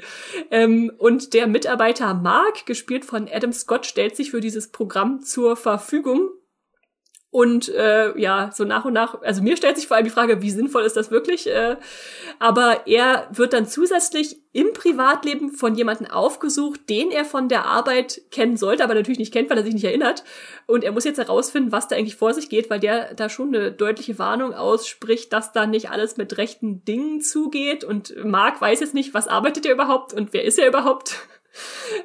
Ähm, 0.51 0.91
und 0.97 1.34
der 1.34 1.47
Mitarbeiter 1.47 2.14
Mark, 2.14 2.66
gespielt 2.66 3.05
von 3.05 3.28
Adam 3.32 3.51
Scott, 3.51 3.86
stellt 3.86 4.16
sich 4.16 4.32
für 4.32 4.41
dieses 4.41 4.70
Programm 4.70 5.22
zur 5.22 5.55
Verfügung 5.55 6.30
und 7.32 7.69
äh, 7.69 8.17
ja, 8.19 8.49
so 8.51 8.63
nach 8.63 8.86
und 8.86 8.93
nach, 8.93 9.21
also 9.21 9.43
mir 9.43 9.55
stellt 9.55 9.77
sich 9.77 9.88
vor 9.88 9.97
allem 9.97 10.05
die 10.05 10.11
Frage, 10.11 10.41
wie 10.41 10.49
sinnvoll 10.49 10.82
ist 10.82 10.97
das 10.97 11.11
wirklich? 11.11 11.47
Äh, 11.47 11.77
aber 12.39 12.88
er 12.88 13.27
wird 13.32 13.53
dann 13.53 13.67
zusätzlich 13.67 14.38
im 14.51 14.73
Privatleben 14.73 15.51
von 15.51 15.75
jemandem 15.75 16.07
aufgesucht, 16.07 16.89
den 16.89 17.11
er 17.11 17.25
von 17.25 17.47
der 17.47 17.67
Arbeit 17.67 18.21
kennen 18.32 18.57
sollte, 18.57 18.84
aber 18.84 18.95
natürlich 18.95 19.19
nicht 19.19 19.32
kennt, 19.32 19.51
weil 19.51 19.57
er 19.59 19.63
sich 19.63 19.75
nicht 19.75 19.84
erinnert. 19.84 20.23
Und 20.65 20.84
er 20.84 20.91
muss 20.91 21.03
jetzt 21.03 21.19
herausfinden, 21.19 21.71
was 21.71 21.88
da 21.88 21.95
eigentlich 21.95 22.15
vor 22.15 22.34
sich 22.34 22.49
geht, 22.49 22.71
weil 22.71 22.80
der 22.80 23.13
da 23.13 23.30
schon 23.30 23.53
eine 23.53 23.71
deutliche 23.71 24.17
Warnung 24.17 24.55
ausspricht, 24.55 25.32
dass 25.32 25.51
da 25.51 25.67
nicht 25.67 25.91
alles 25.91 26.17
mit 26.17 26.36
rechten 26.39 26.84
Dingen 26.84 27.21
zugeht. 27.21 27.84
Und 27.84 28.15
Mark 28.25 28.59
weiß 28.59 28.80
jetzt 28.80 28.95
nicht, 28.95 29.13
was 29.13 29.27
arbeitet 29.27 29.67
er 29.67 29.73
überhaupt 29.73 30.13
und 30.13 30.34
wer 30.34 30.45
ist 30.45 30.57
er 30.57 30.67
überhaupt? 30.67 31.15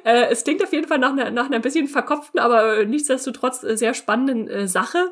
Äh, 0.03 0.27
es 0.29 0.43
klingt 0.43 0.63
auf 0.63 0.73
jeden 0.73 0.87
Fall 0.87 0.99
nach 0.99 1.11
einer, 1.11 1.31
nach 1.31 1.45
einer 1.45 1.59
bisschen 1.59 1.87
verkopften, 1.87 2.39
aber 2.39 2.85
nichtsdestotrotz 2.85 3.63
äh, 3.63 3.77
sehr 3.77 3.93
spannenden 3.93 4.47
äh, 4.47 4.67
Sache, 4.67 5.11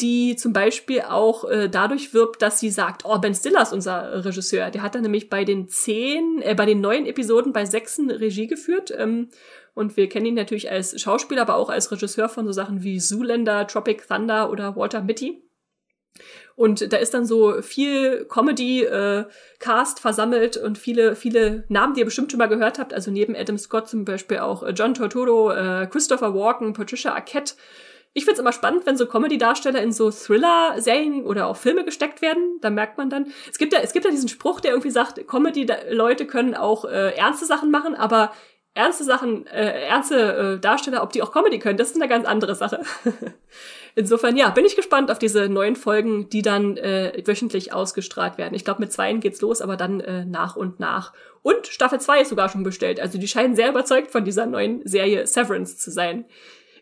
die 0.00 0.36
zum 0.36 0.52
Beispiel 0.52 1.02
auch 1.02 1.44
äh, 1.44 1.68
dadurch 1.68 2.14
wirbt, 2.14 2.40
dass 2.40 2.60
sie 2.60 2.70
sagt, 2.70 3.02
oh, 3.04 3.18
Ben 3.18 3.34
Stiller 3.34 3.62
ist 3.62 3.72
unser 3.72 4.24
Regisseur. 4.24 4.70
Der 4.70 4.82
hat 4.82 4.94
dann 4.94 5.02
nämlich 5.02 5.28
bei 5.28 5.44
den 5.44 5.68
zehn, 5.68 6.40
äh, 6.42 6.54
bei 6.54 6.66
den 6.66 6.80
neuen 6.80 7.06
Episoden 7.06 7.52
bei 7.52 7.64
sechsen 7.64 8.10
Regie 8.10 8.46
geführt. 8.46 8.92
Ähm, 8.96 9.30
und 9.74 9.96
wir 9.96 10.08
kennen 10.08 10.26
ihn 10.26 10.34
natürlich 10.34 10.70
als 10.70 11.00
Schauspieler, 11.00 11.42
aber 11.42 11.56
auch 11.56 11.68
als 11.68 11.90
Regisseur 11.90 12.28
von 12.28 12.46
so 12.46 12.52
Sachen 12.52 12.82
wie 12.82 13.00
Zoolander, 13.00 13.66
Tropic 13.66 14.06
Thunder 14.06 14.50
oder 14.50 14.76
Walter 14.76 15.02
Mitty. 15.02 15.42
Und 16.58 16.92
da 16.92 16.96
ist 16.96 17.14
dann 17.14 17.24
so 17.24 17.62
viel 17.62 18.24
Comedy-Cast 18.24 19.98
äh, 19.98 20.00
versammelt 20.00 20.56
und 20.56 20.76
viele, 20.76 21.14
viele 21.14 21.62
Namen, 21.68 21.94
die 21.94 22.00
ihr 22.00 22.04
bestimmt 22.04 22.32
schon 22.32 22.38
mal 22.38 22.48
gehört 22.48 22.80
habt. 22.80 22.92
Also 22.92 23.12
neben 23.12 23.36
Adam 23.36 23.56
Scott 23.56 23.88
zum 23.88 24.04
Beispiel 24.04 24.40
auch 24.40 24.64
äh, 24.64 24.70
John 24.70 24.92
Tortoro, 24.92 25.52
äh, 25.52 25.86
Christopher 25.86 26.34
Walken, 26.34 26.72
Patricia 26.72 27.14
Arquette, 27.14 27.54
ich 28.12 28.24
find's 28.24 28.40
immer 28.40 28.52
spannend, 28.52 28.86
wenn 28.86 28.96
so 28.96 29.06
Comedy-Darsteller 29.06 29.80
in 29.80 29.92
so 29.92 30.10
Thriller-Serien 30.10 31.24
oder 31.24 31.46
auch 31.46 31.56
Filme 31.56 31.84
gesteckt 31.84 32.22
werden. 32.22 32.58
Da 32.60 32.70
merkt 32.70 32.98
man 32.98 33.08
dann, 33.08 33.32
es 33.48 33.58
gibt 33.58 33.72
ja, 33.72 33.78
es 33.78 33.92
gibt 33.92 34.04
ja 34.04 34.10
diesen 34.10 34.28
Spruch, 34.28 34.60
der 34.60 34.72
irgendwie 34.72 34.90
sagt, 34.90 35.28
Comedy-Leute 35.28 36.26
können 36.26 36.56
auch 36.56 36.84
äh, 36.86 37.14
ernste 37.16 37.46
Sachen 37.46 37.70
machen, 37.70 37.94
aber 37.94 38.32
ernste 38.78 39.02
Sachen, 39.02 39.46
äh, 39.48 39.86
ernste 39.88 40.56
äh, 40.56 40.60
Darsteller, 40.60 41.02
ob 41.02 41.12
die 41.12 41.20
auch 41.20 41.32
Comedy 41.32 41.58
können, 41.58 41.76
das 41.76 41.90
ist 41.90 41.96
eine 41.96 42.08
ganz 42.08 42.24
andere 42.24 42.54
Sache. 42.54 42.80
Insofern, 43.96 44.36
ja, 44.36 44.50
bin 44.50 44.64
ich 44.64 44.76
gespannt 44.76 45.10
auf 45.10 45.18
diese 45.18 45.48
neuen 45.48 45.74
Folgen, 45.74 46.30
die 46.30 46.42
dann 46.42 46.76
äh, 46.76 47.20
wöchentlich 47.26 47.72
ausgestrahlt 47.72 48.38
werden. 48.38 48.54
Ich 48.54 48.64
glaube, 48.64 48.80
mit 48.80 48.92
zweien 48.92 49.18
geht's 49.18 49.40
los, 49.40 49.60
aber 49.60 49.76
dann 49.76 49.98
äh, 49.98 50.24
nach 50.24 50.54
und 50.54 50.78
nach. 50.78 51.12
Und 51.42 51.66
Staffel 51.66 52.00
2 52.00 52.20
ist 52.20 52.28
sogar 52.28 52.48
schon 52.48 52.62
bestellt. 52.62 53.00
Also 53.00 53.18
die 53.18 53.26
scheinen 53.26 53.56
sehr 53.56 53.70
überzeugt 53.70 54.12
von 54.12 54.24
dieser 54.24 54.46
neuen 54.46 54.86
Serie 54.86 55.26
Severance 55.26 55.76
zu 55.78 55.90
sein. 55.90 56.26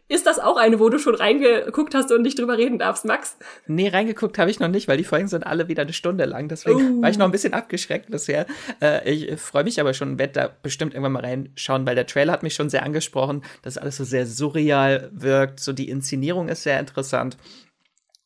Ist 0.08 0.24
das 0.26 0.38
auch 0.38 0.56
eine, 0.56 0.78
wo 0.78 0.88
du 0.88 0.98
schon 0.98 1.16
reingeguckt 1.16 1.94
hast 1.94 2.12
und 2.12 2.22
nicht 2.22 2.38
drüber 2.38 2.56
reden 2.56 2.78
darfst, 2.78 3.04
Max? 3.04 3.36
Nee, 3.66 3.88
reingeguckt 3.88 4.38
habe 4.38 4.50
ich 4.50 4.60
noch 4.60 4.68
nicht, 4.68 4.86
weil 4.86 4.98
die 4.98 5.04
Folgen 5.04 5.26
sind 5.26 5.44
alle 5.44 5.66
wieder 5.66 5.82
eine 5.82 5.92
Stunde 5.92 6.24
lang. 6.26 6.48
Deswegen 6.48 6.98
uh. 6.98 7.02
war 7.02 7.10
ich 7.10 7.18
noch 7.18 7.24
ein 7.24 7.32
bisschen 7.32 7.54
abgeschreckt 7.54 8.08
bisher. 8.10 8.46
Äh, 8.80 9.10
ich 9.10 9.40
freue 9.40 9.64
mich 9.64 9.80
aber 9.80 9.94
schon, 9.94 10.18
werde 10.18 10.32
da 10.32 10.56
bestimmt 10.62 10.94
irgendwann 10.94 11.12
mal 11.12 11.24
reinschauen, 11.24 11.86
weil 11.86 11.96
der 11.96 12.06
Trailer 12.06 12.32
hat 12.32 12.44
mich 12.44 12.54
schon 12.54 12.70
sehr 12.70 12.84
angesprochen, 12.84 13.42
dass 13.62 13.78
alles 13.78 13.96
so 13.96 14.04
sehr 14.04 14.26
surreal 14.26 15.10
wirkt. 15.12 15.58
So 15.58 15.72
die 15.72 15.88
Inszenierung 15.88 16.48
ist 16.48 16.62
sehr 16.62 16.78
interessant. 16.78 17.36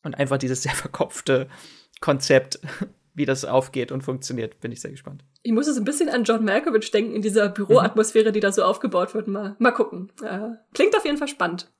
Und 0.03 0.15
einfach 0.15 0.37
dieses 0.37 0.61
sehr 0.61 0.73
verkopfte 0.73 1.47
Konzept 1.99 2.59
wie 3.13 3.25
das 3.25 3.43
aufgeht 3.43 3.91
und 3.91 4.03
funktioniert. 4.03 4.59
Bin 4.59 4.71
ich 4.71 4.81
sehr 4.81 4.91
gespannt. 4.91 5.23
Ich 5.43 5.51
muss 5.51 5.67
jetzt 5.67 5.77
ein 5.77 5.85
bisschen 5.85 6.09
an 6.09 6.23
John 6.23 6.45
Malkovich 6.45 6.91
denken 6.91 7.15
in 7.15 7.21
dieser 7.21 7.49
Büroatmosphäre, 7.49 8.31
die 8.31 8.39
da 8.39 8.51
so 8.51 8.63
aufgebaut 8.63 9.13
wird. 9.15 9.27
Mal, 9.27 9.55
mal 9.59 9.71
gucken. 9.71 10.11
Äh, 10.23 10.49
klingt 10.73 10.95
auf 10.95 11.05
jeden 11.05 11.17
Fall 11.17 11.27
spannend. 11.27 11.71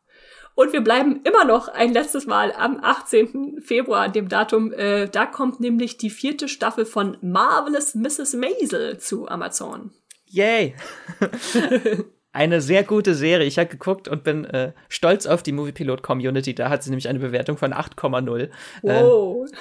Und 0.55 0.73
wir 0.73 0.81
bleiben 0.81 1.21
immer 1.23 1.45
noch 1.45 1.69
ein 1.69 1.93
letztes 1.93 2.25
Mal 2.25 2.51
am 2.53 2.79
18. 2.81 3.61
Februar, 3.61 4.01
an 4.01 4.13
dem 4.13 4.27
Datum. 4.27 4.73
Äh, 4.73 5.07
da 5.07 5.25
kommt 5.25 5.59
nämlich 5.59 5.97
die 5.97 6.09
vierte 6.09 6.47
Staffel 6.47 6.85
von 6.85 7.17
Marvelous 7.21 7.95
Mrs. 7.95 8.33
Maisel 8.33 8.97
zu 8.97 9.27
Amazon. 9.27 9.91
Yay! 10.25 10.75
eine 12.33 12.61
sehr 12.61 12.83
gute 12.83 13.15
Serie. 13.15 13.45
Ich 13.45 13.59
habe 13.59 13.69
geguckt 13.69 14.07
und 14.07 14.23
bin 14.23 14.45
äh, 14.45 14.73
stolz 14.89 15.25
auf 15.25 15.43
die 15.43 15.51
Movie 15.51 15.71
Pilot 15.71 16.03
Community. 16.03 16.55
Da 16.55 16.69
hat 16.69 16.83
sie 16.83 16.89
nämlich 16.89 17.09
eine 17.09 17.19
Bewertung 17.19 17.57
von 17.57 17.73
8,0. 17.73 18.49
Wow. 18.81 19.47
Äh, 19.49 19.55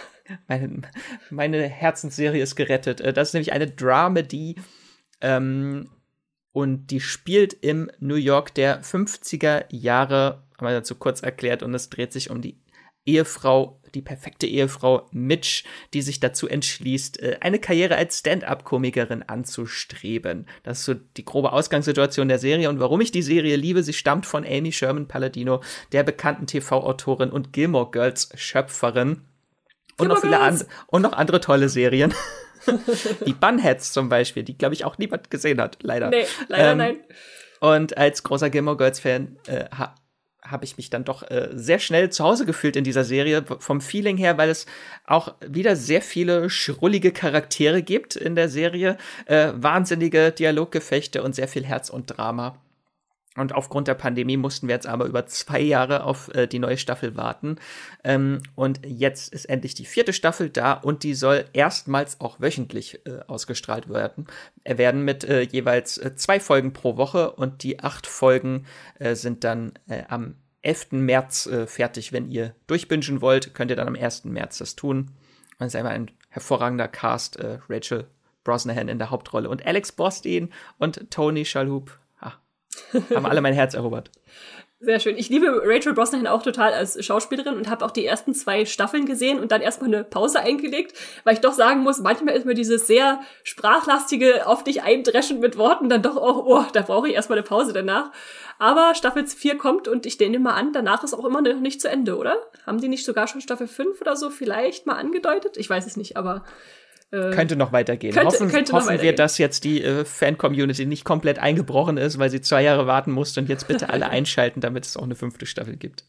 meine, 0.49 0.83
meine 1.31 1.69
Herzensserie 1.69 2.43
ist 2.43 2.57
gerettet. 2.57 3.01
Äh, 3.01 3.13
das 3.13 3.29
ist 3.29 3.35
nämlich 3.35 3.53
eine 3.53 3.67
Dramedy. 3.67 4.57
Ähm, 5.21 5.91
und 6.53 6.89
die 6.89 7.01
spielt 7.01 7.53
im 7.53 7.91
New 8.01 8.17
York 8.17 8.55
der 8.55 8.83
50er 8.83 9.67
Jahre, 9.71 10.43
haben 10.59 10.67
wir 10.67 10.73
dazu 10.73 10.97
kurz 10.97 11.23
erklärt, 11.23 11.63
und 11.63 11.75
es 11.75 11.91
dreht 11.91 12.13
sich 12.13 12.31
um 12.31 12.43
die 12.43 12.59
Ehefrau, 13.07 13.81
die 13.95 14.03
perfekte 14.03 14.47
Ehefrau 14.47 15.09
Mitch, 15.11 15.65
die 15.95 16.03
sich 16.03 16.21
dazu 16.21 16.49
entschließt, 16.49 17.21
äh, 17.23 17.39
eine 17.41 17.59
Karriere 17.59 17.97
als 17.97 18.19
Stand-up-Komikerin 18.19 19.23
anzustreben. 19.23 20.47
Das 20.63 20.81
ist 20.81 20.85
so 20.85 20.95
die 20.95 21.25
grobe 21.25 21.53
Ausgangssituation 21.53 22.29
der 22.29 22.39
Serie 22.39 22.69
und 22.69 22.79
warum 22.79 23.01
ich 23.01 23.11
die 23.11 23.23
Serie 23.23 23.57
liebe. 23.57 23.83
Sie 23.83 23.93
stammt 23.93 24.27
von 24.27 24.45
Amy 24.45 24.73
Sherman 24.73 25.09
Palladino, 25.09 25.63
der 25.93 26.03
bekannten 26.03 26.47
TV-Autorin 26.47 27.31
und 27.31 27.53
Gilmore 27.53 27.91
Girls 27.91 28.31
Schöpferin. 28.35 29.23
Und 30.01 30.09
noch 30.09 30.21
viele 30.21 30.41
andere 30.41 30.67
und 30.87 31.03
noch 31.03 31.13
andere 31.13 31.41
tolle 31.41 31.69
Serien. 31.69 32.15
die 33.27 33.33
Bunheads 33.33 33.93
zum 33.93 34.09
Beispiel, 34.09 34.43
die 34.43 34.57
glaube 34.57 34.75
ich 34.75 34.85
auch 34.85 34.99
niemand 34.99 35.31
gesehen 35.31 35.61
hat, 35.61 35.79
leider. 35.83 36.11
Nee, 36.11 36.27
leider 36.49 36.73
ähm, 36.73 36.79
nein. 36.79 36.97
Und 37.61 37.97
als 37.97 38.23
großer 38.23 38.51
Gilmore 38.51 38.77
Girls 38.77 39.01
Fan 39.01 39.37
äh, 39.47 39.65
ha 39.77 39.95
habe 40.43 40.65
ich 40.65 40.79
mich 40.79 40.91
dann 40.91 41.05
doch 41.05 41.23
äh, 41.31 41.51
sehr 41.53 41.79
schnell 41.79 42.11
zu 42.11 42.25
Hause 42.25 42.47
gefühlt 42.47 42.75
in 42.75 42.83
dieser 42.83 43.05
Serie, 43.05 43.45
vom 43.59 43.81
Feeling 43.81 44.17
her, 44.17 44.39
weil 44.39 44.49
es 44.49 44.67
auch 45.07 45.35
wieder 45.47 45.77
sehr 45.77 46.01
viele 46.03 46.49
schrullige 46.49 47.13
Charaktere 47.13 47.83
gibt 47.83 48.17
in 48.17 48.35
der 48.35 48.49
Serie, 48.49 48.97
äh, 49.27 49.53
wahnsinnige 49.55 50.33
Dialoggefechte 50.33 51.23
und 51.23 51.35
sehr 51.35 51.47
viel 51.47 51.65
Herz 51.65 51.91
und 51.91 52.07
Drama. 52.07 52.59
Und 53.41 53.55
aufgrund 53.55 53.89
der 53.89 53.95
Pandemie 53.95 54.37
mussten 54.37 54.69
wir 54.69 54.75
jetzt 54.75 54.87
aber 54.87 55.07
über 55.07 55.27
zwei 55.27 55.61
Jahre 55.61 56.05
auf 56.05 56.33
äh, 56.35 56.47
die 56.47 56.59
neue 56.59 56.77
Staffel 56.77 57.17
warten. 57.17 57.57
Ähm, 58.05 58.43
und 58.55 58.81
jetzt 58.87 59.33
ist 59.33 59.47
endlich 59.47 59.75
die 59.75 59.87
vierte 59.87 60.13
Staffel 60.13 60.51
da 60.51 60.75
und 60.75 61.03
die 61.03 61.15
soll 61.15 61.47
erstmals 61.55 62.21
auch 62.21 62.41
wöchentlich 62.41 63.01
äh, 63.07 63.21
ausgestrahlt 63.27 63.89
werden. 63.89 64.27
Er 64.63 64.77
werden 64.77 65.05
mit 65.05 65.25
äh, 65.25 65.41
jeweils 65.41 65.97
äh, 65.97 66.15
zwei 66.17 66.39
Folgen 66.39 66.75
pro 66.75 66.99
Woche 66.99 67.31
und 67.33 67.63
die 67.63 67.81
acht 67.81 68.07
Folgen 68.07 68.67
äh, 68.99 69.15
sind 69.15 69.43
dann 69.43 69.73
äh, 69.89 70.03
am 70.09 70.35
11. 70.63 70.93
März 70.93 71.49
fertig. 71.69 72.13
Wenn 72.13 72.31
ihr 72.31 72.55
durchbingen 72.67 73.23
wollt, 73.23 73.55
könnt 73.55 73.71
ihr 73.71 73.77
dann 73.79 73.89
am 73.89 73.97
1. 73.97 74.27
März 74.27 74.59
das 74.59 74.77
tun. 74.77 75.11
Es 75.59 75.69
ist 75.69 75.77
einfach 75.77 75.93
ein 75.93 76.11
hervorragender 76.29 76.87
Cast. 76.87 77.39
Rachel 77.71 78.07
Brosnahan 78.45 78.89
in 78.89 78.99
der 78.99 79.09
Hauptrolle 79.09 79.49
und 79.49 79.65
Alex 79.65 79.93
Borstein 79.93 80.53
und 80.77 81.11
Tony 81.11 81.47
Shalhoub 81.47 81.99
haben 83.15 83.27
alle 83.27 83.41
mein 83.41 83.55
Herz 83.55 83.75
erobert. 83.75 84.11
Sehr 84.83 84.99
schön. 84.99 85.19
Ich 85.19 85.29
liebe 85.29 85.61
Rachel 85.67 85.93
Brosnahan 85.93 86.27
auch 86.27 86.43
total 86.43 86.73
als 86.73 87.05
Schauspielerin 87.05 87.55
und 87.55 87.69
habe 87.69 87.85
auch 87.85 87.91
die 87.91 88.07
ersten 88.07 88.35
zwei 88.35 88.65
Staffeln 88.65 89.05
gesehen 89.05 89.39
und 89.39 89.53
dann 89.53 89.61
erstmal 89.61 89.93
eine 89.93 90.05
Pause 90.05 90.41
eingelegt, 90.41 90.97
weil 91.25 91.35
ich 91.35 91.41
doch 91.41 91.53
sagen 91.53 91.83
muss, 91.83 92.01
manchmal 92.01 92.35
ist 92.35 92.47
mir 92.47 92.55
dieses 92.55 92.87
sehr 92.87 93.21
sprachlastige 93.45 94.47
auf 94.47 94.65
dich 94.65 94.83
eindreschen 94.83 95.41
mit 95.41 95.59
Worten 95.59 95.91
dann 95.91 96.01
doch 96.01 96.17
auch, 96.17 96.47
oh, 96.47 96.65
da 96.73 96.81
brauche 96.81 97.11
ich 97.11 97.15
erstmal 97.15 97.37
eine 97.37 97.47
Pause 97.47 97.75
danach. 97.75 98.11
Aber 98.59 98.95
Staffel 98.95 99.27
4 99.27 99.59
kommt 99.59 99.87
und 99.87 100.07
ich 100.07 100.19
nehme 100.19 100.39
mal 100.39 100.55
an, 100.55 100.73
danach 100.73 101.05
ist 101.05 101.13
auch 101.13 101.27
immer 101.27 101.43
noch 101.43 101.61
nicht 101.61 101.83
zu 101.83 101.91
Ende, 101.91 102.17
oder? 102.17 102.39
Haben 102.65 102.81
die 102.81 102.89
nicht 102.89 103.05
sogar 103.05 103.29
schon 103.29 103.43
Staffel 103.43 103.69
5 103.69 104.01
oder 104.01 104.17
so 104.17 104.31
vielleicht 104.31 104.87
mal 104.87 104.97
angedeutet? 104.97 105.59
Ich 105.59 105.69
weiß 105.69 105.87
es 105.87 105.99
nicht, 105.99 106.17
aber 106.17 106.43
äh, 107.13 107.31
könnte 107.31 107.57
noch 107.57 107.73
weitergehen. 107.73 108.13
Könnte, 108.13 108.29
hoffen 108.29 108.51
könnte 108.51 108.73
hoffen 108.73 108.87
weitergehen. 108.87 109.13
wir, 109.13 109.15
dass 109.17 109.39
jetzt 109.39 109.65
die 109.65 109.83
äh, 109.83 110.05
Fan-Community 110.05 110.87
nicht 110.87 111.05
komplett 111.05 111.39
eingebrochen 111.39 111.97
ist, 111.97 112.19
weil 112.19 112.31
sie 112.31 112.41
zwei 112.41 112.63
Jahre 112.63 112.87
warten 112.87 113.11
musste 113.11 113.41
und 113.41 113.49
jetzt 113.49 113.67
bitte 113.67 113.91
alle 113.91 114.09
einschalten, 114.11 114.61
damit 114.61 114.87
es 114.87 114.97
auch 114.97 115.03
eine 115.03 115.17
fünfte 115.17 115.47
Staffel 115.47 115.77
gibt. 115.77 116.05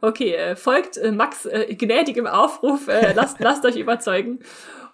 Okay, 0.00 0.34
äh, 0.34 0.56
folgt 0.56 0.96
äh, 0.96 1.12
Max 1.12 1.46
äh, 1.46 1.74
gnädigem 1.74 2.26
Aufruf, 2.26 2.88
äh, 2.88 3.12
lasst, 3.14 3.38
lasst 3.40 3.64
euch 3.64 3.76
überzeugen. 3.76 4.40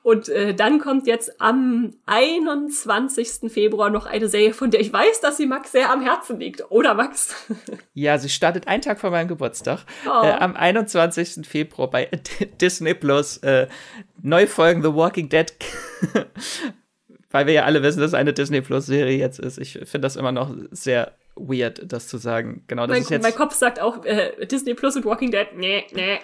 Und 0.03 0.29
äh, 0.29 0.55
dann 0.55 0.79
kommt 0.79 1.07
jetzt 1.07 1.41
am 1.41 1.95
21. 2.07 3.53
Februar 3.53 3.91
noch 3.91 4.07
eine 4.07 4.29
Serie, 4.29 4.55
von 4.55 4.71
der 4.71 4.81
ich 4.81 4.93
weiß, 4.93 5.21
dass 5.21 5.37
sie 5.37 5.47
Max 5.47 5.73
sehr 5.73 5.91
am 5.91 6.01
Herzen 6.01 6.39
liegt. 6.39 6.71
Oder 6.71 6.95
Max? 6.95 7.35
ja, 7.95 8.19
sie 8.19 8.29
startet 8.29 8.69
einen 8.69 8.83
Tag 8.83 9.01
vor 9.01 9.11
meinem 9.11 9.29
Geburtstag. 9.29 9.81
Oh. 10.07 10.25
Äh, 10.25 10.33
am 10.33 10.57
21. 10.57 11.47
Februar 11.47 11.91
bei 11.91 12.09
Disney 12.61 12.95
Plus. 12.95 13.39
Äh, 13.39 13.69
Neufolgen 14.23 14.83
The 14.83 14.95
Walking 14.95 15.29
Dead. 15.29 15.53
Weil 17.31 17.47
wir 17.47 17.55
ja 17.55 17.65
alle 17.65 17.83
wissen, 17.83 18.01
dass 18.01 18.09
es 18.09 18.15
eine 18.15 18.33
Disney 18.33 18.63
Plus 18.63 18.87
Serie 18.87 19.19
jetzt 19.19 19.39
ist. 19.39 19.59
Ich 19.59 19.73
finde 19.73 20.01
das 20.01 20.17
immer 20.17 20.33
noch 20.33 20.55
sehr 20.71 21.13
weird, 21.37 21.93
das 21.93 22.09
zu 22.09 22.19
sagen. 22.19 22.65
Genau, 22.67 22.87
das 22.87 22.95
mein, 22.95 23.03
ist 23.03 23.11
jetzt. 23.11 23.23
Mein 23.23 23.35
Kopf 23.35 23.55
sagt 23.55 23.81
auch 23.81 24.05
äh, 24.05 24.47
Disney 24.47 24.75
Plus 24.75 24.97
und 24.97 25.05
Walking 25.05 25.31
Dead. 25.31 25.49
Nee, 25.55 25.85
nee. 25.93 26.19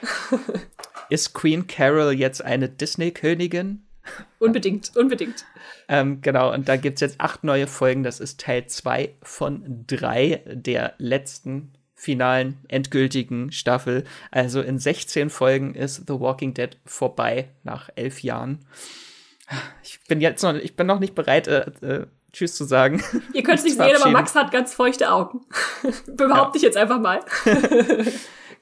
Ist 1.11 1.35
Queen 1.35 1.67
Carol 1.67 2.13
jetzt 2.13 2.45
eine 2.45 2.69
Disney-Königin? 2.69 3.83
Unbedingt, 4.39 4.95
unbedingt. 4.97 5.45
ähm, 5.89 6.21
genau, 6.21 6.53
und 6.53 6.69
da 6.69 6.77
gibt 6.77 6.97
es 6.97 7.01
jetzt 7.01 7.21
acht 7.21 7.43
neue 7.43 7.67
Folgen. 7.67 8.03
Das 8.03 8.21
ist 8.21 8.41
Teil 8.41 8.67
zwei 8.67 9.15
von 9.23 9.85
drei 9.87 10.43
der 10.47 10.95
letzten 10.99 11.73
finalen, 11.95 12.59
endgültigen 12.69 13.51
Staffel. 13.51 14.05
Also 14.31 14.61
in 14.61 14.79
16 14.79 15.31
Folgen 15.31 15.75
ist 15.75 16.07
The 16.07 16.21
Walking 16.21 16.53
Dead 16.53 16.77
vorbei 16.85 17.49
nach 17.63 17.89
elf 17.97 18.23
Jahren. 18.23 18.67
Ich 19.83 20.01
bin 20.07 20.21
jetzt 20.21 20.43
noch, 20.43 20.55
ich 20.55 20.77
bin 20.77 20.87
noch 20.87 21.01
nicht 21.01 21.15
bereit, 21.15 21.49
äh, 21.49 21.71
äh, 21.81 22.07
Tschüss 22.33 22.57
zu 22.57 22.65
sagen. 22.65 23.03
Ihr 23.33 23.43
könnt 23.43 23.59
es 23.59 23.65
nicht 23.65 23.77
sehen, 23.77 23.97
aber 23.97 24.11
Max 24.11 24.35
hat 24.35 24.51
ganz 24.51 24.75
feuchte 24.75 25.11
Augen. 25.11 25.47
Behaupte 26.07 26.57
ja. 26.59 26.61
ich 26.61 26.63
jetzt 26.63 26.77
einfach 26.77 27.01
mal. 27.01 27.21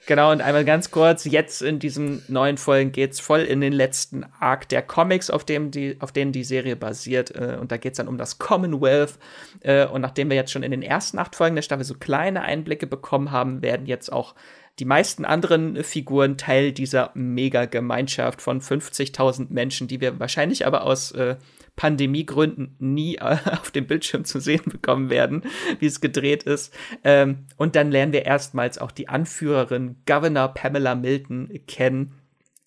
Genau, 0.07 0.33
und 0.33 0.41
einmal 0.41 0.65
ganz 0.65 0.91
kurz, 0.91 1.25
jetzt 1.25 1.63
in 1.63 1.79
diesen 1.79 2.25
neuen 2.27 2.59
Folgen 2.59 2.91
geht's 2.91 3.21
voll 3.21 3.43
in 3.43 3.61
den 3.61 3.73
letzten 3.73 4.27
Arc 4.41 4.69
der 4.69 4.83
Comics, 4.83 5.31
auf 5.31 5.45
dem 5.45 5.71
die, 5.71 5.97
auf 6.01 6.11
denen 6.11 6.33
die 6.33 6.43
Serie 6.43 6.75
basiert. 6.75 7.35
Äh, 7.37 7.57
und 7.61 7.71
da 7.71 7.77
geht's 7.77 7.99
dann 7.99 8.09
um 8.09 8.19
das 8.19 8.39
Commonwealth. 8.39 9.19
Äh, 9.61 9.87
und 9.87 10.01
nachdem 10.01 10.29
wir 10.29 10.37
jetzt 10.37 10.51
schon 10.51 10.65
in 10.65 10.73
den 10.73 10.83
ersten 10.83 11.19
acht 11.19 11.37
Folgen 11.37 11.55
der 11.55 11.63
Staffel 11.63 11.85
so 11.85 11.95
kleine 11.95 12.43
Einblicke 12.43 12.89
bekommen 12.89 13.31
haben, 13.31 13.63
werden 13.63 13.87
jetzt 13.87 14.13
auch 14.13 14.35
die 14.81 14.85
meisten 14.85 15.25
anderen 15.25 15.85
Figuren 15.85 16.37
Teil 16.37 16.73
dieser 16.73 17.11
Mega-Gemeinschaft 17.15 18.43
von 18.43 18.61
50.000 18.61 19.49
Menschen, 19.51 19.87
die 19.87 20.01
wir 20.01 20.19
wahrscheinlich 20.19 20.67
aber 20.67 20.83
aus 20.85 21.13
äh, 21.13 21.37
Pandemiegründen 21.77 22.77
nie 22.79 23.17
äh, 23.17 23.37
auf 23.61 23.71
dem 23.71 23.87
Bildschirm 23.87 24.25
zu 24.25 24.41
sehen 24.41 24.65
bekommen 24.67 25.11
werden, 25.11 25.43
wie 25.79 25.87
es 25.87 26.01
gedreht 26.01 26.43
ist. 26.45 26.75
Ähm, 27.05 27.47
und 27.57 27.77
dann 27.77 27.91
lernen 27.91 28.13
wir 28.13 28.25
erstmals 28.25 28.79
auch 28.79 28.91
die 28.91 29.09
Anführerin 29.09 29.97
Governor 30.07 30.49
Pamela 30.49 30.95
Milton 30.95 31.49
kennen. 31.67 32.13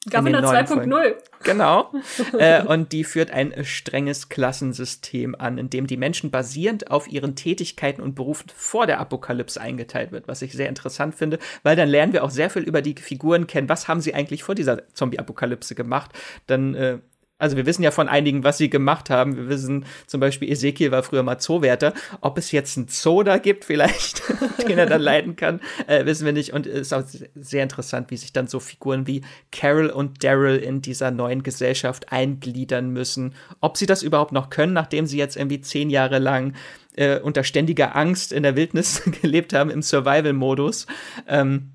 Governor 0.09 0.41
2.0. 0.41 1.15
Genau. 1.43 1.91
äh, 2.37 2.63
und 2.63 2.91
die 2.91 3.03
führt 3.03 3.31
ein 3.31 3.65
strenges 3.65 4.29
Klassensystem 4.29 5.35
an, 5.35 5.57
in 5.57 5.69
dem 5.69 5.87
die 5.87 5.97
Menschen 5.97 6.29
basierend 6.29 6.91
auf 6.91 7.07
ihren 7.07 7.35
Tätigkeiten 7.35 8.01
und 8.01 8.13
Berufen 8.13 8.51
vor 8.55 8.85
der 8.85 8.99
Apokalypse 8.99 9.59
eingeteilt 9.59 10.11
wird, 10.11 10.27
was 10.27 10.43
ich 10.43 10.53
sehr 10.53 10.69
interessant 10.69 11.15
finde, 11.15 11.39
weil 11.63 11.75
dann 11.75 11.89
lernen 11.89 12.13
wir 12.13 12.23
auch 12.23 12.29
sehr 12.29 12.51
viel 12.51 12.61
über 12.61 12.83
die 12.83 12.95
Figuren 12.95 13.47
kennen. 13.47 13.67
Was 13.67 13.87
haben 13.87 14.01
sie 14.01 14.13
eigentlich 14.13 14.43
vor 14.43 14.53
dieser 14.53 14.87
Zombie-Apokalypse 14.93 15.73
gemacht? 15.73 16.11
Dann 16.45 16.75
äh, 16.75 16.99
also 17.37 17.57
wir 17.57 17.65
wissen 17.65 17.83
ja 17.83 17.91
von 17.91 18.07
einigen, 18.07 18.43
was 18.43 18.57
sie 18.57 18.69
gemacht 18.69 19.09
haben. 19.09 19.35
Wir 19.35 19.49
wissen 19.49 19.85
zum 20.07 20.21
Beispiel, 20.21 20.49
Ezekiel 20.49 20.91
war 20.91 21.03
früher 21.03 21.23
mal 21.23 21.37
Zoowärter. 21.37 21.93
Ob 22.21 22.37
es 22.37 22.51
jetzt 22.51 22.77
einen 22.77 22.87
Zoo 22.87 23.23
da 23.23 23.37
gibt, 23.39 23.65
vielleicht, 23.65 24.23
den 24.67 24.77
er 24.77 24.85
dann 24.85 25.01
leiten 25.01 25.35
kann, 25.35 25.59
äh, 25.87 26.05
wissen 26.05 26.25
wir 26.25 26.31
nicht. 26.31 26.53
Und 26.53 26.65
es 26.65 26.79
ist 26.79 26.93
auch 26.93 27.03
sehr 27.35 27.63
interessant, 27.63 28.09
wie 28.09 28.17
sich 28.17 28.31
dann 28.31 28.47
so 28.47 28.61
Figuren 28.61 29.05
wie 29.05 29.21
Carol 29.51 29.89
und 29.89 30.23
Daryl 30.23 30.57
in 30.57 30.81
dieser 30.81 31.11
neuen 31.11 31.43
Gesellschaft 31.43 32.11
eingliedern 32.11 32.89
müssen. 32.91 33.33
Ob 33.59 33.75
sie 33.75 33.85
das 33.85 34.01
überhaupt 34.01 34.31
noch 34.31 34.49
können, 34.49 34.73
nachdem 34.73 35.05
sie 35.05 35.17
jetzt 35.17 35.35
irgendwie 35.35 35.59
zehn 35.59 35.89
Jahre 35.89 36.19
lang 36.19 36.53
äh, 36.95 37.19
unter 37.19 37.43
ständiger 37.43 37.97
Angst 37.97 38.31
in 38.31 38.43
der 38.43 38.55
Wildnis 38.55 39.03
gelebt 39.21 39.53
haben, 39.53 39.69
im 39.69 39.81
Survival-Modus. 39.81 40.87
Ähm, 41.27 41.71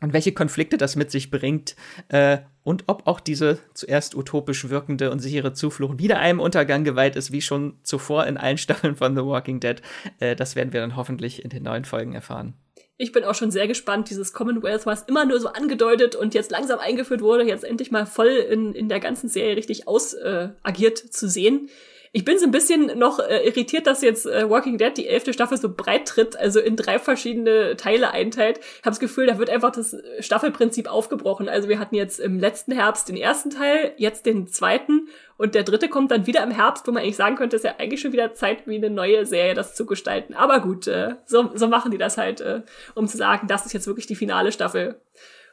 und 0.00 0.12
welche 0.12 0.32
Konflikte 0.32 0.76
das 0.76 0.96
mit 0.96 1.10
sich 1.10 1.30
bringt 1.30 1.76
äh, 2.08 2.38
und 2.62 2.84
ob 2.86 3.06
auch 3.06 3.20
diese 3.20 3.58
zuerst 3.74 4.14
utopisch 4.14 4.68
wirkende 4.68 5.10
und 5.10 5.20
sichere 5.20 5.52
Zuflucht 5.52 5.98
wieder 5.98 6.18
einem 6.18 6.40
Untergang 6.40 6.84
geweiht 6.84 7.16
ist, 7.16 7.32
wie 7.32 7.42
schon 7.42 7.78
zuvor 7.82 8.26
in 8.26 8.36
allen 8.36 8.58
Staffeln 8.58 8.96
von 8.96 9.14
The 9.14 9.22
Walking 9.22 9.60
Dead. 9.60 9.80
Äh, 10.18 10.36
das 10.36 10.56
werden 10.56 10.72
wir 10.72 10.80
dann 10.80 10.96
hoffentlich 10.96 11.44
in 11.44 11.50
den 11.50 11.62
neuen 11.62 11.84
Folgen 11.84 12.14
erfahren. 12.14 12.54
Ich 12.96 13.10
bin 13.10 13.24
auch 13.24 13.34
schon 13.34 13.50
sehr 13.50 13.66
gespannt, 13.66 14.08
dieses 14.08 14.32
Commonwealth, 14.32 14.86
was 14.86 15.02
immer 15.02 15.24
nur 15.24 15.40
so 15.40 15.48
angedeutet 15.48 16.14
und 16.14 16.32
jetzt 16.32 16.52
langsam 16.52 16.78
eingeführt 16.78 17.22
wurde, 17.22 17.44
jetzt 17.44 17.64
endlich 17.64 17.90
mal 17.90 18.06
voll 18.06 18.28
in, 18.28 18.72
in 18.72 18.88
der 18.88 19.00
ganzen 19.00 19.28
Serie 19.28 19.56
richtig 19.56 19.88
ausagiert 19.88 21.04
äh, 21.04 21.10
zu 21.10 21.28
sehen. 21.28 21.68
Ich 22.16 22.24
bin 22.24 22.38
so 22.38 22.46
ein 22.46 22.52
bisschen 22.52 22.96
noch 22.96 23.18
äh, 23.18 23.44
irritiert, 23.44 23.88
dass 23.88 24.00
jetzt 24.00 24.24
äh, 24.24 24.48
Walking 24.48 24.78
Dead 24.78 24.96
die 24.96 25.08
elfte 25.08 25.32
Staffel 25.32 25.58
so 25.58 25.68
breit 25.74 26.06
tritt, 26.06 26.36
also 26.36 26.60
in 26.60 26.76
drei 26.76 27.00
verschiedene 27.00 27.76
Teile 27.76 28.12
einteilt. 28.12 28.60
Ich 28.60 28.82
habe 28.82 28.90
das 28.90 29.00
Gefühl, 29.00 29.26
da 29.26 29.38
wird 29.38 29.50
einfach 29.50 29.72
das 29.72 29.96
Staffelprinzip 30.20 30.88
aufgebrochen. 30.88 31.48
Also 31.48 31.68
wir 31.68 31.80
hatten 31.80 31.96
jetzt 31.96 32.20
im 32.20 32.38
letzten 32.38 32.70
Herbst 32.70 33.08
den 33.08 33.16
ersten 33.16 33.50
Teil, 33.50 33.94
jetzt 33.96 34.26
den 34.26 34.46
zweiten 34.46 35.08
und 35.36 35.56
der 35.56 35.64
dritte 35.64 35.88
kommt 35.88 36.12
dann 36.12 36.28
wieder 36.28 36.44
im 36.44 36.52
Herbst, 36.52 36.86
wo 36.86 36.92
man 36.92 37.02
eigentlich 37.02 37.16
sagen 37.16 37.34
könnte, 37.34 37.56
es 37.56 37.64
ist 37.64 37.68
ja 37.68 37.76
eigentlich 37.78 38.00
schon 38.00 38.12
wieder 38.12 38.32
Zeit, 38.32 38.68
wie 38.68 38.76
eine 38.76 38.90
neue 38.90 39.26
Serie 39.26 39.54
das 39.54 39.74
zu 39.74 39.84
gestalten. 39.84 40.34
Aber 40.34 40.60
gut, 40.60 40.86
äh, 40.86 41.16
so, 41.26 41.50
so 41.56 41.66
machen 41.66 41.90
die 41.90 41.98
das 41.98 42.16
halt, 42.16 42.40
äh, 42.40 42.62
um 42.94 43.08
zu 43.08 43.16
sagen, 43.16 43.48
das 43.48 43.66
ist 43.66 43.72
jetzt 43.72 43.88
wirklich 43.88 44.06
die 44.06 44.14
finale 44.14 44.52
Staffel. 44.52 45.00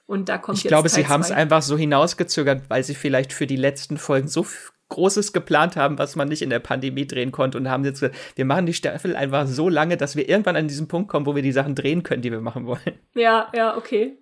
Und 0.06 0.30
da 0.30 0.38
kommt 0.38 0.60
ich 0.60 0.66
glaube, 0.66 0.90
Teil 0.90 1.04
sie 1.04 1.08
haben 1.08 1.22
es 1.22 1.32
einfach 1.32 1.64
so 1.64 1.76
hinausgezögert, 1.76 2.70
weil 2.70 2.84
sie 2.84 2.94
vielleicht 2.94 3.34
für 3.34 3.48
die 3.48 3.56
letzten 3.56 3.98
Folgen 3.98 4.28
so 4.28 4.46
Großes 4.92 5.34
geplant 5.34 5.76
haben, 5.76 5.98
was 5.98 6.16
man 6.16 6.28
nicht 6.28 6.42
in 6.42 6.50
der 6.50 6.60
Pandemie 6.60 7.08
drehen 7.08 7.32
konnte 7.32 7.58
und 7.58 7.70
haben 7.70 7.84
jetzt 7.84 8.02
gesagt, 8.02 8.16
wir 8.36 8.46
machen 8.46 8.66
die 8.66 8.74
Staffel 8.74 9.16
einfach 9.16 9.48
so 9.48 9.70
lange, 9.70 9.98
dass 9.98 10.16
wir 10.16 10.30
irgendwann 10.30 10.56
an 10.56 10.68
diesen 10.68 10.88
Punkt 10.88 11.10
kommen, 11.10 11.26
wo 11.26 11.36
wir 11.36 11.42
die 11.42 11.52
Sachen 11.52 11.74
drehen 11.76 12.04
können, 12.04 12.22
die 12.22 12.32
wir 12.32 12.42
machen 12.42 12.68
wollen. 12.68 13.00
Ja, 13.16 13.52
ja, 13.56 13.76
okay. 13.76 14.18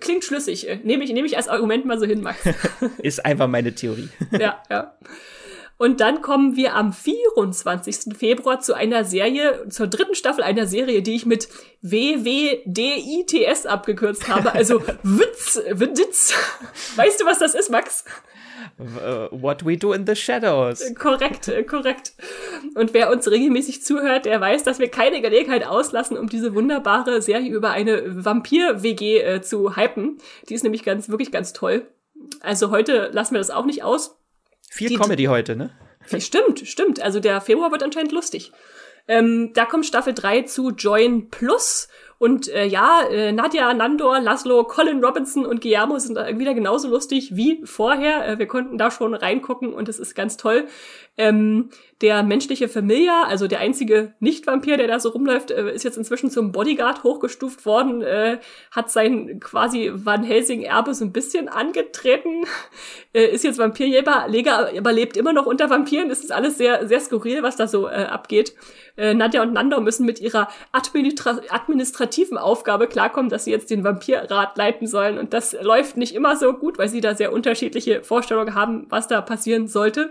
Klingt 0.00 0.24
schlüssig. 0.24 0.66
Nehme 0.82 1.04
ich, 1.04 1.12
nehme 1.12 1.26
ich 1.26 1.36
als 1.36 1.48
Argument 1.48 1.84
mal 1.84 1.98
so 1.98 2.06
hin, 2.06 2.22
Max. 2.22 2.38
Ist 3.02 3.24
einfach 3.24 3.48
meine 3.48 3.74
Theorie. 3.74 4.08
ja, 4.38 4.62
ja. 4.70 4.96
Und 5.78 6.00
dann 6.00 6.22
kommen 6.22 6.56
wir 6.56 6.74
am 6.74 6.94
24. 6.94 8.16
Februar 8.16 8.60
zu 8.60 8.72
einer 8.72 9.04
Serie, 9.04 9.68
zur 9.68 9.88
dritten 9.88 10.14
Staffel 10.14 10.42
einer 10.42 10.66
Serie, 10.66 11.02
die 11.02 11.14
ich 11.14 11.26
mit 11.26 11.48
WWDITS 11.82 13.66
abgekürzt 13.66 14.26
habe. 14.28 14.52
Also 14.52 14.80
Witz, 15.02 15.60
Witz. 15.70 16.32
Weißt 16.96 17.20
du, 17.20 17.26
was 17.26 17.40
das 17.40 17.54
ist, 17.54 17.70
Max? 17.70 18.04
Uh, 18.78 19.28
what 19.30 19.64
We 19.64 19.76
Do 19.76 19.92
in 19.92 20.06
the 20.06 20.14
Shadows. 20.14 20.94
Korrekt, 20.94 21.48
äh, 21.48 21.62
korrekt. 21.62 22.12
Und 22.74 22.94
wer 22.94 23.10
uns 23.10 23.30
regelmäßig 23.30 23.82
zuhört, 23.82 24.26
der 24.26 24.40
weiß, 24.40 24.62
dass 24.62 24.78
wir 24.78 24.88
keine 24.88 25.20
Gelegenheit 25.20 25.66
auslassen, 25.66 26.16
um 26.16 26.28
diese 26.28 26.54
wunderbare 26.54 27.22
Serie 27.22 27.50
über 27.52 27.70
eine 27.70 28.24
Vampir-WG 28.24 29.20
äh, 29.20 29.40
zu 29.42 29.76
hypen. 29.76 30.18
Die 30.48 30.54
ist 30.54 30.62
nämlich 30.62 30.84
ganz, 30.84 31.08
wirklich 31.08 31.32
ganz 31.32 31.52
toll. 31.52 31.86
Also 32.40 32.70
heute 32.70 33.10
lassen 33.12 33.34
wir 33.34 33.38
das 33.38 33.50
auch 33.50 33.66
nicht 33.66 33.82
aus. 33.82 34.16
Viel 34.70 34.88
Die, 34.88 34.96
Comedy 34.96 35.24
heute, 35.24 35.56
ne? 35.56 35.70
Stimmt, 36.18 36.60
stimmt. 36.60 37.00
Also 37.00 37.20
der 37.20 37.40
Februar 37.40 37.72
wird 37.72 37.82
anscheinend 37.82 38.12
lustig. 38.12 38.52
Ähm, 39.08 39.52
da 39.54 39.64
kommt 39.64 39.86
Staffel 39.86 40.14
3 40.14 40.42
zu 40.42 40.70
Join 40.70 41.30
Plus 41.30 41.88
und 42.18 42.48
äh, 42.48 42.64
ja, 42.64 43.02
äh, 43.10 43.32
Nadja, 43.32 43.74
Nandor, 43.74 44.20
Laszlo, 44.20 44.64
Colin 44.64 45.04
Robinson 45.04 45.44
und 45.44 45.60
Guillermo 45.60 45.98
sind 45.98 46.14
da 46.14 46.38
wieder 46.38 46.54
genauso 46.54 46.88
lustig 46.88 47.36
wie 47.36 47.60
vorher. 47.64 48.26
Äh, 48.26 48.38
wir 48.38 48.46
konnten 48.46 48.78
da 48.78 48.90
schon 48.90 49.14
reingucken 49.14 49.74
und 49.74 49.88
es 49.88 49.98
ist 49.98 50.14
ganz 50.14 50.38
toll. 50.38 50.66
Ähm, 51.18 51.70
der 52.02 52.22
menschliche 52.22 52.68
Familiar, 52.68 53.26
also 53.26 53.46
der 53.46 53.60
einzige 53.60 54.14
Nicht-Vampir, 54.20 54.76
der 54.76 54.86
da 54.86 55.00
so 55.00 55.10
rumläuft, 55.10 55.50
äh, 55.50 55.74
ist 55.74 55.82
jetzt 55.82 55.96
inzwischen 55.96 56.30
zum 56.30 56.52
Bodyguard 56.52 57.04
hochgestuft 57.04 57.64
worden, 57.64 58.02
äh, 58.02 58.38
hat 58.70 58.90
sein 58.90 59.40
quasi 59.40 59.90
Van 59.94 60.22
Helsing-Erbe 60.22 60.94
so 60.94 61.04
ein 61.04 61.12
bisschen 61.12 61.48
angetreten, 61.48 62.44
äh, 63.14 63.26
ist 63.26 63.44
jetzt 63.44 63.58
Vampirjäger, 63.58 64.30
aber 64.76 64.92
lebt 64.92 65.16
immer 65.16 65.32
noch 65.32 65.46
unter 65.46 65.68
Vampiren. 65.68 66.10
Es 66.10 66.20
ist 66.20 66.32
alles 66.32 66.56
sehr, 66.58 66.86
sehr 66.86 67.00
skurril, 67.00 67.42
was 67.42 67.56
da 67.56 67.66
so 67.66 67.88
äh, 67.88 68.04
abgeht. 68.04 68.54
Äh, 68.96 69.14
Nadja 69.14 69.42
und 69.42 69.52
Nando 69.52 69.80
müssen 69.80 70.06
mit 70.06 70.20
ihrer 70.20 70.48
administra 70.72 71.40
administrativen 71.50 72.38
Aufgabe 72.38 72.86
klarkommen, 72.86 73.30
dass 73.30 73.44
sie 73.44 73.50
jetzt 73.50 73.70
den 73.70 73.84
Vampirrat 73.84 74.56
leiten 74.56 74.86
sollen. 74.86 75.18
Und 75.18 75.32
das 75.32 75.56
läuft 75.60 75.96
nicht 75.96 76.14
immer 76.14 76.36
so 76.36 76.52
gut, 76.54 76.78
weil 76.78 76.88
sie 76.88 77.00
da 77.00 77.14
sehr 77.14 77.32
unterschiedliche 77.32 78.02
Vorstellungen 78.02 78.54
haben, 78.54 78.86
was 78.88 79.08
da 79.08 79.20
passieren 79.20 79.68
sollte. 79.68 80.10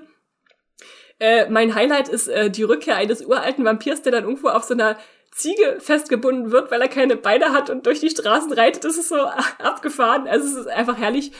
Äh, 1.19 1.49
mein 1.49 1.75
Highlight 1.75 2.09
ist 2.09 2.27
äh, 2.27 2.49
die 2.49 2.63
Rückkehr 2.63 2.97
eines 2.97 3.25
uralten 3.25 3.63
Vampirs, 3.63 4.01
der 4.01 4.11
dann 4.11 4.25
irgendwo 4.25 4.49
auf 4.49 4.63
so 4.63 4.73
einer 4.73 4.97
Ziege 5.31 5.77
festgebunden 5.79 6.51
wird, 6.51 6.71
weil 6.71 6.81
er 6.81 6.87
keine 6.87 7.17
Beine 7.17 7.51
hat 7.51 7.69
und 7.69 7.85
durch 7.85 7.99
die 7.99 8.09
Straßen 8.09 8.53
reitet. 8.53 8.85
Das 8.85 8.97
ist 8.97 9.09
so 9.09 9.17
abgefahren. 9.59 10.27
Also 10.27 10.47
es 10.47 10.65
ist 10.65 10.67
einfach 10.67 10.97
herrlich. 10.97 11.31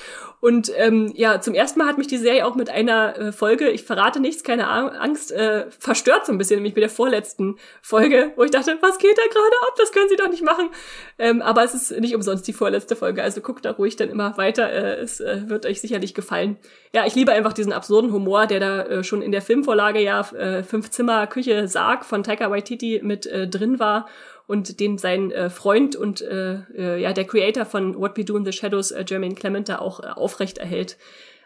Und 0.42 0.72
ähm, 0.78 1.12
ja, 1.16 1.42
zum 1.42 1.54
ersten 1.54 1.80
Mal 1.80 1.88
hat 1.88 1.98
mich 1.98 2.08
die 2.08 2.18
Serie 2.18 2.46
auch 2.46 2.56
mit 2.56 2.70
einer 2.70 3.18
äh, 3.18 3.32
Folge, 3.32 3.70
ich 3.70 3.84
verrate 3.84 4.20
nichts, 4.20 4.44
keine 4.44 4.68
Angst, 4.68 5.32
äh, 5.32 5.66
verstört 5.80 6.26
so 6.26 6.32
ein 6.32 6.38
bisschen, 6.38 6.58
nämlich 6.58 6.76
mit 6.76 6.84
der 6.84 6.90
vorletzten 6.90 7.58
Folge, 7.82 8.32
wo 8.36 8.44
ich 8.44 8.52
dachte, 8.52 8.78
was 8.82 8.98
geht 8.98 9.18
da 9.18 9.24
gerade 9.24 9.56
ab? 9.68 9.74
Das 9.78 9.92
können 9.92 10.10
sie 10.10 10.16
doch 10.16 10.30
nicht 10.30 10.44
machen. 10.44 10.70
Ähm, 11.18 11.42
aber 11.42 11.64
es 11.64 11.74
ist 11.74 12.00
nicht 12.00 12.16
umsonst 12.16 12.48
die 12.48 12.54
vorletzte 12.54 12.96
Folge, 12.96 13.24
also 13.24 13.42
guckt 13.42 13.66
da 13.66 13.72
ruhig 13.72 13.96
dann 13.96 14.10
immer 14.10 14.38
weiter. 14.38 14.72
Äh, 14.72 15.02
es 15.02 15.20
äh, 15.20 15.44
wird 15.48 15.66
euch 15.66 15.82
sicherlich 15.82 16.14
gefallen. 16.14 16.58
Ja, 16.94 17.06
ich 17.06 17.16
liebe 17.16 17.32
einfach 17.32 17.54
diesen 17.54 17.74
absurden 17.74 18.12
Humor, 18.12 18.46
der 18.46 18.60
da 18.60 18.84
äh, 18.84 19.04
schon 19.04 19.22
in 19.22 19.32
der 19.32 19.42
Filmvorlage 19.42 20.02
ja 20.02 20.22
äh, 20.32 20.64
Fünf 20.64 20.92
Zimmer, 20.92 21.28
Küche, 21.28 21.68
Sarg 21.68 22.06
von 22.06 22.24
Taika 22.24 22.50
Waititi 22.52 23.02
mit 23.04 23.26
äh, 23.26 23.48
drin 23.48 23.80
war 23.80 24.08
und 24.48 24.80
den 24.80 24.98
sein 24.98 25.32
äh, 25.32 25.50
Freund 25.50 25.96
und 25.96 26.22
äh, 26.22 26.60
äh, 26.76 27.02
ja 27.02 27.14
der 27.14 27.26
Creator 27.26 27.66
von 27.66 28.00
What 28.00 28.18
We 28.18 28.26
Do 28.26 28.38
in 28.38 28.46
the 28.46 28.52
Shadows, 28.52 28.91
äh, 28.91 29.06
Jermaine 29.08 29.36
Clement, 29.36 29.70
da 29.70 29.80
auch 29.80 30.00
äh, 30.00 30.08
aufrecht 30.08 30.58
erhält. 30.58 30.98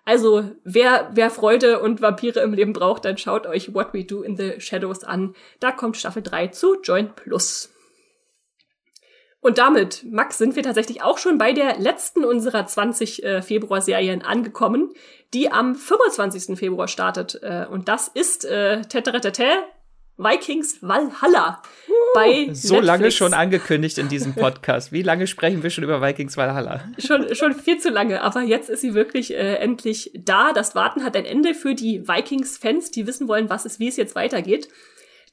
Also, 0.05 0.49
wer, 0.63 1.11
wer 1.13 1.29
Freude 1.29 1.79
und 1.79 2.01
Vampire 2.01 2.39
im 2.39 2.53
Leben 2.53 2.73
braucht, 2.73 3.05
dann 3.05 3.17
schaut 3.17 3.45
euch 3.45 3.73
What 3.73 3.93
We 3.93 4.03
Do 4.03 4.23
in 4.23 4.37
the 4.37 4.59
Shadows 4.59 5.03
an. 5.03 5.35
Da 5.59 5.71
kommt 5.71 5.97
Staffel 5.97 6.23
3 6.23 6.47
zu 6.47 6.81
Join 6.81 7.13
Plus. 7.13 7.71
Und 9.41 9.57
damit, 9.57 10.03
Max, 10.09 10.37
sind 10.37 10.55
wir 10.55 10.63
tatsächlich 10.63 11.01
auch 11.01 11.17
schon 11.17 11.37
bei 11.37 11.53
der 11.53 11.77
letzten 11.79 12.25
unserer 12.25 12.65
20 12.65 13.23
äh, 13.23 13.41
Februar-Serien 13.41 14.21
angekommen, 14.21 14.93
die 15.33 15.51
am 15.51 15.75
25. 15.75 16.57
Februar 16.57 16.87
startet. 16.87 17.39
Äh, 17.41 17.65
und 17.69 17.87
das 17.87 18.09
ist 18.09 18.43
äh, 18.45 18.81
Vikings 20.19 20.79
Valhalla 20.81 21.61
uh, 21.87 21.93
bei 22.13 22.49
So 22.51 22.73
Netflix. 22.75 22.85
lange 22.85 23.11
schon 23.11 23.33
angekündigt 23.33 23.97
in 23.97 24.09
diesem 24.09 24.35
Podcast. 24.35 24.91
Wie 24.91 25.01
lange 25.01 25.27
sprechen 25.27 25.63
wir 25.63 25.69
schon 25.69 25.85
über 25.85 26.01
Vikings 26.01 26.35
Valhalla? 26.35 26.83
Schon, 26.97 27.33
schon 27.33 27.53
viel 27.53 27.79
zu 27.79 27.89
lange, 27.89 28.21
aber 28.21 28.41
jetzt 28.41 28.69
ist 28.69 28.81
sie 28.81 28.93
wirklich 28.93 29.33
äh, 29.33 29.55
endlich 29.55 30.11
da. 30.13 30.51
Das 30.51 30.75
Warten 30.75 31.05
hat 31.05 31.15
ein 31.15 31.23
Ende 31.23 31.53
für 31.53 31.73
die 31.73 32.05
Vikings-Fans, 32.05 32.91
die 32.91 33.07
wissen 33.07 33.29
wollen, 33.29 33.49
was 33.49 33.63
es, 33.63 33.79
wie 33.79 33.87
es 33.87 33.95
jetzt 33.95 34.13
weitergeht. 34.15 34.67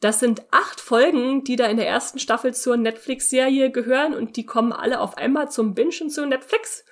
Das 0.01 0.21
sind 0.21 0.43
acht 0.53 0.81
Folgen, 0.81 1.43
die 1.43 1.57
da 1.57 1.67
in 1.67 1.79
der 1.79 1.89
ersten 1.89 2.21
Staffel 2.21 2.55
zur 2.55 2.77
Netflix-Serie 2.77 3.71
gehören 3.71 4.15
und 4.15 4.37
die 4.37 4.47
kommen 4.47 4.73
alle 4.73 5.01
auf 5.01 5.19
einmal 5.19 5.51
zum 5.51 5.75
Bingen 5.75 6.11
zu 6.11 6.27
Netflix. 6.27 6.85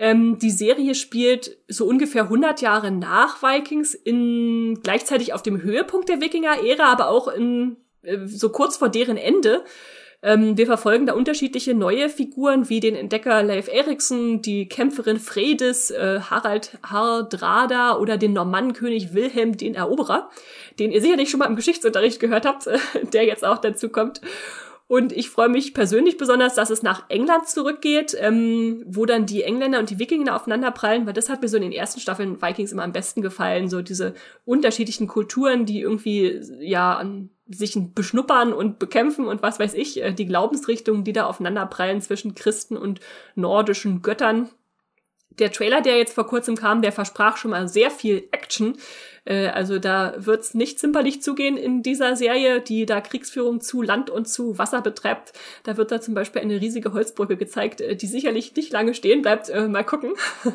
Ähm, 0.00 0.38
die 0.38 0.50
Serie 0.50 0.94
spielt 0.94 1.58
so 1.68 1.84
ungefähr 1.84 2.22
100 2.22 2.62
Jahre 2.62 2.90
nach 2.90 3.42
Vikings, 3.42 3.92
in 3.92 4.80
gleichzeitig 4.82 5.34
auf 5.34 5.42
dem 5.42 5.60
Höhepunkt 5.60 6.08
der 6.08 6.22
Wikinger-Ära, 6.22 6.90
aber 6.90 7.10
auch 7.10 7.28
in 7.28 7.76
äh, 8.00 8.26
so 8.26 8.48
kurz 8.48 8.78
vor 8.78 8.88
deren 8.88 9.18
Ende. 9.18 9.62
Ähm, 10.22 10.56
wir 10.56 10.64
verfolgen 10.64 11.04
da 11.04 11.12
unterschiedliche 11.12 11.74
neue 11.74 12.08
Figuren 12.08 12.70
wie 12.70 12.80
den 12.80 12.94
Entdecker 12.94 13.42
Leif 13.42 13.68
Eriksen, 13.68 14.40
die 14.40 14.68
Kämpferin 14.68 15.18
Fredes, 15.18 15.90
äh, 15.90 16.20
Harald 16.20 16.78
Hardrada 16.82 17.98
oder 17.98 18.16
den 18.16 18.32
Normannenkönig 18.32 19.12
Wilhelm 19.12 19.58
den 19.58 19.74
Eroberer, 19.74 20.30
den 20.78 20.92
ihr 20.92 21.02
sicherlich 21.02 21.28
schon 21.28 21.40
mal 21.40 21.46
im 21.46 21.56
Geschichtsunterricht 21.56 22.20
gehört 22.20 22.46
habt, 22.46 22.66
der 23.12 23.26
jetzt 23.26 23.44
auch 23.44 23.58
dazu 23.58 23.90
kommt. 23.90 24.22
Und 24.90 25.12
ich 25.12 25.30
freue 25.30 25.48
mich 25.48 25.72
persönlich 25.72 26.16
besonders, 26.16 26.56
dass 26.56 26.68
es 26.68 26.82
nach 26.82 27.04
England 27.08 27.46
zurückgeht, 27.46 28.16
ähm, 28.18 28.82
wo 28.88 29.06
dann 29.06 29.24
die 29.24 29.44
Engländer 29.44 29.78
und 29.78 29.88
die 29.88 30.00
Wikinger 30.00 30.34
aufeinanderprallen, 30.34 31.06
weil 31.06 31.12
das 31.12 31.28
hat 31.28 31.42
mir 31.42 31.46
so 31.46 31.58
in 31.58 31.62
den 31.62 31.70
ersten 31.70 32.00
Staffeln 32.00 32.42
Vikings 32.42 32.72
immer 32.72 32.82
am 32.82 32.90
besten 32.90 33.22
gefallen. 33.22 33.68
So 33.68 33.82
diese 33.82 34.14
unterschiedlichen 34.44 35.06
Kulturen, 35.06 35.64
die 35.64 35.80
irgendwie, 35.80 36.40
ja, 36.58 37.08
sich 37.46 37.78
beschnuppern 37.94 38.52
und 38.52 38.80
bekämpfen 38.80 39.28
und 39.28 39.44
was 39.44 39.60
weiß 39.60 39.74
ich, 39.74 40.02
äh, 40.02 40.12
die 40.12 40.26
Glaubensrichtungen, 40.26 41.04
die 41.04 41.12
da 41.12 41.26
aufeinanderprallen 41.26 42.00
zwischen 42.00 42.34
Christen 42.34 42.76
und 42.76 42.98
nordischen 43.36 44.02
Göttern. 44.02 44.50
Der 45.38 45.52
Trailer, 45.52 45.82
der 45.82 45.98
jetzt 45.98 46.14
vor 46.14 46.26
kurzem 46.26 46.56
kam, 46.56 46.82
der 46.82 46.90
versprach 46.90 47.36
schon 47.36 47.52
mal 47.52 47.68
sehr 47.68 47.92
viel 47.92 48.24
Action. 48.32 48.76
Äh, 49.30 49.46
also 49.48 49.78
da 49.78 50.14
wird's 50.18 50.54
nicht 50.54 50.80
zimperlich 50.80 51.22
zugehen 51.22 51.56
in 51.56 51.82
dieser 51.82 52.16
Serie, 52.16 52.60
die 52.60 52.84
da 52.84 53.00
Kriegsführung 53.00 53.60
zu 53.60 53.80
Land 53.80 54.10
und 54.10 54.28
zu 54.28 54.58
Wasser 54.58 54.82
betreibt. 54.82 55.32
Da 55.62 55.76
wird 55.76 55.92
da 55.92 56.00
zum 56.00 56.14
Beispiel 56.14 56.42
eine 56.42 56.60
riesige 56.60 56.92
Holzbrücke 56.92 57.36
gezeigt, 57.36 57.80
äh, 57.80 57.94
die 57.94 58.08
sicherlich 58.08 58.54
nicht 58.56 58.72
lange 58.72 58.92
stehen 58.92 59.22
bleibt. 59.22 59.48
Äh, 59.48 59.68
mal 59.68 59.84
gucken. 59.84 60.12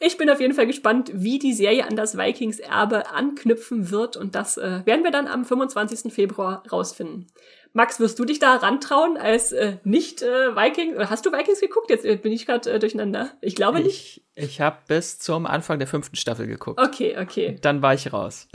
Ich 0.00 0.18
bin 0.18 0.28
auf 0.28 0.40
jeden 0.40 0.52
Fall 0.52 0.66
gespannt, 0.66 1.12
wie 1.14 1.38
die 1.38 1.54
Serie 1.54 1.86
an 1.86 1.96
das 1.96 2.18
Vikings-Erbe 2.18 3.10
anknüpfen 3.10 3.90
wird 3.90 4.16
und 4.16 4.34
das 4.34 4.58
äh, 4.58 4.80
werden 4.84 5.04
wir 5.04 5.12
dann 5.12 5.28
am 5.28 5.44
25. 5.44 6.12
Februar 6.12 6.62
rausfinden. 6.70 7.28
Max, 7.76 7.98
wirst 7.98 8.20
du 8.20 8.24
dich 8.24 8.38
da 8.38 8.54
rantrauen 8.54 9.16
als 9.16 9.50
äh, 9.50 9.78
Nicht-Viking? 9.82 10.94
Äh, 10.94 11.06
hast 11.06 11.26
du 11.26 11.32
Vikings 11.32 11.60
geguckt? 11.60 11.90
Jetzt 11.90 12.04
äh, 12.04 12.14
bin 12.14 12.30
ich 12.32 12.46
gerade 12.46 12.70
äh, 12.70 12.78
durcheinander. 12.78 13.32
Ich 13.40 13.56
glaube 13.56 13.80
nicht. 13.80 14.22
Ich, 14.36 14.44
ich 14.44 14.60
habe 14.60 14.78
bis 14.86 15.18
zum 15.18 15.44
Anfang 15.44 15.80
der 15.80 15.88
fünften 15.88 16.14
Staffel 16.14 16.46
geguckt. 16.46 16.80
Okay, 16.80 17.16
okay. 17.18 17.58
Dann 17.60 17.82
war 17.82 17.92
ich 17.92 18.12
raus. 18.12 18.46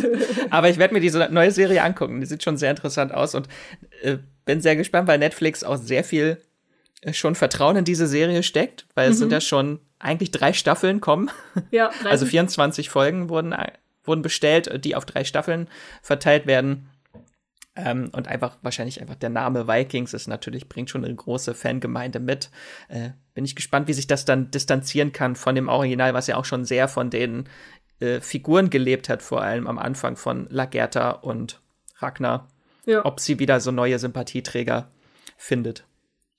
Aber 0.50 0.70
ich 0.70 0.78
werde 0.78 0.94
mir 0.94 1.00
diese 1.00 1.28
neue 1.30 1.50
Serie 1.50 1.82
angucken. 1.82 2.20
Die 2.20 2.26
sieht 2.26 2.42
schon 2.42 2.56
sehr 2.56 2.70
interessant 2.70 3.12
aus 3.12 3.34
und 3.34 3.46
äh, 4.00 4.16
bin 4.46 4.62
sehr 4.62 4.74
gespannt, 4.74 5.06
weil 5.06 5.18
Netflix 5.18 5.64
auch 5.64 5.76
sehr 5.76 6.02
viel 6.02 6.40
äh, 7.02 7.12
schon 7.12 7.34
Vertrauen 7.34 7.76
in 7.76 7.84
diese 7.84 8.06
Serie 8.06 8.42
steckt, 8.42 8.86
weil 8.94 9.08
mhm. 9.08 9.12
es 9.12 9.18
sind 9.18 9.28
mhm. 9.28 9.34
ja 9.34 9.40
schon 9.42 9.80
eigentlich 9.98 10.30
drei 10.30 10.54
Staffeln 10.54 11.02
kommen. 11.02 11.30
Ja, 11.72 11.88
30. 11.88 12.06
also 12.06 12.24
24 12.24 12.88
Folgen 12.88 13.28
wurden, 13.28 13.52
äh, 13.52 13.72
wurden 14.02 14.22
bestellt, 14.22 14.82
die 14.82 14.96
auf 14.96 15.04
drei 15.04 15.24
Staffeln 15.24 15.68
verteilt 16.00 16.46
werden. 16.46 16.88
Ähm, 17.74 18.10
und 18.12 18.28
einfach 18.28 18.58
wahrscheinlich 18.62 19.00
einfach 19.00 19.14
der 19.14 19.30
Name 19.30 19.66
Vikings 19.66 20.12
ist 20.12 20.28
natürlich, 20.28 20.68
bringt 20.68 20.90
schon 20.90 21.04
eine 21.04 21.14
große 21.14 21.54
Fangemeinde 21.54 22.20
mit. 22.20 22.50
Äh, 22.88 23.10
bin 23.34 23.44
ich 23.44 23.56
gespannt, 23.56 23.88
wie 23.88 23.94
sich 23.94 24.06
das 24.06 24.26
dann 24.26 24.50
distanzieren 24.50 25.12
kann 25.12 25.36
von 25.36 25.54
dem 25.54 25.68
Original, 25.68 26.12
was 26.12 26.26
ja 26.26 26.36
auch 26.36 26.44
schon 26.44 26.66
sehr 26.66 26.86
von 26.88 27.08
den 27.08 27.48
äh, 28.00 28.20
Figuren 28.20 28.68
gelebt 28.68 29.08
hat, 29.08 29.22
vor 29.22 29.42
allem 29.42 29.66
am 29.66 29.78
Anfang 29.78 30.16
von 30.16 30.46
Lagerta 30.50 31.10
und 31.10 31.62
Ragnar. 31.96 32.48
Ja. 32.84 33.04
Ob 33.06 33.20
sie 33.20 33.38
wieder 33.38 33.60
so 33.60 33.70
neue 33.70 33.98
Sympathieträger 33.98 34.90
findet. 35.38 35.84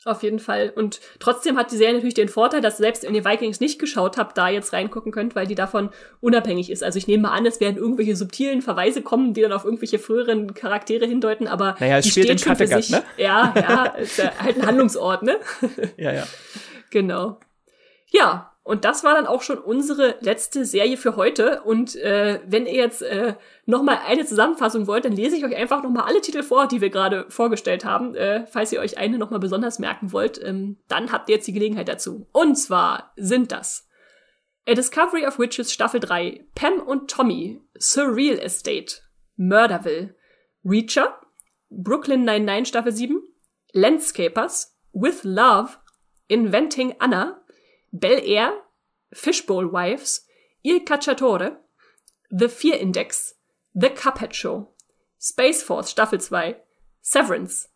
Auf 0.05 0.21
jeden 0.21 0.39
Fall. 0.39 0.71
Und 0.75 0.99
trotzdem 1.19 1.57
hat 1.57 1.71
die 1.71 1.77
Serie 1.77 1.93
natürlich 1.93 2.13
den 2.13 2.27
Vorteil, 2.27 2.59
dass 2.59 2.77
selbst 2.77 3.03
wenn 3.03 3.15
ihr 3.15 3.23
Vikings 3.23 3.61
nicht 3.61 3.80
geschaut 3.80 4.17
habt, 4.17 4.38
da 4.38 4.49
jetzt 4.49 4.73
reingucken 4.73 5.13
könnt, 5.13 5.34
weil 5.34 5.47
die 5.47 5.55
davon 5.55 5.91
unabhängig 6.19 6.69
ist. 6.69 6.84
Also 6.84 6.97
ich 6.97 7.07
nehme 7.07 7.23
mal 7.23 7.31
an, 7.31 7.45
es 7.45 7.61
werden 7.61 7.77
irgendwelche 7.77 8.17
subtilen 8.17 8.61
Verweise 8.61 9.01
kommen, 9.01 9.34
die 9.34 9.41
dann 9.41 9.53
auf 9.53 9.63
irgendwelche 9.63 9.99
früheren 9.99 10.53
Charaktere 10.53 11.05
hindeuten, 11.05 11.47
aber 11.47 11.77
naja, 11.80 11.99
es 11.99 12.05
die 12.05 12.11
spielt 12.11 12.27
steht 12.27 12.41
in 12.41 12.45
Kattegat, 12.45 12.89
ne? 12.89 13.03
Ja, 13.17 13.53
ja, 13.55 13.85
ist 13.85 14.17
ja 14.17 14.31
halt 14.39 14.57
ein 14.57 14.65
Handlungsort, 14.65 15.23
ne? 15.23 15.38
ja, 15.97 16.11
ja. 16.11 16.27
Genau. 16.89 17.39
Ja, 18.11 18.52
und 18.64 18.85
das 18.85 19.03
war 19.03 19.14
dann 19.14 19.27
auch 19.27 19.41
schon 19.41 19.57
unsere 19.57 20.15
letzte 20.22 20.64
Serie 20.64 20.95
für 20.95 21.18
heute. 21.18 21.61
Und 21.64 21.98
äh, 21.98 22.40
wenn 22.48 22.65
ihr 22.65 22.76
jetzt 22.76 23.02
äh, 23.02 23.35
noch 23.65 23.84
mal 23.84 23.99
eine 24.07 24.26
Zusammenfassung 24.26 24.88
wollt, 24.88 25.03
dann 25.03 25.11
lese 25.11 25.35
ich 25.35 25.44
euch 25.44 25.56
einfach 25.56 25.84
noch 25.84 25.90
mal 25.90 26.06
alle 26.06 26.22
Titel 26.22 26.44
vor, 26.44 26.68
die 26.68 26.80
wir 26.80 26.90
gerade 26.90 27.26
vorgestellt 27.27 27.84
haben. 27.84 28.15
Äh, 28.15 28.48
falls 28.48 28.72
ihr 28.72 28.80
euch 28.80 28.98
eine 28.98 29.18
noch 29.18 29.31
mal 29.31 29.40
besonders 29.40 29.80
merken 29.80 30.14
wollt, 30.14 30.41
ähm, 30.41 30.77
dann 30.88 31.11
habt 31.11 31.27
ihr 31.27 31.35
jetzt 31.35 31.48
die 31.48 31.53
Gelegenheit 31.53 31.90
dazu. 31.90 32.26
Und 32.31 32.56
zwar 32.56 33.11
sind 33.18 33.52
das 33.52 33.90
A 34.65 34.73
Discovery 34.73 35.27
of 35.27 35.40
Witches 35.40 35.73
Staffel 35.73 35.99
3, 35.99 36.45
Pam 36.56 36.80
und 36.80 37.11
Tommy, 37.11 37.61
Surreal 37.77 38.40
Estate, 38.40 39.02
Murderville, 39.35 40.15
Reacher, 40.64 41.19
Brooklyn 41.69 42.23
99 42.23 42.69
Staffel 42.69 42.94
7, 42.94 43.22
Landscapers, 43.73 44.80
With 44.94 45.26
Love, 45.26 45.72
Inventing 46.30 46.95
Anna, 46.99 47.43
Bel 47.94 48.20
Air, 48.26 48.53
Fishbowl 49.14 49.68
Wives, 49.68 50.22
Il 50.64 50.80
Cacciatore, 50.80 51.57
The 52.32 52.49
Fear 52.49 52.76
Index, 52.76 53.36
The 53.76 53.91
Cuphead 53.91 54.34
Show, 54.34 54.70
Space 55.20 55.61
Force 55.61 55.90
Staffel 55.90 56.18
2, 56.18 56.56
Severance, 57.02 57.68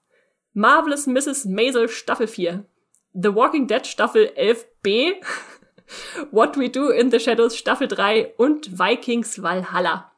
Marvelous 0.56 1.06
Mrs. 1.06 1.46
Maisel 1.46 1.88
Staffel 1.88 2.26
4, 2.26 2.66
The 3.14 3.32
Walking 3.32 3.68
Dead 3.68 3.86
Staffel 3.86 4.28
11b, 4.36 5.24
What 6.32 6.58
We 6.58 6.68
Do 6.68 6.90
in 6.90 7.10
the 7.10 7.20
Shadows 7.20 7.56
Staffel 7.56 7.88
3 7.88 8.34
und 8.40 8.66
Vikings 8.66 9.38
Valhalla. 9.38 10.12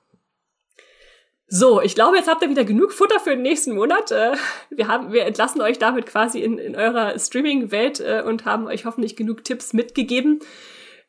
So, 1.52 1.82
ich 1.82 1.96
glaube, 1.96 2.18
jetzt 2.18 2.30
habt 2.30 2.44
ihr 2.44 2.50
wieder 2.50 2.64
genug 2.64 2.94
Futter 2.94 3.20
für 3.20 3.32
den 3.32 3.42
nächsten 3.42 3.74
Monat. 3.74 4.12
Wir, 4.70 4.88
haben, 4.88 5.12
wir 5.12 5.26
entlassen 5.26 5.62
euch 5.62 5.80
damit 5.80 6.06
quasi 6.06 6.42
in, 6.42 6.60
in 6.60 6.76
eurer 6.76 7.18
Streaming-Welt 7.18 8.00
äh, 8.00 8.24
und 8.26 8.46
haben 8.46 8.68
euch 8.68 8.86
hoffentlich 8.86 9.16
genug 9.16 9.44
Tipps 9.44 9.74
mitgegeben. 9.74 10.42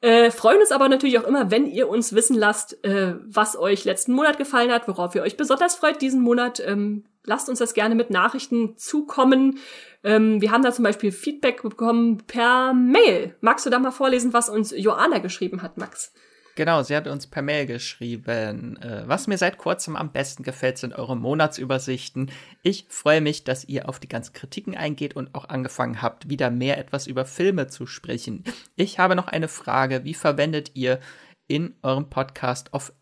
Äh, 0.01 0.31
freuen 0.31 0.61
uns 0.61 0.73
aber 0.73 0.89
natürlich 0.89 1.19
auch 1.19 1.27
immer, 1.27 1.51
wenn 1.51 1.67
ihr 1.67 1.91
uns 1.91 2.15
wissen 2.15 2.35
lasst, 2.35 2.83
äh, 2.85 3.17
was 3.27 3.55
euch 3.59 3.85
letzten 3.85 4.13
Monat 4.13 4.39
gefallen 4.39 4.73
hat, 4.73 4.89
worauf 4.89 5.15
ihr 5.15 5.23
euch 5.23 5.37
besonders 5.37 5.75
freut 5.75 6.01
diesen 6.01 6.23
Monat. 6.23 6.59
Ähm, 6.67 7.05
lasst 7.27 7.51
uns 7.51 7.59
das 7.59 7.75
gerne 7.75 7.95
mit 7.95 8.09
Nachrichten 8.09 8.79
zukommen. 8.79 9.59
Ähm, 10.03 10.41
wir 10.41 10.53
haben 10.53 10.63
da 10.63 10.73
zum 10.73 10.85
Beispiel 10.85 11.13
Feedback 11.13 11.63
bekommen 11.63 12.23
per 12.27 12.73
Mail. 12.73 13.37
Magst 13.43 13.67
du 13.67 13.71
da 13.71 13.79
mal 13.79 13.91
vorlesen, 13.91 14.33
was 14.33 14.49
uns 14.49 14.73
Joanna 14.75 15.19
geschrieben 15.19 15.61
hat, 15.61 15.77
Max? 15.77 16.15
Genau, 16.57 16.83
sie 16.83 16.97
hat 16.97 17.07
uns 17.07 17.27
per 17.27 17.43
Mail 17.43 17.67
geschrieben. 17.67 18.77
Äh, 18.83 19.05
was 19.07 19.27
mir 19.27 19.39
seit 19.39 19.59
kurzem 19.59 19.97
am 19.97 20.13
besten 20.13 20.43
gefällt, 20.43 20.79
sind 20.79 20.95
eure 20.95 21.17
Monatsübersichten. 21.17 22.31
Ich 22.63 22.87
freue 22.89 23.21
mich, 23.21 23.45
dass 23.45 23.65
ihr 23.65 23.89
auf 23.89 23.99
die 23.99 24.09
ganzen 24.09 24.33
Kritiken 24.33 24.77
eingeht 24.77 25.17
und 25.17 25.35
auch 25.35 25.49
angefangen 25.49 26.03
habt, 26.03 26.29
wieder 26.29 26.51
mehr 26.51 26.79
etwas 26.79 27.07
über 27.07 27.25
Filme 27.25 27.69
zu 27.69 27.87
sprechen. 27.87 28.45
Ich 28.77 28.99
habe 28.99 29.17
noch 29.17 29.29
eine 29.29 29.49
Frage. 29.49 30.05
Wie 30.05 30.15
verwendet 30.15 30.73
ihr 30.75 31.01
in 31.47 31.75
eurem 31.83 32.11
Podcast 32.11 32.75
auf 32.75 32.93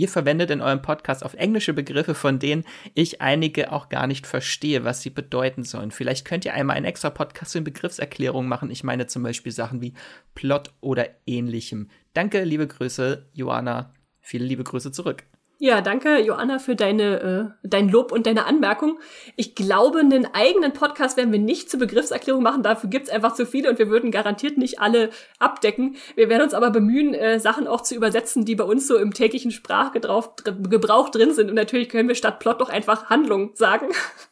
Ihr 0.00 0.08
verwendet 0.08 0.50
in 0.50 0.62
eurem 0.62 0.80
Podcast 0.80 1.22
auf 1.22 1.34
englische 1.34 1.74
Begriffe, 1.74 2.14
von 2.14 2.38
denen 2.38 2.64
ich 2.94 3.20
einige 3.20 3.70
auch 3.70 3.90
gar 3.90 4.06
nicht 4.06 4.26
verstehe, 4.26 4.82
was 4.82 5.02
sie 5.02 5.10
bedeuten 5.10 5.62
sollen. 5.62 5.90
Vielleicht 5.90 6.24
könnt 6.24 6.46
ihr 6.46 6.54
einmal 6.54 6.76
einen 6.76 6.86
extra 6.86 7.10
Podcast 7.10 7.54
in 7.54 7.64
Begriffserklärung 7.64 8.48
machen. 8.48 8.70
Ich 8.70 8.82
meine 8.82 9.08
zum 9.08 9.22
Beispiel 9.22 9.52
Sachen 9.52 9.82
wie 9.82 9.92
Plot 10.34 10.72
oder 10.80 11.06
ähnlichem. 11.26 11.90
Danke, 12.12 12.42
liebe 12.44 12.66
Grüße, 12.66 13.26
Joanna. 13.32 13.94
Viele 14.20 14.44
liebe 14.44 14.64
Grüße 14.64 14.92
zurück. 14.92 15.24
Ja, 15.62 15.82
danke, 15.82 16.20
Joanna, 16.20 16.58
für 16.58 16.74
deine, 16.74 17.20
äh, 17.20 17.68
dein 17.68 17.90
Lob 17.90 18.12
und 18.12 18.26
deine 18.26 18.46
Anmerkung. 18.46 18.98
Ich 19.36 19.54
glaube, 19.54 19.98
einen 19.98 20.24
eigenen 20.32 20.72
Podcast 20.72 21.18
werden 21.18 21.32
wir 21.32 21.38
nicht 21.38 21.70
zur 21.70 21.78
Begriffserklärung 21.78 22.42
machen. 22.42 22.62
Dafür 22.62 22.88
gibt's 22.88 23.10
einfach 23.10 23.34
zu 23.34 23.44
viele 23.44 23.68
und 23.68 23.78
wir 23.78 23.90
würden 23.90 24.10
garantiert 24.10 24.56
nicht 24.56 24.80
alle 24.80 25.10
abdecken. 25.38 25.96
Wir 26.14 26.30
werden 26.30 26.44
uns 26.44 26.54
aber 26.54 26.70
bemühen, 26.70 27.12
äh, 27.12 27.38
Sachen 27.38 27.66
auch 27.66 27.82
zu 27.82 27.94
übersetzen, 27.94 28.46
die 28.46 28.54
bei 28.54 28.64
uns 28.64 28.88
so 28.88 28.96
im 28.96 29.12
täglichen 29.12 29.50
Sprachgebrauch 29.50 31.08
drin 31.10 31.34
sind. 31.34 31.50
Und 31.50 31.56
natürlich 31.56 31.90
können 31.90 32.08
wir 32.08 32.14
statt 32.14 32.38
Plot 32.38 32.62
doch 32.62 32.70
einfach 32.70 33.10
Handlung 33.10 33.50
sagen. 33.54 33.88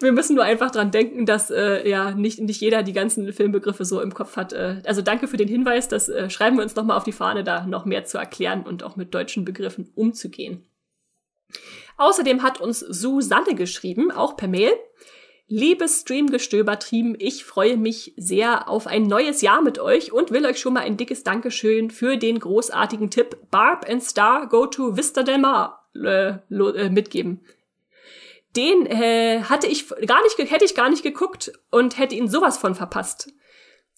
Wir 0.00 0.12
müssen 0.12 0.36
nur 0.36 0.44
einfach 0.44 0.70
dran 0.70 0.90
denken, 0.90 1.26
dass 1.26 1.50
äh, 1.50 1.88
ja 1.88 2.12
nicht, 2.12 2.40
nicht 2.40 2.60
jeder 2.60 2.82
die 2.82 2.92
ganzen 2.92 3.32
Filmbegriffe 3.32 3.84
so 3.84 4.00
im 4.00 4.14
Kopf 4.14 4.36
hat. 4.36 4.52
Äh, 4.52 4.82
also 4.84 5.02
danke 5.02 5.28
für 5.28 5.36
den 5.36 5.48
Hinweis. 5.48 5.88
Das 5.88 6.08
äh, 6.08 6.28
schreiben 6.30 6.56
wir 6.56 6.62
uns 6.62 6.76
nochmal 6.76 6.96
auf 6.96 7.04
die 7.04 7.12
Fahne, 7.12 7.44
da 7.44 7.66
noch 7.66 7.84
mehr 7.84 8.04
zu 8.04 8.18
erklären 8.18 8.64
und 8.64 8.82
auch 8.82 8.96
mit 8.96 9.14
deutschen 9.14 9.44
Begriffen 9.44 9.90
umzugehen. 9.94 10.64
Außerdem 11.96 12.42
hat 12.42 12.60
uns 12.60 12.80
Susanne 12.80 13.54
geschrieben, 13.54 14.10
auch 14.10 14.36
per 14.36 14.48
Mail. 14.48 14.72
Liebes 15.48 16.00
Streamgestöbertrieben, 16.00 17.16
ich 17.20 17.44
freue 17.44 17.76
mich 17.76 18.12
sehr 18.16 18.68
auf 18.68 18.88
ein 18.88 19.04
neues 19.04 19.42
Jahr 19.42 19.62
mit 19.62 19.78
euch 19.78 20.12
und 20.12 20.32
will 20.32 20.44
euch 20.44 20.58
schon 20.58 20.74
mal 20.74 20.80
ein 20.80 20.96
dickes 20.96 21.22
Dankeschön 21.22 21.92
für 21.92 22.16
den 22.16 22.40
großartigen 22.40 23.10
Tipp 23.10 23.36
Barb 23.52 23.88
and 23.88 24.02
Star 24.02 24.48
Go 24.48 24.66
to 24.66 24.96
Vista 24.96 25.22
Del 25.22 25.38
Mar 25.38 25.88
äh, 25.94 26.30
äh, 26.50 26.90
mitgeben 26.90 27.42
den 28.56 28.86
äh, 28.86 29.42
hatte 29.42 29.66
ich 29.66 29.88
gar 30.06 30.22
nicht, 30.22 30.50
hätte 30.50 30.64
ich 30.64 30.74
gar 30.74 30.88
nicht 30.88 31.02
geguckt 31.02 31.52
und 31.70 31.98
hätte 31.98 32.14
ihn 32.14 32.28
sowas 32.28 32.58
von 32.58 32.74
verpasst. 32.74 33.32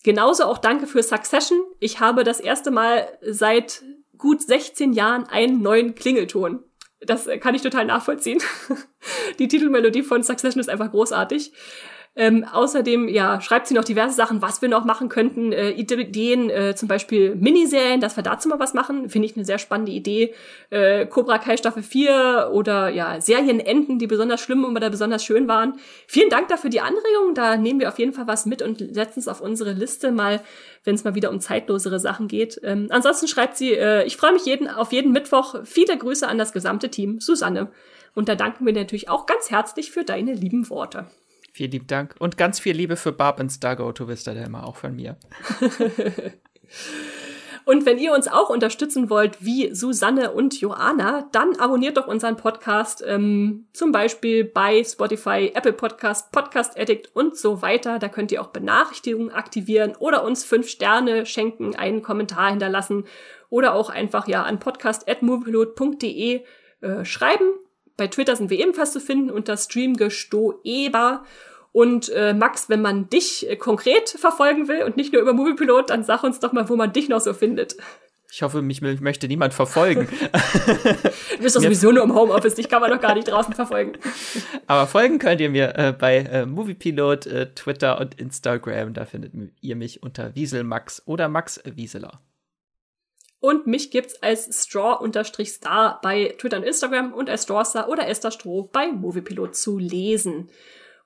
Genauso 0.05 0.45
auch 0.45 0.59
danke 0.59 0.87
für 0.87 1.03
Succession. 1.03 1.61
Ich 1.81 2.01
habe 2.01 2.25
das 2.25 2.41
erste 2.41 2.71
Mal 2.71 3.19
seit 3.23 3.83
gut 4.17 4.43
16 4.43 4.93
Jahren 4.93 5.25
einen 5.25 5.63
neuen 5.63 5.95
Klingelton. 5.95 6.65
Das 7.01 7.29
kann 7.41 7.55
ich 7.55 7.63
total 7.63 7.85
nachvollziehen. 7.85 8.41
Die 9.39 9.49
Titelmelodie 9.49 10.03
von 10.03 10.23
Succession 10.23 10.61
ist 10.61 10.69
einfach 10.69 10.91
großartig. 10.91 11.53
Ähm, 12.19 12.45
außerdem, 12.45 13.07
ja, 13.07 13.41
schreibt 13.41 13.69
sie 13.69 13.75
noch 13.75 13.85
diverse 13.85 14.17
Sachen, 14.17 14.43
was 14.43 14.61
wir 14.61 14.69
noch 14.69 14.85
machen 14.85 15.09
könnten. 15.09 15.53
Äh, 15.53 15.71
Ideen, 15.71 16.51
äh, 16.51 16.75
zum 16.75 16.89
Beispiel 16.89 17.37
Miniserien, 17.37 18.01
dass 18.01 18.17
wir 18.17 18.25
dazu 18.25 18.49
mal 18.49 18.59
was 18.59 18.75
machen. 18.75 19.09
Finde 19.09 19.27
ich 19.27 19.37
eine 19.37 19.45
sehr 19.45 19.59
spannende 19.59 19.93
Idee. 19.93 20.35
Äh, 20.71 21.07
Cobra 21.07 21.39
Kai 21.39 21.57
Staffel 21.57 21.85
4 21.85 22.51
oder 22.53 22.89
ja, 22.89 23.21
Serienenden, 23.21 24.01
die 24.01 24.09
besonders 24.09 24.41
schlimm 24.41 24.65
oder 24.65 24.91
besonders 24.91 25.25
schön 25.25 25.47
waren. 25.47 25.75
Vielen 26.09 26.29
Dank 26.29 26.49
dafür 26.49 26.71
die 26.71 26.81
Anregung. 26.81 27.35
Da 27.37 27.57
nehmen 27.57 27.79
wir 27.79 27.89
auf 27.89 28.01
jeden 28.01 28.13
Fall 28.13 28.27
was 28.27 28.47
mit 28.47 28.63
und 28.63 28.79
setzen 28.79 29.21
es 29.21 29.29
auf 29.29 29.41
unsere 29.41 29.71
Liste 29.71 30.11
mal, 30.11 30.41
wenn 30.83 30.97
es 30.97 31.05
mal 31.05 31.15
wieder 31.15 31.31
um 31.31 31.39
zeitlosere 31.39 32.01
Sachen 32.01 32.27
geht. 32.27 32.61
Ähm, 32.65 32.89
ansonsten 32.91 33.29
schreibt 33.29 33.57
sie, 33.57 33.75
äh, 33.75 34.05
ich 34.07 34.17
freue 34.17 34.33
mich 34.33 34.45
jeden, 34.45 34.67
auf 34.67 34.91
jeden 34.91 35.13
Mittwoch. 35.13 35.55
Viele 35.63 35.97
Grüße 35.97 36.27
an 36.27 36.37
das 36.37 36.53
gesamte 36.53 36.89
Team. 36.89 37.21
Susanne. 37.21 37.71
Und 38.17 38.29
da 38.29 38.35
danken 38.35 38.67
wir 38.67 38.73
natürlich 38.73 39.09
auch 39.09 39.27
ganz 39.27 39.53
herzlich 39.53 39.93
für 39.93 40.03
deine 40.03 40.35
lieben 40.35 40.69
Worte. 40.69 41.07
Vielen 41.59 41.73
lieben 41.73 41.89
Dank. 41.89 42.15
Und 42.21 42.37
ganz 42.37 42.61
viel 42.61 42.77
Liebe 42.77 42.95
für 42.95 43.11
Barb 43.11 43.41
und 43.41 43.51
Stargo 43.51 43.91
to 43.91 44.07
Vista 44.07 44.33
Delma, 44.33 44.63
auch 44.63 44.77
von 44.77 44.95
mir. 44.95 45.17
Und 47.65 47.85
wenn 47.85 47.99
ihr 47.99 48.13
uns 48.13 48.29
auch 48.29 48.49
unterstützen 48.49 49.11
wollt, 49.11 49.45
wie 49.45 49.75
Susanne 49.75 50.31
und 50.31 50.59
Joanna, 50.61 51.29
dann 51.33 51.57
abonniert 51.57 51.97
doch 51.97 52.07
unseren 52.07 52.37
Podcast, 52.37 53.03
ähm, 53.05 53.67
zum 53.73 53.91
Beispiel 53.91 54.45
bei 54.45 54.85
Spotify, 54.85 55.51
Apple 55.53 55.73
Podcast, 55.73 56.31
Podcast 56.31 56.79
Addict 56.79 57.15
und 57.17 57.37
so 57.37 57.61
weiter. 57.61 57.99
Da 57.99 58.09
könnt 58.09 58.31
ihr 58.31 58.41
auch 58.41 58.51
Benachrichtigungen 58.51 59.33
aktivieren 59.33 59.97
oder 59.99 60.23
uns 60.23 60.45
fünf 60.45 60.69
Sterne 60.69 61.27
schenken, 61.27 61.75
einen 61.75 62.03
Kommentar 62.03 62.51
hinterlassen 62.51 63.05
oder 63.51 63.75
auch 63.75 63.91
einfach 63.91 64.29
ja 64.29 64.45
an 64.45 64.61
podcast.moviepilot.de 64.61 66.45
äh, 66.83 67.05
schreiben. 67.05 67.51
Bei 67.99 68.07
Twitter 68.07 68.37
sind 68.37 68.49
wir 68.49 68.59
ebenfalls 68.59 68.93
zu 68.93 69.01
finden 69.01 69.29
unter 69.29 69.57
Streamgestoeber. 69.59 71.25
Und 71.73 72.09
äh, 72.09 72.33
Max, 72.33 72.71
wenn 72.71 72.81
man 72.81 73.11
dich 73.11 73.51
äh, 73.51 73.57
konkret 73.57 74.09
verfolgen 74.09 74.69
will 74.69 74.85
und 74.85 74.97
nicht 74.97 75.13
nur 75.13 75.21
über 75.21 75.35
Moviepilot, 75.35 75.91
dann 75.91 76.03
sag 76.03 76.23
uns 76.23 76.41
doch 76.41 76.53
mal, 76.53 76.69
wo 76.71 76.77
man 76.77 76.93
dich 76.93 77.11
noch 77.11 77.21
so 77.21 77.35
findet. 77.35 77.77
Ich 78.31 78.43
hoffe, 78.43 78.63
mich 78.63 78.83
möchte 78.83 79.27
niemand 79.27 79.53
verfolgen. 79.55 80.07
du 80.33 81.43
bist 81.43 81.57
doch 81.57 81.63
sowieso 81.63 81.93
nur 81.93 82.05
im 82.05 82.15
Homeoffice, 82.15 82.55
dich 82.55 82.69
kann 82.69 82.83
man 82.83 82.91
doch 82.91 83.01
gar 83.01 83.15
nicht 83.15 83.29
draußen 83.29 83.55
verfolgen. 83.55 83.93
Aber 84.67 84.87
folgen 84.87 85.19
könnt 85.19 85.41
ihr 85.41 85.51
mir 85.51 85.77
äh, 85.77 85.93
bei 85.93 86.19
äh, 86.19 86.47
Moviepilot, 86.47 87.27
äh, 87.27 87.55
Twitter 87.55 87.99
und 88.01 88.21
Instagram. 88.21 88.93
Da 88.93 89.07
findet 89.07 89.33
ihr 89.61 89.77
mich 89.77 90.03
unter 90.03 90.35
Wieselmax 90.35 91.03
oder 91.07 91.29
Max 91.29 91.61
Wieseler. 91.65 92.21
Und 93.41 93.67
mich 93.67 93.91
gibt's 93.91 94.21
als 94.23 94.65
Straw-Star 94.65 96.01
bei 96.03 96.35
Twitter 96.39 96.57
und 96.57 96.65
Instagram 96.65 97.13
und 97.13 97.31
als 97.31 97.45
Strawstar 97.45 97.89
oder 97.89 98.09
Esther 98.09 98.33
Stroh 98.33 98.69
bei 98.73 98.91
Moviepilot 98.91 99.55
zu 99.55 99.79
lesen. 99.79 100.51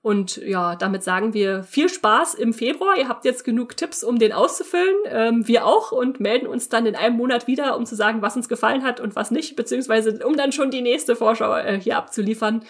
Und 0.02 0.38
ja, 0.38 0.74
damit 0.74 1.04
sagen 1.04 1.32
wir 1.32 1.62
viel 1.62 1.88
Spaß 1.88 2.34
im 2.34 2.52
Februar. 2.52 2.98
Ihr 2.98 3.08
habt 3.08 3.24
jetzt 3.24 3.44
genug 3.44 3.76
Tipps, 3.76 4.02
um 4.02 4.18
den 4.18 4.32
auszufüllen. 4.32 4.96
Ähm, 5.06 5.46
wir 5.46 5.64
auch 5.64 5.92
und 5.92 6.18
melden 6.18 6.48
uns 6.48 6.68
dann 6.68 6.86
in 6.86 6.96
einem 6.96 7.16
Monat 7.16 7.46
wieder, 7.46 7.76
um 7.76 7.86
zu 7.86 7.94
sagen, 7.94 8.20
was 8.20 8.34
uns 8.34 8.48
gefallen 8.48 8.82
hat 8.82 8.98
und 8.98 9.14
was 9.14 9.30
nicht, 9.30 9.54
beziehungsweise 9.54 10.26
um 10.26 10.36
dann 10.36 10.50
schon 10.50 10.72
die 10.72 10.82
nächste 10.82 11.14
Vorschau 11.14 11.54
äh, 11.56 11.78
hier 11.78 11.98
abzuliefern. 11.98 12.64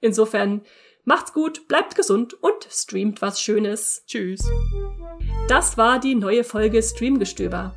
Insofern 0.00 0.62
macht's 1.04 1.32
gut, 1.32 1.68
bleibt 1.68 1.94
gesund 1.94 2.34
und 2.42 2.66
streamt 2.68 3.22
was 3.22 3.40
Schönes. 3.40 4.02
Tschüss. 4.08 4.40
Das 5.48 5.78
war 5.78 6.00
die 6.00 6.16
neue 6.16 6.42
Folge 6.42 6.82
Streamgestöber. 6.82 7.76